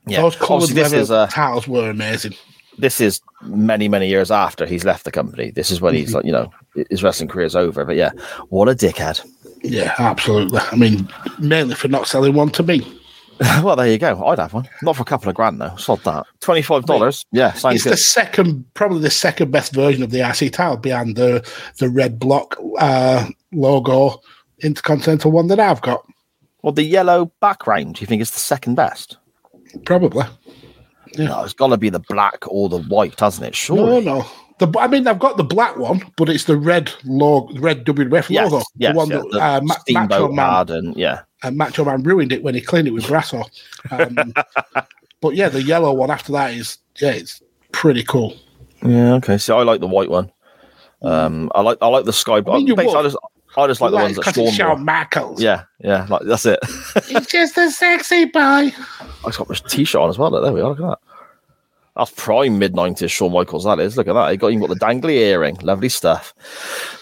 Yeah. 0.07 0.23
Those 0.23 0.37
coloured 0.37 0.63
Obviously, 0.65 0.83
leather 0.83 0.99
is 0.99 1.11
uh, 1.11 1.27
titles 1.27 1.67
were 1.67 1.91
amazing. 1.91 2.35
this 2.79 3.01
is 3.01 3.21
many 3.43 3.89
many 3.89 4.09
years 4.09 4.31
after 4.31 4.67
he's 4.67 4.85
left 4.85 5.05
the 5.05 5.11
company. 5.11 5.51
This 5.51 5.71
is 5.71 5.81
when 5.81 5.95
he's 5.95 6.15
like 6.15 6.25
you 6.25 6.33
know 6.33 6.51
his 6.91 7.03
wrestling 7.03 7.29
career's 7.29 7.57
over. 7.57 7.85
But 7.85 7.97
yeah, 7.97 8.11
what 8.49 8.69
a 8.69 8.75
dickhead. 8.75 9.27
Yeah, 9.63 9.95
absolutely. 9.99 10.61
I 10.61 10.77
mean, 10.77 11.09
mainly 11.39 11.75
for 11.75 11.89
not 11.89 12.07
selling 12.07 12.35
one 12.35 12.51
to 12.51 12.63
me. 12.63 13.01
well, 13.63 13.77
there 13.77 13.89
you 13.89 13.99
go. 13.99 14.25
I'd 14.25 14.39
have 14.39 14.55
one. 14.55 14.69
Not 14.83 14.97
for 14.97 15.03
a 15.03 15.07
couple 15.07 15.29
of 15.29 15.35
grand 15.35 15.61
though. 15.61 15.75
Sod 15.77 16.03
that. 16.05 16.27
Twenty 16.41 16.63
five 16.63 16.87
dollars. 16.87 17.25
Yeah, 17.33 17.53
it's 17.55 17.63
good. 17.85 17.93
the 17.93 17.97
second, 17.97 18.65
probably 18.75 19.01
the 19.01 19.11
second 19.11 19.51
best 19.51 19.75
version 19.75 20.03
of 20.03 20.11
the 20.11 20.21
IC 20.21 20.53
title 20.53 20.77
behind 20.77 21.17
the 21.17 21.47
the 21.79 21.91
red 21.91 22.19
block 22.19 22.57
uh, 22.79 23.27
logo 23.53 24.21
intercontinental 24.63 25.31
one 25.31 25.49
that 25.49 25.61
I've 25.61 25.83
got. 25.83 26.05
Well, 26.63 26.73
the 26.73 26.83
yellow 26.83 27.33
background. 27.41 27.95
Do 27.97 28.01
you 28.01 28.07
think 28.07 28.23
is 28.23 28.31
the 28.31 28.41
second 28.41 28.75
best? 28.75 29.19
Probably. 29.85 30.25
No, 31.19 31.45
it's 31.45 31.53
got 31.55 31.69
to 31.69 31.77
be 31.77 31.91
the 31.91 32.03
black 32.09 32.39
or 32.49 32.69
the 32.69 32.83
white, 32.83 33.19
hasn't 33.19 33.47
it? 33.47 33.55
Sure. 33.55 33.77
No, 33.77 34.01
no. 34.01 34.27
The, 34.59 34.73
I 34.79 34.87
mean, 34.87 35.07
I've 35.07 35.19
got 35.19 35.37
the 35.37 35.45
black 35.45 35.77
one, 35.77 36.03
but 36.17 36.29
it's 36.31 36.45
the 36.45 36.57
red 36.57 36.91
logo, 37.05 37.59
red 37.61 37.85
WWF 37.85 38.31
Yes, 38.31 38.51
logo. 38.51 38.65
yes, 38.77 38.93
the 38.93 38.97
one 38.97 39.11
yeah, 39.11 39.17
that 39.17 39.31
the 39.31 39.45
uh, 39.45 39.61
Ma- 39.63 40.01
Macho 40.07 40.33
Man, 40.33 40.71
and 40.71 40.97
yeah. 40.97 41.23
uh, 41.43 41.51
Macho 41.51 41.85
Man 41.85 42.03
ruined 42.03 42.33
it 42.33 42.43
when 42.43 42.55
he 42.55 42.63
cleaned 42.63 42.89
it 42.89 42.93
with 42.93 43.05
Brasso. 43.05 43.45
Um, 43.91 44.33
but 45.21 45.35
yeah, 45.35 45.51
the 45.51 45.63
yellow 45.63 45.93
one 45.93 46.11
after 46.11 46.33
that 46.33 46.55
is 46.55 46.79
yeah, 47.01 47.11
it's 47.11 47.43
pretty 47.73 48.03
cool. 48.03 48.35
Yeah, 48.83 49.15
okay. 49.15 49.37
So 49.37 49.59
I 49.59 49.63
like 49.63 49.81
the 49.81 49.87
white 49.87 50.09
one. 50.11 50.33
Um, 51.03 51.51
I 51.55 51.61
like 51.61 51.79
I 51.83 51.89
like 51.89 52.07
the 52.07 52.13
sky. 52.15 52.39
I 52.39 52.41
mean, 52.41 52.71
I 52.79 52.85
would. 52.85 53.03
just 53.03 53.17
I 53.57 53.67
just 53.67 53.81
like 53.81 53.91
the 53.91 53.97
ones 53.97 54.17
that 54.17 54.25
'cause 54.25 54.37
it's 54.39 54.55
Sean. 54.55 54.77
Shawn 54.77 54.85
Michaels. 54.85 55.41
Yeah, 55.43 55.63
yeah, 55.81 56.07
like 56.11 56.23
that's 56.23 56.45
it. 56.47 56.59
He's 57.09 57.27
just 57.27 57.57
a 57.57 57.71
sexy 57.71 58.27
boy. 58.27 58.41
I 58.41 58.73
just 59.25 59.39
got 59.39 59.49
my 59.49 59.55
t-shirt 59.55 60.01
on 60.01 60.11
as 60.11 60.19
well. 60.19 60.31
Look, 60.31 60.43
there 60.45 60.53
we 60.53 60.61
are. 60.61 60.71
Look 60.71 60.81
at 60.81 60.87
that. 60.89 60.99
That's 61.97 62.11
prime 62.11 62.59
mid 62.59 62.75
nineties 62.75 63.11
Shawn 63.11 63.33
Michaels. 63.33 63.65
That 63.65 63.81
is. 63.81 63.97
Look 63.97 64.09
at 64.09 64.13
that. 64.13 64.31
He 64.31 64.37
got 64.37 64.49
even 64.49 64.61
got 64.61 64.69
the 64.69 64.85
dangly 64.85 65.15
earring. 65.15 65.57
Lovely 65.63 65.89
stuff. 65.89 66.35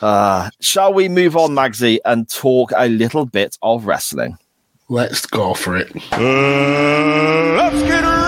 Uh, 0.01 0.51
shall 0.61 0.95
we 0.95 1.09
move 1.09 1.37
on, 1.37 1.51
Magsy, 1.51 1.99
and 2.05 2.29
talk 2.29 2.71
a 2.77 2.89
little 2.89 3.27
bit 3.27 3.59
of 3.63 3.87
wrestling? 3.87 4.39
Let's 4.89 5.27
go 5.27 5.55
for 5.55 5.77
it. 5.77 5.93
Let's 5.95 7.83
get 7.83 8.05
ready 8.05 8.24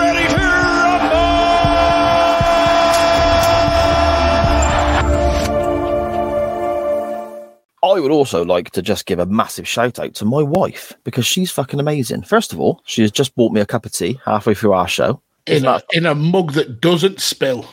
I 7.87 7.99
would 7.99 8.11
also 8.11 8.43
like 8.43 8.71
to 8.71 8.81
just 8.81 9.05
give 9.05 9.19
a 9.19 9.25
massive 9.25 9.67
shout 9.67 9.99
out 9.99 10.13
to 10.15 10.25
my 10.25 10.41
wife 10.41 10.93
because 11.03 11.25
she's 11.25 11.51
fucking 11.51 11.79
amazing. 11.79 12.23
First 12.23 12.53
of 12.53 12.59
all, 12.59 12.81
she 12.85 13.01
has 13.01 13.11
just 13.11 13.35
bought 13.35 13.53
me 13.53 13.61
a 13.61 13.65
cup 13.65 13.85
of 13.85 13.91
tea 13.91 14.19
halfway 14.25 14.53
through 14.53 14.73
our 14.73 14.87
show. 14.87 15.21
In 15.45 15.65
a, 15.65 15.81
in 15.93 16.05
a 16.05 16.13
mug 16.13 16.53
that 16.53 16.81
doesn't 16.81 17.21
spill. 17.21 17.65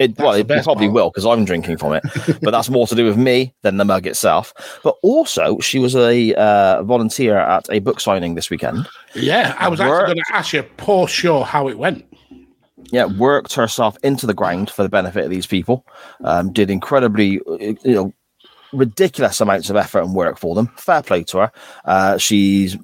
It, 0.00 0.18
well, 0.18 0.32
it 0.32 0.48
probably 0.48 0.86
part. 0.86 0.94
will 0.94 1.10
because 1.10 1.26
I'm 1.26 1.44
drinking 1.44 1.76
from 1.76 1.92
it, 1.92 2.02
but 2.42 2.52
that's 2.52 2.70
more 2.70 2.86
to 2.86 2.94
do 2.94 3.04
with 3.04 3.18
me 3.18 3.54
than 3.60 3.76
the 3.76 3.84
mug 3.84 4.06
itself. 4.06 4.54
But 4.82 4.96
also, 5.02 5.58
she 5.58 5.78
was 5.78 5.94
a 5.94 6.32
uh, 6.34 6.82
volunteer 6.82 7.36
at 7.36 7.66
a 7.70 7.80
book 7.80 8.00
signing 8.00 8.34
this 8.34 8.48
weekend. 8.48 8.88
Yeah, 9.14 9.54
I 9.58 9.68
was 9.68 9.78
Worked. 9.78 9.90
actually 9.90 10.14
going 10.14 10.24
to 10.24 10.36
ask 10.36 10.52
you 10.54 10.62
poor 10.78 11.06
show 11.06 11.42
how 11.42 11.68
it 11.68 11.76
went. 11.76 12.06
Yeah, 12.90 13.04
worked 13.04 13.52
herself 13.52 13.98
into 14.02 14.26
the 14.26 14.32
ground 14.32 14.70
for 14.70 14.82
the 14.82 14.88
benefit 14.88 15.24
of 15.24 15.30
these 15.30 15.46
people. 15.46 15.84
Um, 16.24 16.50
did 16.50 16.70
incredibly, 16.70 17.38
uh, 17.40 17.56
you 17.84 17.94
know, 17.94 18.14
ridiculous 18.72 19.40
amounts 19.40 19.70
of 19.70 19.76
effort 19.76 20.02
and 20.02 20.14
work 20.14 20.38
for 20.38 20.54
them. 20.54 20.68
Fair 20.76 21.02
play 21.02 21.24
to 21.24 21.38
her. 21.38 21.52
Uh, 21.84 22.18
she's 22.18 22.76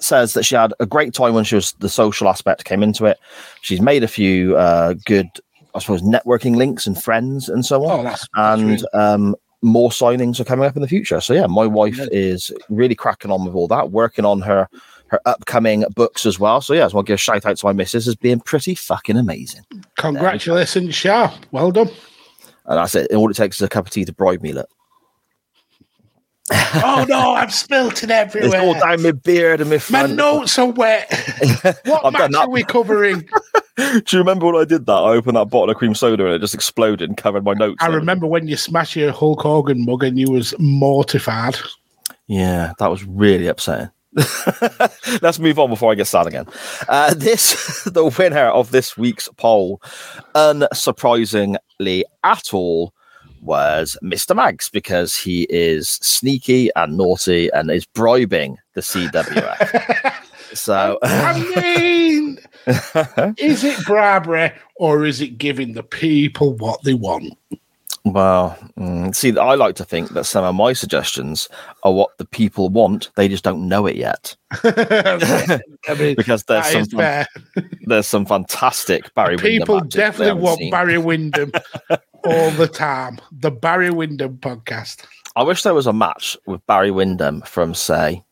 says 0.00 0.34
that 0.34 0.44
she 0.44 0.56
had 0.56 0.74
a 0.80 0.86
great 0.86 1.14
time 1.14 1.34
when 1.34 1.44
she 1.44 1.54
was 1.54 1.72
the 1.74 1.88
social 1.88 2.28
aspect 2.28 2.64
came 2.64 2.82
into 2.82 3.06
it. 3.06 3.18
She's 3.62 3.80
made 3.80 4.02
a 4.02 4.08
few 4.08 4.56
uh, 4.56 4.94
good, 5.06 5.28
I 5.74 5.78
suppose, 5.78 6.02
networking 6.02 6.56
links 6.56 6.86
and 6.86 7.00
friends 7.00 7.48
and 7.48 7.64
so 7.64 7.84
on. 7.84 8.00
Oh, 8.00 8.02
that's, 8.02 8.26
that's 8.34 8.60
and 8.60 8.86
um, 8.92 9.36
more 9.62 9.90
signings 9.90 10.40
are 10.40 10.44
coming 10.44 10.66
up 10.66 10.74
in 10.74 10.82
the 10.82 10.88
future. 10.88 11.20
So 11.20 11.32
yeah, 11.32 11.46
my 11.46 11.66
wife 11.66 12.00
is 12.10 12.50
really 12.70 12.96
cracking 12.96 13.30
on 13.30 13.44
with 13.44 13.54
all 13.54 13.68
that, 13.68 13.92
working 13.92 14.24
on 14.24 14.40
her 14.40 14.68
her 15.10 15.20
upcoming 15.26 15.84
books 15.94 16.24
as 16.24 16.38
well. 16.38 16.60
So 16.60 16.72
yeah, 16.72 16.82
I 16.82 16.84
just 16.84 16.94
want 16.94 17.06
to 17.06 17.10
give 17.10 17.14
a 17.14 17.18
shout 17.18 17.44
out 17.44 17.56
to 17.56 17.66
my 17.66 17.72
missus 17.72 18.06
as 18.06 18.14
being 18.16 18.40
pretty 18.40 18.74
fucking 18.74 19.16
amazing. 19.16 19.64
Congratulations, 19.98 20.94
Shah. 20.94 21.36
Well 21.50 21.72
done. 21.72 21.90
And 22.66 22.78
that's 22.78 22.94
it. 22.94 23.12
All 23.12 23.28
it 23.30 23.34
takes 23.34 23.56
is 23.56 23.62
a 23.62 23.68
cup 23.68 23.86
of 23.86 23.92
tea 23.92 24.04
to 24.04 24.12
bribe 24.12 24.42
me. 24.42 24.52
Look, 24.52 24.68
oh 26.52 27.06
no, 27.08 27.32
I've 27.32 27.52
spilt 27.52 28.02
it 28.02 28.10
it's 28.10 28.36
all 28.36 28.40
everywhere. 28.42 28.80
down 28.80 29.02
my 29.02 29.12
beard 29.12 29.60
and 29.60 29.70
my 29.70 29.80
My 29.90 30.06
notes 30.06 30.58
are 30.58 30.70
wet. 30.70 31.08
What 31.84 32.04
I've 32.04 32.12
match 32.12 32.34
are 32.34 32.50
we 32.50 32.64
covering? 32.64 33.28
Do 33.76 34.02
you 34.10 34.18
remember 34.18 34.46
when 34.46 34.56
I 34.56 34.64
did 34.64 34.86
that? 34.86 34.92
I 34.92 35.10
opened 35.10 35.36
that 35.36 35.50
bottle 35.50 35.70
of 35.70 35.76
cream 35.76 35.94
soda 35.94 36.26
and 36.26 36.34
it 36.34 36.40
just 36.40 36.54
exploded 36.54 37.08
and 37.08 37.16
covered 37.16 37.44
my 37.44 37.54
notes. 37.54 37.76
I 37.80 37.86
and 37.86 37.94
remember 37.94 38.26
when 38.26 38.46
you 38.48 38.56
smashed 38.56 38.96
your 38.96 39.12
Hulk 39.12 39.40
Hogan 39.40 39.84
mug 39.84 40.04
and 40.04 40.18
you 40.18 40.30
was 40.30 40.54
mortified. 40.58 41.56
Yeah, 42.26 42.72
that 42.78 42.90
was 42.90 43.04
really 43.04 43.46
upsetting. 43.46 43.90
Let's 45.22 45.38
move 45.38 45.58
on 45.58 45.70
before 45.70 45.92
I 45.92 45.94
get 45.94 46.06
sad 46.06 46.26
again. 46.26 46.46
Uh, 46.88 47.14
this, 47.14 47.84
the 47.84 48.04
winner 48.04 48.46
of 48.46 48.70
this 48.70 48.98
week's 48.98 49.28
poll, 49.36 49.80
unsurprisingly 50.34 52.02
at 52.24 52.52
all, 52.52 52.92
was 53.40 53.96
Mr. 54.02 54.34
Mags 54.34 54.68
because 54.68 55.16
he 55.16 55.42
is 55.50 55.88
sneaky 55.88 56.70
and 56.76 56.96
naughty 56.96 57.50
and 57.52 57.70
is 57.70 57.86
bribing 57.86 58.58
the 58.74 58.80
CWF. 58.80 60.14
so, 60.54 60.98
I 61.02 61.38
mean, 61.56 62.38
is 63.38 63.64
it 63.64 63.84
bribery 63.84 64.52
or 64.76 65.04
is 65.04 65.20
it 65.20 65.38
giving 65.38 65.74
the 65.74 65.82
people 65.82 66.54
what 66.54 66.82
they 66.84 66.94
want? 66.94 67.34
well, 68.04 68.56
mm, 68.78 69.14
see, 69.14 69.36
I 69.36 69.54
like 69.56 69.76
to 69.76 69.84
think 69.84 70.10
that 70.10 70.24
some 70.24 70.44
of 70.44 70.54
my 70.54 70.72
suggestions 70.72 71.48
are 71.82 71.92
what 71.92 72.16
the 72.16 72.24
people 72.24 72.70
want. 72.70 73.10
They 73.14 73.28
just 73.28 73.44
don't 73.44 73.68
know 73.68 73.86
it 73.86 73.96
yet 73.96 74.36
I 74.52 75.60
mean, 75.98 76.16
because 76.16 76.44
there's 76.44 76.66
some 76.66 76.86
fair. 76.86 77.26
there's 77.86 78.06
some 78.06 78.26
fantastic 78.26 79.12
Barry. 79.14 79.36
Windham 79.36 79.52
People 79.52 79.80
definitely 79.80 80.40
want 80.40 80.58
seen. 80.58 80.70
Barry 80.70 80.98
Windham 80.98 81.52
all 82.24 82.50
the 82.52 82.68
time. 82.68 83.18
The 83.32 83.50
Barry 83.50 83.90
Windham 83.90 84.38
podcast. 84.38 85.04
I 85.36 85.42
wish 85.42 85.62
there 85.62 85.74
was 85.74 85.86
a 85.86 85.92
match 85.92 86.36
with 86.46 86.64
Barry 86.66 86.90
Windham 86.90 87.42
from, 87.42 87.74
say, 87.74 88.22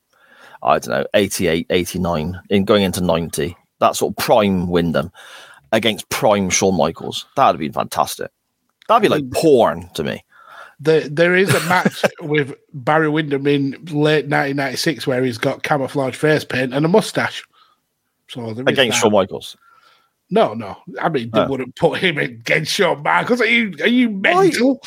I 0.63 0.79
don't 0.79 0.89
know, 0.89 1.07
88, 1.15 1.67
89, 1.71 2.41
in 2.51 2.65
going 2.65 2.83
into 2.83 3.01
90, 3.01 3.57
that 3.81 3.97
sort 3.97 4.13
of 4.13 4.25
prime 4.25 4.69
Windham 4.69 5.13
against 5.73 6.09
prime 6.09 6.51
Shawn 6.51 6.77
Michaels. 6.77 7.27
That 7.37 7.47
would 7.47 7.55
have 7.55 7.61
been 7.61 7.73
fantastic. 7.73 8.31
That'd 8.89 9.03
be 9.03 9.09
like 9.09 9.31
porn 9.33 9.91
to 9.95 10.03
me. 10.03 10.25
There, 10.81 11.09
there 11.09 11.37
is 11.37 11.53
a 11.55 11.61
match 11.69 12.05
with 12.21 12.55
Barry 12.73 13.09
Windham 13.09 13.47
in 13.47 13.73
late 13.87 14.27
1996 14.27 15.07
where 15.07 15.25
he's 15.25 15.39
got 15.39 15.63
camouflage 15.63 16.17
face 16.17 16.45
paint 16.45 16.73
and 16.73 16.85
a 16.85 16.89
mustache. 16.89 17.45
So 18.29 18.49
Against. 18.51 18.99
Shawn 18.99 19.13
Michaels. 19.13 19.57
No, 20.31 20.53
no. 20.53 20.77
I 21.01 21.09
mean, 21.09 21.31
they 21.33 21.41
Oh. 21.41 21.49
wouldn't 21.49 21.75
put 21.77 22.01
him 22.01 22.19
against 22.19 22.73
Shawn 22.73 23.03
Michaels. 23.03 23.41
Are 23.41 23.47
you, 23.47 23.75
are 23.81 23.89
you 23.89 24.11
mental? 24.11 24.81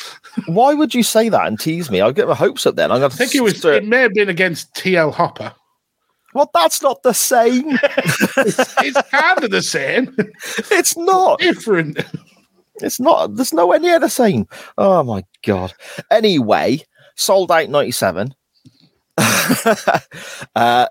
Why 0.46 0.72
would 0.72 0.94
you 0.94 1.02
say 1.02 1.28
that 1.28 1.46
and 1.46 1.58
tease 1.58 1.90
me? 1.90 2.00
I'll 2.00 2.12
get 2.12 2.28
my 2.28 2.34
hopes 2.34 2.64
up 2.64 2.76
then. 2.76 2.92
I'm 2.92 3.00
going 3.00 3.10
I 3.10 3.14
think 3.14 3.34
it 3.34 3.40
was. 3.42 3.64
It 3.64 3.84
may 3.86 4.02
have 4.02 4.14
been 4.14 4.28
against 4.28 4.72
TL 4.74 5.12
Hopper. 5.12 5.52
Well, 6.34 6.48
that's 6.54 6.80
not 6.80 7.02
the 7.02 7.12
same. 7.12 7.78
It's, 8.44 8.74
it's 8.78 9.10
kind 9.10 9.44
of 9.44 9.50
the 9.50 9.62
same. 9.62 10.14
it's 10.70 10.96
not. 10.96 11.40
Different. 11.40 11.98
It's 12.76 12.98
not. 13.00 13.34
There's 13.36 13.52
nowhere 13.52 13.78
near 13.80 13.98
the 14.00 14.08
same. 14.08 14.46
Oh 14.78 15.02
my 15.02 15.24
god. 15.44 15.74
Anyway, 16.10 16.80
Souled 17.16 17.50
Out 17.52 17.68
97. 17.68 18.34
uh, 20.56 20.86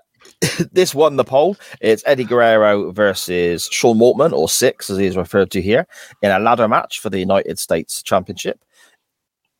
this 0.72 0.94
won 0.94 1.16
the 1.16 1.24
poll. 1.24 1.56
It's 1.80 2.02
Eddie 2.06 2.24
Guerrero 2.24 2.92
versus 2.92 3.68
Sean 3.70 3.98
Waltman, 3.98 4.32
or 4.32 4.48
Syxx, 4.48 4.90
as 4.90 4.98
he 4.98 5.06
is 5.06 5.16
referred 5.16 5.50
to 5.52 5.62
here, 5.62 5.86
in 6.22 6.30
a 6.30 6.38
ladder 6.38 6.68
match 6.68 7.00
for 7.00 7.10
the 7.10 7.18
United 7.18 7.58
States 7.58 8.02
Championship. 8.02 8.60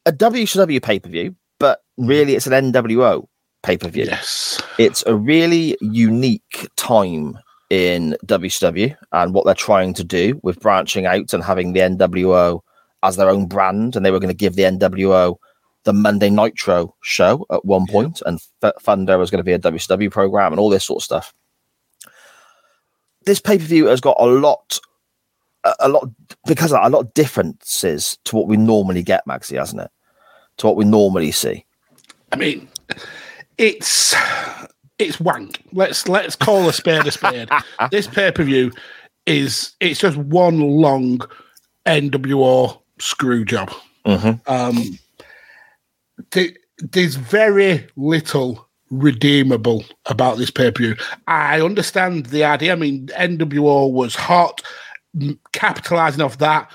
A 0.07 0.13
WCW 0.13 0.83
pay 0.83 0.99
per 0.99 1.09
view, 1.09 1.35
but 1.61 1.83
really 1.97 2.35
it's 2.35 2.47
an 2.47 2.73
NWO 2.73 3.27
pay 3.63 3.77
per 3.77 3.89
view. 3.89 4.05
Yes. 4.05 4.61
It's 4.79 5.05
a 5.07 5.15
really 5.15 5.77
unique 5.81 6.69
time 6.77 7.39
in 7.71 8.17
WCW 8.27 8.95
and 9.13 9.33
what 9.33 9.47
they're 9.47 9.55
trying 9.55 9.95
to 9.95 10.05
do 10.05 10.39
with 10.43 10.61
branching 10.61 11.07
out 11.07 11.33
and 11.33 11.43
having 11.43 11.73
the 11.73 11.81
NWO 11.81 12.61
as 13.03 13.17
their 13.17 13.31
own 13.31 13.47
brand. 13.47 13.97
And 13.97 14.05
they 14.05 14.11
were 14.11 14.19
going 14.19 14.29
to 14.29 14.35
give 14.35 14.57
the 14.57 14.65
NWO 14.65 15.37
the 15.85 15.93
Monday 15.93 16.31
Nitro 16.31 16.95
show 17.03 17.47
at 17.51 17.65
one 17.65 17.87
point, 17.87 18.23
and 18.25 18.41
F- 18.63 18.75
Thunder 18.81 19.19
was 19.19 19.31
going 19.31 19.39
to 19.39 19.45
be 19.45 19.53
a 19.53 19.59
WCW 19.59 20.11
program 20.11 20.53
and 20.53 20.61
all 20.61 20.71
this 20.71 20.85
sort 20.85 21.01
of 21.01 21.05
stuff. 21.05 21.35
This 23.25 23.41
pay 23.41 23.59
per 23.59 23.65
view 23.65 23.87
has 23.87 24.01
got 24.01 24.17
a 24.19 24.27
lot, 24.27 24.79
a, 25.65 25.75
a 25.81 25.89
lot 25.89 26.09
because 26.47 26.73
of 26.73 26.81
that, 26.81 26.87
a 26.87 26.91
lot 26.91 27.07
of 27.07 27.15
differences 27.15 28.19
to 28.25 28.37
what 28.37 28.49
we 28.49 28.57
normally 28.57 29.03
get, 29.03 29.27
Magsy, 29.27 29.59
hasn't 29.59 29.83
it? 29.83 29.91
To 30.59 30.67
what 30.67 30.77
we 30.77 30.85
normally 30.85 31.31
see. 31.31 31.65
I 32.33 32.37
mean, 32.37 32.69
it's 33.59 34.15
it's 34.99 35.21
wank. 35.21 35.63
Let's 35.73 36.09
let's 36.09 36.37
call 36.37 36.69
a 36.69 36.73
spade 36.73 37.07
a 37.07 37.11
spade. 37.11 37.49
this 37.91 38.07
pay 38.07 38.31
per 38.31 38.45
view 38.45 38.73
is 39.27 39.75
it's 39.81 40.01
just 40.01 40.17
one 40.17 40.61
long 40.61 41.21
NWO 41.87 42.81
screw 42.99 43.45
job. 43.45 43.71
Um, 44.47 44.99
th- 46.31 46.57
there's 46.79 47.17
very 47.17 47.87
little 47.97 48.69
redeemable 48.91 49.85
about 50.07 50.39
this 50.39 50.51
pay 50.51 50.71
per 50.71 50.83
view. 50.83 50.97
I 51.27 51.61
understand 51.61 52.27
the 52.27 52.45
idea. 52.45 52.73
I 52.73 52.77
mean, 52.77 53.07
NWO 53.09 53.91
was 53.91 54.15
hot, 54.15 54.63
capitalizing 55.53 56.21
off 56.21 56.39
that. 56.39 56.71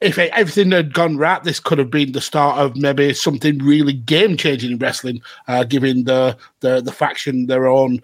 If 0.00 0.18
everything 0.18 0.72
had 0.72 0.94
gone 0.94 1.16
right, 1.16 1.42
this 1.44 1.60
could 1.60 1.78
have 1.78 1.90
been 1.90 2.10
the 2.10 2.20
start 2.20 2.58
of 2.58 2.76
maybe 2.76 3.14
something 3.14 3.58
really 3.58 3.92
game 3.92 4.36
changing 4.36 4.72
in 4.72 4.78
wrestling, 4.78 5.22
uh, 5.46 5.62
giving 5.62 6.04
the, 6.04 6.36
the 6.60 6.80
the 6.80 6.90
faction 6.90 7.46
their 7.46 7.68
own 7.68 8.02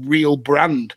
real 0.00 0.36
brand. 0.36 0.94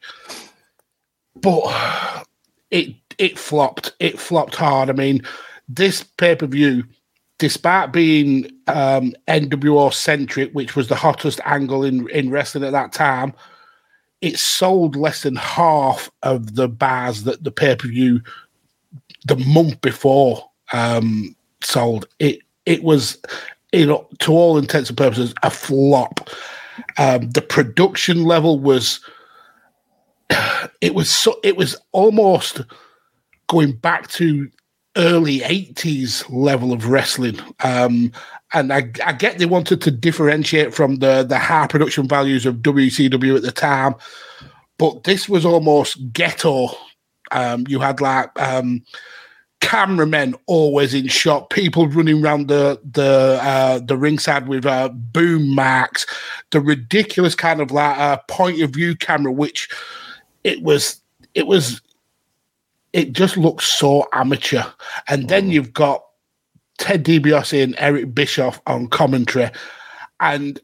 But 1.35 2.25
it 2.71 2.95
it 3.19 3.37
flopped. 3.37 3.91
It 3.99 4.19
flopped 4.19 4.55
hard. 4.55 4.89
I 4.89 4.93
mean, 4.93 5.21
this 5.67 6.01
pay 6.01 6.35
per 6.35 6.47
view, 6.47 6.83
despite 7.39 7.91
being 7.91 8.51
um, 8.67 9.13
NWO 9.27 9.91
centric, 9.91 10.51
which 10.51 10.75
was 10.75 10.87
the 10.87 10.95
hottest 10.95 11.39
angle 11.45 11.83
in 11.83 12.07
in 12.09 12.29
wrestling 12.29 12.63
at 12.63 12.73
that 12.73 12.93
time, 12.93 13.33
it 14.21 14.37
sold 14.37 14.95
less 14.95 15.23
than 15.23 15.35
half 15.37 16.11
of 16.21 16.55
the 16.55 16.67
bars 16.67 17.23
that 17.23 17.43
the 17.43 17.51
pay 17.51 17.75
per 17.75 17.87
view 17.87 18.21
the 19.25 19.37
month 19.37 19.81
before 19.81 20.49
um, 20.73 21.35
sold. 21.63 22.07
It 22.19 22.41
it 22.65 22.83
was, 22.83 23.17
you 23.71 23.85
know, 23.85 24.07
to 24.19 24.31
all 24.31 24.57
intents 24.57 24.89
and 24.89 24.97
purposes, 24.97 25.33
a 25.41 25.49
flop. 25.49 26.29
Um, 26.97 27.29
the 27.31 27.41
production 27.41 28.23
level 28.25 28.59
was 28.59 28.99
it 30.81 30.93
was 30.93 31.09
so 31.09 31.39
it 31.43 31.57
was 31.57 31.75
almost 31.93 32.61
going 33.47 33.71
back 33.71 34.07
to 34.09 34.49
early 34.97 35.39
80s 35.39 36.25
level 36.29 36.73
of 36.73 36.87
wrestling. 36.87 37.39
Um 37.63 38.11
and 38.53 38.73
I, 38.73 38.91
I 39.05 39.13
get 39.13 39.37
they 39.37 39.45
wanted 39.45 39.81
to 39.81 39.91
differentiate 39.91 40.73
from 40.73 40.97
the 40.97 41.23
the 41.23 41.37
high 41.37 41.67
production 41.67 42.07
values 42.07 42.45
of 42.45 42.57
WCW 42.57 43.35
at 43.35 43.43
the 43.43 43.51
time 43.51 43.95
but 44.77 45.03
this 45.03 45.29
was 45.29 45.45
almost 45.45 45.97
ghetto. 46.13 46.69
Um 47.31 47.65
you 47.67 47.79
had 47.79 48.01
like 48.01 48.31
um 48.39 48.83
cameramen 49.61 50.35
always 50.47 50.93
in 50.93 51.07
shot, 51.07 51.49
people 51.49 51.87
running 51.87 52.23
around 52.23 52.47
the 52.47 52.79
the 52.91 53.39
uh, 53.41 53.79
the 53.79 53.97
ringside 53.97 54.47
with 54.47 54.65
uh, 54.65 54.89
boom 54.89 55.53
marks, 55.53 56.05
the 56.51 56.61
ridiculous 56.61 57.35
kind 57.35 57.61
of 57.61 57.71
like 57.71 57.97
uh, 57.97 58.17
point 58.27 58.61
of 58.61 58.71
view 58.71 58.95
camera, 58.95 59.31
which 59.31 59.69
it 60.43 60.61
was 60.61 61.01
it 61.35 61.47
was 61.47 61.81
it 62.93 63.13
just 63.13 63.37
looks 63.37 63.65
so 63.65 64.07
amateur. 64.13 64.63
And 65.07 65.29
then 65.29 65.49
you've 65.51 65.73
got 65.73 66.03
Ted 66.77 67.03
DiBiase 67.03 67.63
and 67.63 67.75
Eric 67.77 68.13
Bischoff 68.15 68.61
on 68.67 68.87
commentary, 68.87 69.49
and 70.19 70.59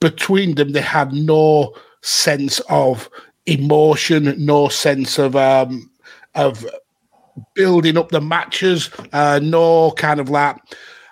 between 0.00 0.54
them 0.56 0.72
they 0.72 0.80
had 0.80 1.12
no 1.12 1.74
sense 2.02 2.60
of 2.68 3.08
emotion, 3.46 4.34
no 4.44 4.68
sense 4.68 5.18
of 5.18 5.36
um 5.36 5.90
of 6.34 6.66
building 7.54 7.96
up 7.96 8.10
the 8.10 8.20
matches, 8.20 8.90
uh, 9.12 9.40
no 9.42 9.92
kind 9.92 10.20
of 10.20 10.28
like 10.28 10.56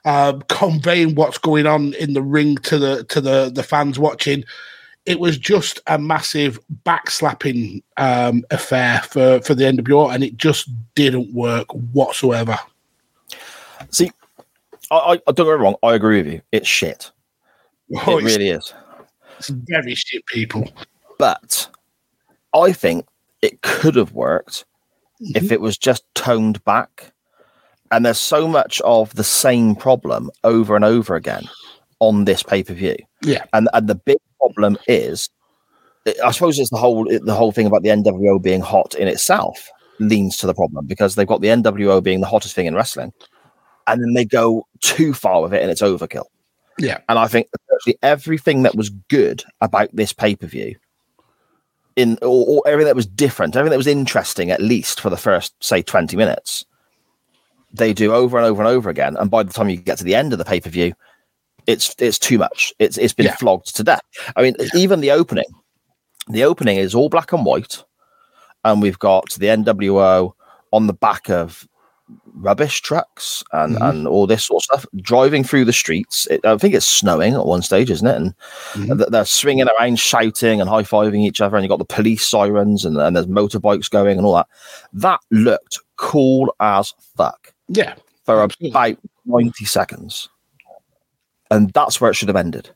uh, 0.04 0.34
conveying 0.48 1.14
what's 1.14 1.38
going 1.38 1.66
on 1.66 1.94
in 1.94 2.12
the 2.12 2.22
ring 2.22 2.56
to 2.58 2.78
the 2.78 3.04
to 3.04 3.20
the 3.20 3.50
the 3.54 3.62
fans 3.62 3.98
watching. 3.98 4.44
It 5.06 5.20
was 5.20 5.36
just 5.36 5.80
a 5.86 5.98
massive 5.98 6.58
backslapping 6.84 7.82
um, 7.96 8.42
affair 8.50 9.00
for 9.02 9.40
for 9.42 9.54
the 9.54 9.64
NWO, 9.64 10.14
and 10.14 10.24
it 10.24 10.36
just 10.36 10.68
didn't 10.94 11.32
work 11.34 11.70
whatsoever. 11.92 12.58
See, 13.90 14.10
I, 14.90 14.96
I 14.96 15.12
I 15.26 15.32
don't 15.32 15.46
get 15.46 15.58
wrong. 15.58 15.76
I 15.82 15.94
agree 15.94 16.22
with 16.22 16.32
you. 16.32 16.42
It's 16.52 16.68
shit. 16.68 17.10
Oh, 18.06 18.16
it 18.16 18.24
it's, 18.24 18.36
really 18.36 18.48
is. 18.48 18.74
it's 19.38 19.48
very 19.50 19.94
shit, 19.94 20.24
people. 20.24 20.66
But 21.18 21.68
I 22.54 22.72
think 22.72 23.06
it 23.42 23.60
could 23.60 23.94
have 23.94 24.12
worked 24.12 24.64
if 25.20 25.52
it 25.52 25.60
was 25.60 25.76
just 25.76 26.02
toned 26.14 26.64
back. 26.64 27.12
And 27.90 28.04
there's 28.04 28.18
so 28.18 28.48
much 28.48 28.80
of 28.80 29.14
the 29.14 29.24
same 29.24 29.76
problem 29.76 30.30
over 30.42 30.74
and 30.74 30.84
over 30.84 31.14
again 31.14 31.44
on 32.00 32.24
this 32.24 32.42
pay 32.42 32.62
per 32.62 32.74
view. 32.74 32.96
Yeah. 33.22 33.44
And 33.52 33.68
and 33.74 33.88
the 33.88 33.94
big 33.94 34.18
problem 34.44 34.78
is, 34.86 35.28
I 36.22 36.30
suppose 36.30 36.58
it's 36.58 36.70
the 36.70 36.76
whole 36.76 37.04
the 37.04 37.34
whole 37.34 37.52
thing 37.52 37.66
about 37.66 37.82
the 37.82 37.88
NWO 37.88 38.40
being 38.40 38.60
hot 38.60 38.94
in 38.94 39.08
itself 39.08 39.70
leans 39.98 40.36
to 40.38 40.46
the 40.46 40.54
problem 40.54 40.86
because 40.86 41.14
they've 41.14 41.26
got 41.26 41.40
the 41.40 41.48
NWO 41.48 42.02
being 42.02 42.20
the 42.20 42.26
hottest 42.26 42.54
thing 42.54 42.66
in 42.66 42.74
wrestling, 42.74 43.12
and 43.86 44.02
then 44.02 44.12
they 44.14 44.24
go 44.24 44.66
too 44.80 45.14
far 45.14 45.42
with 45.42 45.54
it 45.54 45.62
and 45.62 45.70
it's 45.70 45.82
overkill. 45.82 46.26
Yeah. 46.78 46.98
And 47.08 47.18
I 47.18 47.26
think 47.26 47.48
everything 48.02 48.64
that 48.64 48.74
was 48.74 48.90
good 49.08 49.44
about 49.60 49.94
this 49.94 50.12
pay 50.12 50.34
per 50.34 50.46
view, 50.46 50.76
in 51.96 52.18
or, 52.20 52.44
or 52.46 52.62
everything 52.66 52.88
that 52.88 52.96
was 52.96 53.06
different, 53.06 53.56
everything 53.56 53.70
that 53.70 53.78
was 53.78 53.86
interesting, 53.86 54.50
at 54.50 54.60
least 54.60 55.00
for 55.00 55.10
the 55.10 55.16
first 55.16 55.54
say 55.62 55.82
twenty 55.82 56.16
minutes, 56.16 56.66
they 57.72 57.92
do 57.92 58.12
over 58.12 58.36
and 58.36 58.46
over 58.46 58.62
and 58.62 58.68
over 58.68 58.90
again. 58.90 59.16
And 59.16 59.30
by 59.30 59.42
the 59.42 59.52
time 59.52 59.68
you 59.68 59.76
get 59.76 59.98
to 59.98 60.04
the 60.04 60.14
end 60.14 60.32
of 60.32 60.38
the 60.38 60.44
pay 60.44 60.60
per 60.60 60.70
view, 60.70 60.92
it's 61.66 61.94
it's 61.98 62.18
too 62.18 62.38
much. 62.38 62.72
It's 62.78 62.98
it's 62.98 63.12
been 63.14 63.26
Yeah. 63.26 63.36
flogged 63.36 63.74
to 63.76 63.84
death. 63.84 64.02
I 64.36 64.42
mean, 64.42 64.54
even 64.74 65.00
the 65.00 65.10
opening, 65.10 65.44
the 66.28 66.44
opening 66.44 66.78
is 66.78 66.94
all 66.94 67.08
black 67.08 67.32
and 67.32 67.44
white, 67.44 67.82
and 68.64 68.80
we've 68.82 68.98
got 68.98 69.30
the 69.34 69.48
NWO 69.48 70.34
on 70.72 70.86
the 70.86 70.92
back 70.94 71.28
of 71.30 71.66
rubbish 72.34 72.82
trucks 72.82 73.42
and 73.52 73.76
Mhm. 73.76 73.88
and 73.88 74.06
all 74.08 74.26
this 74.26 74.44
sort 74.44 74.62
of 74.62 74.64
stuff 74.64 74.86
driving 75.00 75.42
through 75.42 75.64
the 75.64 75.72
streets. 75.72 76.26
It, 76.26 76.44
I 76.44 76.58
think 76.58 76.74
it's 76.74 76.84
snowing 76.84 77.32
at 77.32 77.46
one 77.46 77.62
stage, 77.62 77.90
isn't 77.90 78.06
it? 78.06 78.16
And 78.16 78.34
Mhm. 78.74 79.10
they're 79.10 79.24
swinging 79.24 79.68
around, 79.68 79.98
shouting 79.98 80.60
and 80.60 80.68
high 80.68 80.82
fiving 80.82 81.24
each 81.24 81.40
other, 81.40 81.56
and 81.56 81.64
you've 81.64 81.70
got 81.70 81.78
the 81.78 81.84
police 81.94 82.26
sirens 82.26 82.84
and, 82.84 82.98
and 82.98 83.16
there's 83.16 83.26
motorbikes 83.26 83.88
going 83.88 84.18
and 84.18 84.26
all 84.26 84.34
that. 84.34 84.48
That 84.92 85.20
looked 85.30 85.78
cool 85.96 86.54
as 86.60 86.92
fuck 87.16 87.54
Yeah. 87.68 87.94
for 88.26 88.42
about 88.42 88.98
90 89.24 89.64
seconds. 89.64 90.28
And 91.54 91.70
that's 91.72 92.00
where 92.00 92.10
it 92.10 92.14
should 92.14 92.28
have 92.28 92.36
ended. 92.36 92.70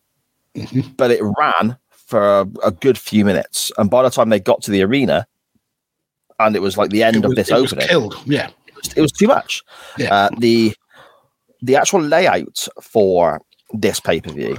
Mhm. 0.56 0.96
But 0.96 1.10
it 1.10 1.22
ran 1.38 1.76
for 1.90 2.40
a, 2.40 2.46
a 2.64 2.70
good 2.70 2.96
few 2.98 3.24
minutes. 3.24 3.72
And 3.78 3.90
by 3.90 4.02
the 4.02 4.10
time 4.10 4.28
they 4.28 4.40
got 4.40 4.62
to 4.62 4.70
the 4.70 4.82
arena, 4.82 5.26
and 6.38 6.54
it 6.56 6.60
was 6.60 6.76
like 6.76 6.90
the 6.90 7.02
end 7.02 7.16
It 7.16 7.24
of 7.24 7.34
this 7.34 7.50
it 7.50 7.54
was 7.60 7.72
opening, 7.72 7.88
killed. 7.88 8.14
Yeah. 8.24 8.50
it 8.96 9.00
was 9.00 9.12
too 9.12 9.26
much. 9.26 9.62
Yeah. 9.98 10.14
Uh, 10.14 10.30
the 10.38 10.74
the 11.60 11.74
actual 11.76 12.00
layout 12.00 12.68
for 12.80 13.40
this 13.72 13.98
pay 14.00 14.20
per 14.20 14.30
view, 14.30 14.56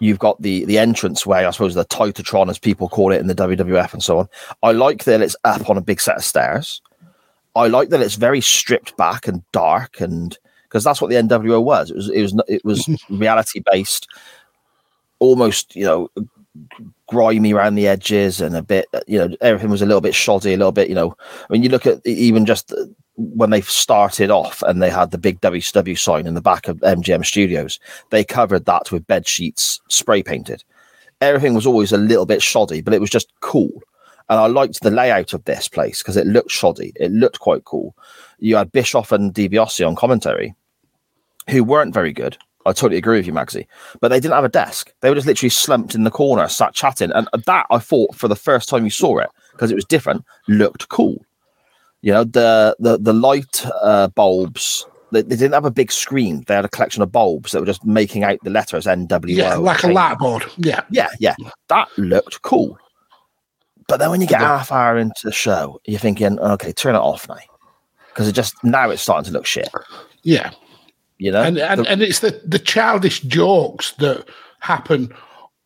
you've 0.00 0.18
got 0.18 0.40
the 0.40 0.64
the 0.64 0.78
entrance 0.78 1.26
way, 1.26 1.44
I 1.44 1.50
suppose 1.50 1.74
the 1.74 1.84
TitanTron 1.84 2.48
as 2.48 2.58
people 2.58 2.88
call 2.88 3.12
it 3.12 3.20
in 3.20 3.26
the 3.26 3.34
WWF 3.34 3.92
and 3.92 4.02
so 4.02 4.18
on. 4.20 4.28
I 4.62 4.72
like 4.72 5.04
that 5.04 5.20
it's 5.20 5.36
up 5.44 5.68
on 5.68 5.76
a 5.76 5.82
big 5.82 6.00
set 6.00 6.16
of 6.16 6.24
stairs. 6.24 6.80
I 7.54 7.68
like 7.68 7.90
that 7.90 8.00
it's 8.00 8.16
very 8.16 8.40
stripped 8.40 8.96
back 8.96 9.28
and 9.28 9.42
dark, 9.52 10.00
and 10.00 10.36
because 10.76 10.84
that's 10.84 11.00
what 11.00 11.08
the 11.08 11.16
NWO 11.16 11.62
was. 11.64 11.90
It 11.90 11.96
was 11.96 12.10
it 12.10 12.20
was 12.20 12.40
it 12.48 12.64
was 12.64 13.02
reality 13.08 13.62
based, 13.72 14.08
almost 15.20 15.74
you 15.74 15.84
know 15.84 16.10
grimy 17.06 17.52
around 17.54 17.76
the 17.76 17.86
edges 17.86 18.40
and 18.40 18.56
a 18.56 18.62
bit 18.62 18.86
you 19.06 19.18
know 19.18 19.34
everything 19.40 19.70
was 19.70 19.80
a 19.80 19.86
little 19.86 20.02
bit 20.02 20.14
shoddy, 20.14 20.52
a 20.52 20.58
little 20.58 20.70
bit 20.70 20.90
you 20.90 20.94
know. 20.94 21.16
When 21.48 21.62
you 21.62 21.70
look 21.70 21.86
at 21.86 22.06
even 22.06 22.44
just 22.44 22.72
uh, 22.72 22.84
when 23.14 23.48
they 23.48 23.62
started 23.62 24.30
off 24.30 24.62
and 24.66 24.82
they 24.82 24.90
had 24.90 25.12
the 25.12 25.18
big 25.18 25.40
WCW 25.40 25.98
sign 25.98 26.26
in 26.26 26.34
the 26.34 26.42
back 26.42 26.68
of 26.68 26.76
MGM 26.80 27.24
Studios, 27.24 27.80
they 28.10 28.22
covered 28.22 28.66
that 28.66 28.92
with 28.92 29.06
bed 29.06 29.26
sheets 29.26 29.80
spray 29.88 30.22
painted. 30.22 30.62
Everything 31.22 31.54
was 31.54 31.64
always 31.64 31.90
a 31.90 31.96
little 31.96 32.26
bit 32.26 32.42
shoddy, 32.42 32.82
but 32.82 32.92
it 32.92 33.00
was 33.00 33.08
just 33.08 33.32
cool. 33.40 33.82
And 34.28 34.38
I 34.38 34.46
liked 34.46 34.82
the 34.82 34.90
layout 34.90 35.32
of 35.32 35.44
this 35.44 35.68
place 35.68 36.02
because 36.02 36.18
it 36.18 36.26
looked 36.26 36.50
shoddy. 36.50 36.92
It 36.96 37.10
looked 37.12 37.40
quite 37.40 37.64
cool. 37.64 37.96
You 38.38 38.56
had 38.56 38.72
Bischoff 38.72 39.12
and 39.12 39.32
DiBiase 39.32 39.86
on 39.86 39.94
commentary, 39.94 40.54
who 41.50 41.64
weren't 41.64 41.94
very 41.94 42.12
good. 42.12 42.36
I 42.66 42.72
totally 42.72 42.96
agree 42.96 43.18
with 43.18 43.26
you, 43.26 43.32
Magsy. 43.32 43.66
But 44.00 44.08
they 44.08 44.18
didn't 44.18 44.34
have 44.34 44.44
a 44.44 44.48
desk. 44.48 44.92
They 45.00 45.08
were 45.08 45.14
just 45.14 45.26
literally 45.26 45.50
slumped 45.50 45.94
in 45.94 46.02
the 46.02 46.10
corner, 46.10 46.48
sat 46.48 46.74
chatting. 46.74 47.12
And 47.12 47.28
that 47.46 47.66
I 47.70 47.78
thought 47.78 48.16
for 48.16 48.26
the 48.26 48.34
first 48.34 48.68
time 48.68 48.84
you 48.84 48.90
saw 48.90 49.18
it, 49.18 49.30
because 49.52 49.70
it 49.70 49.76
was 49.76 49.84
different, 49.84 50.24
looked 50.48 50.88
cool. 50.88 51.24
You 52.02 52.12
know, 52.12 52.24
the 52.24 52.76
the 52.78 52.98
the 52.98 53.12
light 53.12 53.64
uh, 53.82 54.08
bulbs. 54.08 54.86
They, 55.12 55.22
they 55.22 55.36
didn't 55.36 55.54
have 55.54 55.64
a 55.64 55.70
big 55.70 55.92
screen. 55.92 56.42
They 56.46 56.56
had 56.56 56.64
a 56.64 56.68
collection 56.68 57.00
of 57.00 57.12
bulbs 57.12 57.52
that 57.52 57.60
were 57.60 57.66
just 57.66 57.84
making 57.84 58.24
out 58.24 58.38
the 58.42 58.50
letters 58.50 58.86
NWO. 58.86 59.28
Yeah. 59.28 59.54
Like 59.54 59.84
a 59.84 59.88
light 59.88 60.18
board. 60.18 60.44
Yeah. 60.56 60.82
Yeah, 60.90 61.10
yeah, 61.20 61.36
that 61.68 61.88
looked 61.96 62.42
cool. 62.42 62.76
But 63.88 63.98
then 63.98 64.10
when 64.10 64.20
you 64.20 64.26
get 64.26 64.40
half 64.40 64.72
hour 64.72 64.98
into 64.98 65.20
the 65.22 65.32
show, 65.32 65.80
you're 65.84 66.00
thinking, 66.00 66.40
okay, 66.40 66.72
turn 66.72 66.96
it 66.96 66.98
off 66.98 67.28
now, 67.28 67.38
because 68.08 68.26
it 68.26 68.32
just 68.32 68.54
now 68.64 68.90
it's 68.90 69.02
starting 69.02 69.26
to 69.26 69.32
look 69.32 69.46
shit. 69.46 69.70
Yeah. 70.24 70.50
You 71.18 71.32
know, 71.32 71.42
and 71.42 71.58
and, 71.58 71.80
The- 71.80 71.90
and 71.90 72.02
it's 72.02 72.20
the 72.20 72.40
the 72.44 72.58
childish 72.58 73.20
jokes 73.22 73.92
that 73.92 74.26
happen 74.60 75.12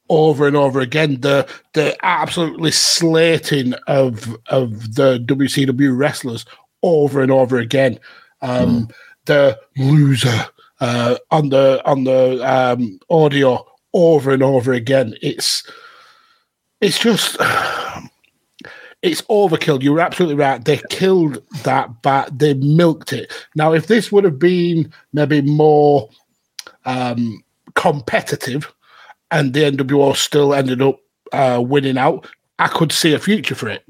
over 0.09 0.47
and 0.47 0.57
over 0.57 0.81
again. 0.81 1.21
The 1.21 1.49
the 1.75 1.97
absolutely 2.05 2.71
slating 2.73 3.75
of 3.87 4.37
of 4.47 4.95
the 4.95 5.19
WCW 5.27 5.97
wrestlers 5.97 6.45
over 6.83 7.21
and 7.23 7.31
over 7.33 7.59
again. 7.59 7.99
Um, 8.43 8.89
The 9.27 9.59
loser 9.77 10.47
uh, 10.81 11.17
on 11.31 11.51
the 11.51 11.83
on 11.85 12.05
the 12.05 12.41
um, 12.43 12.99
audio 13.11 13.65
over 13.93 14.31
and 14.33 14.43
over 14.43 14.73
again. 14.73 15.15
It's 15.21 15.63
it's 16.81 16.99
just 16.99 17.37
it's 19.03 19.23
overkill. 19.23 19.83
You 19.83 19.93
were 19.93 20.01
absolutely 20.01 20.37
right. 20.37 20.65
They 20.65 20.81
killed 20.91 21.43
that 21.63 22.03
bat. 22.03 22.39
They 22.39 22.55
milked 22.55 23.13
it. 23.13 23.33
Now, 23.55 23.73
if 23.73 23.87
this 23.87 24.13
would 24.13 24.25
have 24.25 24.39
been 24.39 24.93
maybe 25.13 25.41
more 25.41 26.09
um, 26.85 27.43
competitive, 27.75 28.73
and 29.31 29.55
the 29.55 29.61
NWO 29.61 30.17
still 30.17 30.55
ended 30.55 30.83
up 30.83 30.99
uh, 31.33 31.63
winning 31.65 31.97
out, 31.97 32.27
I 32.59 32.69
could 32.69 32.93
see 32.93 33.15
a 33.15 33.19
future 33.19 33.55
for 33.55 33.69
it. 33.69 33.85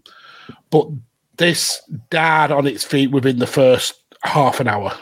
But 0.71 0.89
this 1.39 1.81
died 2.11 2.53
on 2.53 2.67
its 2.67 2.85
feet 2.85 3.11
within 3.11 3.39
the 3.39 3.47
first 3.47 3.95
half 4.23 4.61
an 4.61 4.69
hour. 4.69 4.93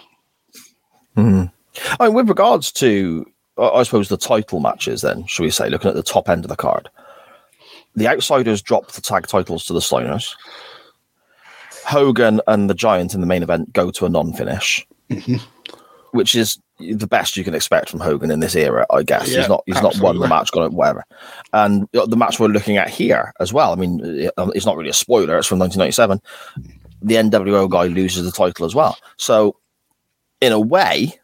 I 2.01 2.07
mean, 2.07 2.15
with 2.15 2.29
regards 2.29 2.73
to, 2.73 3.27
I 3.59 3.83
suppose, 3.83 4.09
the 4.09 4.17
title 4.17 4.61
matches, 4.61 5.03
then, 5.03 5.27
shall 5.27 5.45
we 5.45 5.51
say, 5.51 5.69
looking 5.69 5.89
at 5.89 5.97
the 5.97 6.03
top 6.03 6.29
end 6.29 6.45
of 6.45 6.49
the 6.49 6.57
card, 6.57 6.89
the 7.99 8.09
Outsiders 8.09 8.63
dropped 8.63 8.95
the 8.95 9.01
tag 9.01 9.27
titles 9.27 9.65
to 9.67 9.73
the 9.73 9.81
Steiners. 9.81 10.35
Hogan 11.85 12.41
and 12.47 12.69
the 12.69 12.75
Giant 12.75 13.15
in 13.15 13.21
the 13.21 13.27
main 13.27 13.43
event 13.43 13.73
go 13.73 13.91
to 13.91 14.05
a 14.05 14.09
non 14.09 14.33
finish, 14.35 14.87
mm-hmm. 15.11 15.37
which 16.13 16.35
is 16.35 16.59
the 16.79 17.07
best 17.07 17.37
you 17.37 17.45
can 17.45 17.55
expect 17.55 17.89
from 17.89 18.01
Hogan 18.01 18.31
in 18.31 18.41
this 18.41 18.55
era, 18.55 18.87
I 18.91 19.03
guess. 19.03 19.31
Yeah, 19.31 19.39
he's 19.39 19.49
not 19.49 19.63
he's 19.67 19.83
not 19.83 19.99
won 19.99 20.19
the 20.19 20.29
match, 20.29 20.53
got 20.53 20.65
it, 20.65 20.73
whatever. 20.73 21.05
And 21.53 21.89
the 21.93 22.17
match 22.17 22.39
we're 22.39 22.49
looking 22.49 22.77
at 22.77 22.91
here 22.91 23.33
as 23.41 23.53
well, 23.53 23.73
I 23.73 23.77
mean, 23.77 24.31
um, 24.37 24.53
it's 24.55 24.67
not 24.67 24.77
really 24.77 24.91
a 24.91 24.95
spoiler, 24.95 25.39
it's 25.39 25.47
from 25.47 25.59
1997. 25.59 26.21
The 27.01 27.15
NWO 27.15 27.71
guy 27.71 27.87
loses 27.87 28.25
the 28.25 28.33
title 28.33 28.67
as 28.67 28.75
well. 28.75 28.99
So, 29.17 29.57
in 30.41 30.53
a 30.53 30.61
way, 30.61 31.19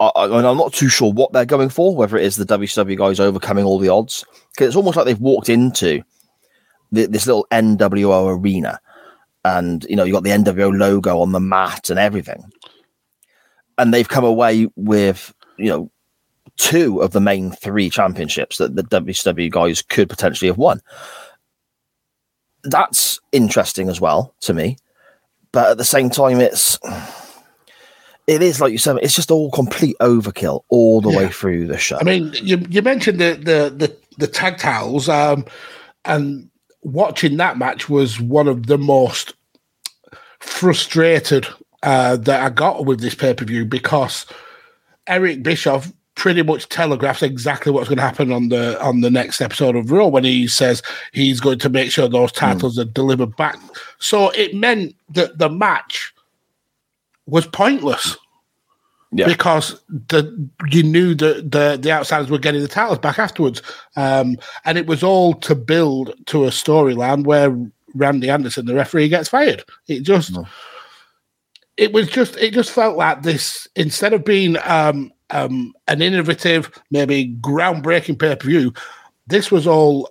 I, 0.00 0.10
I 0.14 0.26
mean, 0.28 0.44
I'm 0.44 0.56
not 0.56 0.72
too 0.72 0.88
sure 0.88 1.12
what 1.12 1.32
they're 1.32 1.44
going 1.44 1.68
for, 1.68 1.94
whether 1.94 2.16
it 2.16 2.24
is 2.24 2.36
the 2.36 2.44
WCW 2.44 2.96
guys 2.96 3.20
overcoming 3.20 3.64
all 3.64 3.78
the 3.78 3.88
odds, 3.88 4.24
because 4.56 4.68
it's 4.68 4.76
almost 4.76 4.96
like 4.96 5.06
they've 5.06 5.20
walked 5.20 5.48
into 5.48 6.02
the, 6.90 7.06
this 7.06 7.26
little 7.26 7.46
NWO 7.50 8.38
arena, 8.38 8.80
and 9.44 9.84
you 9.88 9.96
know 9.96 10.04
you 10.04 10.12
got 10.12 10.24
the 10.24 10.30
NWO 10.30 10.76
logo 10.76 11.20
on 11.20 11.32
the 11.32 11.40
mat 11.40 11.90
and 11.90 11.98
everything, 11.98 12.44
and 13.78 13.92
they've 13.92 14.08
come 14.08 14.24
away 14.24 14.68
with 14.76 15.34
you 15.58 15.68
know 15.68 15.90
two 16.56 17.02
of 17.02 17.12
the 17.12 17.20
main 17.20 17.52
three 17.52 17.90
championships 17.90 18.58
that 18.58 18.76
the 18.76 18.82
WCW 18.84 19.50
guys 19.50 19.82
could 19.82 20.08
potentially 20.08 20.48
have 20.48 20.58
won. 20.58 20.80
That's 22.64 23.20
interesting 23.32 23.88
as 23.88 24.00
well 24.00 24.34
to 24.40 24.54
me, 24.54 24.78
but 25.52 25.70
at 25.70 25.78
the 25.78 25.84
same 25.84 26.10
time, 26.10 26.40
it's 26.40 26.78
it 28.26 28.42
is 28.42 28.60
like 28.60 28.72
you 28.72 28.78
said, 28.78 28.98
it's 29.02 29.14
just 29.14 29.30
all 29.30 29.50
complete 29.50 29.96
overkill 30.00 30.62
all 30.68 31.00
the 31.00 31.10
way 31.10 31.28
through 31.28 31.66
the 31.66 31.78
show. 31.78 31.98
I 32.00 32.04
mean, 32.04 32.32
you, 32.42 32.58
you 32.68 32.82
mentioned 32.82 33.20
the 33.20 33.34
the 33.34 33.86
the, 33.86 33.96
the 34.18 34.26
tag 34.26 34.58
titles, 34.58 35.08
um, 35.08 35.44
and 36.04 36.48
watching 36.82 37.36
that 37.36 37.58
match 37.58 37.88
was 37.88 38.20
one 38.20 38.48
of 38.48 38.66
the 38.66 38.78
most 38.78 39.34
frustrated 40.40 41.46
uh, 41.82 42.16
that 42.16 42.42
I 42.42 42.50
got 42.50 42.86
with 42.86 43.00
this 43.00 43.14
pay 43.14 43.34
per 43.34 43.44
view 43.44 43.64
because 43.64 44.26
Eric 45.06 45.42
Bischoff 45.42 45.92
pretty 46.14 46.42
much 46.42 46.68
telegraphs 46.68 47.22
exactly 47.22 47.70
what's 47.70 47.88
going 47.88 47.98
to 47.98 48.02
happen 48.02 48.32
on 48.32 48.48
the 48.48 48.82
on 48.82 49.02
the 49.02 49.10
next 49.10 49.40
episode 49.40 49.76
of 49.76 49.90
Raw 49.90 50.06
when 50.06 50.24
he 50.24 50.48
says 50.48 50.82
he's 51.12 51.40
going 51.40 51.58
to 51.60 51.68
make 51.68 51.90
sure 51.90 52.08
those 52.08 52.32
titles 52.32 52.78
are 52.78 52.84
delivered 52.84 53.36
back. 53.36 53.58
So 53.98 54.30
it 54.30 54.54
meant 54.54 54.96
that 55.10 55.38
the 55.38 55.50
match 55.50 56.12
was 57.26 57.46
pointless 57.46 58.16
Yeah. 59.16 59.26
because 59.26 59.80
the 59.88 60.50
you 60.68 60.82
knew 60.82 61.14
that 61.14 61.50
the 61.50 61.78
the 61.80 61.90
outsiders 61.90 62.30
were 62.30 62.38
getting 62.38 62.60
the 62.60 62.68
titles 62.68 62.98
back 62.98 63.18
afterwards, 63.18 63.62
um, 63.96 64.36
and 64.64 64.76
it 64.76 64.86
was 64.86 65.02
all 65.02 65.34
to 65.34 65.54
build 65.54 66.14
to 66.26 66.44
a 66.44 66.48
storyline 66.48 67.24
where 67.24 67.56
Randy 67.94 68.30
Anderson, 68.30 68.66
the 68.66 68.74
referee, 68.74 69.08
gets 69.08 69.28
fired. 69.28 69.64
It 69.88 70.00
just 70.00 70.36
it 71.76 71.92
was 71.92 72.08
just 72.08 72.36
it 72.36 72.52
just 72.52 72.70
felt 72.70 72.96
like 72.96 73.22
this 73.22 73.68
instead 73.76 74.12
of 74.12 74.24
being 74.24 74.56
um, 74.64 75.12
um, 75.30 75.74
an 75.88 76.02
innovative, 76.02 76.70
maybe 76.90 77.34
groundbreaking 77.40 78.18
pay 78.18 78.36
per 78.36 78.46
view, 78.48 78.72
this 79.26 79.50
was 79.50 79.66
all 79.66 80.10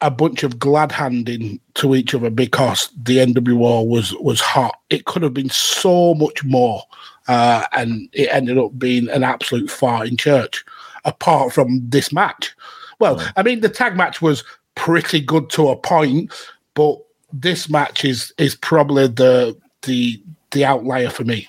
a 0.00 0.10
bunch 0.10 0.42
of 0.42 0.58
glad 0.58 0.92
handing 0.92 1.60
to 1.74 1.94
each 1.94 2.14
other 2.14 2.30
because 2.30 2.90
the 3.02 3.18
NWO 3.18 3.86
was 3.86 4.14
was 4.14 4.40
hot. 4.40 4.78
It 4.90 5.04
could 5.06 5.22
have 5.22 5.34
been 5.34 5.50
so 5.50 6.14
much 6.14 6.44
more, 6.44 6.82
uh, 7.28 7.66
and 7.72 8.08
it 8.12 8.28
ended 8.30 8.58
up 8.58 8.78
being 8.78 9.08
an 9.08 9.24
absolute 9.24 9.70
fart 9.70 10.08
in 10.08 10.16
church. 10.16 10.64
Apart 11.06 11.52
from 11.52 11.86
this 11.90 12.12
match, 12.12 12.54
well, 12.98 13.22
I 13.36 13.42
mean, 13.42 13.60
the 13.60 13.68
tag 13.68 13.96
match 13.96 14.22
was 14.22 14.42
pretty 14.74 15.20
good 15.20 15.50
to 15.50 15.68
a 15.68 15.76
point, 15.76 16.32
but 16.74 16.98
this 17.32 17.68
match 17.68 18.04
is 18.04 18.32
is 18.38 18.54
probably 18.54 19.08
the 19.08 19.56
the 19.82 20.22
the 20.52 20.64
outlier 20.64 21.10
for 21.10 21.24
me. 21.24 21.48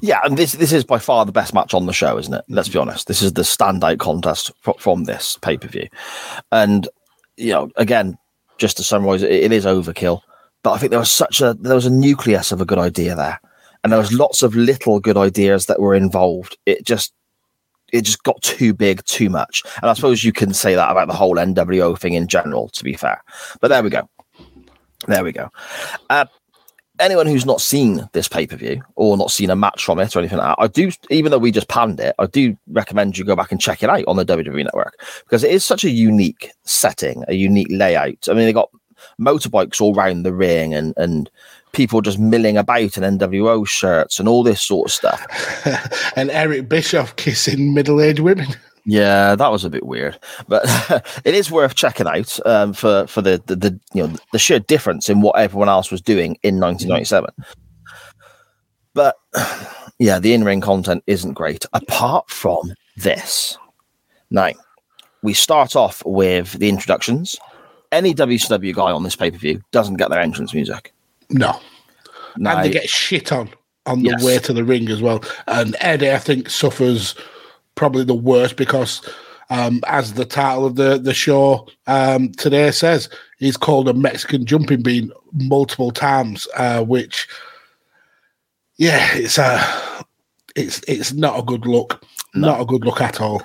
Yeah, 0.00 0.20
and 0.24 0.36
this 0.36 0.52
this 0.52 0.72
is 0.72 0.84
by 0.84 0.98
far 0.98 1.24
the 1.24 1.32
best 1.32 1.54
match 1.54 1.74
on 1.74 1.86
the 1.86 1.92
show, 1.92 2.18
isn't 2.18 2.34
it? 2.34 2.44
Let's 2.48 2.68
be 2.68 2.78
honest. 2.78 3.08
This 3.08 3.22
is 3.22 3.32
the 3.32 3.42
standout 3.42 3.98
contest 3.98 4.52
fr- 4.60 4.72
from 4.78 5.04
this 5.04 5.38
pay 5.38 5.56
per 5.56 5.68
view, 5.68 5.88
and 6.50 6.88
you 7.36 7.52
know, 7.52 7.70
again, 7.76 8.18
just 8.58 8.76
to 8.76 8.84
summarize, 8.84 9.22
it, 9.22 9.32
it 9.32 9.52
is 9.52 9.64
overkill. 9.64 10.20
But 10.62 10.72
I 10.72 10.78
think 10.78 10.90
there 10.90 11.00
was 11.00 11.10
such 11.10 11.40
a 11.40 11.54
there 11.54 11.74
was 11.74 11.86
a 11.86 11.90
nucleus 11.90 12.52
of 12.52 12.60
a 12.60 12.66
good 12.66 12.78
idea 12.78 13.16
there, 13.16 13.40
and 13.82 13.92
there 13.92 13.98
was 13.98 14.12
lots 14.12 14.42
of 14.42 14.54
little 14.54 15.00
good 15.00 15.16
ideas 15.16 15.66
that 15.66 15.80
were 15.80 15.94
involved. 15.94 16.56
It 16.66 16.84
just 16.84 17.12
it 17.92 18.02
just 18.02 18.22
got 18.22 18.40
too 18.42 18.72
big, 18.72 19.04
too 19.04 19.28
much. 19.28 19.62
And 19.82 19.90
I 19.90 19.92
suppose 19.92 20.24
you 20.24 20.32
can 20.32 20.54
say 20.54 20.74
that 20.74 20.90
about 20.90 21.08
the 21.08 21.14
whole 21.14 21.36
NWO 21.36 21.98
thing 21.98 22.14
in 22.14 22.26
general, 22.26 22.70
to 22.70 22.84
be 22.84 22.94
fair. 22.94 23.22
But 23.60 23.68
there 23.68 23.82
we 23.82 23.90
go. 23.90 24.08
There 25.06 25.22
we 25.22 25.32
go. 25.32 25.50
Uh, 26.08 26.24
anyone 26.98 27.26
who's 27.26 27.44
not 27.44 27.60
seen 27.60 28.08
this 28.12 28.28
pay 28.28 28.46
per 28.46 28.56
view 28.56 28.82
or 28.96 29.16
not 29.16 29.30
seen 29.30 29.50
a 29.50 29.56
match 29.56 29.84
from 29.84 29.98
it 29.98 30.14
or 30.14 30.20
anything 30.20 30.38
like 30.38 30.56
that, 30.56 30.62
I 30.62 30.68
do, 30.68 30.90
even 31.10 31.30
though 31.30 31.38
we 31.38 31.50
just 31.50 31.68
panned 31.68 32.00
it, 32.00 32.14
I 32.18 32.26
do 32.26 32.56
recommend 32.68 33.18
you 33.18 33.24
go 33.24 33.36
back 33.36 33.52
and 33.52 33.60
check 33.60 33.82
it 33.82 33.90
out 33.90 34.04
on 34.06 34.16
the 34.16 34.24
WWE 34.24 34.64
network 34.64 34.98
because 35.24 35.44
it 35.44 35.50
is 35.50 35.64
such 35.64 35.84
a 35.84 35.90
unique 35.90 36.50
setting, 36.64 37.24
a 37.28 37.34
unique 37.34 37.68
layout. 37.70 38.28
I 38.28 38.32
mean, 38.32 38.46
they 38.46 38.52
got 38.52 38.70
motorbikes 39.20 39.80
all 39.80 39.94
round 39.94 40.24
the 40.24 40.32
ring 40.32 40.72
and, 40.72 40.94
and 40.96 41.30
people 41.72 42.00
just 42.00 42.18
milling 42.18 42.56
about 42.56 42.96
in 42.96 43.18
NWO 43.18 43.66
shirts 43.66 44.18
and 44.18 44.28
all 44.28 44.42
this 44.42 44.62
sort 44.62 44.88
of 44.88 44.92
stuff. 44.92 46.12
and 46.16 46.30
Eric 46.30 46.68
Bischoff 46.68 47.16
kissing 47.16 47.74
middle 47.74 48.00
aged 48.00 48.20
women. 48.20 48.48
Yeah, 48.84 49.36
that 49.36 49.52
was 49.52 49.64
a 49.64 49.70
bit 49.70 49.86
weird, 49.86 50.18
but 50.48 50.64
it 51.24 51.34
is 51.34 51.50
worth 51.50 51.76
checking 51.76 52.08
out 52.08 52.44
um, 52.46 52.72
for 52.72 53.06
for 53.06 53.22
the, 53.22 53.40
the 53.46 53.54
the 53.54 53.80
you 53.94 54.06
know 54.06 54.16
the 54.32 54.40
sheer 54.40 54.58
difference 54.58 55.08
in 55.08 55.20
what 55.20 55.38
everyone 55.38 55.68
else 55.68 55.90
was 55.90 56.00
doing 56.00 56.36
in 56.42 56.58
1997. 56.58 57.30
But 58.92 59.16
yeah, 59.98 60.18
the 60.18 60.34
in 60.34 60.42
ring 60.42 60.60
content 60.60 61.04
isn't 61.06 61.34
great 61.34 61.64
apart 61.72 62.28
from 62.28 62.74
this. 62.96 63.56
Now, 64.30 64.50
we 65.22 65.32
start 65.32 65.76
off 65.76 66.02
with 66.04 66.52
the 66.52 66.68
introductions. 66.68 67.36
Any 67.92 68.14
WCW 68.14 68.74
guy 68.74 68.90
on 68.90 69.04
this 69.04 69.14
pay 69.14 69.30
per 69.30 69.38
view 69.38 69.62
doesn't 69.70 69.96
get 69.96 70.10
their 70.10 70.20
entrance 70.20 70.54
music. 70.54 70.92
No. 71.32 71.60
Now, 72.36 72.56
and 72.56 72.64
they 72.64 72.70
get 72.70 72.88
shit 72.88 73.32
on 73.32 73.50
on 73.86 74.02
the 74.02 74.10
Yes. 74.10 74.22
way 74.24 74.38
to 74.38 74.52
the 74.52 74.64
ring 74.64 74.88
as 74.90 75.02
well. 75.02 75.22
And 75.48 75.76
Eddie, 75.80 76.12
I 76.12 76.18
think, 76.18 76.48
suffers 76.48 77.14
probably 77.74 78.04
the 78.04 78.14
worst 78.14 78.56
because, 78.56 79.00
um, 79.50 79.80
as 79.86 80.12
the 80.14 80.24
title 80.24 80.64
of 80.64 80.76
the 80.76 80.98
the 80.98 81.12
show 81.14 81.66
um, 81.86 82.30
today 82.32 82.70
says, 82.70 83.08
he's 83.38 83.56
called 83.56 83.88
a 83.88 83.92
Mexican 83.94 84.46
jumping 84.46 84.82
bean 84.82 85.10
multiple 85.32 85.90
times, 85.90 86.46
uh, 86.56 86.82
which, 86.84 87.28
yeah, 88.76 89.08
it's 89.14 89.38
a 89.38 89.60
it's 90.54 90.80
it's 90.88 91.12
not 91.12 91.38
a 91.38 91.42
good 91.42 91.66
look, 91.66 92.02
not 92.34 92.60
a 92.60 92.64
good 92.64 92.84
look 92.84 93.00
at 93.00 93.20
all. 93.20 93.42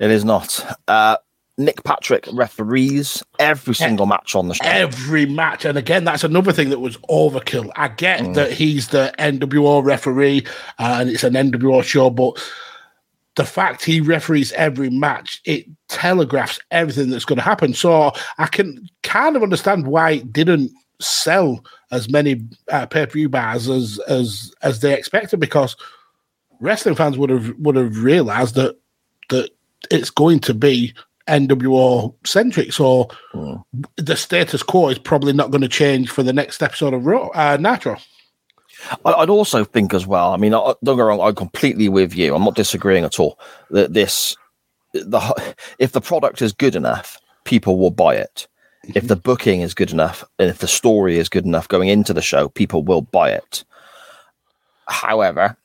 it 0.00 0.10
is 0.10 0.24
not. 0.24 0.78
Uh, 0.88 1.16
Nick 1.58 1.84
Patrick 1.84 2.28
referees 2.32 3.22
every 3.38 3.74
single 3.74 4.06
match 4.06 4.34
on 4.34 4.48
the 4.48 4.54
show. 4.54 4.64
every 4.64 5.24
match. 5.24 5.64
And 5.64 5.78
again, 5.78 6.04
that's 6.04 6.24
another 6.24 6.52
thing 6.52 6.68
that 6.70 6.80
was 6.80 6.98
overkill. 7.08 7.70
I 7.76 7.88
get 7.88 8.34
that 8.34 8.52
he's 8.52 8.88
the 8.88 9.14
NWO 9.18 9.82
referee 9.82 10.46
uh, 10.78 10.98
and 11.00 11.10
it's 11.10 11.24
an 11.24 11.32
NWO 11.32 11.82
show, 11.82 12.10
but 12.10 12.38
the 13.36 13.44
fact 13.44 13.84
he 13.84 14.00
referees 14.00 14.52
every 14.52 14.90
match, 14.90 15.40
it 15.44 15.66
telegraphs 15.88 16.58
everything 16.70 17.10
that's 17.10 17.24
going 17.24 17.38
to 17.38 17.42
happen. 17.42 17.72
So 17.72 18.12
I 18.38 18.46
can 18.46 18.88
kind 19.02 19.36
of 19.36 19.42
understand 19.42 19.86
why 19.86 20.12
it 20.12 20.32
didn't 20.32 20.72
sell 21.00 21.64
as 21.90 22.10
many 22.10 22.42
uh, 22.70 22.86
pay 22.86 23.06
per 23.06 23.12
view 23.12 23.28
bars 23.28 23.68
as 23.68 23.98
as 24.08 24.52
as 24.62 24.80
they 24.80 24.94
expected 24.94 25.38
because 25.38 25.76
wrestling 26.60 26.94
fans 26.94 27.18
would 27.18 27.28
have 27.30 27.54
would 27.58 27.76
have 27.76 28.02
realized 28.02 28.54
that 28.54 28.78
that 29.28 29.50
it's 29.90 30.10
going 30.10 30.40
to 30.40 30.54
be 30.54 30.94
NWO 31.28 32.14
centric. 32.24 32.72
So 32.72 33.08
the 33.96 34.16
status 34.16 34.62
quo 34.62 34.88
is 34.88 34.98
probably 34.98 35.32
not 35.32 35.50
going 35.50 35.62
to 35.62 35.68
change 35.68 36.10
for 36.10 36.22
the 36.22 36.32
next 36.32 36.62
episode 36.62 36.94
of 36.94 37.06
Raw, 37.06 37.28
uh, 37.28 37.56
Nitro. 37.60 37.96
I'd 39.04 39.30
also 39.30 39.64
think 39.64 39.94
as 39.94 40.06
well. 40.06 40.32
I 40.32 40.36
mean, 40.36 40.52
don't 40.52 40.78
get 40.84 41.02
wrong. 41.02 41.20
I'm 41.20 41.34
completely 41.34 41.88
with 41.88 42.14
you. 42.14 42.34
I'm 42.34 42.44
not 42.44 42.54
disagreeing 42.54 43.04
at 43.04 43.18
all. 43.18 43.38
That 43.70 43.94
this, 43.94 44.36
the 44.92 45.54
if 45.78 45.92
the 45.92 46.00
product 46.00 46.42
is 46.42 46.52
good 46.52 46.76
enough, 46.76 47.18
people 47.44 47.78
will 47.78 47.90
buy 47.90 48.16
it. 48.16 48.46
If 48.94 49.08
the 49.08 49.16
booking 49.16 49.62
is 49.62 49.74
good 49.74 49.90
enough, 49.90 50.22
and 50.38 50.48
if 50.48 50.58
the 50.58 50.68
story 50.68 51.18
is 51.18 51.28
good 51.28 51.44
enough 51.44 51.66
going 51.66 51.88
into 51.88 52.12
the 52.12 52.22
show, 52.22 52.48
people 52.50 52.82
will 52.84 53.02
buy 53.02 53.30
it. 53.30 53.64
However, 54.86 55.56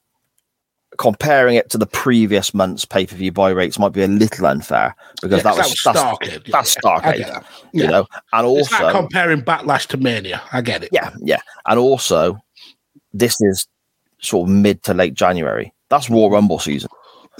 comparing 1.02 1.56
it 1.56 1.70
to 1.72 1.78
the 1.78 1.86
previous 1.86 2.54
month's 2.54 2.86
pay 2.86 3.06
per 3.06 3.16
view 3.16 3.32
buy 3.32 3.50
rates 3.50 3.78
might 3.80 3.92
be 3.92 4.04
a 4.04 4.08
little 4.08 4.46
unfair 4.46 4.96
because 5.22 5.38
Yeah, 5.40 5.44
that 5.52 5.58
was, 5.58 5.70
was 5.70 5.82
that's, 5.84 6.00
Starcade. 6.00 6.32
Yeah, 6.48 6.52
that's 6.52 6.76
yeah, 6.76 6.82
Starcade, 6.82 7.28
that. 7.28 7.46
you 7.74 7.84
Yeah. 7.84 7.90
know, 7.90 8.08
and 8.34 8.46
also 8.48 8.84
like 8.84 8.96
comparing 8.96 9.42
Backlash 9.42 9.88
to 9.88 9.98
Mania. 9.98 10.42
I 10.54 10.62
get 10.62 10.84
it. 10.84 10.90
yeah, 10.94 11.12
yeah. 11.22 11.42
And 11.66 11.80
also, 11.80 12.40
this 13.14 13.42
is 13.42 13.68
sort 14.20 14.48
of 14.50 14.56
mid 14.56 14.84
to 14.84 14.94
late 14.94 15.14
January. 15.14 15.74
That's 15.90 16.10
Royal 16.10 16.30
Rumble 16.30 16.60
season. 16.60 16.90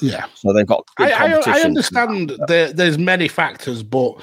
Yeah. 0.02 0.26
So 0.36 0.52
they've 0.54 0.66
got 0.66 0.86
good 0.96 1.12
I, 1.12 1.36
I. 1.36 1.42
I 1.46 1.62
understand 1.62 2.34
there, 2.48 2.74
there's 2.74 2.98
many 2.98 3.28
factors, 3.28 3.84
but 3.84 4.16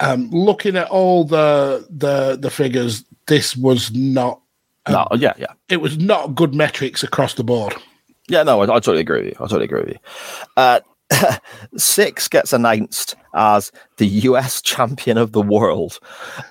um, 0.00 0.30
looking 0.30 0.76
at 0.76 0.88
all 0.88 1.24
the 1.24 1.86
the 1.90 2.36
the 2.40 2.50
figures, 2.50 3.04
this 3.26 3.56
was 3.56 3.92
not. 3.92 4.40
No, 4.88 5.06
yeah, 5.16 5.34
yeah. 5.38 5.52
It 5.68 5.80
was 5.80 5.98
not 5.98 6.34
good 6.34 6.54
metrics 6.54 7.02
across 7.02 7.34
the 7.34 7.44
board. 7.44 7.74
Yeah, 8.30 8.42
no, 8.44 8.60
I, 8.60 8.64
I 8.64 8.66
totally 8.66 9.00
agree 9.00 9.22
with 9.22 9.28
you. 9.28 9.36
I 9.36 9.42
totally 9.42 9.64
agree 9.64 9.80
with 9.80 9.90
you. 9.90 9.98
Uh, 10.56 10.80
Syxx 11.76 12.30
gets 12.30 12.52
announced 12.52 13.16
as 13.34 13.72
the 13.96 14.06
US 14.06 14.62
champion 14.62 15.18
of 15.18 15.32
the 15.32 15.42
world. 15.42 15.98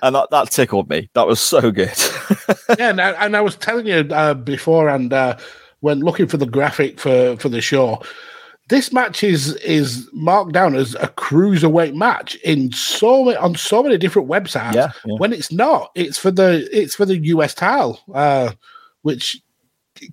And 0.02 0.14
that, 0.14 0.30
that 0.30 0.50
tickled 0.50 0.88
me. 0.88 1.08
That 1.14 1.26
was 1.26 1.40
so 1.40 1.70
good. 1.70 1.96
yeah, 2.78 2.90
and 2.90 3.00
I, 3.00 3.10
and 3.24 3.36
I 3.36 3.40
was 3.40 3.56
telling 3.56 3.86
you 3.86 4.06
uh, 4.10 4.34
before, 4.34 4.88
and 4.88 5.12
uh, 5.12 5.36
when 5.80 6.00
looking 6.00 6.26
for 6.26 6.36
the 6.36 6.46
graphic 6.46 7.00
for 7.00 7.36
for 7.36 7.48
the 7.48 7.60
show, 7.60 8.02
this 8.68 8.92
match 8.92 9.24
is 9.24 9.54
is 9.56 10.08
marked 10.12 10.52
down 10.52 10.74
as 10.74 10.94
a 10.96 11.08
cruiserweight 11.08 11.94
match 11.94 12.36
in 12.36 12.70
so 12.72 13.24
many, 13.24 13.36
on 13.36 13.54
so 13.56 13.82
many 13.82 13.96
different 13.96 14.28
websites. 14.28 14.74
Yeah, 14.74 14.92
yeah. 15.04 15.14
When 15.16 15.32
it's 15.32 15.50
not, 15.50 15.90
it's 15.94 16.18
for 16.18 16.30
the 16.30 16.68
it's 16.70 16.94
for 16.94 17.06
the 17.06 17.18
US 17.18 17.54
title, 17.54 17.98
uh, 18.14 18.52
which 19.02 19.40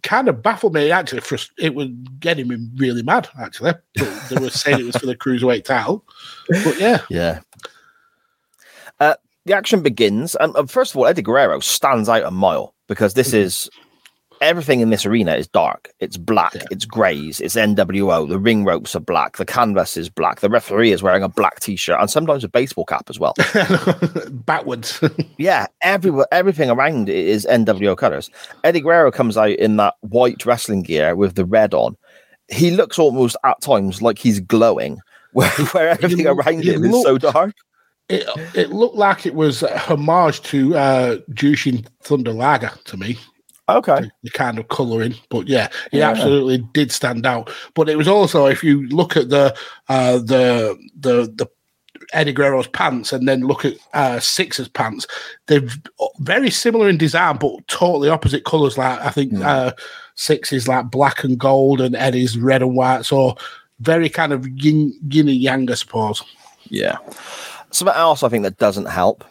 kind 0.04 0.28
of 0.28 0.42
baffled 0.42 0.74
me. 0.74 0.92
Actually, 0.92 1.22
frust- 1.22 1.52
it 1.58 1.76
was 1.76 1.90
getting 2.20 2.48
me 2.48 2.58
really 2.76 3.04
mad. 3.04 3.30
Actually, 3.40 3.74
they 3.96 4.38
were 4.40 4.50
saying 4.50 4.80
it 4.80 4.86
was 4.86 4.96
for 4.98 5.06
the 5.06 5.16
cruiserweight 5.16 5.64
title, 5.64 6.04
but 6.50 6.80
yeah, 6.80 7.02
yeah. 7.10 7.40
Uh, 9.00 9.16
the 9.46 9.54
action 9.54 9.82
begins. 9.82 10.36
And 10.36 10.56
uh, 10.56 10.66
first 10.66 10.92
of 10.92 10.98
all, 10.98 11.08
Eddie 11.08 11.22
Guerrero 11.22 11.60
stands 11.60 12.10
out 12.10 12.24
a 12.24 12.32
mile 12.32 12.74
because 12.88 13.14
this 13.14 13.34
is 13.34 13.70
everything 14.42 14.80
in 14.82 14.90
this 14.90 15.06
arena 15.06 15.36
is 15.36 15.48
dark. 15.48 15.90
It's 16.00 16.18
black, 16.18 16.56
it's 16.72 16.86
greys, 16.86 17.40
it's 17.40 17.56
NWO. 17.56 18.28
The 18.28 18.40
ring 18.40 18.66
ropes 18.66 18.96
are 18.96 19.00
black, 19.00 19.38
the 19.38 19.46
canvas 19.46 19.98
is 19.98 20.10
black, 20.10 20.40
the 20.40 20.50
referee 20.50 20.92
is 20.92 21.04
wearing 21.04 21.24
a 21.24 21.30
black 21.30 21.60
t 21.60 21.76
shirt 21.76 22.00
and 22.00 22.10
sometimes 22.10 22.44
a 22.44 22.50
baseball 22.50 22.86
cap 22.86 23.10
as 23.10 23.20
well. 23.20 23.34
backwards. 24.32 25.02
yeah, 25.38 25.68
everywhere, 25.82 26.28
everything 26.32 26.70
around 26.70 27.10
it 27.10 27.16
is 27.16 27.46
NWO 27.50 27.98
colors. 27.98 28.30
Eddie 28.64 28.82
Guerrero 28.82 29.12
comes 29.12 29.38
out 29.38 29.52
in 29.52 29.78
that 29.78 29.96
white 30.02 30.46
wrestling 30.46 30.84
gear 30.84 31.16
with 31.16 31.36
the 31.36 31.46
red 31.46 31.74
on. 31.74 31.96
He 32.50 32.72
looks 32.72 32.98
almost 32.98 33.36
at 33.44 33.62
times 33.62 34.02
like 34.02 34.18
he's 34.18 34.40
glowing, 34.40 35.00
where, 35.34 35.50
where 35.72 35.90
everything 35.90 36.26
look- 36.26 36.46
around 36.46 36.64
him 36.64 36.86
is 36.86 37.02
so 37.04 37.18
dark. 37.18 37.54
It 38.10 38.26
it 38.56 38.70
looked 38.70 38.96
like 38.96 39.26
it 39.26 39.36
was 39.36 39.64
a 39.64 39.78
homage 39.78 40.42
to 40.44 40.78
uh, 40.78 41.18
Jushin 41.32 41.86
Thunder 42.04 42.32
Liger 42.32 42.72
to 42.86 42.96
me. 42.96 43.18
Okay. 43.70 44.10
the 44.24 44.30
kind 44.30 44.60
of 44.60 44.68
colouring. 44.70 45.16
But 45.30 45.48
yeah, 45.48 45.70
he 45.92 46.00
Yeah. 46.00 46.10
absolutely 46.10 46.60
did 46.74 46.92
stand 46.92 47.26
out. 47.26 47.52
But 47.74 47.90
it 47.90 47.98
was 47.98 48.08
also 48.08 48.46
if 48.46 48.64
you 48.64 48.88
look 48.88 49.18
at 49.18 49.30
the 49.30 49.56
uh, 49.90 50.20
the 50.20 50.78
the 50.98 51.32
the 51.36 51.48
Eddie 52.14 52.32
Guerrero's 52.32 52.68
pants 52.68 53.12
and 53.12 53.28
then 53.28 53.42
look 53.42 53.66
at 53.66 53.74
uh, 53.94 54.20
Syxx's 54.20 54.70
pants, 54.70 55.06
they're 55.48 55.68
very 56.20 56.50
similar 56.50 56.88
in 56.88 56.98
design, 56.98 57.38
but 57.38 57.68
totally 57.68 58.08
opposite 58.10 58.46
colours. 58.46 58.78
Like 58.78 59.00
I 59.02 59.10
think 59.10 59.34
uh, 59.44 59.74
Syxx 60.16 60.54
is 60.54 60.68
like 60.70 60.90
black 60.90 61.24
and 61.26 61.38
gold, 61.38 61.82
and 61.82 61.96
Eddie's 61.96 62.38
red 62.38 62.62
and 62.62 62.76
white. 62.76 63.04
So 63.06 63.36
very 63.82 64.10
kind 64.10 64.32
of 64.32 64.48
yin, 64.48 64.98
yin 65.10 65.28
and 65.28 65.38
yang, 65.38 65.70
I 65.70 65.74
suppose. 65.76 66.24
Yeah. 66.70 66.98
Something 67.72 67.96
else 67.98 68.24
I 68.24 68.30
think 68.30 68.44
that 68.44 68.58
doesn't 68.58 68.86
help 68.88 69.26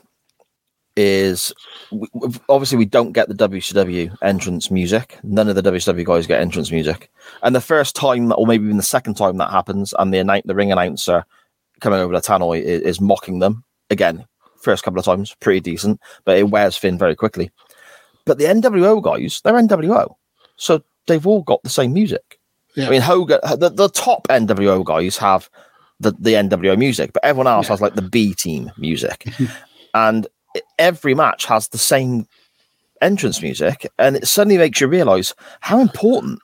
is 0.97 1.53
we, 1.93 2.09
obviously 2.49 2.79
we 2.79 2.87
don't 2.87 3.13
get 3.13 3.29
the 3.29 3.49
WCW 3.49 4.17
entrance 4.23 4.71
music. 4.71 5.19
None 5.23 5.49
of 5.49 5.55
the 5.55 5.63
WCW 5.63 6.05
guys 6.05 6.27
get 6.27 6.41
entrance 6.41 6.71
music. 6.71 7.11
And 7.43 7.55
the 7.55 7.61
first 7.61 7.95
time, 7.95 8.33
or 8.37 8.47
maybe 8.47 8.65
even 8.65 8.79
the 8.79 8.83
second 8.83 9.15
time 9.15 9.37
that 9.37 9.51
happens, 9.51 9.95
and 9.99 10.13
the 10.13 10.19
annou- 10.19 10.43
the 10.45 10.55
ring 10.55 10.73
announcer 10.73 11.25
coming 11.81 12.01
over 12.01 12.15
the 12.15 12.21
tannoy 12.21 12.63
is, 12.63 12.83
is 12.83 13.01
mocking 13.01 13.39
them 13.39 13.65
again. 13.91 14.25
First 14.61 14.83
couple 14.83 14.99
of 14.99 15.05
times, 15.05 15.37
pretty 15.41 15.61
decent, 15.61 16.01
but 16.25 16.39
it 16.39 16.51
wears 16.51 16.79
thin 16.79 16.99
very 16.99 17.15
quickly. 17.15 17.51
But 18.25 18.39
the 18.39 18.45
NWO 18.45 19.03
guys, 19.03 19.41
they're 19.45 19.55
NWO, 19.55 20.15
so 20.57 20.83
they've 21.07 21.27
all 21.27 21.43
got 21.43 21.63
the 21.63 21.71
same 21.71 21.93
music. 21.93 22.41
Yeah. 22.75 22.89
I 22.89 22.91
mean, 22.91 23.01
Hogan, 23.01 23.39
uh, 23.43 23.57
the, 23.57 23.71
the 23.71 23.89
top 23.89 24.27
NWO 24.29 24.85
guys 24.85 25.17
have 25.19 25.49
the, 26.01 26.13
the 26.13 26.33
NWO 26.33 26.77
music, 26.77 27.13
but 27.13 27.25
everyone 27.25 27.47
else 27.47 27.69
has 27.69 27.81
like 27.81 27.95
the 27.95 28.03
B 28.03 28.35
team 28.35 28.71
music. 28.77 29.27
and 29.95 30.27
every 30.79 31.15
match 31.15 31.45
has 31.47 31.69
the 31.69 31.79
same 31.79 32.27
entrance 33.03 33.43
music. 33.43 33.87
And 33.99 34.17
it 34.17 34.27
suddenly 34.27 34.59
makes 34.59 34.81
you 34.81 34.87
realize 34.89 35.35
how 35.61 35.81
important 35.81 36.41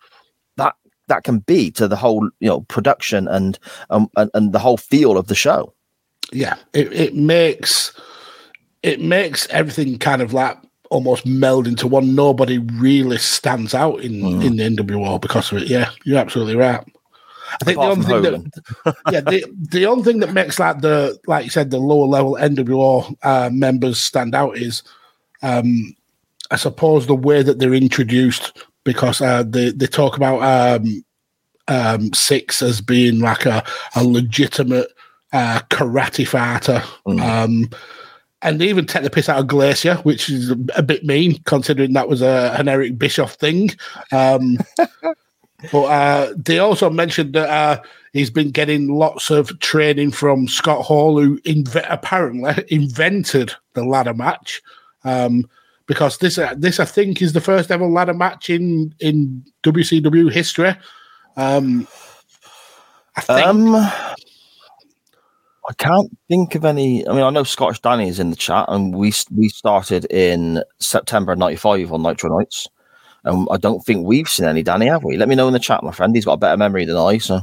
that 0.56 0.74
that 1.08 1.24
can 1.24 1.38
be 1.40 1.70
to 1.72 1.88
the 1.88 1.96
whole, 1.96 2.28
you 2.40 2.48
know, 2.48 2.60
production 2.62 3.28
and 3.28 3.58
um, 3.90 4.08
and, 4.16 4.30
and 4.34 4.52
the 4.52 4.58
whole 4.58 4.76
feel 4.76 5.16
of 5.18 5.26
the 5.28 5.34
show. 5.34 5.72
yeah 6.32 6.56
it, 6.72 6.92
it 6.92 7.14
makes 7.14 7.92
it 8.82 9.00
makes 9.00 9.46
everything 9.48 9.98
kind 9.98 10.22
of 10.22 10.32
like 10.32 10.56
almost 10.90 11.24
meld 11.26 11.66
into 11.66 11.86
one 11.86 12.14
nobody 12.14 12.58
really 12.58 13.18
stands 13.18 13.74
out 13.74 14.00
in 14.00 14.12
Mm. 14.22 14.44
in 14.44 14.56
the 14.56 14.82
nwo 14.82 15.18
because 15.20 15.50
of 15.52 15.58
it 15.62 15.68
yeah 15.68 15.90
you're 16.04 16.18
absolutely 16.18 16.54
right 16.56 16.82
i 17.60 17.64
think 17.64 17.78
Apart 17.78 17.98
the 17.98 18.14
only 18.14 18.30
thing 18.30 18.42
that 18.84 18.96
yeah 19.12 19.20
the, 19.20 19.44
the 19.70 19.86
only 19.86 20.04
thing 20.04 20.20
that 20.20 20.32
makes 20.32 20.58
like 20.58 20.80
the 20.80 21.18
like 21.26 21.44
you 21.44 21.50
said 21.50 21.70
the 21.70 21.78
lower 21.78 22.06
level 22.06 22.36
nwo 22.40 23.14
uh, 23.22 23.50
members 23.52 24.02
stand 24.02 24.34
out 24.34 24.56
is 24.56 24.82
um 25.42 25.94
i 26.50 26.56
suppose 26.56 27.06
the 27.06 27.14
way 27.14 27.42
that 27.42 27.58
they're 27.58 27.74
introduced 27.74 28.64
because 28.84 29.20
uh 29.20 29.42
they 29.42 29.70
they 29.70 29.86
talk 29.86 30.16
about 30.16 30.42
um 30.42 31.04
um 31.68 32.10
Syxx 32.12 32.60
as 32.60 32.80
being 32.80 33.20
like 33.20 33.46
a, 33.46 33.64
a 33.94 34.02
legitimate 34.02 34.88
uh 35.32 35.60
karate 35.70 36.26
fighter. 36.26 36.82
Um 37.06 37.70
and 38.42 38.60
they 38.60 38.68
even 38.68 38.86
take 38.86 39.04
the 39.04 39.10
piss 39.10 39.28
out 39.28 39.38
of 39.38 39.46
Glacier, 39.46 39.94
which 39.98 40.28
is 40.28 40.50
a, 40.50 40.58
a 40.76 40.82
bit 40.82 41.04
mean 41.04 41.40
considering 41.44 41.92
that 41.92 42.08
was 42.08 42.22
a, 42.22 42.54
an 42.58 42.68
Eric 42.68 42.98
Bischoff 42.98 43.34
thing. 43.34 43.70
Um, 44.10 44.58
but 45.70 45.84
uh, 45.84 46.34
they 46.36 46.58
also 46.58 46.90
mentioned 46.90 47.34
that 47.34 47.48
uh, 47.48 47.82
he's 48.12 48.30
been 48.30 48.50
getting 48.50 48.88
lots 48.88 49.30
of 49.30 49.58
training 49.60 50.10
from 50.12 50.48
Scott 50.48 50.84
Hall, 50.84 51.20
who 51.20 51.38
inve- 51.40 51.86
apparently 51.88 52.64
invented 52.74 53.52
the 53.74 53.84
ladder 53.84 54.14
match. 54.14 54.62
Um, 55.04 55.48
because 55.86 56.18
this, 56.18 56.38
uh, 56.38 56.54
this 56.56 56.80
I 56.80 56.84
think, 56.84 57.20
is 57.20 57.32
the 57.32 57.40
first 57.40 57.70
ever 57.70 57.86
ladder 57.86 58.14
match 58.14 58.48
in 58.48 58.94
in 59.00 59.44
WCW 59.62 60.32
history. 60.32 60.74
Um, 61.36 61.86
I 63.16 63.20
think 63.20 63.46
Um, 63.46 63.74
I 65.68 65.74
can't 65.78 66.10
think 66.28 66.54
of 66.54 66.64
any. 66.64 67.06
I 67.06 67.12
mean, 67.12 67.22
I 67.22 67.30
know 67.30 67.44
Scottish 67.44 67.80
Danny 67.80 68.08
is 68.08 68.18
in 68.18 68.30
the 68.30 68.36
chat, 68.36 68.64
and 68.68 68.94
we 68.96 69.12
we 69.34 69.48
started 69.48 70.06
in 70.10 70.62
September 70.78 71.36
'95 71.36 71.92
on 71.92 72.02
Nitro 72.02 72.36
Nights, 72.36 72.68
and 73.24 73.46
I 73.50 73.56
don't 73.56 73.84
think 73.84 74.06
we've 74.06 74.28
seen 74.28 74.46
any 74.46 74.62
Danny, 74.62 74.86
have 74.86 75.04
we? 75.04 75.16
Let 75.16 75.28
me 75.28 75.34
know 75.34 75.46
in 75.46 75.52
the 75.52 75.58
chat, 75.58 75.82
my 75.82 75.92
friend. 75.92 76.14
He's 76.14 76.24
got 76.24 76.34
a 76.34 76.38
better 76.38 76.56
memory 76.56 76.84
than 76.84 76.96
I, 76.96 77.18
so 77.18 77.40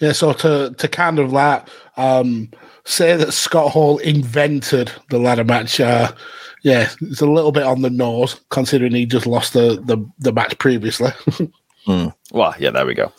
Yeah, 0.00 0.12
so 0.12 0.32
to 0.34 0.74
to 0.76 0.88
kind 0.88 1.18
of 1.18 1.32
like 1.32 1.66
um, 1.96 2.50
say 2.84 3.16
that 3.16 3.32
Scott 3.32 3.72
Hall 3.72 3.98
invented 3.98 4.92
the 5.10 5.18
ladder 5.18 5.44
match, 5.44 5.80
uh, 5.80 6.12
yeah, 6.62 6.90
it's 7.00 7.20
a 7.20 7.26
little 7.26 7.52
bit 7.52 7.64
on 7.64 7.82
the 7.82 7.90
nose 7.90 8.40
considering 8.50 8.92
he 8.92 9.06
just 9.06 9.26
lost 9.26 9.52
the 9.52 9.80
the, 9.84 10.04
the 10.18 10.32
match 10.32 10.58
previously. 10.58 11.10
Hmm. 11.86 12.08
Well, 12.32 12.54
yeah, 12.58 12.70
there 12.70 12.86
we 12.86 12.94
go. 12.94 13.12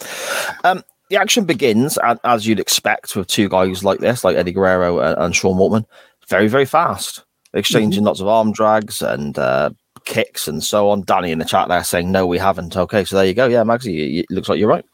Um, 0.64 0.84
the 1.10 1.18
action 1.18 1.46
begins 1.46 2.00
as 2.24 2.48
you'd 2.48 2.60
expect 2.60 3.16
with 3.16 3.28
two 3.28 3.48
guys 3.48 3.84
like 3.84 4.00
this, 4.00 4.24
like 4.24 4.36
Eddie 4.36 4.54
Guerrero 4.54 5.00
and, 5.00 5.18
and 5.20 5.36
Sean 5.36 5.58
Waltman, 5.58 5.86
very, 6.28 6.48
very 6.48 6.66
fast, 6.66 7.24
exchanging 7.54 8.04
lots 8.04 8.22
of 8.22 8.28
arm 8.28 8.52
drags 8.52 9.02
and 9.02 9.38
uh, 9.38 9.70
kicks 10.06 10.48
and 10.48 10.64
so 10.64 10.90
on. 10.90 11.02
Danny 11.04 11.32
in 11.32 11.40
the 11.40 11.46
chat 11.46 11.68
there 11.68 11.84
saying, 11.84 12.12
"No, 12.12 12.26
we 12.26 12.38
haven't." 12.38 12.76
Okay, 12.78 13.04
so 13.04 13.16
there 13.18 13.26
you 13.26 13.34
go. 13.34 13.48
Yeah, 13.48 13.64
Magsy, 13.64 13.94
you- 13.94 14.04
you- 14.06 14.20
it 14.22 14.32
looks 14.34 14.48
like 14.50 14.60
you're 14.60 14.70
right. 14.70 14.86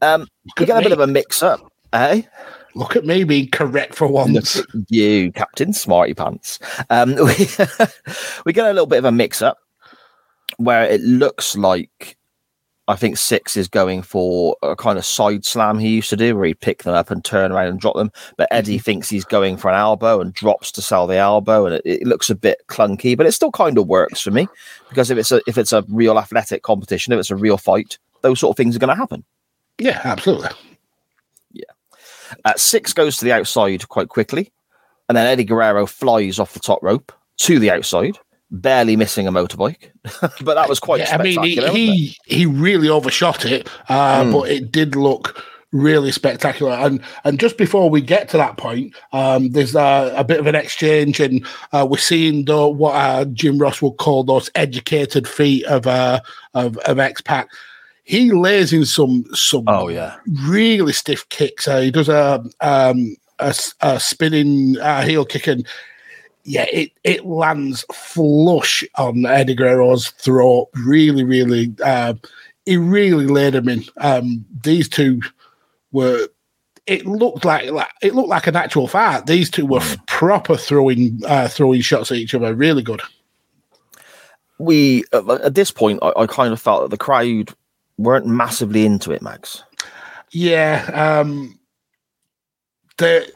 Um, 0.00 0.26
we 0.44 0.50
Good 0.56 0.66
get 0.68 0.78
a 0.78 0.82
bit 0.82 0.92
of 0.92 1.00
a 1.00 1.06
mix 1.06 1.42
up, 1.42 1.60
eh? 1.92 2.22
Look 2.74 2.96
at 2.96 3.04
me 3.04 3.24
being 3.24 3.50
correct 3.50 3.94
for 3.94 4.06
once. 4.06 4.60
you, 4.88 5.30
Captain 5.32 5.72
Smarty 5.72 6.14
Pants. 6.14 6.58
Um, 6.88 7.14
we, 7.16 7.46
we 8.46 8.52
get 8.52 8.64
a 8.66 8.72
little 8.72 8.86
bit 8.86 8.98
of 8.98 9.04
a 9.04 9.12
mix 9.12 9.42
up 9.42 9.58
where 10.56 10.84
it 10.84 11.00
looks 11.02 11.56
like 11.56 12.16
I 12.88 12.96
think 12.96 13.16
Syxx 13.16 13.56
is 13.56 13.68
going 13.68 14.02
for 14.02 14.56
a 14.62 14.74
kind 14.74 14.98
of 14.98 15.04
side 15.04 15.44
slam 15.44 15.78
he 15.78 15.94
used 15.94 16.10
to 16.10 16.16
do, 16.16 16.34
where 16.34 16.46
he'd 16.46 16.60
pick 16.60 16.82
them 16.82 16.94
up 16.94 17.10
and 17.10 17.24
turn 17.24 17.52
around 17.52 17.68
and 17.68 17.80
drop 17.80 17.94
them. 17.94 18.10
But 18.36 18.48
Eddie 18.50 18.78
thinks 18.78 19.08
he's 19.08 19.24
going 19.24 19.56
for 19.56 19.70
an 19.70 19.78
elbow 19.78 20.20
and 20.20 20.34
drops 20.34 20.72
to 20.72 20.82
sell 20.82 21.06
the 21.06 21.16
elbow, 21.16 21.66
and 21.66 21.76
it, 21.76 21.82
it 21.84 22.06
looks 22.06 22.28
a 22.28 22.34
bit 22.34 22.62
clunky, 22.68 23.16
but 23.16 23.26
it 23.26 23.32
still 23.32 23.52
kind 23.52 23.78
of 23.78 23.86
works 23.86 24.20
for 24.20 24.32
me 24.32 24.48
because 24.88 25.10
if 25.10 25.18
it's 25.18 25.30
a 25.30 25.40
if 25.46 25.58
it's 25.58 25.72
a 25.72 25.84
real 25.88 26.18
athletic 26.18 26.62
competition, 26.62 27.12
if 27.12 27.20
it's 27.20 27.30
a 27.30 27.36
real 27.36 27.56
fight, 27.56 27.98
those 28.22 28.40
sort 28.40 28.52
of 28.52 28.56
things 28.56 28.74
are 28.74 28.80
going 28.80 28.88
to 28.88 29.00
happen. 29.00 29.24
Yeah, 29.78 30.00
absolutely. 30.04 30.50
Yeah. 31.52 31.64
Uh, 32.44 32.54
Syxx 32.54 32.94
goes 32.94 33.16
to 33.18 33.24
the 33.24 33.32
outside 33.32 33.88
quite 33.88 34.08
quickly, 34.08 34.52
and 35.08 35.16
then 35.16 35.26
Eddie 35.26 35.44
Guerrero 35.44 35.86
flies 35.86 36.40
off 36.40 36.52
the 36.52 36.60
top 36.60 36.82
rope 36.82 37.12
to 37.38 37.58
the 37.60 37.70
outside, 37.70 38.18
barely 38.52 38.94
missing 38.96 39.26
a 39.26 39.32
motorbike. 39.32 39.90
but 40.44 40.54
that 40.54 40.68
was 40.68 40.78
quite 40.78 41.00
Yeah, 41.00 41.16
I 41.18 41.22
mean, 41.22 41.42
he, 41.42 41.54
spectacular. 41.56 41.68
wasn't 41.68 41.78
it? 41.88 41.94
he 41.94 42.16
he 42.26 42.46
really 42.46 42.88
overshot 42.88 43.44
it, 43.44 43.68
uh, 43.88 44.22
Mm. 44.22 44.32
but 44.32 44.50
it 44.50 44.70
did 44.70 44.94
look 44.94 45.42
really 45.72 46.12
spectacular. 46.12 46.72
And 46.72 47.00
and 47.24 47.40
just 47.40 47.56
before 47.56 47.88
we 47.90 48.00
get 48.02 48.28
to 48.28 48.36
that 48.36 48.58
point, 48.58 48.94
um, 49.12 49.50
there's 49.52 49.74
uh, 49.74 50.12
a 50.14 50.22
bit 50.22 50.38
of 50.38 50.46
an 50.46 50.54
exchange, 50.54 51.18
and 51.18 51.44
uh, 51.72 51.86
we're 51.90 51.96
seeing 51.96 52.44
the, 52.44 52.68
what 52.68 52.94
uh, 52.94 53.24
Jim 53.24 53.58
Ross 53.58 53.80
would 53.80 53.96
call 53.96 54.22
those 54.22 54.50
educated 54.54 55.26
feet 55.26 55.64
of 55.64 55.86
uh, 55.86 56.20
of, 56.54 56.76
of 56.78 56.98
X 56.98 57.20
Pac. 57.22 57.48
He 58.04 58.32
lays 58.32 58.72
in 58.72 58.84
some 58.84 59.24
some 59.32 59.64
Oh 59.66 59.88
yeah, 59.88 60.16
really 60.44 60.92
stiff 60.92 61.26
kicks. 61.30 61.66
Uh, 61.66 61.80
he 61.80 61.90
does 61.90 62.08
a 62.10 62.44
um, 62.60 63.16
a, 63.38 63.54
a 63.80 63.98
spinning 63.98 64.76
uh, 64.78 65.02
heel 65.02 65.24
kick, 65.24 65.46
and 65.46 65.66
yeah, 66.44 66.66
it 66.72 66.92
it 67.04 67.24
lands 67.24 67.84
flush 67.92 68.84
on 68.96 69.26
Eddie 69.26 69.54
Guerrero's 69.54 70.10
throat. 70.10 70.68
Really, 70.74 71.24
really, 71.24 71.74
uh, 71.84 72.14
he 72.66 72.76
really 72.76 73.26
laid 73.26 73.54
him 73.54 73.68
in. 73.68 73.84
Um, 73.98 74.44
these 74.62 74.88
two 74.88 75.20
were. 75.92 76.28
It 76.86 77.06
looked 77.06 77.44
like, 77.44 77.70
like 77.70 77.90
it 78.02 78.12
looked 78.12 78.28
like 78.28 78.48
an 78.48 78.56
actual 78.56 78.88
fight. 78.88 79.26
These 79.26 79.50
two 79.50 79.66
were 79.66 79.78
f- 79.78 80.04
proper 80.06 80.56
throwing 80.56 81.20
uh, 81.24 81.46
throwing 81.46 81.80
shots 81.80 82.10
at 82.10 82.16
each 82.18 82.34
other. 82.34 82.54
Really 82.54 82.82
good. 82.82 83.00
we 84.62 85.04
at 85.12 85.54
this 85.54 85.70
point, 85.70 85.98
I, 86.02 86.12
I 86.16 86.26
kind 86.26 86.52
of 86.52 86.60
felt 86.60 86.82
that 86.82 86.90
the 86.90 86.96
crowd 86.96 87.50
weren't 87.98 88.26
massively 88.26 88.86
into 88.86 89.12
it, 89.12 89.22
Max. 89.22 89.62
Yeah, 90.30 90.88
um, 90.94 91.58
the 92.96 93.30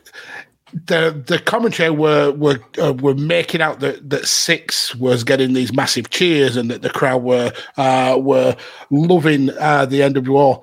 the 0.73 1.23
the 1.27 1.39
commentary 1.39 1.91
were 1.91 2.33
were 2.33 2.59
uh, 2.83 2.93
were 2.95 3.15
making 3.15 3.61
out 3.61 3.81
that 3.81 4.11
that 4.11 4.27
Syxx 4.27 4.95
was 4.97 5.23
getting 5.23 5.53
these 5.53 5.73
massive 5.73 6.11
cheers 6.11 6.57
and 6.57 6.71
that 6.71 6.83
the 6.83 6.91
crowd 6.91 7.23
were 7.23 7.53
uh, 7.77 8.19
were 8.21 8.57
loving 8.91 9.51
uh, 9.59 9.87
the 9.87 10.01
NWO, 10.01 10.63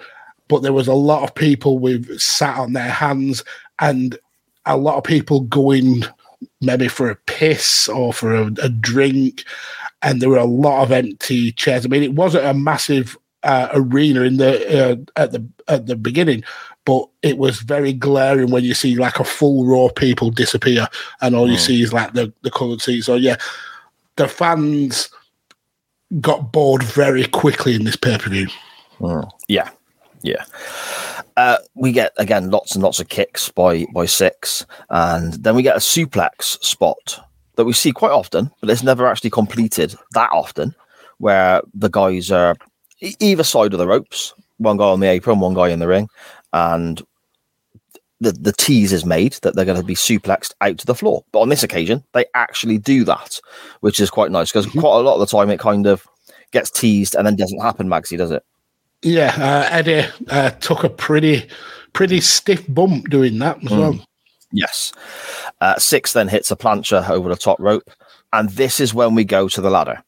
but 0.50 0.62
there 0.62 0.74
was 0.74 0.88
a 0.88 0.94
lot 0.94 1.24
of 1.24 1.34
people 1.34 1.80
with 1.80 2.20
sat 2.20 2.58
on 2.58 2.74
their 2.74 2.90
hands 2.90 3.44
and 3.80 4.18
a 4.66 4.78
lot 4.78 4.98
of 4.98 5.04
people 5.04 5.42
going 5.42 6.04
maybe 6.62 6.88
for 6.88 7.10
a 7.10 7.16
piss 7.16 7.88
or 7.88 8.14
for 8.14 8.36
a, 8.36 8.48
a 8.62 8.70
drink, 8.70 9.46
and 10.02 10.22
there 10.22 10.30
were 10.30 10.38
a 10.38 10.46
lot 10.46 10.84
of 10.84 10.92
empty 10.92 11.54
chairs. 11.54 11.86
I 11.86 11.90
mean, 11.90 12.04
it 12.04 12.14
wasn't 12.14 12.46
a 12.46 12.54
massive 12.54 13.18
uh, 13.44 13.70
arena 13.74 14.22
in 14.22 14.38
the 14.38 14.92
uh, 14.92 14.96
at 15.16 15.32
the 15.32 15.48
at 15.68 15.88
the 15.88 15.96
beginning, 15.96 16.44
but 16.85 17.07
it 17.22 17.38
was 17.38 17.60
very 17.61 17.93
glaring 17.93 18.51
when 18.51 18.64
you 18.64 18.73
see 18.73 18.95
like 18.95 19.19
a 19.19 19.23
full 19.23 19.65
row 19.65 19.85
of 19.85 19.95
people 19.95 20.30
disappear, 20.30 20.88
and 21.22 21.35
all 21.35 21.49
you 21.49 21.57
see 21.57 21.81
is 21.81 21.93
like 21.93 22.14
the 22.14 22.31
the 22.41 22.51
coloured 22.51 22.81
seats. 22.81 23.05
So 23.05 23.15
yeah, 23.15 23.38
the 24.15 24.27
fans 24.27 25.10
got 26.19 26.51
bored 26.51 26.84
very 26.84 27.26
quickly 27.26 27.76
in 27.76 27.85
this 27.85 27.95
pay 27.95 28.18
per 28.18 28.30
view. 28.30 28.47
Mm. 28.99 29.30
Yeah, 29.47 29.69
yeah. 30.22 30.43
Uh, 31.35 31.57
we 31.73 31.91
get 31.91 32.14
again 32.18 32.51
lots 32.51 32.76
and 32.76 32.84
lots 32.84 32.99
of 32.99 33.10
kicks 33.10 33.49
by 33.49 33.85
by 33.93 34.05
Syxx, 34.05 34.65
and 34.89 35.34
then 35.34 35.55
we 35.55 35.64
get 35.64 35.76
a 35.76 35.80
suplex 35.80 36.64
spot 36.64 37.19
that 37.55 37.65
we 37.65 37.73
see 37.73 37.91
quite 37.91 38.11
often, 38.11 38.51
but 38.61 38.69
it's 38.69 38.84
never 38.84 39.07
actually 39.07 39.30
completed 39.30 39.95
that 40.14 40.30
often, 40.31 40.76
where 41.19 41.61
the 41.73 41.89
guys 41.89 42.31
are 42.31 42.55
either 43.19 43.43
side 43.43 43.73
of 43.73 43.80
the 43.80 43.88
ropes, 43.88 44.34
one 44.57 44.77
guy 44.77 44.85
on 44.85 44.99
the 44.99 45.10
apron, 45.10 45.39
one 45.39 45.53
guy 45.53 45.69
in 45.69 45.80
the 45.80 45.88
ring, 45.88 46.07
and 46.54 47.02
the 48.20 48.32
the 48.32 48.54
tease 48.54 48.94
is 48.94 49.06
made 49.06 49.34
that 49.42 49.56
they're 49.56 49.66
going 49.66 49.80
to 49.80 49.86
be 49.86 49.96
suplexed 49.96 50.54
out 50.62 50.78
to 50.78 50.86
the 50.86 50.96
floor. 50.96 51.24
But 51.32 51.42
on 51.42 51.50
this 51.50 51.64
occasion, 51.64 52.04
they 52.14 52.26
actually 52.34 52.78
do 52.78 53.04
that, 53.04 53.40
which 53.82 54.00
is 54.00 54.10
quite 54.10 54.32
nice 54.32 54.52
because 54.52 54.68
quite 54.68 55.00
a 55.00 55.02
lot 55.02 55.16
of 55.16 55.20
the 55.20 55.38
time 55.38 55.50
it 55.50 55.60
kind 55.60 55.86
of 55.86 56.08
gets 56.52 56.72
teased 56.72 57.16
and 57.16 57.28
then 57.28 57.36
doesn't 57.36 57.62
happen. 57.62 57.88
Magsy, 57.88 58.18
does 58.18 58.32
it? 58.32 58.44
Yeah, 59.02 59.36
uh, 59.38 59.68
Eddie 59.70 60.08
uh, 60.30 60.52
took 60.52 60.84
a 60.84 60.90
pretty 60.90 61.48
pretty 61.92 62.22
stiff 62.22 62.66
bump 62.68 63.10
doing 63.10 63.40
that 63.40 63.64
as 63.64 63.72
well. 63.72 64.00
Yes. 64.52 64.94
Uh, 65.62 65.76
Syxx 65.76 66.14
then 66.14 66.28
hits 66.28 66.52
a 66.52 66.56
plancha 66.56 67.10
over 67.10 67.28
the 67.28 67.36
top 67.36 67.60
rope, 67.60 67.90
and 68.32 68.50
this 68.50 68.80
is 68.80 68.94
when 68.94 69.16
we 69.16 69.26
go 69.26 69.50
to 69.50 69.62
the 69.62 69.70
ladder. 69.70 70.04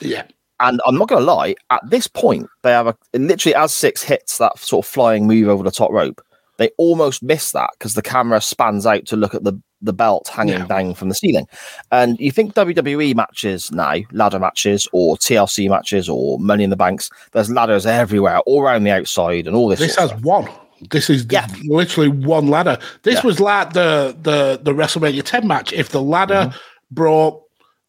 Yeah. 0.00 0.24
And 0.60 0.80
I'm 0.86 0.96
not 0.96 1.08
going 1.08 1.20
to 1.20 1.32
lie, 1.32 1.54
at 1.70 1.88
this 1.88 2.06
point, 2.06 2.48
they 2.62 2.70
have 2.72 2.86
a 2.88 2.96
literally 3.14 3.54
as 3.54 3.72
Syxx 3.72 4.02
hits 4.02 4.38
that 4.38 4.58
sort 4.58 4.84
of 4.84 4.90
flying 4.90 5.26
move 5.26 5.48
over 5.48 5.62
the 5.62 5.70
top 5.70 5.90
rope, 5.92 6.20
they 6.56 6.70
almost 6.78 7.22
miss 7.22 7.52
that 7.52 7.70
because 7.78 7.94
the 7.94 8.02
camera 8.02 8.40
spans 8.40 8.84
out 8.84 9.06
to 9.06 9.16
look 9.16 9.34
at 9.34 9.44
the, 9.44 9.52
the 9.80 9.92
belt 9.92 10.26
hanging 10.26 10.58
Yeah. 10.58 10.66
down 10.66 10.94
from 10.94 11.08
the 11.08 11.14
ceiling. 11.14 11.46
And 11.92 12.18
you 12.18 12.32
think 12.32 12.54
WWE 12.54 13.14
matches 13.14 13.70
now, 13.70 13.94
ladder 14.10 14.40
matches 14.40 14.88
or 14.92 15.16
TLC 15.16 15.68
matches 15.70 16.08
or 16.08 16.40
Money 16.40 16.64
in 16.64 16.70
the 16.70 16.76
Banks, 16.76 17.08
there's 17.30 17.48
ladders 17.50 17.86
everywhere, 17.86 18.40
all 18.40 18.62
around 18.62 18.82
the 18.82 18.90
outside 18.90 19.46
and 19.46 19.54
all 19.54 19.68
this. 19.68 19.78
This 19.78 19.94
has 19.96 20.12
one. 20.16 20.48
This 20.90 21.08
is 21.08 21.24
Yeah. 21.30 21.46
literally 21.66 22.08
one 22.08 22.48
ladder. 22.48 22.78
This 23.04 23.16
Yeah. 23.16 23.26
was 23.26 23.38
like 23.38 23.72
the 23.74 24.16
the 24.20 24.58
the 24.60 24.72
WrestleMania 24.72 25.22
10 25.22 25.46
match. 25.46 25.72
If 25.72 25.90
the 25.90 26.02
ladder 26.02 26.46
Mm-hmm. 26.50 26.58
broke, 26.90 27.44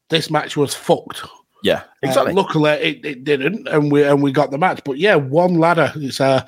this 0.09 0.29
match 0.29 0.55
was 0.55 0.75
fucked. 0.75 1.23
Yeah, 1.63 1.79
Uh, 1.81 1.83
exactly. 2.03 2.33
luckily, 2.33 2.71
it, 2.71 3.05
it 3.05 3.23
didn't, 3.23 3.67
and 3.67 3.91
we 3.91 4.03
and 4.03 4.21
we 4.21 4.31
got 4.31 4.51
the 4.51 4.57
match. 4.57 4.81
But 4.85 4.97
yeah, 4.97 5.15
one 5.15 5.55
ladder. 5.55 5.91
It's 5.95 6.21
uh, 6.21 6.45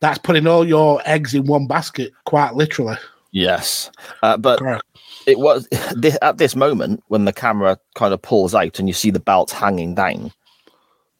that's 0.00 0.18
putting 0.18 0.46
all 0.46 0.66
your 0.66 1.00
eggs 1.04 1.34
in 1.34 1.46
one 1.46 1.66
basket, 1.66 2.12
quite 2.24 2.54
literally. 2.54 2.96
yes. 3.32 3.90
Uh, 4.22 4.36
but 4.36 4.58
Correct. 4.58 4.82
it 5.26 5.38
was 5.38 5.68
this, 5.96 6.16
at 6.22 6.38
this 6.38 6.54
moment 6.56 7.02
when 7.08 7.24
the 7.24 7.32
camera 7.32 7.78
kind 7.94 8.12
of 8.14 8.20
pulls 8.22 8.54
out 8.54 8.78
and 8.78 8.88
you 8.88 8.94
see 8.94 9.10
the 9.10 9.20
belt 9.20 9.50
hanging 9.50 9.94
down. 9.94 10.32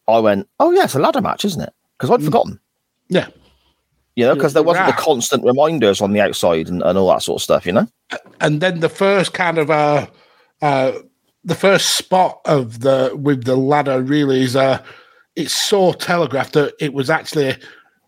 I 0.09 0.19
went, 0.21 0.49
"Oh 0.61 0.71
yeah, 0.71 0.85
it's 0.85 0.95
a 0.95 0.99
ladder 1.01 1.21
match, 1.21 1.45
isn't 1.45 1.61
it?" 1.61 1.73
Because 1.99 2.11
I'd 2.11 2.25
forgotten, 2.25 2.61
Yeah, 3.09 3.27
you 4.15 4.25
know, 4.25 4.35
because 4.35 4.53
there 4.53 4.63
wasn't 4.63 4.87
the 4.87 4.93
constant 4.93 5.43
reminders 5.45 6.01
on 6.01 6.13
the 6.13 6.21
outside 6.21 6.69
and, 6.69 6.83
and 6.83 6.97
all 6.99 7.09
that 7.09 7.23
sort 7.23 7.41
of 7.41 7.43
stuff, 7.43 7.67
you 7.67 7.73
know. 7.73 7.89
and 8.41 8.61
then 8.61 8.81
the 8.81 8.89
first 8.89 9.33
kind 9.33 9.59
of 9.59 9.71
uh, 9.71 10.07
uh, 10.63 10.93
the 11.47 11.55
first 11.55 11.95
spot 11.97 12.41
of 12.45 12.81
the 12.81 13.13
with 13.15 13.45
the 13.45 13.57
ladder 13.57 14.03
really 14.03 14.43
is 14.43 14.55
uh, 14.57 14.83
it's 15.37 15.55
so 15.55 15.93
telegraphed 15.93 16.53
that 16.55 16.75
it 16.81 16.93
was 16.93 17.09
actually 17.09 17.57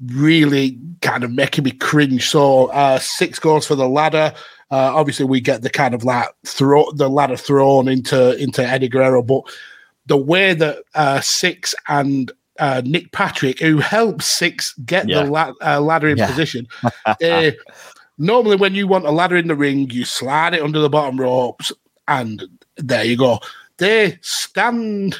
really 0.07 0.79
kind 1.03 1.25
of 1.25 1.31
making 1.33 1.65
me 1.65 1.71
cringe. 1.71 2.29
So 2.29 2.67
uh, 2.67 2.99
Syxx 2.99 3.41
goes 3.41 3.67
for 3.67 3.75
the 3.77 3.89
ladder. 3.89 4.35
Uh, 4.71 4.93
obviously, 4.95 5.25
we 5.25 5.41
get 5.41 5.63
the 5.63 5.71
kind 5.71 5.95
of 5.95 6.05
like 6.05 6.29
throw 6.47 6.91
the 6.93 7.09
ladder 7.09 7.37
thrown 7.37 7.89
into 7.89 8.37
into 8.43 8.63
Eddie 8.67 8.89
Guerrero, 8.89 9.23
but 9.23 9.43
the 10.07 10.17
way 10.17 10.53
that 10.55 10.79
uh, 10.95 11.19
Syxx 11.21 11.75
and 11.89 12.33
uh, 12.59 12.83
Nick 12.85 13.13
Patrick, 13.13 13.61
who 13.61 13.79
helped 13.79 14.23
Syxx 14.23 14.75
get 14.85 15.09
Yeah. 15.09 15.23
the 15.25 15.31
la- 15.31 15.53
uh, 15.65 15.81
ladder 15.81 16.09
in 16.09 16.19
Yeah. 16.19 16.27
position, 16.27 16.67
normally 18.19 18.57
when 18.57 18.75
you 18.75 18.87
want 18.89 19.07
a 19.07 19.11
ladder 19.13 19.37
in 19.37 19.47
the 19.49 19.55
ring, 19.55 19.91
you 19.91 20.05
slide 20.05 20.55
it 20.55 20.63
under 20.63 20.81
the 20.81 20.89
bottom 20.91 21.21
ropes, 21.21 21.73
and 22.09 22.43
there 22.79 23.05
you 23.05 23.17
go. 23.17 23.39
They 23.77 24.19
stand 24.23 25.17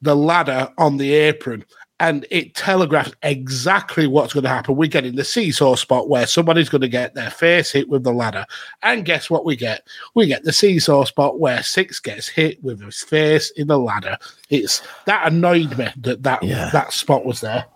the 0.00 0.16
ladder 0.16 0.68
on 0.78 0.96
the 0.96 1.12
apron, 1.12 1.64
and 2.00 2.26
it 2.30 2.54
telegraphs 2.54 3.12
exactly 3.22 4.06
what's 4.06 4.32
going 4.32 4.42
to 4.44 4.48
happen. 4.48 4.74
We 4.76 4.88
get 4.88 5.04
in 5.04 5.14
the 5.14 5.24
seesaw 5.24 5.76
spot 5.76 6.08
where 6.08 6.26
somebody's 6.26 6.68
going 6.68 6.80
to 6.80 6.88
get 6.88 7.14
their 7.14 7.30
face 7.30 7.70
hit 7.70 7.88
with 7.88 8.02
the 8.02 8.12
ladder, 8.12 8.44
and 8.82 9.04
guess 9.04 9.30
what 9.30 9.44
we 9.44 9.54
get? 9.56 9.86
We 10.14 10.26
get 10.26 10.42
the 10.44 10.52
seesaw 10.52 11.04
spot 11.04 11.38
where 11.38 11.58
Syxx 11.62 12.00
gets 12.02 12.28
hit 12.28 12.62
with 12.64 12.80
his 12.82 13.02
face 13.02 13.50
in 13.52 13.68
the 13.68 13.78
ladder. 13.78 14.16
It's 14.50 14.82
that 15.06 15.26
annoyed 15.30 15.76
me 15.78 15.88
that 15.98 16.22
that 16.24 16.42
Yeah. 16.42 16.70
that 16.72 16.92
spot 16.92 17.24
was 17.24 17.40
there. 17.40 17.66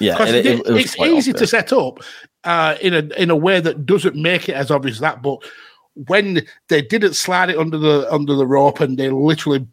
Yeah, 0.00 0.22
it, 0.22 0.34
it- 0.46 0.46
it 0.66 0.72
was 0.72 0.84
it's 0.84 0.98
easy 0.98 1.32
to 1.34 1.46
set 1.46 1.72
up 1.74 1.98
uh, 2.44 2.76
in 2.80 2.94
a 2.94 3.00
in 3.20 3.28
a 3.28 3.36
way 3.36 3.60
that 3.60 3.84
doesn't 3.84 4.16
make 4.16 4.48
it 4.48 4.54
as 4.54 4.70
obvious 4.70 4.96
as 4.96 5.00
that. 5.00 5.20
But 5.20 5.40
when 5.94 6.46
they 6.68 6.82
didn't 6.82 7.14
slide 7.14 7.50
it 7.50 7.58
under 7.58 7.78
the 7.78 8.06
under 8.12 8.34
the 8.34 8.46
rope 8.46 8.80
and 8.80 8.98
they 8.98 9.10
literally 9.10 9.66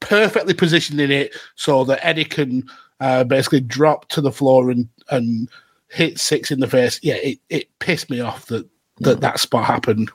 perfectly 0.00 0.54
positioning 0.54 1.10
it 1.10 1.34
so 1.56 1.84
that 1.84 2.04
Eddie 2.04 2.24
can 2.24 2.68
uh, 3.00 3.24
basically 3.24 3.60
drop 3.60 4.08
to 4.08 4.20
the 4.20 4.32
floor 4.32 4.70
and 4.70 4.88
and 5.10 5.48
hit 5.88 6.18
Syxx 6.18 6.50
in 6.50 6.60
the 6.60 6.66
face. 6.66 7.00
Yeah, 7.02 7.14
it, 7.14 7.38
it 7.48 7.78
pissed 7.78 8.10
me 8.10 8.20
off 8.20 8.46
that 8.46 8.68
that 9.00 9.20
that 9.20 9.40
spot 9.40 9.64
happened. 9.64 10.10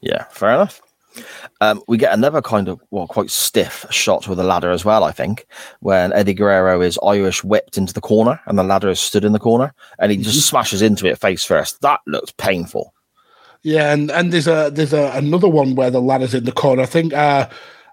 Yeah, 0.00 0.24
fair 0.24 0.50
enough. 0.50 0.80
Um, 1.60 1.82
we 1.88 1.96
get 1.96 2.12
another 2.12 2.40
kind 2.40 2.68
of 2.68 2.80
well, 2.90 3.08
quite 3.08 3.30
stiff 3.30 3.84
shot 3.90 4.28
with 4.28 4.38
a 4.38 4.44
ladder 4.44 4.70
as 4.70 4.84
well. 4.84 5.02
I 5.02 5.10
think 5.10 5.46
when 5.80 6.12
Eddie 6.12 6.34
Guerrero 6.34 6.80
is 6.80 6.98
Irish 7.04 7.42
whipped 7.42 7.76
into 7.76 7.92
the 7.92 8.00
corner 8.00 8.40
and 8.46 8.58
the 8.58 8.62
ladder 8.62 8.88
is 8.88 9.00
stood 9.00 9.24
in 9.24 9.32
the 9.32 9.38
corner, 9.38 9.74
and 9.98 10.12
he 10.12 10.18
just 10.18 10.46
smashes 10.46 10.82
into 10.82 11.06
it 11.06 11.18
face 11.18 11.44
first. 11.44 11.80
That 11.80 12.00
looked 12.06 12.36
painful. 12.36 12.94
Yeah, 13.62 13.92
and 13.92 14.10
and 14.10 14.32
there's 14.32 14.46
a 14.46 14.70
there's 14.72 14.92
a, 14.92 15.10
another 15.14 15.48
one 15.48 15.74
where 15.74 15.90
the 15.90 16.00
ladder's 16.00 16.34
in 16.34 16.44
the 16.44 16.52
corner. 16.52 16.82
I 16.82 16.86
think 16.86 17.12
uh, 17.12 17.48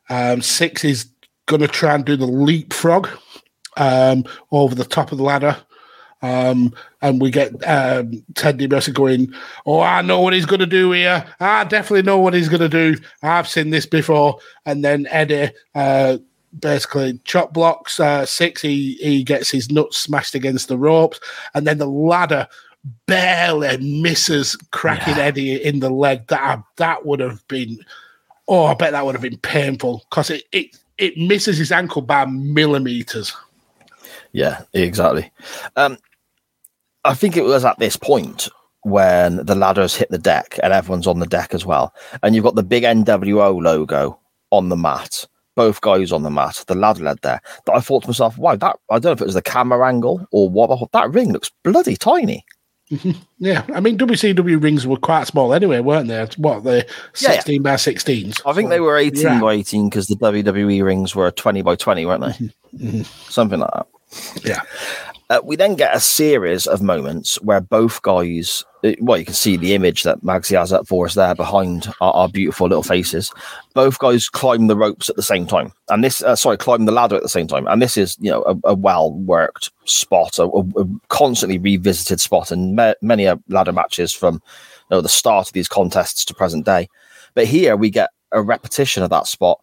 um, 0.09 0.41
Syxx 0.41 0.85
is 0.85 1.09
to 1.47 1.67
try 1.67 1.95
and 1.95 2.05
do 2.05 2.15
the 2.15 2.25
leapfrog 2.25 3.07
um, 3.77 4.25
over 4.51 4.75
the 4.75 4.85
top 4.85 5.11
of 5.11 5.17
the 5.17 5.23
ladder. 5.23 5.57
Um, 6.21 6.73
and 7.01 7.21
we 7.21 7.29
get 7.29 7.51
um, 7.67 8.23
Ted 8.33 8.57
DiBiase 8.57 8.93
going, 8.93 9.31
Oh, 9.65 9.81
I 9.81 10.01
know 10.01 10.21
what 10.21 10.33
he's 10.33 10.45
going 10.45 10.59
to 10.61 10.65
do 10.65 10.91
here. 10.91 11.25
I 11.39 11.65
definitely 11.65 12.01
know 12.01 12.17
what 12.17 12.33
he's 12.33 12.49
going 12.49 12.61
to 12.61 12.69
do. 12.69 12.95
I've 13.21 13.47
seen 13.47 13.69
this 13.69 13.85
before. 13.85 14.39
And 14.65 14.83
then 14.83 15.07
Eddie 15.11 15.51
uh, 15.75 16.17
basically 16.57 17.19
chop 17.25 17.53
blocks 17.53 17.99
uh, 17.99 18.25
Syxx. 18.25 18.61
He, 18.61 18.93
he 18.95 19.23
gets 19.23 19.51
his 19.51 19.69
nuts 19.69 19.97
smashed 19.97 20.33
against 20.33 20.67
the 20.67 20.77
ropes. 20.77 21.19
And 21.53 21.67
then 21.67 21.77
the 21.77 21.85
ladder 21.85 22.47
barely 23.07 23.77
misses 23.77 24.55
cracking 24.71 25.15
Eddie 25.15 25.63
in 25.63 25.79
the 25.79 25.89
leg. 25.89 26.27
That 26.27 26.61
that 26.77 27.05
would 27.05 27.19
have 27.19 27.45
been, 27.47 27.79
oh, 28.47 28.65
I 28.65 28.73
bet 28.73 28.91
that 28.91 29.05
would 29.05 29.15
have 29.15 29.21
been 29.21 29.37
painful 29.37 30.03
because 30.09 30.29
it, 30.29 30.43
it, 30.51 30.77
it 30.97 31.17
misses 31.17 31.57
his 31.57 31.71
ankle 31.71 32.01
by 32.01 32.25
millimeters. 32.25 33.33
Yeah, 34.31 34.63
exactly. 34.73 35.31
Um, 35.75 35.97
I 37.03 37.13
think 37.13 37.37
it 37.37 37.43
was 37.43 37.63
at 37.65 37.79
this 37.79 37.95
point 37.95 38.49
when 38.83 39.37
the 39.37 39.55
ladders 39.55 39.95
hit 39.95 40.09
the 40.11 40.17
deck 40.17 40.59
and 40.61 40.73
everyone's 40.73 41.07
on 41.07 41.19
the 41.19 41.25
deck 41.25 41.53
as 41.53 41.65
well, 41.65 41.93
and 42.21 42.35
you've 42.35 42.43
got 42.43 42.55
the 42.55 42.63
big 42.63 42.83
NWO 42.83 43.61
logo 43.61 44.19
on 44.51 44.69
the 44.69 44.75
mat. 44.75 45.25
Both 45.55 45.79
guys 45.79 46.11
on 46.11 46.23
the 46.23 46.29
mat, 46.29 46.65
the 46.67 46.75
ladder 46.75 47.03
led 47.05 47.19
there. 47.21 47.39
That 47.65 47.75
I 47.75 47.79
thought 47.79 48.03
to 48.03 48.09
myself, 48.09 48.37
wow, 48.37 48.57
that 48.57 48.75
I 48.91 48.99
don't 48.99 49.05
know 49.05 49.11
if 49.13 49.21
it 49.21 49.25
was 49.25 49.35
the 49.35 49.41
camera 49.41 49.87
angle 49.87 50.27
or 50.31 50.49
what. 50.49 50.67
the- 50.67 50.87
That 50.91 51.11
ring 51.13 51.31
looks 51.31 51.49
bloody 51.63 51.95
tiny. 51.95 52.43
Yeah, 53.39 53.65
I 53.73 53.79
mean 53.79 53.97
WCW 53.97 54.61
rings 54.61 54.85
were 54.87 54.97
quite 54.97 55.27
small 55.27 55.53
anyway, 55.53 55.79
weren't 55.79 56.07
they? 56.07 56.25
What 56.37 56.63
the 56.63 56.77
Yeah, 56.77 56.83
yeah. 56.85 57.31
sixteen 57.31 57.61
by 57.63 57.75
sixteens? 57.77 58.41
I 58.45 58.53
think 58.53 58.69
they 58.69 58.79
were 58.79 58.97
18 58.97 59.21
Yeah. 59.21 59.39
by 59.41 59.53
18 59.53 59.89
because 59.89 60.07
the 60.07 60.15
WWE 60.15 60.83
rings 60.83 61.15
were 61.15 61.31
20 61.31 61.61
by 61.63 61.75
20, 61.75 62.05
weren't 62.05 62.21
they? 62.21 62.49
Mm-hmm. 62.75 63.03
Something 63.31 63.59
like 63.61 63.71
that. 63.71 63.87
Yeah, 64.43 64.59
Uh, 65.29 65.41
we 65.43 65.55
then 65.55 65.73
get 65.73 65.95
a 65.95 65.99
series 65.99 66.67
of 66.67 66.83
moments 66.83 67.41
where 67.41 67.59
both 67.59 67.99
guys, 68.03 68.63
uh, 68.83 68.91
well, 69.01 69.17
you 69.17 69.25
can 69.25 69.33
see 69.33 69.57
the 69.57 69.73
image 69.73 70.03
that 70.03 70.21
Magsy 70.21 70.55
has 70.55 70.71
up 70.71 70.87
for 70.87 71.07
us 71.07 71.15
there 71.15 71.33
behind 71.33 71.87
our, 71.99 72.13
our 72.13 72.29
beautiful 72.29 72.67
little 72.67 72.83
faces. 72.83 73.31
Both 73.73 73.97
guys 73.97 74.29
climb 74.29 74.67
the 74.67 74.75
ropes 74.75 75.09
at 75.09 75.15
the 75.15 75.23
same 75.23 75.47
time, 75.47 75.73
and 75.89 76.03
this, 76.03 76.21
uh, 76.21 76.35
sorry, 76.35 76.57
climb 76.57 76.85
the 76.85 76.91
ladder 76.91 77.15
at 77.15 77.23
the 77.23 77.29
same 77.29 77.47
time. 77.47 77.65
And 77.67 77.81
this 77.81 77.97
is, 77.97 78.15
you 78.19 78.29
know, 78.29 78.43
a, 78.43 78.69
a 78.69 78.75
well 78.75 79.13
worked 79.13 79.71
spot, 79.85 80.37
a, 80.37 80.43
a- 80.45 80.85
constantly 81.09 81.57
revisited 81.57 82.21
spot 82.21 82.51
in 82.51 82.75
ma- 82.75 82.93
many 83.01 83.27
ladder 83.49 83.73
matches 83.73 84.13
from 84.13 84.35
you 84.35 84.97
know, 84.97 85.01
the 85.01 85.09
start 85.09 85.47
of 85.47 85.53
these 85.53 85.67
contests 85.67 86.23
to 86.25 86.35
present 86.35 86.67
day. 86.67 86.87
But 87.33 87.47
here 87.47 87.75
we 87.75 87.89
get 87.89 88.11
a 88.31 88.43
repetition 88.43 89.01
of 89.01 89.09
that 89.09 89.25
spot, 89.25 89.59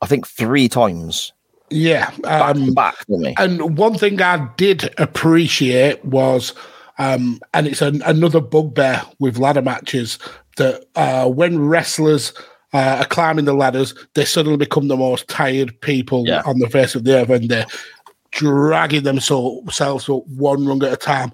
I 0.00 0.06
think 0.06 0.26
three 0.26 0.68
times 0.70 1.33
yeah. 1.74 2.10
back 2.22 2.56
Um, 2.56 2.74
back, 2.74 2.94
don't 3.08 3.20
we? 3.22 3.34
and 3.38 3.76
one 3.78 3.94
thing 3.98 4.20
I 4.22 4.48
did 4.56 4.94
appreciate 4.98 6.04
was, 6.04 6.54
um, 6.98 7.40
and 7.52 7.66
it's 7.66 7.82
an, 7.82 8.02
another 8.02 8.40
bugbear 8.40 9.02
with 9.18 9.38
ladder 9.38 9.62
matches 9.62 10.18
that 10.56 10.84
uh, 10.94 11.28
when 11.28 11.58
wrestlers 11.58 12.32
uh, 12.72 12.98
are 13.00 13.06
climbing 13.06 13.44
the 13.44 13.54
ladders, 13.54 13.94
they 14.14 14.24
suddenly 14.24 14.56
become 14.56 14.88
the 14.88 14.96
most 14.96 15.26
tired 15.28 15.78
people 15.80 16.24
Yeah. 16.26 16.42
on 16.46 16.58
the 16.58 16.68
face 16.68 16.94
of 16.94 17.04
the 17.04 17.16
earth, 17.20 17.30
and 17.30 17.48
they're 17.48 17.66
dragging 18.30 19.02
themselves 19.04 20.08
up 20.08 20.26
one 20.28 20.66
rung 20.66 20.82
at 20.82 20.92
a 20.92 20.96
time. 20.96 21.30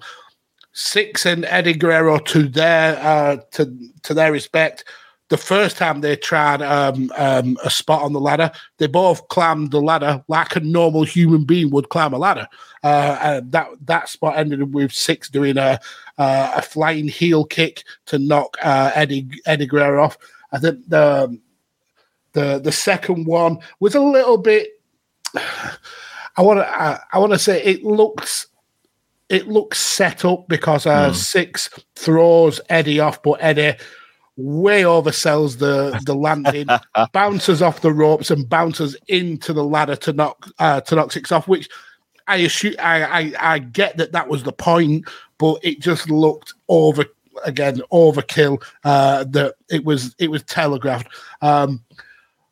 Syxx 0.73 1.25
and 1.25 1.43
Eddie 1.45 1.73
Guerrero, 1.73 2.17
to 2.19 2.47
their 2.47 2.97
uh, 2.99 3.37
to 3.51 3.75
to 4.03 4.13
their 4.13 4.31
respect, 4.31 4.85
the 5.31 5.37
first 5.37 5.77
time 5.77 6.01
they 6.01 6.17
tried 6.17 6.61
um, 6.61 7.09
um, 7.15 7.57
a 7.63 7.69
spot 7.69 8.01
on 8.01 8.11
the 8.11 8.19
ladder, 8.19 8.51
they 8.79 8.87
both 8.87 9.25
climbed 9.29 9.71
the 9.71 9.79
ladder 9.79 10.21
like 10.27 10.57
a 10.57 10.59
normal 10.59 11.03
human 11.03 11.45
being 11.45 11.69
would 11.69 11.87
climb 11.87 12.11
a 12.11 12.17
ladder. 12.17 12.45
Uh, 12.83 13.17
and 13.21 13.51
that 13.53 13.69
that 13.85 14.09
spot 14.09 14.37
ended 14.37 14.73
with 14.73 14.91
Syxx 14.91 15.29
doing 15.29 15.57
a 15.57 15.79
uh, 16.17 16.51
a 16.57 16.61
flying 16.61 17.07
heel 17.07 17.45
kick 17.45 17.85
to 18.07 18.19
knock 18.19 18.57
uh, 18.61 18.91
Eddie 18.93 19.25
Eddie 19.45 19.67
Guerrero 19.67 20.03
off. 20.03 20.17
I 20.51 20.59
think 20.59 20.89
the 20.89 21.39
the 22.33 22.59
the 22.59 22.71
second 22.73 23.25
one 23.25 23.59
was 23.79 23.95
a 23.95 24.01
little 24.01 24.37
bit. 24.37 24.67
I 26.35 26.41
want 26.41 26.59
to 26.59 26.67
I, 26.67 26.99
I 27.13 27.19
want 27.19 27.31
to 27.31 27.39
say 27.39 27.63
it 27.63 27.85
looks 27.85 28.47
it 29.29 29.47
looks 29.47 29.79
set 29.79 30.25
up 30.25 30.49
because 30.49 30.85
uh, 30.85 31.13
Syxx 31.13 31.69
throws 31.95 32.59
Eddie 32.67 32.99
off, 32.99 33.23
but 33.23 33.41
Eddie 33.41 33.77
way 34.37 34.83
oversells 34.83 35.59
the 35.59 35.99
the 36.05 36.15
landing, 36.15 36.67
bounces 37.13 37.61
off 37.61 37.81
the 37.81 37.93
ropes 37.93 38.31
and 38.31 38.49
bounces 38.49 38.95
into 39.07 39.53
the 39.53 39.63
ladder 39.63 39.95
to 39.97 40.13
knock 40.13 40.49
uh, 40.59 40.81
to 40.81 40.95
knock 40.95 41.11
Syxx 41.11 41.31
off, 41.31 41.47
which. 41.47 41.69
I 42.27 42.35
assume 42.37 42.75
I, 42.79 43.03
I 43.03 43.33
I 43.39 43.59
get 43.59 43.97
that 43.97 44.13
that 44.13 44.29
was 44.29 44.43
the 44.43 44.53
point, 44.53 45.05
but 45.37 45.59
it 45.63 45.81
just 45.81 46.09
looked 46.09 46.53
over 46.69 47.03
again 47.43 47.81
overkill. 47.91 48.63
Uh, 48.83 49.25
that 49.25 49.55
it 49.69 49.83
was 49.83 50.15
it 50.17 50.29
was 50.29 50.43
telegraphed. 50.43 51.07
Um, 51.41 51.83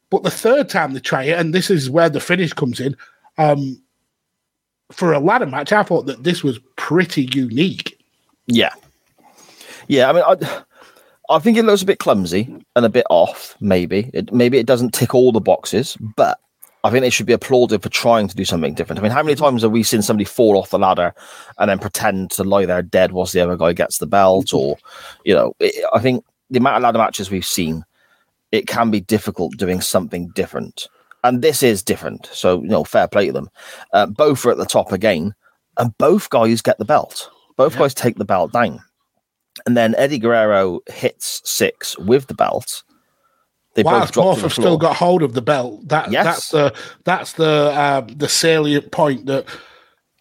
but 0.09 0.23
the 0.23 0.31
third 0.31 0.69
time 0.69 0.93
they 0.93 0.99
try 0.99 1.23
it, 1.23 1.39
and 1.39 1.53
this 1.53 1.69
is 1.69 1.89
where 1.89 2.09
the 2.09 2.19
finish 2.19 2.51
comes 2.53 2.79
in. 2.79 2.97
Um, 3.37 3.81
for 4.91 5.13
a 5.13 5.19
ladder 5.19 5.45
match, 5.45 5.71
I 5.71 5.83
thought 5.83 6.07
that 6.07 6.23
this 6.23 6.43
was 6.43 6.59
pretty 6.75 7.29
unique. 7.33 8.03
Yeah, 8.47 8.73
yeah. 9.87 10.09
I 10.09 10.13
mean, 10.13 10.23
I, 10.25 10.63
I 11.29 11.39
think 11.39 11.57
it 11.57 11.65
looks 11.65 11.83
a 11.83 11.85
bit 11.85 11.99
clumsy 11.99 12.53
and 12.75 12.85
a 12.85 12.89
bit 12.89 13.05
off. 13.09 13.55
Maybe 13.59 14.09
it 14.13 14.33
maybe 14.33 14.57
it 14.57 14.65
doesn't 14.65 14.93
tick 14.93 15.13
all 15.13 15.31
the 15.31 15.39
boxes, 15.39 15.95
but 16.15 16.39
I 16.83 16.89
think 16.89 17.01
they 17.01 17.09
should 17.09 17.25
be 17.25 17.33
applauded 17.33 17.83
for 17.83 17.89
trying 17.89 18.27
to 18.29 18.35
do 18.35 18.45
something 18.45 18.73
different. 18.73 18.99
I 18.99 19.03
mean, 19.03 19.11
how 19.11 19.21
many 19.21 19.35
times 19.35 19.63
have 19.63 19.71
we 19.71 19.83
seen 19.83 20.01
somebody 20.01 20.25
fall 20.25 20.57
off 20.57 20.69
the 20.69 20.79
ladder 20.79 21.13
and 21.57 21.69
then 21.69 21.77
pretend 21.77 22.31
to 22.31 22.43
lie 22.43 22.65
there 22.65 22.81
dead 22.81 23.11
whilst 23.11 23.33
the 23.33 23.41
other 23.41 23.57
guy 23.57 23.73
gets 23.73 23.97
the 23.97 24.07
belt? 24.07 24.53
Or, 24.53 24.77
you 25.25 25.35
know, 25.35 25.53
it, 25.59 25.83
I 25.93 25.99
think 25.99 26.23
the 26.49 26.59
amount 26.59 26.77
of 26.77 26.83
ladder 26.83 26.99
matches 26.99 27.29
we've 27.29 27.45
seen, 27.45 27.83
it 28.53 28.67
can 28.67 28.91
be 28.91 29.01
difficult 29.01 29.57
doing 29.57 29.81
something 29.81 30.29
different. 30.29 30.87
And 31.25 31.41
this 31.41 31.61
is 31.61 31.83
different. 31.83 32.29
So, 32.31 32.61
you 32.61 32.69
know, 32.69 32.85
fair 32.85 33.09
play 33.09 33.27
to 33.27 33.33
them. 33.33 33.49
Uh, 33.91 34.05
both 34.05 34.45
are 34.45 34.51
at 34.51 34.57
the 34.57 34.65
top 34.65 34.93
again, 34.93 35.35
and 35.77 35.97
both 35.97 36.29
guys 36.29 36.61
get 36.61 36.77
the 36.77 36.85
belt. 36.85 37.29
Both 37.57 37.77
guys 37.77 37.93
take 37.93 38.15
the 38.15 38.23
belt 38.23 38.53
down. 38.53 38.79
And 39.65 39.75
then 39.77 39.95
Eddie 39.95 40.19
Guerrero 40.19 40.79
hits 40.89 41.41
Syxx 41.45 41.97
with 41.99 42.27
the 42.27 42.33
belt. 42.33 42.83
They 43.75 43.83
drop 43.83 44.13
both 44.13 44.41
have 44.41 44.51
still 44.51 44.77
got 44.77 44.95
hold 44.95 45.21
of 45.23 45.33
the 45.33 45.41
belt, 45.41 45.87
that 45.89 46.11
Yes. 46.11 46.25
that's 46.25 46.49
the 46.49 46.73
that's 47.05 47.33
the 47.33 47.73
um, 47.79 48.07
the 48.17 48.27
salient 48.27 48.91
point 48.91 49.27
that 49.27 49.45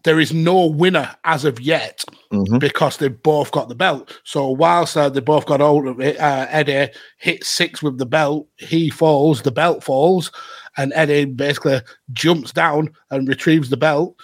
there 0.05 0.21
is 0.21 0.33
no 0.33 0.67
winner 0.67 1.17
as 1.25 1.45
of 1.45 1.61
yet 1.61 2.05
Mm-hmm. 2.33 2.59
because 2.59 2.99
they've 2.99 3.23
both 3.23 3.51
got 3.53 3.71
the 3.71 3.75
belt. 3.75 4.21
So 4.23 4.51
whilst 4.51 4.99
uh, 4.99 5.09
they 5.09 5.21
both 5.21 5.47
got 5.47 5.61
hold 5.61 5.87
of 5.87 5.99
it, 5.99 6.21
uh, 6.21 6.47
Eddie 6.51 6.93
hits 7.17 7.49
Syxx 7.49 7.83
with 7.83 7.97
the 7.97 8.05
belt. 8.07 8.47
He 8.59 8.91
falls, 8.91 9.41
the 9.43 9.51
belt 9.51 9.83
falls, 9.83 10.31
and 10.77 10.93
Eddie 10.95 11.25
basically 11.25 11.81
jumps 12.13 12.53
down 12.53 12.91
and 13.11 13.27
retrieves 13.27 13.71
the 13.71 13.79
belt. 13.79 14.15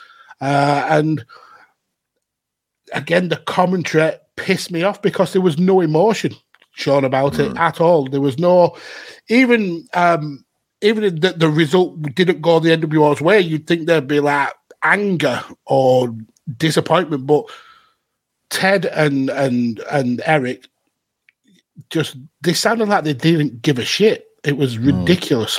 Uh, 0.43 0.87
and 0.91 1.25
again, 2.93 3.29
the 3.31 3.39
commentary 3.39 4.13
pissed 4.37 4.71
me 4.71 4.83
off 4.83 5.03
because 5.03 5.33
there 5.33 5.43
was 5.43 5.59
no 5.59 5.81
emotion 5.81 6.35
shown 6.73 7.05
about 7.05 7.39
it 7.39 7.57
at 7.57 7.81
all. 7.81 8.07
There 8.07 8.21
was 8.21 8.39
no, 8.39 8.77
even 9.29 9.89
um, 9.95 10.45
even 10.81 11.05
if 11.05 11.21
the, 11.21 11.33
the 11.33 11.49
result 11.49 12.01
didn't 12.15 12.43
go 12.43 12.59
the 12.59 12.77
NWO's 12.77 13.21
way, 13.21 13.41
you'd 13.41 13.67
think 13.67 13.87
there'd 13.87 14.09
be 14.09 14.21
like 14.21 14.53
anger 14.83 15.43
or 15.67 16.15
disappointment. 16.57 17.27
But 17.27 17.47
Ted 18.51 18.87
and 18.87 19.31
and 19.31 19.81
and 19.91 20.23
Eric 20.27 20.69
just 21.91 22.17
they 22.43 22.55
sounded 22.55 22.89
like 22.89 23.05
they 23.05 23.15
didn't 23.15 23.63
give 23.63 23.79
a 23.79 23.85
shit. 23.85 24.27
It 24.45 24.57
was 24.57 24.79
ridiculous. 24.79 25.59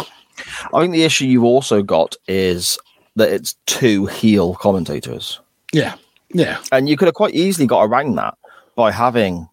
I 0.74 0.82
think 0.82 0.94
the 0.94 1.04
issue 1.04 1.26
you've 1.26 1.44
also 1.44 1.82
got 1.82 2.16
is 2.28 2.78
that 3.16 3.32
it's 3.32 3.56
two 3.66 4.06
heel 4.06 4.54
commentators. 4.56 5.40
Yeah, 5.72 5.96
yeah, 6.34 6.62
And 6.72 6.90
you 6.90 6.98
could 6.98 7.08
have 7.08 7.16
quite 7.16 7.34
easily 7.34 7.66
got 7.66 7.84
around 7.84 8.16
that 8.16 8.38
by 8.76 8.92
having, 8.92 9.48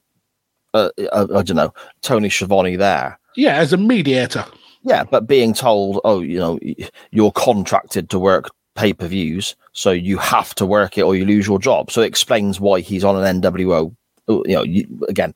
uh, 0.74 0.90
uh, 1.12 1.27
I 1.35 1.43
don't 1.43 1.57
know, 1.57 1.73
Tony 2.03 2.28
Schiavone 2.28 2.77
there. 2.77 3.19
yeah. 3.36 3.57
As 3.57 3.73
a 3.73 3.77
mediator, 3.77 4.44
Yeah, 4.82 5.05
but 5.05 5.27
being 5.27 5.55
told, 5.55 6.01
oh, 6.05 6.20
you 6.20 6.39
know, 6.39 6.59
you're 7.11 7.32
contracted 7.32 8.11
to 8.11 8.19
work 8.19 8.51
pay 8.74 8.93
per 8.93 9.07
views, 9.07 9.55
so 9.73 9.90
you 9.90 10.16
have 10.19 10.55
to 10.57 10.65
work 10.66 10.97
it 10.99 11.03
or 11.03 11.15
you 11.15 11.24
lose 11.27 11.47
your 11.47 11.59
job. 11.59 11.90
So 11.90 12.01
it 12.03 12.07
explains 12.07 12.59
why 12.59 12.81
he's 12.81 13.05
on 13.05 13.23
an 13.23 13.40
NWO. 13.43 13.94
uh, 14.28 14.40
You 14.47 14.55
know, 14.57 14.62
you, 14.62 14.86
again, 15.09 15.35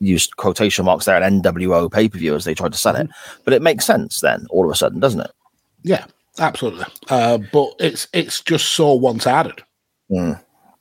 used 0.00 0.36
quotation 0.36 0.84
marks 0.84 1.06
there, 1.06 1.20
an 1.20 1.42
NWO 1.42 1.90
pay 1.90 2.08
per 2.08 2.18
view 2.18 2.34
as 2.34 2.44
they 2.44 2.54
tried 2.54 2.72
to 2.72 2.78
sell 2.78 2.94
it. 2.96 3.08
But 3.44 3.54
it 3.54 3.62
makes 3.62 3.84
sense 3.86 4.20
then, 4.20 4.46
all 4.50 4.64
of 4.66 4.70
a 4.70 4.76
sudden, 4.76 5.00
doesn't 5.00 5.20
it? 5.20 5.30
yeah, 5.82 6.04
absolutely. 6.38 6.84
Uh, 7.08 7.38
but 7.52 7.70
it's 7.80 8.06
it's 8.12 8.40
just 8.42 8.68
so 8.70 8.92
one 8.94 9.18
sided. 9.20 9.62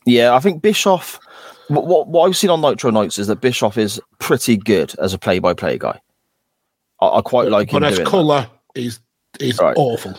Yeah, 0.05 0.33
I 0.35 0.39
think 0.39 0.61
Bischoff. 0.61 1.19
What, 1.67 1.85
what 1.87 2.07
what 2.07 2.27
I've 2.27 2.37
seen 2.37 2.49
on 2.49 2.61
Nitro 2.61 2.91
Nights 2.91 3.17
is 3.17 3.27
that 3.27 3.41
Bischoff 3.41 3.77
is 3.77 3.99
pretty 4.19 4.57
good 4.57 4.93
as 4.99 5.13
a 5.13 5.17
play-by-play 5.17 5.77
guy. 5.77 5.99
I, 7.01 7.07
I 7.07 7.21
quite 7.21 7.49
like 7.49 7.71
him 7.71 7.81
But 7.81 7.95
that. 7.95 8.05
colour 8.05 8.49
is 8.75 8.99
is 9.39 9.59
Right. 9.59 9.75
awful. 9.77 10.17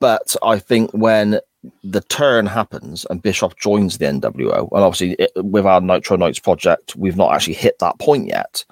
But 0.00 0.34
I 0.42 0.58
think 0.58 0.90
when 0.92 1.40
the 1.82 2.00
turn 2.02 2.46
happens 2.46 3.06
and 3.10 3.22
Bischoff 3.22 3.56
joins 3.56 3.98
the 3.98 4.06
NWO, 4.06 4.68
and 4.72 4.84
obviously 4.84 5.12
it, 5.14 5.30
with 5.36 5.66
our 5.66 5.80
Nitro 5.80 6.16
Nights 6.16 6.38
project, 6.38 6.94
we've 6.96 7.16
not 7.16 7.32
actually 7.34 7.54
hit 7.54 7.78
that 7.80 7.98
point 7.98 8.26
yet. 8.26 8.64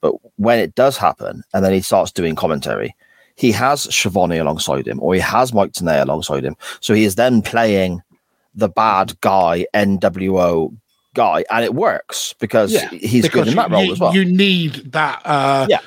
But 0.00 0.14
when 0.36 0.58
it 0.58 0.74
does 0.74 0.96
happen, 0.96 1.42
and 1.52 1.64
then 1.64 1.72
he 1.72 1.80
starts 1.80 2.12
doing 2.12 2.34
commentary, 2.34 2.94
he 3.36 3.52
has 3.52 3.82
Schiavone 3.94 4.38
alongside 4.38 4.86
him, 4.86 5.00
or 5.02 5.14
he 5.14 5.20
has 5.20 5.52
Mike 5.52 5.72
Tenay 5.72 6.02
alongside 6.02 6.44
him. 6.44 6.56
So 6.80 6.94
he 6.94 7.04
is 7.04 7.14
then 7.16 7.42
playing 7.42 8.02
the 8.54 8.68
bad 8.68 9.18
guy 9.20 9.66
NWO 9.74 10.76
guy, 11.14 11.44
and 11.50 11.64
it 11.64 11.74
works 11.74 12.34
because 12.40 12.72
Yeah, 12.72 12.88
he's 12.90 13.28
good 13.28 13.48
in 13.48 13.56
that 13.56 13.68
you, 13.70 13.74
role 13.76 13.84
you- 13.84 13.92
as 13.92 14.00
well. 14.00 14.14
You 14.14 14.24
need 14.24 14.92
that. 14.92 15.20
Uh, 15.24 15.66
Yeah. 15.68 15.80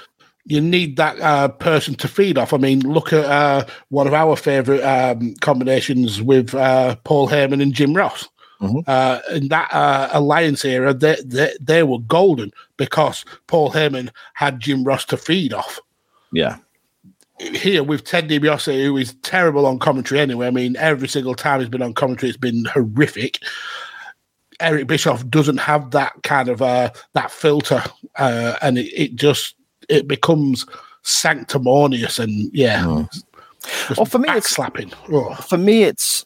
You 0.46 0.60
need 0.60 0.98
that 0.98 1.18
uh, 1.22 1.48
person 1.48 1.96
to 1.96 2.08
feed 2.10 2.38
off. 2.38 2.54
I 2.54 2.58
mean, 2.58 2.82
look 2.82 3.14
at 3.14 3.24
uh, 3.24 3.66
one 3.88 4.08
of 4.08 4.14
our 4.14 4.36
favourite 4.36 4.82
um, 4.82 5.36
combinations 5.40 6.22
with 6.22 6.54
uh, 6.54 6.98
Paul 7.06 7.30
Heyman 7.30 7.62
and 7.62 7.74
Jim 7.74 7.94
Ross. 7.94 8.28
Mhm. 8.62 8.84
Uh, 8.86 9.20
in 9.32 9.48
that 9.48 9.74
uh, 9.74 10.10
alliance 10.12 10.66
era, 10.66 10.94
they, 10.94 11.16
they 11.24 11.54
they 11.62 11.84
were 11.84 12.00
golden 12.00 12.52
because 12.76 13.24
Paul 13.48 13.72
Heyman 13.72 14.10
had 14.34 14.60
Jim 14.60 14.84
Ross 14.84 15.06
to 15.06 15.18
feed 15.18 15.54
off. 15.54 15.80
yeah, 16.34 16.58
Here 17.40 17.82
with 17.84 18.04
Ted 18.04 18.28
DiBiase, 18.30 18.84
who 18.84 18.98
is 18.98 19.14
terrible 19.22 19.66
on 19.66 19.80
commentary 19.80 20.20
anyway. 20.20 20.48
I 20.48 20.52
mean, 20.52 20.76
every 20.76 21.08
single 21.08 21.36
time 21.36 21.62
he's 21.62 21.70
been 21.70 21.82
on 21.82 21.94
commentary, 21.94 22.30
it's 22.30 22.38
been 22.38 22.66
horrific. 22.66 23.40
Eric 24.60 24.88
Bischoff 24.88 25.28
doesn't 25.30 25.58
have 25.58 25.92
that 25.92 26.14
kind 26.24 26.50
of 26.50 26.62
uh, 26.62 26.92
that 27.14 27.32
filter, 27.32 27.84
uh, 28.18 28.56
and 28.62 28.78
it, 28.78 28.88
it 28.94 29.16
just 29.16 29.56
it 29.90 30.08
becomes 30.08 30.66
sanctimonious 31.04 32.20
and 32.20 32.50
yeah. 32.54 33.06
just 33.88 33.98
Well, 33.98 34.06
for 34.06 34.20
me, 34.20 34.30
it's- 34.30 34.50
slapping. 34.50 34.92
Oh, 35.12 35.34
for 35.36 35.58
me, 35.58 35.84
it's 35.84 36.24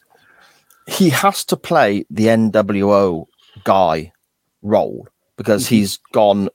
he 0.86 1.10
has 1.10 1.44
to 1.46 1.56
play 1.56 2.04
the 2.10 2.26
NWO 2.26 3.26
guy 3.64 4.12
role 4.62 5.06
because 5.36 5.66
he's 5.66 5.98
gone 6.12 6.48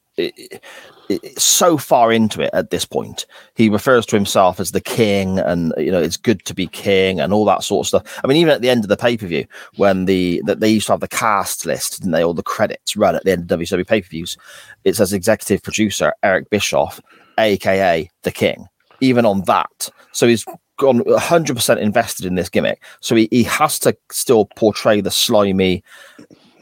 so 1.38 1.78
far 1.78 2.12
into 2.12 2.42
it 2.42 2.50
at 2.54 2.70
this 2.70 2.86
point. 2.86 3.26
He 3.56 3.70
refers 3.70 4.06
to 4.08 4.16
himself 4.16 4.60
as 4.60 4.72
the 4.72 4.82
king, 4.82 5.40
and 5.40 5.74
you 5.78 5.92
know 5.92 6.02
it's 6.02 6.18
good 6.18 6.44
to 6.46 6.54
be 6.54 6.68
king 6.68 7.20
and 7.20 7.34
all 7.34 7.46
that 7.46 7.64
sort 7.64 7.86
of 7.86 7.88
stuff. 7.88 8.22
I 8.24 8.28
mean, 8.28 8.38
even 8.38 8.54
at 8.54 8.62
the 8.62 8.70
end 8.70 8.84
of 8.84 8.90
the 8.90 8.98
pay 8.98 9.18
per 9.18 9.28
view, 9.28 9.46
when 9.76 10.06
the 10.06 10.42
that 10.46 10.60
they 10.60 10.70
used 10.70 10.88
to 10.88 10.94
have 10.94 11.02
the 11.02 11.08
cast 11.08 11.66
list 11.66 12.04
and 12.04 12.14
they 12.14 12.24
all 12.24 12.34
the 12.34 12.44
credits 12.44 12.96
run 12.96 13.16
at 13.16 13.24
the 13.24 13.32
end 13.32 13.52
of 13.52 13.60
WCW 13.60 13.88
pay 13.88 14.02
per 14.02 14.08
views, 14.08 14.38
it 14.84 14.96
says 14.96 15.14
executive 15.14 15.62
producer 15.62 16.14
Eric 16.24 16.50
Bischoff, 16.50 17.00
aka 17.38 18.10
the 18.24 18.32
King. 18.32 18.68
Even 19.02 19.26
on 19.26 19.42
that, 19.42 19.90
so 20.14 20.28
he's 20.28 20.46
gone 20.78 21.02
100% 21.02 21.78
invested 21.78 22.26
in 22.26 22.36
this 22.36 22.50
gimmick. 22.50 22.82
So 23.00 23.16
he, 23.16 23.28
he 23.32 23.44
has 23.44 23.80
to 23.80 23.96
still 24.12 24.46
portray 24.56 25.02
the 25.02 25.12
slimy 25.12 25.84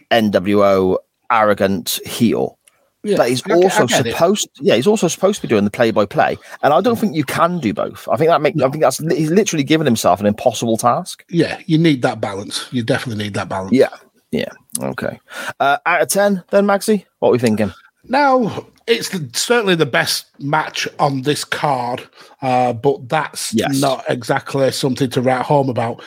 NWO 0.09 0.97
arrogant 1.31 1.99
heel. 2.05 2.57
Yeah, 3.03 3.17
but 3.17 3.29
he's 3.29 3.41
I 3.45 3.47
get- 3.49 3.57
I 3.57 3.61
also 3.63 3.87
get 3.87 4.05
it. 4.07 4.11
supposed 4.11 4.49
yeah 4.59 4.75
he's 4.75 4.85
also 4.87 5.07
supposed 5.07 5.37
to 5.41 5.47
be 5.47 5.47
doing 5.47 5.63
the 5.65 5.71
play 5.71 5.89
by 5.91 6.05
play 6.05 6.37
and 6.61 6.71
i 6.73 6.81
don't 6.81 6.97
think 6.99 7.15
you 7.15 7.23
can 7.23 7.59
do 7.59 7.73
both 7.73 8.07
i 8.11 8.15
think 8.15 8.29
that 8.29 8.41
make 8.41 8.55
i 8.61 8.69
think 8.69 8.83
that's 8.83 8.99
he's 8.99 9.31
literally 9.31 9.63
given 9.63 9.85
himself 9.85 10.19
an 10.19 10.27
impossible 10.27 10.77
task 10.77 11.25
Yeah, 11.29 11.59
you 11.65 11.77
need 11.79 12.01
that 12.03 12.21
balance. 12.21 12.67
You 12.71 12.83
definitely 12.83 13.23
need 13.23 13.33
that 13.33 13.49
balance. 13.49 13.71
yeah 13.73 13.89
yeah 14.31 14.49
okay 14.81 15.19
uh 15.59 15.77
out 15.85 16.01
of 16.03 16.09
10 16.09 16.43
then 16.51 16.65
Magsy 16.65 17.05
what 17.19 17.29
are 17.29 17.31
we 17.31 17.39
thinking 17.39 17.73
Now, 18.05 18.65
it's 18.87 19.09
the, 19.09 19.29
certainly 19.33 19.75
the 19.75 19.85
best 19.85 20.25
match 20.39 20.87
on 20.99 21.21
this 21.21 21.43
card, 21.43 22.07
uh, 22.41 22.73
but 22.73 23.07
that's 23.09 23.53
Yes. 23.53 23.79
not 23.79 24.03
exactly 24.09 24.71
something 24.71 25.09
to 25.11 25.21
write 25.21 25.45
home 25.45 25.69
about. 25.69 26.01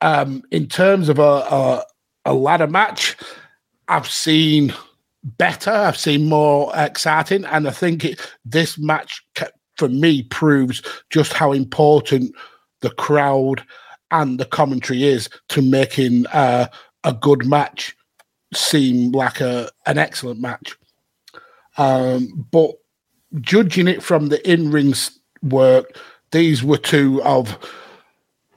Um, 0.00 0.42
in 0.50 0.66
terms 0.66 1.08
of 1.10 1.18
a, 1.18 1.22
a, 1.22 1.84
a 2.24 2.32
ladder 2.34 2.66
match, 2.66 3.16
I've 3.86 4.08
seen 4.08 4.72
better, 5.24 5.70
I've 5.70 5.96
seen 5.96 6.28
more 6.28 6.72
exciting, 6.76 7.44
and 7.44 7.66
I 7.66 7.70
think 7.70 8.04
it, 8.04 8.20
this 8.44 8.78
match, 8.78 9.24
for 9.76 9.88
me, 9.88 10.22
proves 10.24 10.82
just 11.10 11.32
how 11.32 11.52
important 11.52 12.34
the 12.80 12.90
crowd 12.90 13.64
and 14.10 14.38
the 14.38 14.44
commentary 14.44 15.04
is 15.04 15.28
to 15.48 15.62
making 15.62 16.26
uh, 16.28 16.66
a 17.02 17.12
good 17.12 17.46
match 17.46 17.96
seem 18.52 19.12
like 19.12 19.40
a 19.40 19.70
an 19.86 19.98
excellent 19.98 20.40
match. 20.40 20.76
Um, 21.76 22.46
but 22.50 22.70
judging 23.40 23.88
it 23.88 24.02
from 24.02 24.28
the 24.28 24.50
in 24.50 24.70
ring 24.70 24.94
work, 25.42 25.98
these 26.30 26.62
were 26.62 26.78
two 26.78 27.22
of 27.22 27.58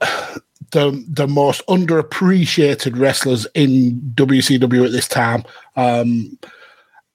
the 0.70 1.04
the 1.08 1.26
most 1.26 1.66
underappreciated 1.66 2.98
wrestlers 2.98 3.46
in 3.54 4.00
WCW 4.14 4.84
at 4.84 4.92
this 4.92 5.08
time, 5.08 5.44
um, 5.76 6.38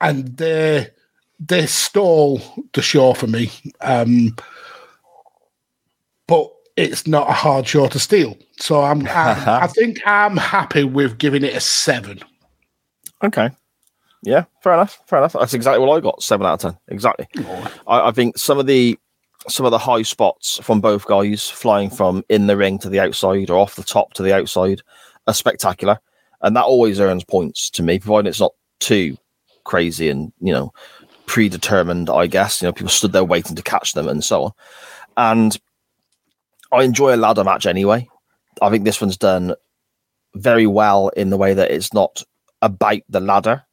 and 0.04 0.38
they 0.38 0.90
they 1.40 1.66
stole 1.66 2.42
the 2.74 2.82
show 2.82 3.14
for 3.14 3.28
me. 3.28 3.50
Um, 3.82 4.36
but 6.28 6.52
it's 6.76 7.08
not 7.08 7.30
a 7.30 7.34
hard 7.34 7.68
show 7.68 7.88
to 7.88 8.00
steal, 8.00 8.38
so 8.60 8.84
I'm, 8.84 9.08
I'm 9.08 9.50
I 9.50 9.68
think 9.68 10.02
I'm 10.06 10.38
happy 10.38 10.84
with 10.84 11.18
giving 11.18 11.44
it 11.44 11.56
a 11.56 11.60
seven. 11.60 12.20
Okay. 13.24 13.50
Yeah, 14.26 14.46
fair 14.62 14.74
enough. 14.74 15.02
Fair 15.08 15.20
enough. 15.20 15.34
That's 15.34 15.54
exactly 15.54 15.86
what 15.86 15.98
I 15.98 16.00
got. 16.00 16.24
Seven 16.24 16.46
out 16.46 16.54
of 16.54 16.72
ten. 16.72 16.80
Exactly. 16.90 17.28
I, 17.88 18.08
I 18.10 18.12
think 18.12 18.38
some 18.38 18.60
of 18.60 18.68
the 18.68 18.98
some 19.50 19.66
of 19.66 19.72
the 19.72 19.78
high 19.78 20.04
spots 20.04 20.60
from 20.64 20.80
both 20.80 21.06
guys, 21.06 21.50
flying 21.50 21.90
from 21.90 22.24
in 22.30 22.48
the 22.48 22.56
ring 22.56 22.80
to 22.80 22.90
the 22.90 23.02
outside 23.02 23.50
or 23.50 23.58
off 23.58 23.76
the 23.76 23.84
top 23.84 24.14
to 24.14 24.24
the 24.24 24.34
outside, 24.34 24.82
are 25.28 25.34
spectacular, 25.34 26.00
and 26.42 26.56
that 26.56 26.64
always 26.64 27.02
earns 27.02 27.26
points 27.26 27.70
to 27.72 27.84
me, 27.84 28.00
provided 28.00 28.30
it's 28.30 28.40
not 28.40 28.54
too 28.80 29.18
crazy 29.64 30.10
and 30.10 30.32
you 30.40 30.54
know 30.54 30.74
predetermined. 31.26 32.10
I 32.10 32.28
guess 32.28 32.62
you 32.62 32.68
know 32.68 32.74
people 32.74 32.90
stood 32.90 33.12
there 33.12 33.24
waiting 33.24 33.56
to 33.56 33.64
catch 33.64 33.94
them 33.94 34.08
and 34.08 34.24
so 34.24 34.44
on. 34.44 34.52
And 35.16 35.58
I 36.72 36.84
enjoy 36.84 37.16
a 37.16 37.18
ladder 37.18 37.44
match 37.44 37.66
anyway. 37.66 38.10
I 38.62 38.70
think 38.70 38.84
this 38.84 39.02
one's 39.02 39.18
done 39.18 39.56
very 40.36 40.68
well 40.68 41.10
in 41.10 41.30
the 41.30 41.38
way 41.38 41.54
that 41.54 41.72
it's 41.72 41.94
not 41.94 42.24
about 42.62 43.02
the 43.10 43.20
ladder, 43.20 43.64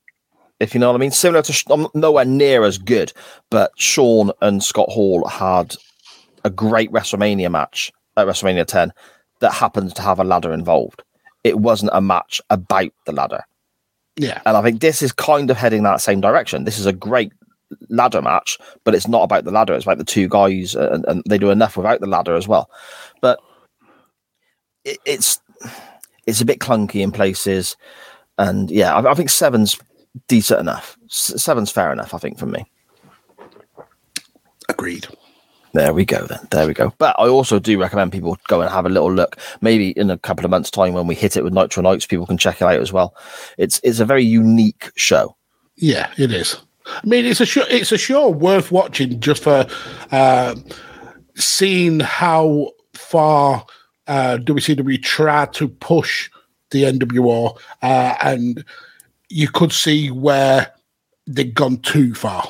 if 0.59 0.75
you 0.75 0.81
know 0.81 0.89
what 0.89 0.97
I 0.97 0.99
mean. 0.99 1.11
Similar 1.11 1.43
to, 1.43 1.65
I'm 1.71 1.87
nowhere 1.95 2.25
near 2.25 2.65
as 2.65 2.77
good, 2.77 3.13
but 3.51 3.73
Shawn 3.77 4.33
and 4.43 4.63
Scott 4.63 4.89
Hall 4.91 5.27
had 5.27 5.77
a 6.45 6.51
great 6.51 6.91
WrestleMania 6.91 7.51
match 7.51 7.93
at 8.17 8.27
WrestleMania 8.27 8.67
10 8.67 8.93
that 9.41 9.53
happened 9.53 9.95
to 9.97 10.03
have 10.03 10.19
a 10.19 10.25
ladder 10.25 10.53
involved. 10.53 11.03
It 11.45 11.59
wasn't 11.59 11.93
a 11.95 12.01
match 12.01 12.41
about 12.51 12.91
the 13.07 13.13
ladder. 13.13 13.45
Yeah, 14.21 14.43
And 14.45 14.55
I 14.55 14.63
think 14.63 14.81
this 14.81 15.01
is 15.01 15.13
kind 15.13 15.51
of 15.51 15.57
heading 15.57 15.83
that 15.85 16.03
same 16.03 16.21
direction. 16.21 16.65
This 16.65 16.79
is 16.79 16.85
a 16.85 16.93
great 16.93 17.33
ladder 17.89 18.21
match, 18.21 18.59
but 18.85 18.95
it's 18.95 19.09
not 19.09 19.23
about 19.23 19.45
the 19.45 19.51
ladder. 19.51 19.73
It's 19.73 19.87
about 19.87 19.97
the 19.97 20.05
two 20.05 20.29
guys, 20.29 20.77
uh, 20.77 20.91
and, 20.93 21.05
and 21.07 21.23
they 21.27 21.39
do 21.39 21.49
enough 21.49 21.75
without 21.75 22.01
the 22.01 22.07
ladder 22.07 22.35
as 22.35 22.47
well. 22.47 22.69
But 23.23 23.41
it, 24.85 24.99
it's 25.07 25.41
it's 26.27 26.43
a 26.43 26.45
bit 26.45 26.59
clunky 26.61 27.01
in 27.01 27.13
places, 27.13 27.79
and 28.37 28.71
yeah, 28.71 28.95
I, 28.95 29.11
I 29.11 29.15
think 29.15 29.31
seven's 29.31 29.79
decent 30.29 30.61
enough. 30.61 30.99
S- 31.07 31.43
seven's 31.43 31.71
fair 31.71 31.91
enough, 31.91 32.13
I 32.13 32.19
think, 32.19 32.39
for 32.39 32.47
me. 32.47 32.71
agreed. 34.69 35.07
There 35.73 35.93
we 35.93 36.05
go, 36.05 36.27
then. 36.27 36.41
There 36.51 36.67
we 36.67 36.75
go. 36.75 36.93
But 36.99 37.15
I 37.19 37.29
also 37.29 37.59
do 37.59 37.81
recommend 37.81 38.13
people 38.13 38.37
go 38.49 38.61
and 38.61 38.71
have 38.71 38.87
a 38.87 38.89
little 38.89 39.13
look. 39.13 39.39
Maybe 39.61 39.91
in 39.91 40.11
a 40.11 40.19
couple 40.19 40.45
of 40.45 40.51
months' 40.51 40.71
time, 40.71 40.95
when 40.95 41.07
we 41.07 41.15
hit 41.15 41.37
it 41.37 41.45
with 41.45 41.53
Nitro 41.53 41.83
Nights, 41.83 42.07
people 42.07 42.27
can 42.27 42.39
check 42.39 42.61
it 42.61 42.65
out 42.65 42.81
as 42.81 42.93
well. 42.93 43.15
It's 43.57 43.81
it's 43.85 44.01
a 44.01 44.05
very 44.05 44.25
unique 44.25 44.91
show. 44.97 45.37
Yeah, 45.77 46.13
it 46.19 46.33
is. 46.33 46.57
I 46.87 47.07
mean, 47.07 47.25
it's 47.25 47.41
a 47.41 47.47
show. 47.47 47.65
It's 47.71 47.93
a 47.93 47.99
show 47.99 48.29
worth 48.29 48.73
watching 48.73 49.21
just 49.21 49.45
for 49.45 49.67
uh, 50.11 50.57
seeing 51.37 52.01
how 52.01 52.73
far 52.95 53.65
uh, 54.07 54.39
WCW 54.43 54.45
tried 54.45 54.75
to 54.75 54.83
we 54.85 54.99
try 54.99 55.47
to 55.47 55.69
push 55.69 56.31
the 56.71 56.85
NWO, 56.85 57.59
uh, 57.83 58.15
and 58.21 58.65
you 59.29 59.49
could 59.49 59.73
see 59.73 60.11
where 60.11 60.73
they'd 61.27 61.55
gone 61.55 61.79
too 61.79 62.15
far, 62.15 62.49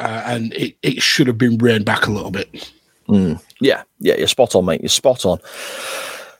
uh, 0.00 0.22
and 0.26 0.52
it, 0.54 0.76
it 0.82 1.02
should 1.02 1.26
have 1.26 1.38
been 1.38 1.58
reined 1.58 1.84
back 1.84 2.06
a 2.06 2.10
little 2.10 2.30
bit. 2.30 2.72
Yeah, 3.60 3.82
yeah, 3.98 4.16
you're 4.16 4.28
spot 4.28 4.54
on, 4.54 4.64
mate. 4.64 4.80
You're 4.80 4.88
spot 4.88 5.26
on. 5.26 5.38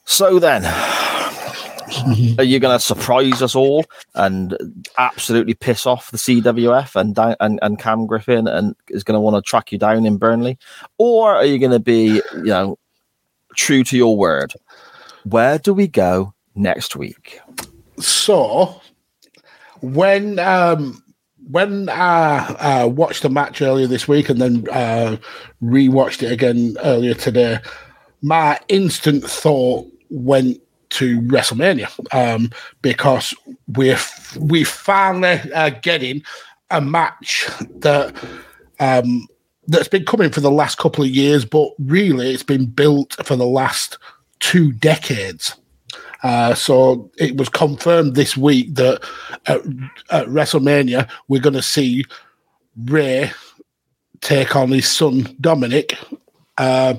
So 0.05 0.39
then, 0.39 0.65
are 2.39 2.45
you 2.45 2.59
going 2.59 2.77
to 2.77 2.85
surprise 2.85 3.43
us 3.43 3.55
all 3.55 3.85
and 4.15 4.57
absolutely 4.97 5.55
piss 5.55 5.87
off 5.87 6.11
the 6.11 6.17
CWF 6.17 6.97
and 6.97 7.19
and, 7.41 7.59
and 7.61 7.79
Dan 7.79 8.07
Griffin 8.07 8.49
and 8.49 8.75
is 8.89 9.05
going 9.05 9.17
to 9.17 9.21
want 9.21 9.37
to 9.37 9.49
track 9.49 9.73
you 9.73 9.79
down 9.79 10.07
in 10.07 10.17
Burnley, 10.17 10.59
or 10.99 11.35
are 11.35 11.45
you 11.45 11.59
going 11.59 11.73
to 11.73 11.81
be, 11.81 12.23
you 12.35 12.45
know, 12.45 12.79
true 13.57 13.85
to 13.85 13.97
your 13.97 14.17
word? 14.17 14.55
Where 15.25 15.59
do 15.59 15.75
we 15.75 15.87
go 15.87 16.33
next 16.55 16.97
week? 16.97 17.41
So 17.99 18.81
when 19.83 20.39
um 20.39 21.03
when 21.51 21.89
I 21.89 22.39
uh, 22.39 22.87
watched 22.87 23.23
the 23.23 23.31
match 23.31 23.63
earlier 23.63 23.87
this 23.87 24.07
week 24.07 24.29
and 24.29 24.41
then 24.41 24.67
uh, 24.71 25.17
rewatched 25.63 26.23
it 26.23 26.33
again 26.33 26.77
earlier 26.83 27.15
today, 27.15 27.59
my 28.23 28.59
instant 28.69 29.25
thought 29.25 29.87
went 30.11 30.61
to 30.91 31.21
WrestleMania 31.23 31.89
um, 32.15 32.51
because 32.83 33.35
we're 33.69 33.99
we 34.39 34.65
finally 34.65 35.41
uh, 35.53 35.71
getting 35.83 36.23
a 36.71 36.81
match 36.81 37.49
that 37.77 38.15
um, 38.79 39.27
that's 39.67 39.89
been 39.89 40.05
coming 40.05 40.31
for 40.31 40.41
the 40.41 40.51
last 40.51 40.79
couple 40.79 41.05
of 41.05 41.11
years, 41.11 41.45
but 41.45 41.71
really 41.79 42.33
it's 42.33 42.43
been 42.43 42.67
built 42.67 43.15
for 43.25 43.37
the 43.37 43.47
last 43.47 43.99
two 44.41 44.73
decades. 44.73 45.55
Uh, 46.23 46.55
so 46.55 47.11
it 47.19 47.37
was 47.37 47.49
confirmed 47.49 48.15
this 48.15 48.37
week 48.37 48.75
that 48.75 49.03
at, 49.47 49.61
at 50.11 50.27
WrestleMania 50.27 51.09
we're 51.29 51.41
going 51.41 51.55
to 51.55 51.63
see 51.63 52.05
Rey 52.85 53.31
take 54.21 54.55
on 54.55 54.71
his 54.71 54.89
son 54.89 55.23
Dominik, 55.41 55.97
uh, 56.59 56.95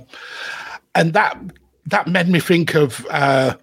and 0.96 1.14
that 1.14 1.38
that 1.86 2.08
made 2.08 2.28
me 2.28 2.40
think 2.40 2.74
of 2.74 3.06
uh, 3.10 3.56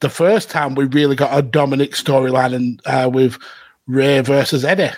the 0.00 0.10
first 0.10 0.50
time 0.50 0.74
we 0.74 0.84
really 0.86 1.16
got 1.16 1.38
a 1.38 1.42
Dominik 1.42 1.90
storyline 1.90 2.54
and 2.54 2.80
uh, 2.86 3.08
with 3.08 3.38
Rey 3.86 4.20
versus 4.20 4.64
Eddie 4.64 4.90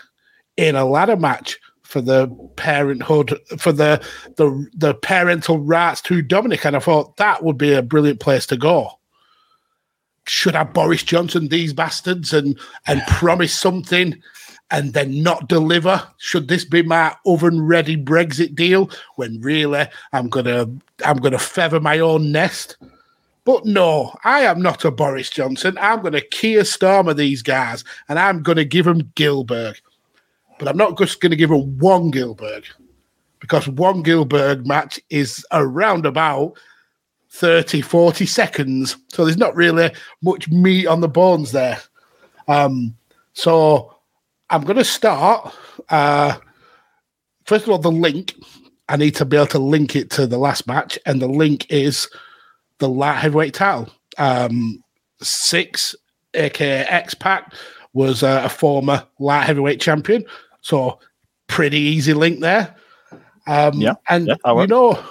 in 0.56 0.74
a 0.74 0.85
ladder 0.85 1.16
match 1.16 1.59
for 1.82 2.01
the 2.01 2.28
parenthood 2.56 3.39
for 3.59 3.73
the 3.73 4.02
the 4.36 4.66
the 4.74 4.94
parental 4.94 5.59
rights 5.59 6.01
to 6.02 6.23
Dominik, 6.23 6.64
and 6.64 6.77
I 6.77 6.78
thought 6.78 7.19
that 7.19 7.43
would 7.43 7.59
be 7.59 7.74
a 7.74 7.82
brilliant 7.82 8.20
place 8.20 8.47
to 8.47 8.56
go 8.56 8.98
should 10.27 10.55
have 10.55 10.73
Boris 10.73 11.03
Johnson 11.03 11.49
these 11.49 11.73
bastards 11.73 12.32
and 12.32 12.59
and 12.86 13.03
promise 13.07 13.53
something 13.53 14.20
and 14.70 14.93
then 14.94 15.23
not 15.23 15.49
deliver? 15.49 16.07
Should 16.19 16.49
this 16.49 16.65
be 16.65 16.82
my 16.82 17.15
oven 17.27 17.62
ready 17.62 17.97
Brexit 17.97 18.55
deal 18.55 18.90
when 19.16 19.40
really 19.40 19.86
I'm 20.12 20.28
gonna 20.28 20.66
I'm 21.05 21.19
gonna 21.19 21.39
feather 21.39 21.81
my 21.81 21.99
own 21.99 22.32
nest? 22.32 22.77
But 23.44 23.66
no, 23.66 24.15
I 24.24 24.43
am 24.43 24.62
not 24.62 24.85
a 24.85 24.90
Boris 24.90 25.28
Johnson. 25.28 25.77
I'm 25.81 26.01
going 26.01 26.12
to 26.12 26.20
Keir 26.20 26.62
Starmer 26.62 27.16
these 27.16 27.43
guys, 27.43 27.82
and 28.09 28.19
I'm 28.19 28.40
going 28.40 28.57
to 28.57 28.65
give 28.65 28.85
them 28.85 29.11
Gillberg. 29.16 29.81
But 30.61 30.69
I'm 30.69 30.77
not 30.77 30.97
just 30.97 31.20
going 31.20 31.31
to 31.31 31.36
give 31.36 31.51
them 31.51 31.77
one 31.78 32.12
Gillberg 32.12 32.66
because 33.40 33.66
one 33.66 34.05
Gillberg 34.05 34.65
match 34.65 35.01
is 35.11 35.44
a 35.51 35.66
about 36.07 36.57
30, 37.32 37.80
40 37.80 38.26
seconds. 38.26 38.96
So 39.09 39.24
there's 39.24 39.38
not 39.38 39.56
really 39.56 39.90
much 40.22 40.48
meat 40.50 40.86
on 40.86 41.00
the 41.00 41.09
bones 41.09 41.52
there. 41.52 41.80
Um, 42.46 42.94
so 43.32 43.96
I'm 44.50 44.62
going 44.64 44.76
to 44.76 44.84
start. 44.84 45.52
Uh, 45.88 46.36
first 47.44 47.64
of 47.64 47.70
all, 47.70 47.78
the 47.78 47.90
link. 47.90 48.34
I 48.88 48.96
need 48.96 49.14
to 49.16 49.24
be 49.24 49.38
able 49.38 49.46
to 49.46 49.59
link 49.59 49.96
it 49.96 50.10
to 50.10 50.26
the 50.26 50.36
last 50.36 50.66
match, 50.66 50.98
and 51.06 51.22
the 51.22 51.28
link 51.28 51.66
is 51.70 52.09
the 52.78 52.88
light 52.88 53.16
heavyweight 53.16 53.54
title. 53.54 53.88
Um, 54.18 54.82
Syxx, 55.22 55.94
aka 56.34 56.84
X 56.84 57.14
Pac, 57.14 57.54
was 57.94 58.22
uh, 58.22 58.42
a 58.44 58.48
former 58.50 59.06
light 59.18 59.44
heavyweight 59.44 59.80
champion. 59.80 60.24
So 60.60 60.98
pretty 61.46 61.78
easy 61.78 62.12
link 62.12 62.40
there. 62.40 62.74
Um, 63.46 63.80
Yeah, 63.80 63.94
and 64.10 64.26
yeah, 64.26 64.34
you 64.60 64.66
know, 64.66 65.02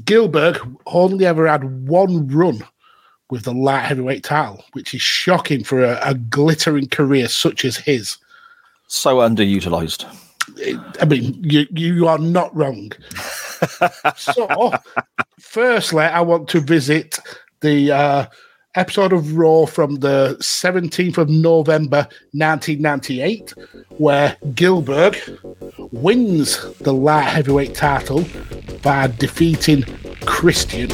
Gillberg 0.00 0.76
only 0.86 1.26
ever 1.26 1.46
had 1.46 1.88
one 1.88 2.26
run 2.28 2.62
with 3.30 3.44
the 3.44 3.52
light 3.52 3.84
heavyweight 3.84 4.24
title, 4.24 4.64
which 4.72 4.94
is 4.94 5.02
shocking 5.02 5.64
for 5.64 5.82
a, 5.82 5.98
a 6.02 6.14
glittering 6.14 6.88
career 6.88 7.28
such 7.28 7.64
as 7.64 7.76
his. 7.76 8.18
So 8.88 9.16
underutilized. 9.16 10.04
I 11.00 11.04
mean, 11.04 11.42
you 11.42 11.66
you 11.72 12.06
are 12.06 12.18
not 12.18 12.54
wrong. 12.54 12.92
so, 14.16 14.72
firstly, 15.40 16.04
I 16.04 16.20
want 16.20 16.48
to 16.50 16.60
visit 16.60 17.18
the 17.60 17.90
uh, 17.90 18.26
episode 18.76 19.12
of 19.12 19.36
Raw 19.36 19.64
from 19.64 19.96
the 19.96 20.36
17th 20.40 21.16
of 21.16 21.30
November 21.30 22.06
1998, 22.32 23.54
where 23.96 24.36
Gillberg 24.50 25.16
wins 25.92 26.72
the 26.78 26.92
light 26.92 27.22
heavyweight 27.22 27.74
title 27.74 28.24
by 28.82 29.06
defeating 29.06 29.82
Christian. 30.26 30.88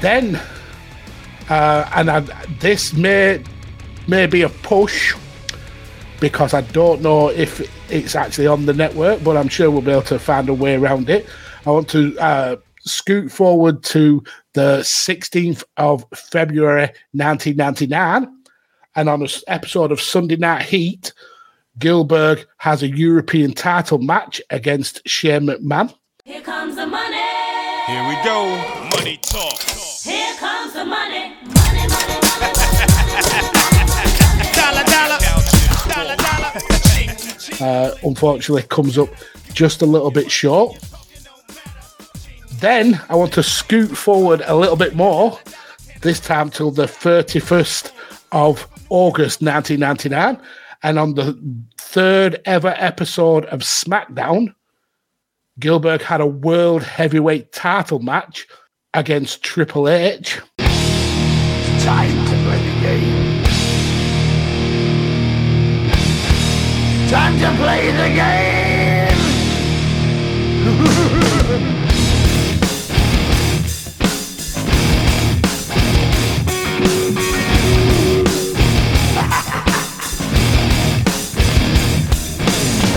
Then, 0.00 0.40
uh, 1.48 1.88
and 1.94 2.10
I, 2.10 2.20
this 2.60 2.92
may 2.92 3.42
may 4.08 4.26
be 4.26 4.42
a 4.42 4.48
push 4.48 5.14
because 6.20 6.54
I 6.54 6.62
don't 6.62 7.02
know 7.02 7.28
if 7.28 7.60
it's 7.90 8.14
actually 8.14 8.46
on 8.46 8.66
the 8.66 8.72
network, 8.72 9.22
but 9.22 9.36
I'm 9.36 9.48
sure 9.48 9.70
we'll 9.70 9.82
be 9.82 9.90
able 9.90 10.02
to 10.02 10.18
find 10.18 10.48
a 10.48 10.54
way 10.54 10.74
around 10.74 11.10
it. 11.10 11.26
I 11.66 11.70
want 11.70 11.88
to 11.90 12.18
uh, 12.18 12.56
scoot 12.80 13.30
forward 13.30 13.82
to 13.84 14.22
the 14.54 14.78
16th 14.78 15.64
of 15.76 16.04
February 16.14 16.88
1999, 17.12 18.32
and 18.94 19.08
on 19.08 19.22
an 19.22 19.28
episode 19.48 19.92
of 19.92 20.00
Sunday 20.00 20.36
Night 20.36 20.62
Heat, 20.62 21.12
Gillberg 21.78 22.46
has 22.58 22.82
a 22.82 22.88
European 22.88 23.52
title 23.52 23.98
match 23.98 24.40
against 24.50 25.06
Shane 25.06 25.42
McMahon. 25.42 25.94
Here 26.24 26.40
comes 26.40 26.76
the 26.76 26.86
money. 26.86 27.16
Here 27.86 28.08
we 28.08 28.14
go. 28.24 28.48
Money 28.96 29.18
talk. 29.18 29.60
Here 29.60 30.34
comes 30.36 30.72
the 30.72 30.84
money. 30.84 31.36
Money, 31.44 31.88
money, 31.88 32.20
money. 32.40 32.56
Dollar, 33.16 33.55
uh, 37.60 37.94
unfortunately 38.02 38.62
comes 38.62 38.98
up 38.98 39.08
just 39.52 39.82
a 39.82 39.86
little 39.86 40.10
bit 40.10 40.30
short. 40.30 40.78
Then 42.60 43.00
I 43.08 43.16
want 43.16 43.32
to 43.34 43.42
scoot 43.42 43.96
forward 43.96 44.42
a 44.46 44.56
little 44.56 44.76
bit 44.76 44.94
more, 44.94 45.38
this 46.00 46.20
time 46.20 46.50
till 46.50 46.70
the 46.70 46.86
31st 46.86 47.92
of 48.32 48.66
August 48.88 49.42
1999. 49.42 50.40
And 50.82 50.98
on 50.98 51.14
the 51.14 51.38
third 51.78 52.40
ever 52.44 52.74
episode 52.78 53.44
of 53.46 53.60
SmackDown, 53.60 54.54
Gillberg 55.60 56.02
had 56.02 56.20
a 56.20 56.26
world 56.26 56.82
heavyweight 56.82 57.52
title 57.52 57.98
match 57.98 58.46
against 58.94 59.42
Triple 59.42 59.88
H. 59.88 60.40
Time 60.58 62.15
Time 67.08 67.38
to 67.38 67.50
play 67.62 67.90
the 67.92 68.08
game. 68.14 69.16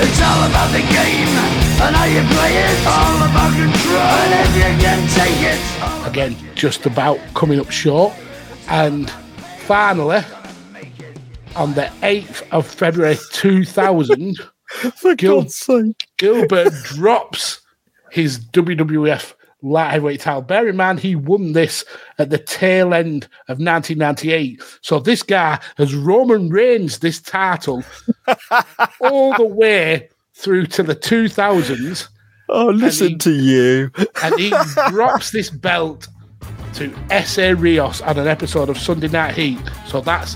It's 0.01 0.21
all 0.21 0.43
about 0.47 0.71
the 0.71 0.79
game 0.79 1.27
and 1.81 1.93
how 1.95 2.05
you 2.05 2.21
play 2.33 2.55
it. 2.55 2.87
All 2.87 3.17
about 3.29 3.51
control 3.53 3.99
and 3.99 4.47
if 4.47 4.55
you 4.55 4.71
can 4.81 4.99
take 5.09 5.41
it. 5.43 6.07
again 6.07 6.35
just 6.55 6.85
about 6.85 7.19
coming 7.33 7.59
up 7.59 7.69
short 7.69 8.13
and 8.69 9.09
finally 9.67 10.21
on 11.55 11.73
the 11.73 11.89
8th 12.01 12.43
of 12.51 12.65
february 12.67 13.17
2000 13.31 14.37
for 14.95 15.15
Gil- 15.15 15.43
gillberg 16.17 16.83
drops 16.95 17.61
his 18.11 18.39
wwf 18.39 19.33
light 19.61 19.91
heavyweight 19.91 20.21
title 20.21 20.41
bear 20.41 20.67
in 20.69 20.75
mind 20.77 20.99
he 20.99 21.15
won 21.15 21.51
this 21.53 21.83
at 22.17 22.29
the 22.29 22.37
tail 22.37 22.93
end 22.93 23.25
of 23.49 23.59
1998 23.59 24.61
so 24.81 24.99
this 24.99 25.21
guy 25.23 25.59
has 25.77 25.93
roman 25.93 26.49
reigns 26.49 26.99
this 26.99 27.19
title 27.21 27.83
all 29.01 29.33
the 29.35 29.45
way 29.45 30.07
through 30.33 30.65
to 30.65 30.83
the 30.83 30.95
2000s 30.95 32.07
Oh, 32.51 32.69
listen 32.69 33.09
he- 33.09 33.17
to 33.17 33.31
you. 33.31 33.91
and 34.23 34.39
he 34.39 34.49
drops 34.89 35.29
this 35.29 35.51
belt 35.51 36.07
to 36.73 36.91
Essa 37.11 37.55
Rios 37.55 38.01
on 38.01 38.17
an 38.17 38.27
episode 38.27 38.69
of 38.69 38.77
Sunday 38.79 39.07
Night 39.07 39.35
Heat. 39.35 39.59
So 39.87 40.01
that's 40.01 40.35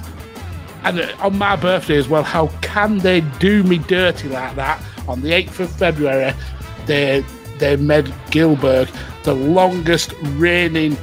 and 0.83 0.99
uh, 0.99 1.15
on 1.19 1.37
my 1.37 1.55
birthday 1.55 1.97
as 1.97 2.07
well. 2.07 2.23
How 2.23 2.47
can 2.61 2.99
they 2.99 3.21
do 3.39 3.63
me 3.63 3.77
dirty 3.77 4.29
like 4.29 4.55
that? 4.55 4.83
On 5.07 5.21
the 5.21 5.31
eighth 5.33 5.59
of 5.59 5.71
February, 5.71 6.33
they 6.85 7.25
they 7.59 7.75
made 7.75 8.05
Gillberg 8.31 8.89
the 9.23 9.33
longest 9.33 10.13
reigning, 10.21 10.97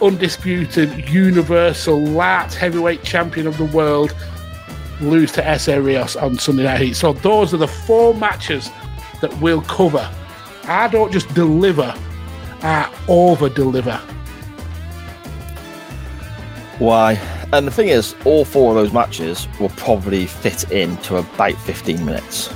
undisputed 0.00 1.08
Universal 1.08 2.00
Light 2.00 2.54
Heavyweight 2.54 3.02
Champion 3.02 3.46
of 3.46 3.58
the 3.58 3.64
world 3.66 4.14
lose 5.00 5.32
to 5.32 5.46
Essa 5.46 5.80
Rios 5.80 6.16
on 6.16 6.38
Sunday 6.38 6.64
Night 6.64 6.80
Heat. 6.80 6.94
So 6.94 7.12
those 7.12 7.52
are 7.52 7.56
the 7.56 7.68
four 7.68 8.14
matches 8.14 8.70
that 9.20 9.36
we'll 9.40 9.62
cover. 9.62 10.08
I 10.64 10.88
don't 10.88 11.12
just 11.12 11.32
deliver, 11.34 11.94
I 12.62 12.92
over 13.08 13.48
deliver. 13.48 13.96
Why? 16.78 17.14
And 17.54 17.68
the 17.68 17.70
thing 17.70 17.86
is, 17.86 18.16
all 18.24 18.44
four 18.44 18.70
of 18.70 18.74
those 18.74 18.92
matches 18.92 19.46
will 19.60 19.68
probably 19.68 20.26
fit 20.26 20.72
into 20.72 21.18
about 21.18 21.54
15 21.54 22.04
minutes. 22.04 22.52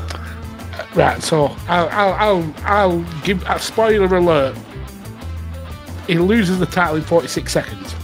Right, 0.96 1.22
so 1.22 1.56
I'll 1.68 1.88
I'll 1.90 2.14
I'll, 2.14 2.54
I'll 2.64 3.22
give 3.22 3.44
a 3.46 3.60
spoiler 3.60 4.12
alert. 4.16 4.56
He 6.08 6.18
loses 6.18 6.58
the 6.58 6.66
title 6.66 6.96
in 6.96 7.02
46 7.02 7.52
seconds. 7.52 7.94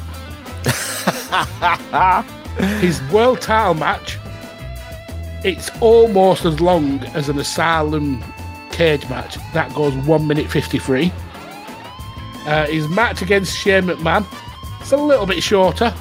His 2.80 3.02
world 3.10 3.40
title 3.40 3.74
match, 3.74 4.16
it's 5.42 5.70
almost 5.80 6.44
as 6.44 6.60
long 6.60 7.00
as 7.06 7.28
an 7.28 7.40
asylum 7.40 8.22
cage 8.70 9.08
match. 9.08 9.36
That 9.52 9.74
goes 9.74 9.96
1 9.96 10.28
minute 10.28 10.48
53. 10.48 11.12
Uh, 12.46 12.66
his 12.66 12.86
match 12.86 13.20
against 13.20 13.58
Shane 13.58 13.82
McMahon, 13.82 14.24
it's 14.80 14.92
a 14.92 14.96
little 14.96 15.26
bit 15.26 15.42
shorter, 15.42 15.92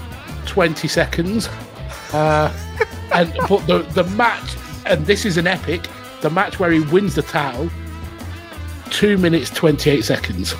20 0.45 0.87
seconds. 0.87 1.47
Uh, 2.13 2.53
and 3.13 3.33
but 3.47 3.65
the 3.67 3.79
the 3.93 4.03
match, 4.15 4.55
and 4.85 5.05
this 5.05 5.25
is 5.25 5.37
an 5.37 5.47
epic. 5.47 5.87
The 6.21 6.29
match 6.29 6.59
where 6.59 6.71
he 6.71 6.79
wins 6.79 7.15
the 7.15 7.21
title, 7.21 7.69
two 8.89 9.17
minutes 9.17 9.49
twenty 9.49 9.89
eight 9.89 10.05
seconds. 10.05 10.55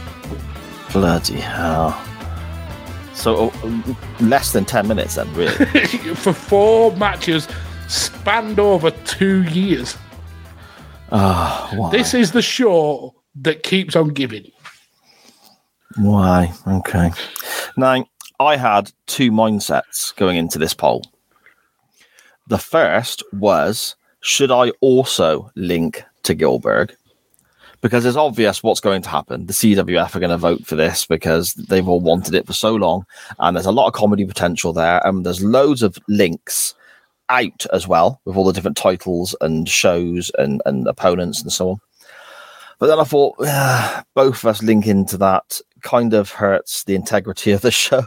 Bloody 0.92 1.40
hell. 1.40 2.00
So 3.14 3.50
uh, 3.50 3.94
less 4.20 4.52
than 4.52 4.66
10 4.66 4.88
minutes 4.88 5.16
then, 5.16 5.32
really. 5.34 5.54
for 6.16 6.34
four 6.34 6.96
matches 6.98 7.48
spanned 7.88 8.60
over 8.60 8.92
two 8.92 9.44
years. 9.44 9.96
Ah? 11.12 11.90
This 11.92 12.14
is 12.14 12.32
the 12.32 12.42
show 12.42 13.16
that 13.42 13.64
keeps 13.64 13.96
on 13.96 14.10
giving. 14.10 14.52
Why? 15.98 16.52
Okay. 16.68 17.12
Now, 17.78 18.06
I 18.40 18.58
had 18.58 18.92
two 19.08 19.32
mindsets 19.32 20.16
going 20.16 20.38
into 20.38 20.60
this 20.60 20.74
poll. 20.74 21.04
The 22.48 22.58
first 22.58 23.24
was 23.32 23.96
should 24.22 24.52
I 24.52 24.72
also 24.82 25.52
link 25.56 26.04
to 26.24 26.36
Gillberg? 26.36 26.96
Because 27.82 28.06
it's 28.06 28.16
obvious 28.16 28.64
what's 28.64 28.80
going 28.80 29.02
to 29.02 29.10
happen. 29.10 29.46
The 29.46 29.54
CWF 29.54 30.16
are 30.16 30.20
going 30.20 30.30
to 30.30 30.38
vote 30.38 30.66
for 30.66 30.76
this 30.76 31.06
because 31.06 31.54
they've 31.54 31.88
all 31.88 32.00
wanted 32.00 32.34
it 32.34 32.48
for 32.48 32.54
so 32.54 32.74
long. 32.74 33.06
And 33.40 33.56
there's 33.56 33.66
a 33.66 33.72
lot 33.74 33.88
of 33.88 33.94
comedy 33.94 34.26
potential 34.26 34.72
there. 34.72 35.06
And 35.06 35.26
there's 35.26 35.44
loads 35.44 35.84
of 35.84 35.98
links 36.08 36.74
out 37.28 37.66
as 37.74 37.86
well 37.88 38.22
with 38.24 38.38
all 38.38 38.46
the 38.46 38.54
different 38.54 38.78
titles 38.78 39.36
and 39.42 39.68
shows 39.68 40.32
and, 40.38 40.62
and 40.66 40.88
opponents 40.88 41.42
and 41.42 41.52
so 41.52 41.72
on. 41.72 41.78
But 42.80 42.88
then 42.88 43.00
I 43.00 43.04
thought, 43.04 43.38
both 44.14 44.38
of 44.38 44.46
us 44.46 44.64
link 44.64 44.88
into 44.88 45.18
that 45.18 45.60
kind 45.84 46.14
of 46.14 46.32
hurts 46.32 46.84
the 46.86 46.96
integrity 46.96 47.52
of 47.52 47.62
the 47.62 47.72
show. 47.72 48.02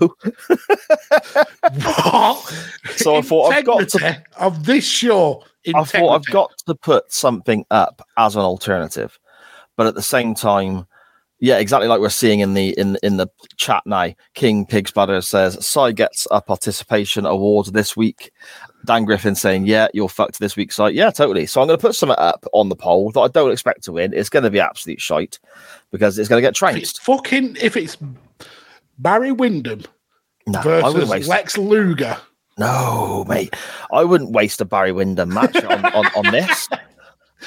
What? 1.72 2.52
So 2.96 3.16
I 3.16 3.20
thought 3.20 3.52
I've 3.52 3.64
got 3.64 3.88
to- 3.90 4.22
of 4.38 4.64
this 4.64 4.84
show. 4.86 5.44
I 5.74 5.84
thought 5.84 6.14
I've 6.14 6.26
got 6.26 6.56
to 6.66 6.74
put 6.74 7.12
something 7.12 7.66
up 7.70 8.00
as 8.16 8.34
an 8.36 8.42
alternative. 8.42 9.18
But 9.76 9.86
at 9.86 9.94
the 9.94 10.02
same 10.02 10.34
time, 10.34 10.86
Yeah, 11.38 11.58
exactly 11.58 11.86
like 11.88 12.00
we're 12.00 12.08
seeing 12.08 12.40
in 12.40 12.54
the 12.54 12.70
in 12.78 12.96
in 13.02 13.18
the 13.18 13.28
chat 13.58 13.82
now. 13.84 14.12
King 14.34 14.64
Pigs 14.64 14.90
Bladder 14.90 15.20
says 15.20 15.58
Si 15.66 15.92
gets 15.92 16.26
a 16.30 16.40
participation 16.40 17.26
award 17.26 17.66
this 17.74 17.94
week. 17.96 18.32
Dan 18.86 19.04
Griffin 19.04 19.34
saying, 19.34 19.66
"Yeah, 19.66 19.88
you're 19.92 20.08
fucked 20.08 20.38
this 20.38 20.56
week, 20.56 20.72
Si." 20.72 20.88
Yeah, 20.92 21.10
totally. 21.10 21.44
So 21.44 21.60
I'm 21.60 21.66
going 21.66 21.78
to 21.78 21.86
put 21.86 21.94
something 21.94 22.16
up 22.18 22.46
on 22.54 22.70
the 22.70 22.76
poll 22.76 23.10
that 23.12 23.20
I 23.20 23.28
don't 23.28 23.52
expect 23.52 23.82
to 23.84 23.92
win. 23.92 24.14
It's 24.14 24.30
going 24.30 24.44
to 24.44 24.50
be 24.50 24.60
absolute 24.60 25.00
shite 25.00 25.38
because 25.97 26.18
it's 26.18 26.28
going 26.28 26.40
to 26.43 26.47
get 26.47 26.55
trounced. 26.55 27.02
fucking 27.02 27.56
if 27.60 27.77
it's 27.77 27.97
Barry 28.98 29.32
Windham 29.32 29.82
No, 30.47 30.60
versus. 30.62 31.28
Lex 31.28 31.59
Luger. 31.59 32.16
No, 32.59 33.24
mate, 33.28 33.55
I 33.93 34.05
wouldn't 34.05 34.32
waste 34.32 34.60
a 34.60 34.64
Barry 34.64 34.93
Windham 34.93 35.28
match 35.35 35.56
on, 35.56 35.85
on, 35.85 36.06
on 36.16 36.32
this 36.32 36.68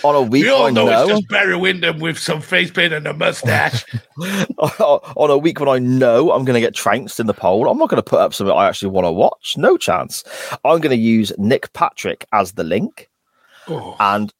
on 0.03 0.13
a 0.15 0.21
week. 0.21 0.43
We 0.43 0.49
all 0.49 0.67
I 0.67 0.69
know, 0.69 0.85
know 0.85 1.01
it's 1.03 1.11
just 1.19 1.27
Barry 1.29 1.57
Windham 1.57 1.99
with 1.99 2.19
some 2.19 2.41
face 2.41 2.69
paint 2.69 2.93
and 2.93 3.07
a 3.07 3.13
mustache. 3.13 3.85
on 4.59 5.29
a 5.31 5.37
week 5.37 5.59
when 5.59 5.67
I 5.69 5.79
know 5.79 6.31
I'm 6.31 6.45
going 6.45 6.53
to 6.53 6.59
get 6.61 6.75
trounced 6.75 7.19
in 7.19 7.25
the 7.25 7.33
poll, 7.33 7.67
I'm 7.69 7.77
not 7.79 7.89
going 7.89 8.01
to 8.01 8.07
put 8.07 8.19
up 8.19 8.33
something 8.35 8.55
I 8.55 8.67
actually 8.67 8.91
want 8.91 9.05
to 9.05 9.11
watch. 9.11 9.55
No 9.57 9.77
chance. 9.77 10.23
I'm 10.63 10.79
going 10.79 10.95
to 10.95 11.01
use 11.01 11.31
Nick 11.39 11.73
Patrick 11.73 12.25
as 12.31 12.51
the 12.53 12.63
link, 12.63 13.09
Oh. 13.67 13.95
and 13.99 14.31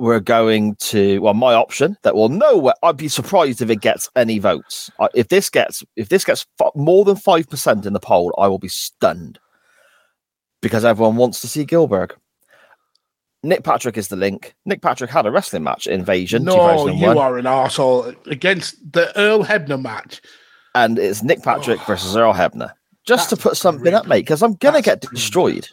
we're 0.00 0.20
going 0.20 0.74
to 0.76 1.18
well, 1.18 1.34
my 1.34 1.54
option 1.54 1.96
that 2.02 2.14
will 2.14 2.30
nowhere. 2.30 2.74
I'd 2.82 2.96
be 2.96 3.08
surprised 3.08 3.60
if 3.60 3.70
it 3.70 3.80
gets 3.80 4.08
any 4.16 4.38
votes. 4.38 4.90
If 5.14 5.28
this 5.28 5.50
gets 5.50 5.84
if 5.96 6.08
this 6.08 6.24
gets 6.24 6.46
f- 6.60 6.72
more 6.74 7.04
than 7.04 7.16
five 7.16 7.48
percent 7.48 7.86
in 7.86 7.92
the 7.92 8.00
poll, 8.00 8.34
I 8.38 8.48
will 8.48 8.58
be 8.58 8.68
stunned 8.68 9.38
because 10.62 10.84
everyone 10.84 11.16
wants 11.16 11.40
to 11.42 11.48
see 11.48 11.66
Gillberg. 11.66 12.12
Nick 13.42 13.62
Patrick 13.62 13.96
is 13.96 14.08
the 14.08 14.16
link. 14.16 14.54
Nick 14.66 14.82
Patrick 14.82 15.10
had 15.10 15.26
a 15.26 15.30
wrestling 15.30 15.64
match, 15.64 15.86
Invasion 15.86 16.44
no, 16.44 16.52
2001 16.52 17.14
you 17.14 17.20
are 17.20 17.38
an 17.38 17.46
arsehole 17.46 18.14
against 18.26 18.76
the 18.92 19.16
Earl 19.18 19.44
Hebner 19.44 19.80
match. 19.80 20.20
and 20.74 20.98
it's 20.98 21.22
Nick 21.22 21.42
Patrick 21.42 21.80
versus 21.86 22.16
Earl 22.16 22.34
Hebner. 22.34 22.72
Just 23.06 23.30
to 23.30 23.36
put 23.36 23.56
something 23.56 23.94
up, 23.94 24.06
mate, 24.06 24.20
because 24.20 24.42
I'm 24.42 24.54
gonna 24.54 24.82
get 24.82 25.00
destroyed. 25.00 25.68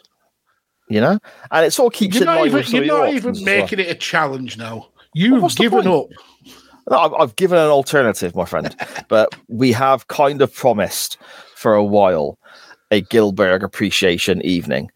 You 0.90 1.00
know, 1.00 1.18
and 1.50 1.66
it 1.66 1.72
sort 1.72 1.92
of 1.92 1.98
keeps 1.98 2.16
You're 2.16 2.24
not 2.24 2.46
even, 2.46 2.64
you're 2.68 2.84
not 2.86 3.10
even 3.12 3.34
well. 3.34 3.44
making 3.44 3.78
it 3.80 3.88
a 3.90 3.94
challenge 3.94 4.56
now. 4.56 4.88
You've 5.14 5.42
the 5.42 5.48
given 5.56 5.86
up. 5.86 6.06
No, 6.90 6.98
I've, 6.98 7.12
I've 7.14 7.36
given 7.36 7.58
an 7.58 7.68
alternative, 7.68 8.34
my 8.34 8.46
friend, 8.46 8.74
but 9.08 9.34
we 9.48 9.72
have 9.72 10.08
kind 10.08 10.40
of 10.40 10.54
promised 10.54 11.18
for 11.54 11.74
a 11.74 11.84
while 11.84 12.38
a 12.90 13.02
Gillberg 13.02 13.62
appreciation 13.62 14.40
evening. 14.42 14.90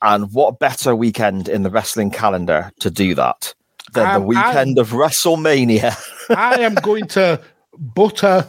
And 0.00 0.32
what 0.32 0.58
better 0.58 0.94
weekend 0.96 1.48
in 1.48 1.62
the 1.62 1.70
wrestling 1.70 2.10
calendar 2.10 2.70
to 2.80 2.90
do 2.90 3.14
that 3.16 3.52
than 3.92 4.04
the 4.04 4.14
Um, 4.16 4.22
I- 4.22 4.24
weekend 4.26 4.78
of 4.78 4.90
WrestleMania? 4.90 5.94
I 6.36 6.60
am 6.62 6.74
going 6.74 7.06
to 7.08 7.40
butter 7.78 8.46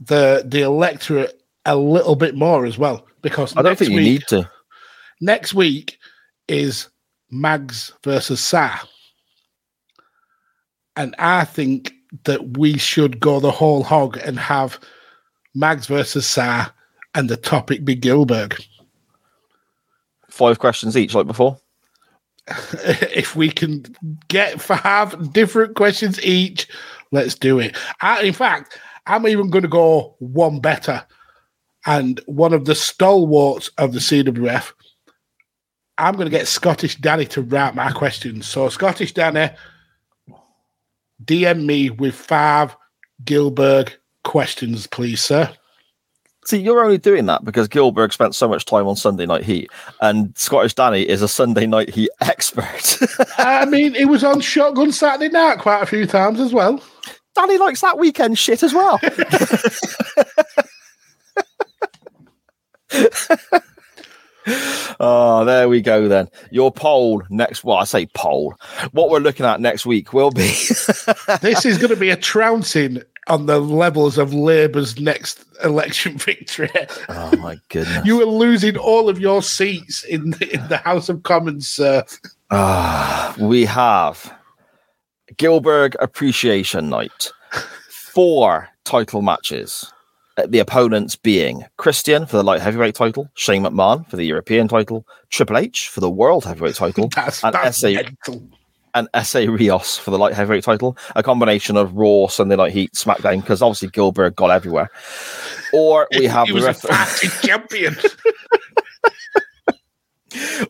the 0.00 0.42
the 0.44 0.62
electorate 0.62 1.40
a 1.64 1.76
little 1.76 2.16
bit 2.16 2.34
more 2.34 2.66
as 2.66 2.76
well 2.78 3.06
because 3.22 3.56
I 3.56 3.62
don't 3.62 3.78
think 3.78 3.90
you 3.92 3.96
week, 3.98 4.04
need 4.06 4.22
to. 4.28 4.50
Next 5.22 5.54
week 5.54 5.98
is 6.48 6.88
Mags 7.30 7.92
versus 8.02 8.42
Si. 8.42 8.66
And 10.96 11.14
I 11.16 11.44
think 11.44 11.92
that 12.24 12.58
we 12.58 12.76
should 12.76 13.20
go 13.20 13.38
the 13.38 13.52
whole 13.52 13.84
hog 13.84 14.16
and 14.16 14.36
have 14.36 14.80
Mags 15.54 15.86
versus 15.86 16.26
Si 16.26 16.62
and 17.14 17.30
the 17.30 17.36
topic 17.36 17.84
be 17.84 17.94
Gillberg. 17.94 18.60
Five 20.28 20.58
questions 20.58 20.96
each, 20.96 21.14
like 21.14 21.28
before. 21.28 21.56
if 22.48 23.36
we 23.36 23.48
can 23.48 23.84
get 24.26 24.60
five 24.60 25.32
different 25.32 25.76
questions 25.76 26.20
each, 26.24 26.66
let's 27.12 27.36
do 27.36 27.60
it. 27.60 27.76
I, 28.00 28.22
in 28.22 28.32
fact, 28.32 28.76
I'm 29.06 29.28
even 29.28 29.50
going 29.50 29.62
to 29.62 29.68
go 29.68 30.16
one 30.18 30.58
better. 30.58 31.06
And 31.86 32.20
one 32.26 32.52
of 32.52 32.64
the 32.64 32.74
stalwarts 32.74 33.68
of 33.78 33.92
the 33.92 34.00
CWF, 34.00 34.72
I'm 36.02 36.16
going 36.16 36.26
to 36.26 36.36
get 36.36 36.48
Scottish 36.48 36.96
Danny 36.96 37.26
to 37.26 37.42
write 37.42 37.76
my 37.76 37.92
questions. 37.92 38.48
So, 38.48 38.68
Scottish 38.68 39.14
Danny, 39.14 39.50
DM 41.24 41.64
me 41.64 41.90
with 41.90 42.16
five 42.16 42.76
Gillberg 43.22 43.92
questions, 44.24 44.88
please, 44.88 45.22
sir. 45.22 45.48
See, 46.44 46.58
you're 46.58 46.82
only 46.82 46.98
doing 46.98 47.26
that 47.26 47.44
because 47.44 47.68
Gillberg 47.68 48.12
spent 48.12 48.34
so 48.34 48.48
much 48.48 48.64
time 48.64 48.88
on 48.88 48.96
Sunday 48.96 49.26
Night 49.26 49.44
Heat, 49.44 49.70
and 50.00 50.36
Scottish 50.36 50.74
Danny 50.74 51.08
is 51.08 51.22
a 51.22 51.28
Sunday 51.28 51.66
Night 51.66 51.90
Heat 51.90 52.10
expert. 52.20 52.98
I 53.38 53.64
mean, 53.64 53.94
he 53.94 54.04
was 54.04 54.24
on 54.24 54.40
Shotgun 54.40 54.90
Saturday 54.90 55.28
night 55.28 55.60
quite 55.60 55.82
a 55.82 55.86
few 55.86 56.04
times 56.04 56.40
as 56.40 56.52
well. 56.52 56.82
Danny 57.36 57.58
likes 57.58 57.80
that 57.80 57.96
weekend 57.96 58.40
shit 58.40 58.64
as 58.64 58.74
well. 58.74 59.00
Oh, 65.00 65.44
there 65.44 65.68
we 65.68 65.80
go 65.80 66.06
then. 66.06 66.28
Your 66.50 66.70
poll 66.70 67.22
next, 67.28 67.64
well, 67.64 67.78
I 67.78 67.84
say 67.84 68.06
poll. 68.14 68.54
What 68.92 69.10
we're 69.10 69.18
looking 69.18 69.46
at 69.46 69.60
next 69.60 69.84
week 69.86 70.12
will 70.12 70.30
be 70.30 70.42
this 71.40 71.64
is 71.64 71.78
going 71.78 71.90
to 71.90 71.96
be 71.96 72.10
a 72.10 72.16
trouncing 72.16 73.02
on 73.28 73.46
the 73.46 73.58
levels 73.58 74.18
of 74.18 74.34
Labour's 74.34 75.00
next 75.00 75.44
election 75.64 76.18
victory. 76.18 76.70
Oh 77.08 77.36
my 77.38 77.58
goodness. 77.68 78.04
You 78.04 78.20
are 78.22 78.26
losing 78.26 78.76
all 78.76 79.08
of 79.08 79.18
your 79.18 79.42
seats 79.42 80.04
in 80.04 80.30
the, 80.30 80.54
in 80.54 80.68
the 80.68 80.76
House 80.76 81.08
of 81.08 81.22
Commons, 81.22 81.66
sir. 81.66 82.04
Ah, 82.50 83.34
we 83.40 83.64
have 83.64 84.32
Gillberg 85.34 85.94
Appreciation 86.00 86.90
Night. 86.90 87.32
Four 87.88 88.68
title 88.84 89.22
matches. 89.22 89.90
Uh, 90.38 90.46
The 90.46 90.60
opponents 90.60 91.14
being 91.16 91.64
Christian 91.76 92.24
for 92.26 92.36
the 92.38 92.42
light 92.44 92.60
heavyweight 92.62 92.94
title, 92.94 93.28
Shane 93.34 93.62
McMahon 93.64 94.08
for 94.08 94.16
the 94.16 94.24
European 94.24 94.66
title, 94.68 95.06
Triple 95.30 95.58
H 95.58 95.88
for 95.88 96.00
the 96.00 96.10
world 96.10 96.44
heavyweight 96.44 96.74
title, 96.76 97.08
That's, 97.14 97.44
and 97.44 97.54
that's 97.54 97.78
SA 97.78 97.90
mental. 97.90 98.42
and 98.94 99.08
Essa 99.14 99.50
Rios 99.50 99.98
for 99.98 100.10
the 100.10 100.18
light 100.18 100.32
heavyweight 100.34 100.64
title. 100.64 100.96
A 101.16 101.22
combination 101.22 101.76
of 101.76 101.92
Raw, 101.94 102.28
Sunday 102.28 102.56
Night 102.56 102.72
Heat, 102.72 102.92
SmackDown, 102.94 103.40
because 103.42 103.60
obviously 103.62 103.88
Gillberg 103.90 104.34
got 104.34 104.50
everywhere. 104.50 104.90
Or 105.72 106.08
we 106.18 106.26
have 106.26 106.46
he 106.46 106.52
the 106.52 106.54
was 106.56 106.64
a 106.64 106.68
ref- 106.68 106.80
fastest 106.80 107.42
champion. 107.46 107.94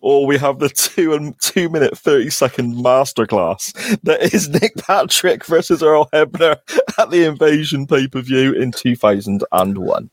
or 0.00 0.26
we 0.26 0.38
have 0.38 0.58
the 0.58 0.68
two 0.68 1.14
and 1.14 1.38
two 1.40 1.68
minute 1.68 1.96
thirty 1.96 2.30
second 2.30 2.74
masterclass 2.74 3.72
that 4.02 4.34
is 4.34 4.48
Nick 4.60 4.76
Patrick 4.76 5.44
versus 5.44 5.82
Earl 5.82 6.08
Hebner 6.12 6.56
at 6.98 7.10
the 7.10 7.24
Invasion 7.24 7.86
pay 7.86 8.06
per 8.08 8.20
view 8.20 8.52
in 8.52 8.72
two 8.72 8.96
thousand 8.96 9.44
and 9.52 9.78
one. 9.78 10.10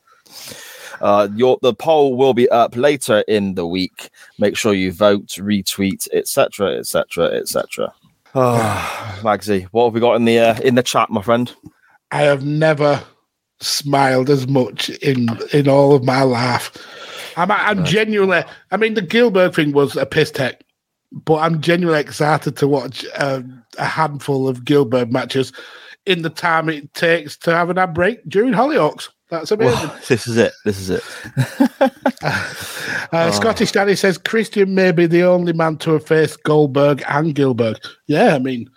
Uh, 1.02 1.30
your 1.36 1.58
the 1.62 1.74
poll 1.74 2.18
will 2.18 2.34
be 2.34 2.50
up 2.50 2.76
later 2.76 3.24
in 3.28 3.56
the 3.56 3.66
week. 3.66 4.10
Make 4.38 4.58
sure 4.58 4.74
you 4.74 4.92
vote, 4.92 5.28
retweet, 5.40 6.08
etc., 6.14 6.78
etc., 6.78 7.26
etc. 7.26 7.94
Ah, 8.36 9.20
Magsy, 9.22 9.64
what 9.72 9.86
have 9.86 9.94
we 9.94 10.00
got 10.00 10.16
in 10.16 10.26
the 10.26 10.40
uh, 10.40 10.60
in 10.62 10.76
the 10.76 10.84
chat, 10.84 11.10
my 11.10 11.22
friend? 11.22 11.54
I 12.12 12.24
have 12.24 12.44
never 12.44 13.04
smiled 13.60 14.30
as 14.30 14.48
much 14.48 14.90
in 14.90 15.30
in 15.54 15.68
all 15.68 15.96
of 15.96 16.04
my 16.04 16.24
life. 16.24 16.72
I'm 17.40 17.52
I'm 17.52 17.86
genuinely. 17.86 18.44
I 18.72 18.78
mean, 18.78 18.96
the 18.96 19.02
Gillberg 19.02 19.56
thing 19.56 19.72
was 19.72 19.96
a 19.96 20.06
piss 20.06 20.32
take, 20.32 20.58
but 21.12 21.38
I'm 21.38 21.62
genuinely 21.62 22.02
excited 22.02 22.58
to 22.58 22.68
watch 22.68 23.06
uh, 23.16 23.42
a 23.78 23.86
handful 23.86 24.48
of 24.48 24.66
Gillberg 24.66 25.12
matches 25.12 25.54
in 26.06 26.22
the 26.22 26.30
time 26.30 26.70
it 26.70 26.94
takes 26.94 27.38
to 27.38 27.52
have 27.52 27.70
an 27.70 27.78
ad 27.78 27.94
break 27.94 28.28
during 28.28 28.54
Hollyoaks. 28.54 29.10
That's 29.30 29.52
amazing. 29.52 29.88
Well, 29.88 30.00
this 30.08 30.28
is 30.28 30.38
it. 30.38 30.54
This 30.66 30.80
is 30.80 30.90
it. 30.90 31.04
Uh, 33.12 33.32
Scottish 33.32 33.72
Danny 33.72 33.96
says 33.96 34.20
Christian 34.20 34.76
may 34.76 34.92
be 34.92 35.08
the 35.08 35.24
only 35.24 35.52
man 35.52 35.78
to 35.78 35.94
have 35.94 36.06
faced 36.06 36.44
Goldberg 36.44 37.02
and 37.08 37.34
Gillberg. 37.34 37.84
Yeah, 38.06 38.36
I 38.36 38.40
mean, 38.40 38.70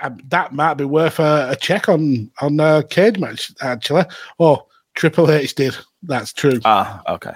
uh, 0.00 0.10
that 0.28 0.54
might 0.54 0.74
be 0.74 0.84
worth 0.84 1.18
a, 1.18 1.50
a 1.50 1.56
check 1.56 1.90
on 1.90 2.30
on 2.40 2.58
a 2.58 2.82
cage 2.88 3.18
match 3.18 3.52
actually. 3.60 4.04
Oh, 4.38 4.66
Triple 4.94 5.30
H 5.30 5.54
did. 5.54 5.76
That's 6.02 6.32
true. 6.32 6.60
Ah, 6.64 7.02
okay. 7.08 7.34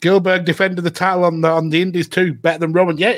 Gillberg 0.00 0.44
defended 0.44 0.84
the 0.84 0.90
title 0.90 1.24
on 1.24 1.40
the 1.40 1.48
on 1.48 1.70
the 1.70 1.82
Indies 1.82 2.08
too, 2.08 2.34
better 2.34 2.58
than 2.58 2.72
Roman. 2.72 2.98
Yeah, 2.98 3.16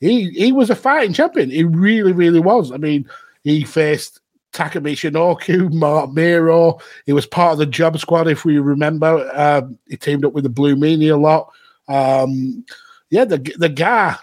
he 0.00 0.30
he 0.30 0.52
was 0.52 0.70
a 0.70 0.76
fighting 0.76 1.12
champion. 1.12 1.50
He 1.50 1.64
really, 1.64 2.12
really 2.12 2.40
was. 2.40 2.70
I 2.70 2.76
mean, 2.76 3.08
he 3.42 3.64
faced 3.64 4.20
Taka 4.52 4.80
Michinoku, 4.80 5.72
Marc 5.72 6.12
Mero. 6.12 6.78
He 7.06 7.12
was 7.12 7.26
part 7.26 7.52
of 7.52 7.58
the 7.58 7.66
Job 7.66 7.98
Squad, 7.98 8.28
if 8.28 8.44
we 8.44 8.58
remember. 8.58 9.30
Um, 9.34 9.78
he 9.88 9.96
teamed 9.96 10.24
up 10.24 10.32
with 10.32 10.44
the 10.44 10.50
Blue 10.50 10.76
Meanie 10.76 11.12
a 11.12 11.16
lot. 11.16 11.50
Um, 11.88 12.64
yeah, 13.10 13.24
the 13.24 13.38
the 13.58 13.68
guy, 13.68 14.16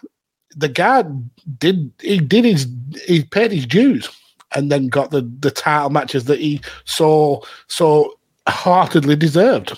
the 0.55 0.69
guy 0.69 1.03
did 1.57 1.91
he 2.01 2.19
did 2.19 2.45
his 2.45 2.67
he 3.05 3.23
paid 3.23 3.51
his 3.51 3.65
dues, 3.65 4.09
and 4.55 4.71
then 4.71 4.87
got 4.87 5.11
the 5.11 5.29
the 5.39 5.51
title 5.51 5.89
matches 5.89 6.25
that 6.25 6.39
he 6.39 6.61
so 6.85 7.43
so 7.67 8.17
heartedly 8.47 9.15
deserved. 9.15 9.77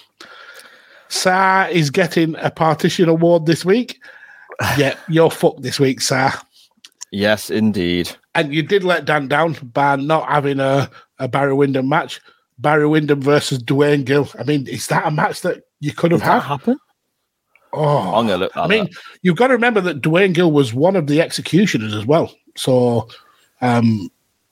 Si 1.11 1.29
is 1.77 1.89
getting 1.89 2.35
a 2.37 2.49
partition 2.49 3.09
award 3.09 3.45
this 3.45 3.65
week. 3.65 3.99
Yeah, 4.77 4.95
you're 5.09 5.29
fucked 5.29 5.61
this 5.61 5.77
week, 5.77 5.99
Sa. 5.99 6.31
Yes, 7.11 7.49
indeed. 7.49 8.09
And 8.33 8.53
you 8.53 8.63
did 8.63 8.85
let 8.85 9.03
Dan 9.03 9.27
down 9.27 9.57
by 9.73 9.97
not 9.97 10.29
having 10.29 10.61
a, 10.61 10.89
a 11.19 11.27
Barry 11.27 11.53
Windham 11.53 11.89
match. 11.89 12.21
Barry 12.59 12.87
Windham 12.87 13.21
versus 13.21 13.57
Duane 13.59 14.03
Gill. 14.05 14.29
I 14.39 14.43
mean, 14.43 14.67
is 14.67 14.87
that 14.87 15.05
a 15.05 15.11
match 15.11 15.41
that 15.41 15.63
you 15.81 15.91
could 15.91 16.11
have 16.11 16.21
Did 16.21 16.27
that 16.29 16.43
had? 16.43 16.47
happen? 16.47 16.77
Oh, 17.73 18.15
I'm 18.15 18.27
gonna 18.27 18.37
look. 18.37 18.53
That 18.53 18.61
I 18.61 18.67
mean, 18.67 18.83
up. 18.83 18.89
you've 19.21 19.35
got 19.35 19.47
to 19.47 19.53
remember 19.53 19.81
that 19.81 20.01
Duane 20.01 20.31
Gill 20.31 20.51
was 20.53 20.73
one 20.73 20.95
of 20.95 21.07
the 21.07 21.19
executioners 21.19 21.93
as 21.93 22.05
well. 22.05 22.33
So 22.55 23.09
um, 23.59 24.09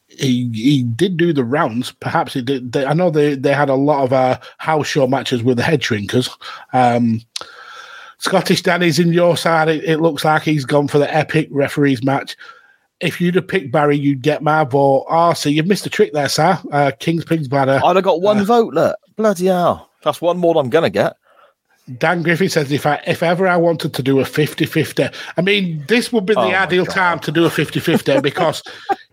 he 0.09 0.49
he 0.53 0.83
did 0.83 1.17
do 1.17 1.31
the 1.33 1.43
rounds. 1.43 1.91
Perhaps 1.91 2.33
he 2.33 2.41
did. 2.41 2.71
They, 2.71 2.85
I 2.85 2.93
know 2.93 3.09
they, 3.09 3.35
they 3.35 3.53
had 3.53 3.69
a 3.69 3.75
lot 3.75 4.03
of 4.03 4.13
uh, 4.13 4.39
house 4.57 4.87
show 4.87 5.07
matches 5.07 5.43
with 5.43 5.57
the 5.57 5.63
head 5.63 5.81
shrinkers. 5.81 6.29
Um, 6.73 7.21
Scottish 8.17 8.61
Danny's 8.61 8.99
in 8.99 9.13
your 9.13 9.37
side. 9.37 9.69
It, 9.69 9.83
it 9.83 9.97
looks 9.99 10.25
like 10.25 10.43
he's 10.43 10.65
gone 10.65 10.87
for 10.87 10.97
the 10.97 11.13
epic 11.13 11.47
referees 11.51 12.03
match. 12.03 12.35
If 12.99 13.21
you'd 13.21 13.35
have 13.35 13.47
picked 13.47 13.71
Barry, 13.71 13.97
you'd 13.97 14.21
get 14.21 14.43
my 14.43 14.65
vote. 14.65 15.05
Oh, 15.09 15.33
see, 15.33 15.51
you've 15.51 15.67
missed 15.67 15.85
a 15.85 15.89
trick 15.89 16.11
there, 16.11 16.27
sir. 16.27 16.59
Uh, 16.69 16.91
King's 16.99 17.23
Pig's 17.23 17.47
Bladder. 17.47 17.79
I'd 17.83 17.95
have 17.95 18.03
got 18.03 18.21
one 18.21 18.43
vote. 18.43 18.73
Look, 18.73 18.97
bloody 19.15 19.45
hell, 19.45 19.89
that's 20.03 20.21
one 20.21 20.37
more 20.37 20.53
than 20.53 20.65
I'm 20.65 20.69
gonna 20.69 20.89
get. 20.89 21.15
Dan 21.97 22.21
Griffin 22.21 22.49
says 22.49 22.71
if 22.71 22.85
I 22.85 23.01
if 23.07 23.23
ever 23.23 23.47
I 23.47 23.57
wanted 23.57 23.93
to 23.93 24.03
do 24.03 24.19
a 24.19 24.23
50-50, 24.23 25.13
I 25.37 25.41
mean 25.41 25.83
this 25.87 26.11
would 26.11 26.25
be 26.25 26.33
the 26.33 26.41
Oh 26.41 26.53
ideal 26.53 26.85
time 26.85 27.19
to 27.19 27.31
do 27.31 27.45
a 27.45 27.49
50-50 27.49 28.21
because 28.23 28.61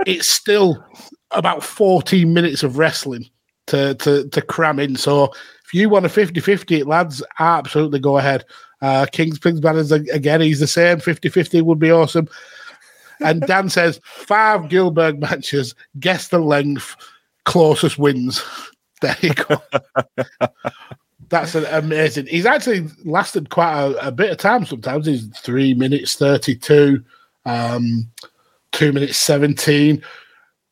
it's 0.05 0.29
still 0.29 0.85
about 1.31 1.63
14 1.63 2.33
minutes 2.33 2.63
of 2.63 2.79
wrestling 2.79 3.29
to 3.69 3.95
to 3.97 4.29
to 4.29 4.43
cram 4.43 4.79
in. 4.79 4.97
So 4.97 5.33
if 5.65 5.75
you 5.75 5.89
want 5.89 6.07
a 6.07 6.09
50-50, 6.09 6.87
lads, 6.87 7.23
absolutely 7.39 8.01
go 8.01 8.19
ahead. 8.19 8.45
Uh 8.83 9.07
King's 9.11 9.39
Pigs 9.39 9.61
Bladders 9.61 9.93
again, 9.93 10.41
he's 10.41 10.61
the 10.61 10.67
same. 10.67 10.99
50-50 10.99 11.63
would 11.63 11.79
be 11.79 11.91
awesome. 11.91 12.29
And 13.21 13.41
Dan 13.43 13.71
says 13.71 14.01
five 14.05 14.63
Gillberg 14.63 15.19
matches, 15.19 15.75
guess 15.99 16.29
the 16.29 16.39
length, 16.39 16.97
closest 17.45 17.99
wins. 17.99 18.43
There 19.03 19.15
you 19.21 19.35
go. 19.35 19.61
That's 21.29 21.55
an 21.55 21.65
amazing. 21.67 22.27
He's 22.27 22.47
actually 22.47 22.87
lasted 23.05 23.51
quite 23.51 23.81
a, 23.81 24.09
a 24.09 24.13
bit 24.13 24.31
of 24.31 24.39
time. 24.39 24.65
Sometimes 24.65 25.07
he's 25.07 25.27
three 25.39 25.75
minutes 25.75 26.15
thirty-two, 26.15 27.03
um, 27.45 28.09
two 28.73 28.93
minutes 28.93 29.19
17, 29.19 30.03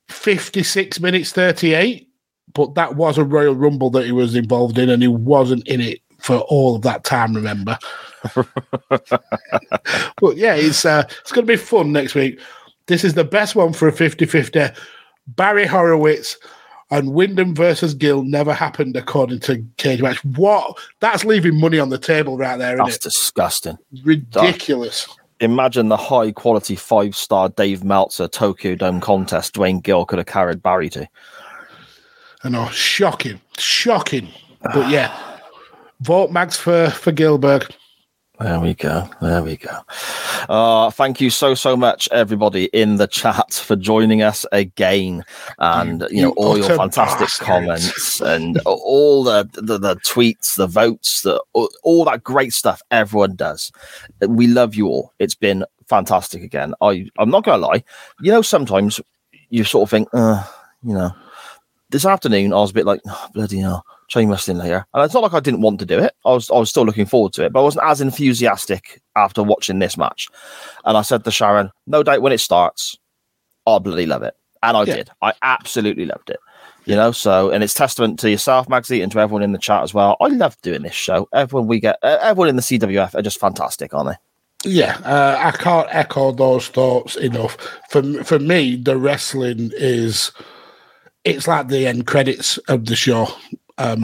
56 0.08 1.00
minutes 1.00 1.32
thirty-eight. 1.32 2.08
But 2.52 2.74
that 2.76 2.94
was 2.94 3.18
a 3.18 3.24
Royal 3.24 3.56
Rumble 3.56 3.90
that 3.90 4.06
he 4.06 4.12
was 4.12 4.36
involved 4.36 4.78
in, 4.78 4.90
and 4.90 5.02
he 5.02 5.08
wasn't 5.08 5.66
in 5.66 5.80
it 5.80 6.00
for 6.20 6.38
all 6.38 6.76
of 6.76 6.82
that 6.82 7.02
time. 7.02 7.34
Remember? 7.34 7.76
but 8.88 10.36
yeah, 10.36 10.54
it's 10.54 10.84
uh, 10.84 11.02
it's 11.20 11.32
going 11.32 11.46
to 11.46 11.52
be 11.52 11.56
fun 11.56 11.90
next 11.92 12.14
week. 12.14 12.38
This 12.86 13.02
is 13.02 13.14
the 13.14 13.24
best 13.24 13.56
one 13.56 13.72
for 13.72 13.88
a 13.88 13.92
50-50. 13.92 14.76
Barry 15.28 15.66
Horowitz 15.66 16.36
and 16.90 17.12
Windham 17.12 17.54
versus 17.54 17.94
Gill 17.94 18.22
never 18.22 18.52
happened 18.52 18.96
according 18.96 19.40
to 19.40 19.64
Cage 19.76 20.02
Match. 20.02 20.24
What? 20.24 20.78
That's 21.00 21.24
leaving 21.24 21.58
money 21.58 21.78
on 21.78 21.88
the 21.88 21.98
table 21.98 22.36
right 22.36 22.56
there, 22.56 22.76
That's 22.76 22.98
disgusting. 22.98 23.78
Ridiculous. 24.04 25.08
Imagine 25.40 25.88
the 25.88 25.96
high 25.96 26.30
quality 26.32 26.76
five 26.76 27.16
star 27.16 27.48
Dave 27.48 27.82
Meltzer 27.82 28.28
Tokyo 28.28 28.74
Dome 28.76 29.00
contest 29.00 29.54
Duane 29.54 29.80
Gill 29.80 30.06
could 30.06 30.18
have 30.18 30.26
carried 30.26 30.62
Barry 30.62 30.88
to. 30.90 31.08
I 32.44 32.48
know, 32.50 32.68
shocking, 32.68 33.40
shocking. 33.58 34.28
But 34.62 34.90
yeah, 34.90 35.38
vote 36.00 36.30
Mags 36.30 36.56
for 36.56 36.90
for 36.90 37.12
Gillberg. 37.12 37.70
There 38.44 38.60
we 38.60 38.74
go. 38.74 39.08
There 39.22 39.42
we 39.42 39.56
go. 39.56 39.80
Uh, 40.50 40.90
thank 40.90 41.18
you 41.18 41.30
so 41.30 41.54
so 41.54 41.78
much, 41.78 42.10
everybody 42.12 42.66
in 42.74 42.96
the 42.96 43.06
chat, 43.06 43.54
for 43.54 43.74
joining 43.74 44.20
us 44.20 44.44
again, 44.52 45.24
and 45.58 46.06
you, 46.10 46.24
know 46.24 46.34
all 46.36 46.58
your 46.58 46.76
fantastic 46.76 47.30
comments 47.42 48.20
and 48.20 48.60
all 48.66 49.24
the, 49.24 49.48
the 49.54 49.78
the 49.78 49.96
tweets, 49.96 50.56
the 50.56 50.66
votes, 50.66 51.22
the 51.22 51.42
all, 51.54 51.70
all 51.84 52.04
that 52.04 52.22
great 52.22 52.52
stuff 52.52 52.82
everyone 52.90 53.34
does. 53.34 53.72
We 54.20 54.46
love 54.46 54.74
you 54.74 54.88
all. 54.88 55.14
It's 55.18 55.34
been 55.34 55.64
fantastic 55.86 56.42
again. 56.42 56.74
I 56.82 57.08
I'm 57.18 57.30
not 57.30 57.44
gonna 57.44 57.66
lie. 57.66 57.82
You 58.20 58.30
know, 58.30 58.42
sometimes 58.42 59.00
you 59.48 59.64
sort 59.64 59.84
of 59.86 59.90
think, 59.90 60.08
uh, 60.12 60.44
you 60.82 60.92
know, 60.92 61.12
this 61.88 62.04
afternoon 62.04 62.52
I 62.52 62.56
was 62.56 62.72
a 62.72 62.74
bit 62.74 62.84
like, 62.84 63.00
oh, 63.06 63.28
bloody 63.32 63.60
hell, 63.60 63.86
chain 64.08 64.28
wrestling 64.28 64.58
later. 64.58 64.86
And 64.94 65.04
it's 65.04 65.14
not 65.14 65.22
like 65.22 65.34
I 65.34 65.40
didn't 65.40 65.62
want 65.62 65.78
to 65.80 65.86
do 65.86 65.98
it. 65.98 66.12
I 66.24 66.30
was 66.30 66.50
I 66.50 66.58
was 66.58 66.70
still 66.70 66.84
looking 66.84 67.06
forward 67.06 67.32
to 67.34 67.44
it, 67.44 67.52
but 67.52 67.60
I 67.60 67.64
wasn't 67.64 67.84
as 67.86 68.00
enthusiastic 68.00 69.00
after 69.16 69.42
watching 69.42 69.78
this 69.78 69.96
match. 69.96 70.28
And 70.84 70.96
I 70.96 71.02
said 71.02 71.24
to 71.24 71.30
Sharon, 71.30 71.70
no 71.86 72.02
doubt 72.02 72.22
when 72.22 72.32
it 72.32 72.38
starts, 72.40 72.96
I'll 73.66 73.80
bloody 73.80 74.06
love 74.06 74.22
it. 74.22 74.34
And 74.62 74.76
I 74.76 74.84
Yeah. 74.84 74.96
did. 74.96 75.10
I 75.22 75.32
absolutely 75.42 76.06
loved 76.06 76.30
it. 76.30 76.38
You 76.86 76.96
know, 76.96 77.12
so 77.12 77.50
and 77.50 77.64
it's 77.64 77.72
testament 77.72 78.18
to 78.20 78.30
yourself, 78.30 78.68
Magsy, 78.68 79.02
and 79.02 79.10
to 79.12 79.18
everyone 79.18 79.42
in 79.42 79.52
the 79.52 79.58
chat 79.58 79.82
as 79.82 79.94
well. 79.94 80.16
I 80.20 80.26
love 80.28 80.60
doing 80.60 80.82
this 80.82 80.92
show. 80.94 81.28
Everyone 81.32 81.66
we 81.66 81.80
get, 81.80 81.96
uh, 82.02 82.18
everyone 82.20 82.48
in 82.48 82.56
the 82.56 82.62
CWF 82.62 83.14
are 83.14 83.22
just 83.22 83.40
fantastic, 83.40 83.94
aren't 83.94 84.10
they? 84.10 84.16
Yeah, 84.70 84.96
uh, 85.04 85.36
I 85.38 85.50
can't 85.50 85.88
echo 85.90 86.32
those 86.32 86.68
thoughts 86.68 87.16
enough. 87.16 87.56
For 87.90 88.02
for 88.24 88.38
me, 88.38 88.76
the 88.76 88.96
wrestling 88.98 89.72
is 89.76 90.32
it's 91.24 91.48
like 91.48 91.68
the 91.68 91.86
end 91.86 92.06
credits 92.06 92.58
of 92.68 92.84
the 92.86 92.96
show. 92.96 93.28
Um, 93.76 94.02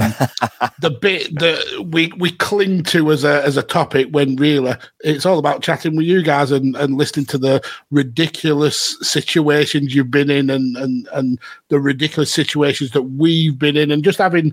the 0.80 0.90
bit 0.90 1.32
that 1.38 1.86
we 1.92 2.12
we 2.18 2.32
cling 2.32 2.82
to 2.84 3.12
as 3.12 3.22
a 3.22 3.44
as 3.44 3.56
a 3.56 3.62
topic 3.62 4.08
when 4.10 4.34
really 4.34 4.74
it's 5.00 5.24
all 5.24 5.38
about 5.38 5.62
chatting 5.62 5.94
with 5.94 6.06
you 6.06 6.22
guys 6.22 6.50
and, 6.50 6.74
and 6.74 6.96
listening 6.96 7.26
to 7.26 7.38
the 7.38 7.62
ridiculous 7.92 8.96
situations 9.00 9.94
you've 9.94 10.10
been 10.10 10.28
in 10.28 10.50
and, 10.50 10.76
and 10.76 11.08
and 11.12 11.38
the 11.68 11.78
ridiculous 11.78 12.32
situations 12.32 12.90
that 12.90 13.02
we've 13.02 13.60
been 13.60 13.76
in 13.76 13.92
and 13.92 14.02
just 14.02 14.18
having 14.18 14.52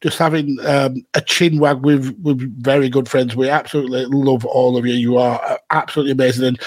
just 0.00 0.18
having 0.18 0.56
um, 0.64 1.04
a 1.14 1.20
chin 1.20 1.58
wag 1.58 1.84
with 1.84 2.16
with 2.22 2.40
very 2.62 2.88
good 2.88 3.08
friends. 3.08 3.34
We 3.34 3.48
absolutely 3.48 4.04
love 4.06 4.44
all 4.44 4.76
of 4.76 4.86
you. 4.86 4.94
You 4.94 5.18
are 5.18 5.58
absolutely 5.70 6.12
amazing, 6.12 6.46
and 6.46 6.60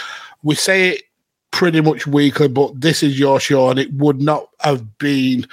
we 0.43 0.55
say 0.55 0.89
it 0.89 1.03
pretty 1.51 1.79
much 1.81 2.05
weekly. 2.05 2.49
But 2.49 2.81
this 2.81 3.01
is 3.01 3.17
your 3.17 3.39
show, 3.39 3.69
and 3.69 3.79
it 3.79 3.93
would 3.93 4.21
not 4.21 4.49
have 4.59 4.97
been 4.97 5.47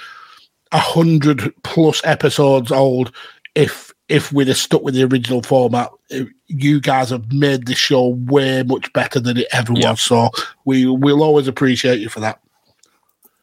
a 0.71 0.79
hundred 0.79 1.53
plus 1.63 2.01
episodes 2.03 2.71
old 2.71 3.11
if 3.55 3.91
if 4.07 4.31
we'd 4.31 4.47
have 4.47 4.57
stuck 4.57 4.81
with 4.83 4.95
the 4.95 5.03
original 5.03 5.41
format. 5.43 5.89
You 6.47 6.81
guys 6.81 7.11
have 7.11 7.31
made 7.31 7.67
this 7.67 7.77
show 7.77 8.07
way 8.25 8.63
much 8.63 8.91
better 8.93 9.19
than 9.19 9.37
it 9.37 9.47
ever 9.51 9.73
Yeah. 9.75 9.91
was. 9.91 10.01
So 10.01 10.29
we 10.65 10.85
will 10.87 11.21
always 11.21 11.47
appreciate 11.47 11.99
you 11.99 12.09
for 12.09 12.19
that. 12.21 12.39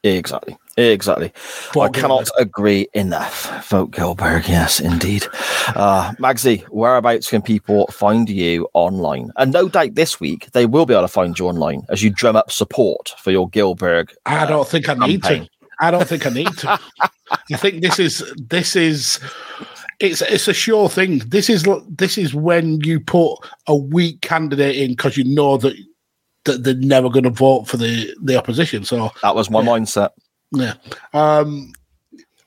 Exactly. 0.02 0.56
Exactly. 0.76 1.32
I 1.34 1.72
Vote 1.72 1.94
cannot 1.94 2.30
agree 2.38 2.86
enough. 2.94 3.66
Vote 3.68 3.90
Gillberg. 3.92 4.46
Yes, 4.46 4.78
indeed. 4.78 5.26
Uh, 5.68 6.12
Magsy, 6.18 6.62
whereabouts 6.64 7.30
can 7.30 7.40
people 7.42 7.86
find 7.88 8.28
you 8.28 8.68
online? 8.74 9.32
And 9.36 9.52
no 9.52 9.68
doubt 9.68 9.94
this 9.94 10.20
week 10.20 10.50
they 10.52 10.66
will 10.66 10.84
be 10.84 10.92
able 10.94 11.02
to 11.04 11.08
find 11.08 11.36
you 11.38 11.48
online 11.48 11.82
as 11.88 12.02
you 12.02 12.10
drum 12.10 12.36
up 12.36 12.52
support 12.52 13.14
for 13.18 13.30
your 13.30 13.48
Gillberg. 13.48 14.10
I 14.26 14.46
don't 14.46 14.68
think 14.68 14.88
I 14.88 14.94
need 14.94 15.22
campaign. 15.22 15.44
to. 15.44 15.50
I 15.80 15.90
don't 15.90 16.08
think 16.08 16.26
I 16.26 16.30
need 16.30 16.56
to. 16.58 16.80
I 17.30 17.56
think 17.56 17.82
this 17.82 17.98
is 17.98 18.24
this 18.36 18.76
is 18.76 19.20
it's 20.00 20.22
it's 20.22 20.48
a 20.48 20.54
sure 20.54 20.88
thing. 20.88 21.18
This 21.26 21.48
is 21.48 21.66
this 21.88 22.18
is 22.18 22.34
when 22.34 22.80
you 22.82 23.00
put 23.00 23.38
a 23.66 23.76
weak 23.76 24.20
candidate 24.20 24.76
in 24.76 24.90
because 24.90 25.16
you 25.16 25.24
know 25.24 25.56
that 25.58 25.76
that 26.44 26.64
they're 26.64 26.74
never 26.74 27.08
going 27.08 27.24
to 27.24 27.30
vote 27.30 27.64
for 27.68 27.76
the 27.76 28.14
the 28.22 28.36
opposition. 28.36 28.84
So 28.84 29.10
That 29.22 29.34
was 29.34 29.50
my 29.50 29.62
mindset. 29.62 30.10
yeah. 30.52 30.74
Um, 31.12 31.72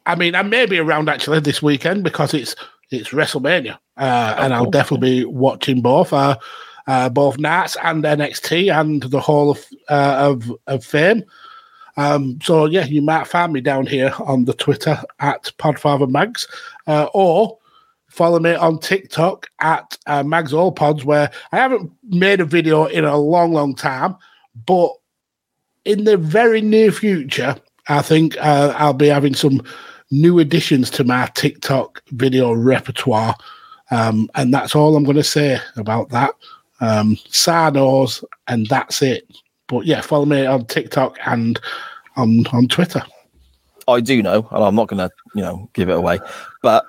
I 0.05 0.15
mean, 0.15 0.33
I 0.33 0.41
may 0.41 0.65
be 0.65 0.79
around 0.79 1.09
actually 1.09 1.39
this 1.39 1.61
weekend 1.61 2.03
because 2.03 2.33
it's 2.33 2.55
it's 2.91 3.09
WrestleMania, 3.09 3.77
uh, 3.97 4.35
and 4.39 4.53
I'll 4.53 4.63
cool. 4.63 4.71
definitely 4.71 5.19
be 5.21 5.25
watching 5.25 5.81
both, 5.81 6.11
uh, 6.11 6.37
uh, 6.87 7.09
both 7.09 7.37
Nats 7.37 7.77
and 7.83 8.03
NXT 8.03 8.73
and 8.75 9.03
the 9.03 9.19
Hall 9.19 9.51
of 9.51 9.63
uh, 9.89 10.15
of 10.17 10.51
of 10.67 10.83
Fame. 10.83 11.23
Um, 11.99 12.39
so 12.41 12.63
yeah, 12.63 12.85
you 12.85 13.01
might 13.01 13.27
find 13.27 13.51
me 13.51 13.59
down 13.59 13.85
here 13.85 14.13
on 14.19 14.45
the 14.45 14.53
Twitter 14.53 14.97
at 15.19 15.51
Podfather 15.59 16.09
Mags, 16.09 16.47
uh, 16.87 17.09
or 17.13 17.57
follow 18.07 18.39
me 18.39 18.55
on 18.55 18.79
TikTok 18.79 19.47
at 19.59 19.97
uh, 20.07 20.23
Mags 20.23 20.53
All 20.53 20.71
Pods, 20.71 21.03
where 21.03 21.29
I 21.51 21.57
haven't 21.57 21.91
made 22.07 22.39
a 22.39 22.45
video 22.45 22.85
in 22.85 23.03
a 23.03 23.17
long, 23.17 23.51
long 23.51 23.75
time, 23.75 24.15
but 24.65 24.91
in 25.83 26.05
the 26.05 26.15
very 26.15 26.61
near 26.61 26.93
future, 26.93 27.57
I 27.89 28.01
think 28.01 28.37
uh, 28.37 28.73
I'll 28.77 28.93
be 28.93 29.07
having 29.07 29.35
some 29.35 29.61
new 30.09 30.39
additions 30.39 30.89
to 30.91 31.03
my 31.03 31.29
TikTok 31.35 32.01
video 32.11 32.53
repertoire. 32.53 33.35
Um, 33.91 34.29
and 34.35 34.53
that's 34.53 34.73
all 34.73 34.95
I'm 34.95 35.03
going 35.03 35.17
to 35.17 35.23
say 35.23 35.59
about 35.75 36.11
that. 36.11 36.33
Um, 36.79 37.17
Si 37.27 37.51
knows, 37.71 38.23
and 38.47 38.67
that's 38.67 39.01
it. 39.01 39.27
But 39.69 39.85
yeah, 39.85 40.01
follow 40.01 40.25
me 40.25 40.45
on 40.45 40.65
TikTok 40.65 41.17
and 41.25 41.59
on, 42.17 42.45
on 42.47 42.67
Twitter. 42.67 43.01
I 43.87 44.01
do 44.01 44.21
know, 44.21 44.47
and 44.51 44.63
I'm 44.63 44.75
not 44.75 44.87
going 44.87 44.97
to, 44.97 45.09
you 45.33 45.41
know, 45.41 45.69
give 45.73 45.89
it 45.89 45.95
away, 45.95 46.19
but 46.61 46.85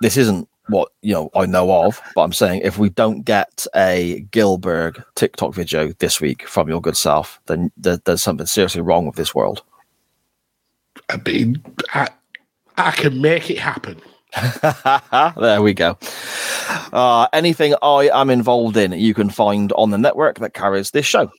this 0.00 0.16
isn't 0.16 0.48
what 0.68 0.90
you 1.02 1.14
know 1.14 1.30
I 1.34 1.46
know 1.46 1.84
of. 1.84 2.00
But 2.14 2.22
I'm 2.22 2.32
saying 2.32 2.60
if 2.62 2.78
we 2.78 2.90
don't 2.90 3.22
get 3.22 3.66
a 3.74 4.26
Gillberg 4.30 5.02
TikTok 5.14 5.54
video 5.54 5.92
this 5.98 6.20
week 6.20 6.46
from 6.46 6.68
your 6.68 6.80
good 6.80 6.96
self, 6.96 7.40
then 7.46 7.72
there, 7.76 7.98
there's 8.04 8.22
something 8.22 8.46
seriously 8.46 8.82
wrong 8.82 9.06
with 9.06 9.16
this 9.16 9.34
world. 9.34 9.62
I 11.08 11.16
mean, 11.24 11.62
I, 11.94 12.08
I 12.76 12.90
can 12.92 13.20
make 13.20 13.50
it 13.50 13.58
happen. 13.58 14.00
there 15.40 15.62
we 15.62 15.72
go. 15.72 15.96
Uh, 16.92 17.28
anything 17.32 17.74
I 17.82 18.10
am 18.12 18.28
involved 18.28 18.76
in, 18.76 18.92
you 18.92 19.14
can 19.14 19.30
find 19.30 19.72
on 19.72 19.90
the 19.90 19.98
network 19.98 20.38
that 20.40 20.52
carries 20.52 20.90
this 20.90 21.06
show. 21.06 21.30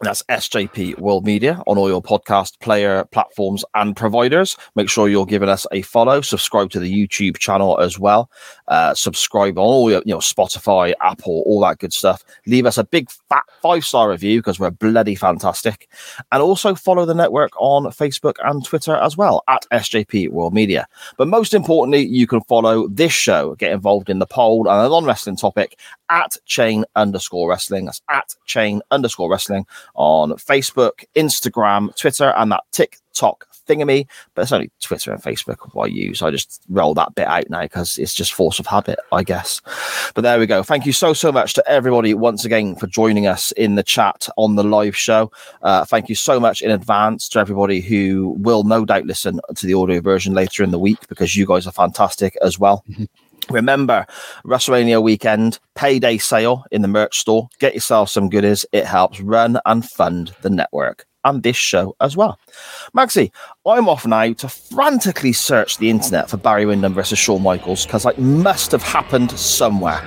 That's 0.00 0.22
SJP 0.24 1.00
World 1.00 1.26
Media 1.26 1.60
on 1.66 1.76
all 1.76 1.88
your 1.88 2.00
podcast 2.00 2.60
player 2.60 3.04
platforms 3.06 3.64
and 3.74 3.96
providers. 3.96 4.56
Make 4.76 4.88
sure 4.88 5.08
you're 5.08 5.26
giving 5.26 5.48
us 5.48 5.66
a 5.72 5.82
follow. 5.82 6.20
Subscribe 6.20 6.70
to 6.70 6.78
the 6.78 6.92
YouTube 6.92 7.38
channel 7.38 7.80
as 7.80 7.98
well. 7.98 8.30
Uh, 8.68 8.94
subscribe 8.94 9.58
on 9.58 9.64
all 9.64 9.90
your, 9.90 10.02
you 10.06 10.14
know, 10.14 10.18
Spotify, 10.18 10.92
Apple, 11.00 11.42
all 11.46 11.60
that 11.62 11.78
good 11.78 11.92
stuff. 11.92 12.24
Leave 12.46 12.64
us 12.64 12.78
a 12.78 12.84
big 12.84 13.10
fat 13.28 13.42
five 13.60 13.84
star 13.84 14.08
review 14.10 14.38
because 14.38 14.60
we're 14.60 14.70
bloody 14.70 15.16
fantastic. 15.16 15.88
And 16.30 16.40
also 16.40 16.76
follow 16.76 17.04
the 17.04 17.14
network 17.14 17.50
on 17.60 17.86
Facebook 17.86 18.36
and 18.44 18.64
Twitter 18.64 18.94
as 18.94 19.16
well 19.16 19.42
at 19.48 19.66
SJP 19.72 20.30
World 20.30 20.54
Media. 20.54 20.86
But 21.16 21.26
most 21.26 21.54
importantly, 21.54 22.06
you 22.06 22.28
can 22.28 22.42
follow 22.42 22.86
this 22.86 23.12
show, 23.12 23.56
get 23.56 23.72
involved 23.72 24.10
in 24.10 24.20
the 24.20 24.26
poll 24.26 24.68
and 24.68 24.86
a 24.86 24.88
non 24.88 25.04
wrestling 25.04 25.36
topic 25.36 25.76
at 26.08 26.36
chain 26.46 26.84
underscore 26.94 27.50
wrestling. 27.50 27.86
That's 27.86 28.02
at 28.08 28.36
chain 28.46 28.80
underscore 28.92 29.28
wrestling 29.28 29.66
on 29.98 30.30
Facebook, 30.34 31.04
Instagram, 31.16 31.94
Twitter, 31.96 32.32
and 32.36 32.52
that 32.52 32.62
TikTok 32.70 33.48
thingamy. 33.66 34.06
But 34.34 34.42
it's 34.42 34.52
only 34.52 34.70
Twitter 34.80 35.12
and 35.12 35.20
Facebook 35.20 35.56
I 35.76 35.86
use. 35.86 36.22
I 36.22 36.30
just 36.30 36.62
roll 36.68 36.94
that 36.94 37.16
bit 37.16 37.26
out 37.26 37.50
now 37.50 37.62
because 37.62 37.98
it's 37.98 38.14
just 38.14 38.32
force 38.32 38.60
of 38.60 38.66
habit, 38.66 39.00
I 39.12 39.24
guess. 39.24 39.60
But 40.14 40.22
there 40.22 40.38
we 40.38 40.46
go. 40.46 40.62
Thank 40.62 40.86
you 40.86 40.92
so, 40.92 41.12
so 41.12 41.32
much 41.32 41.52
to 41.54 41.68
everybody 41.68 42.14
once 42.14 42.44
again 42.44 42.76
for 42.76 42.86
joining 42.86 43.26
us 43.26 43.50
in 43.52 43.74
the 43.74 43.82
chat 43.82 44.28
on 44.36 44.54
the 44.54 44.64
live 44.64 44.96
show. 44.96 45.32
Uh, 45.62 45.84
thank 45.84 46.08
you 46.08 46.14
so 46.14 46.38
much 46.38 46.62
in 46.62 46.70
advance 46.70 47.28
to 47.30 47.40
everybody 47.40 47.80
who 47.80 48.36
will 48.38 48.62
no 48.62 48.84
doubt 48.84 49.04
listen 49.04 49.40
to 49.56 49.66
the 49.66 49.74
audio 49.74 50.00
version 50.00 50.32
later 50.32 50.62
in 50.62 50.70
the 50.70 50.78
week 50.78 51.08
because 51.08 51.36
you 51.36 51.44
guys 51.44 51.66
are 51.66 51.72
fantastic 51.72 52.36
as 52.40 52.56
well. 52.58 52.84
Remember, 53.50 54.06
WrestleMania 54.44 55.02
weekend, 55.02 55.58
payday 55.74 56.18
sale 56.18 56.64
in 56.70 56.82
the 56.82 56.88
merch 56.88 57.18
store. 57.18 57.48
Get 57.58 57.74
yourself 57.74 58.10
some 58.10 58.28
goodies. 58.28 58.66
It 58.72 58.84
helps 58.84 59.20
run 59.20 59.58
and 59.66 59.84
fund 59.84 60.34
the 60.42 60.50
network 60.50 61.06
and 61.24 61.42
this 61.42 61.56
show 61.56 61.94
as 62.00 62.16
well. 62.16 62.38
Magsy, 62.96 63.30
I'm 63.66 63.88
off 63.88 64.06
now 64.06 64.32
to 64.32 64.48
frantically 64.48 65.32
search 65.32 65.78
the 65.78 65.90
internet 65.90 66.30
for 66.30 66.36
Barry 66.36 66.66
Windham 66.66 66.94
versus 66.94 67.18
Shawn 67.18 67.42
Michaels 67.42 67.86
because 67.86 68.06
it 68.06 68.18
must 68.18 68.72
have 68.72 68.82
happened 68.82 69.32
somewhere. 69.32 70.00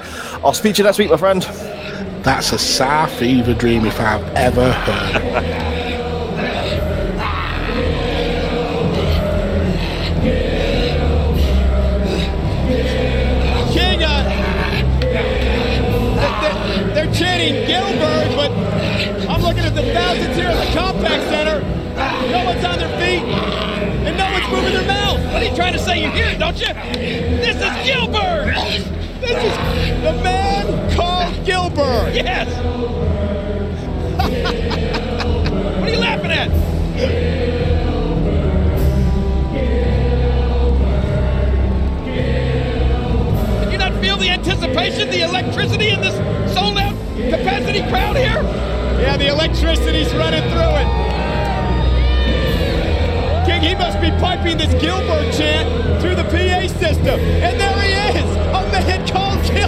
I'll 0.43 0.53
speak 0.53 0.75
to 0.75 0.79
you 0.79 0.85
next 0.85 0.99
week, 0.99 1.11
my 1.11 1.17
friend. 1.17 1.41
That's 2.23 2.51
a 2.53 2.59
Sar 2.59 3.07
fever 3.07 3.53
dream 3.53 3.85
if 3.85 3.99
I've 3.99 4.23
ever 4.35 4.71
heard. 4.71 5.77
you 26.15 26.37
don't 26.37 26.59
you? 26.59 26.73
This 26.73 27.55
is 27.55 27.71
Gillberg! 27.87 28.53
This 29.21 29.37
is 29.43 29.53
the 30.03 30.13
man 30.23 30.95
called 30.95 31.33
Gillberg! 31.45 32.15
Yes! 32.15 32.47
what 35.79 35.89
are 35.89 35.93
you 35.93 35.99
laughing 35.99 36.31
at? 36.31 36.49
Gillberg! 36.97 37.31
Gillberg! 42.05 43.63
Did 43.63 43.71
you 43.71 43.77
not 43.77 43.93
feel 44.01 44.17
the 44.17 44.29
anticipation, 44.29 45.09
the 45.09 45.21
electricity 45.21 45.89
in 45.89 46.01
this 46.01 46.15
sold 46.53 46.77
out 46.77 46.95
capacity 47.29 47.81
crowd 47.89 48.17
here? 48.17 48.43
Yeah, 49.01 49.17
the 49.17 49.27
electricity's 49.27 50.13
running 50.13 50.43
through 50.49 50.59
it. 50.59 51.20
King, 53.61 53.69
he 53.69 53.75
must 53.75 54.01
be 54.01 54.09
piping 54.19 54.57
this 54.57 54.73
Gillberg 54.81 55.37
chant 55.37 56.01
through 56.01 56.15
the 56.15 56.23
PA 56.23 56.67
system. 56.79 57.19
And 57.19 57.59
there 57.59 57.81
he 57.81 58.17
is, 58.17 58.35
a 58.47 58.71
man 58.71 59.07
called 59.07 59.39
Gillberg. 59.45 59.60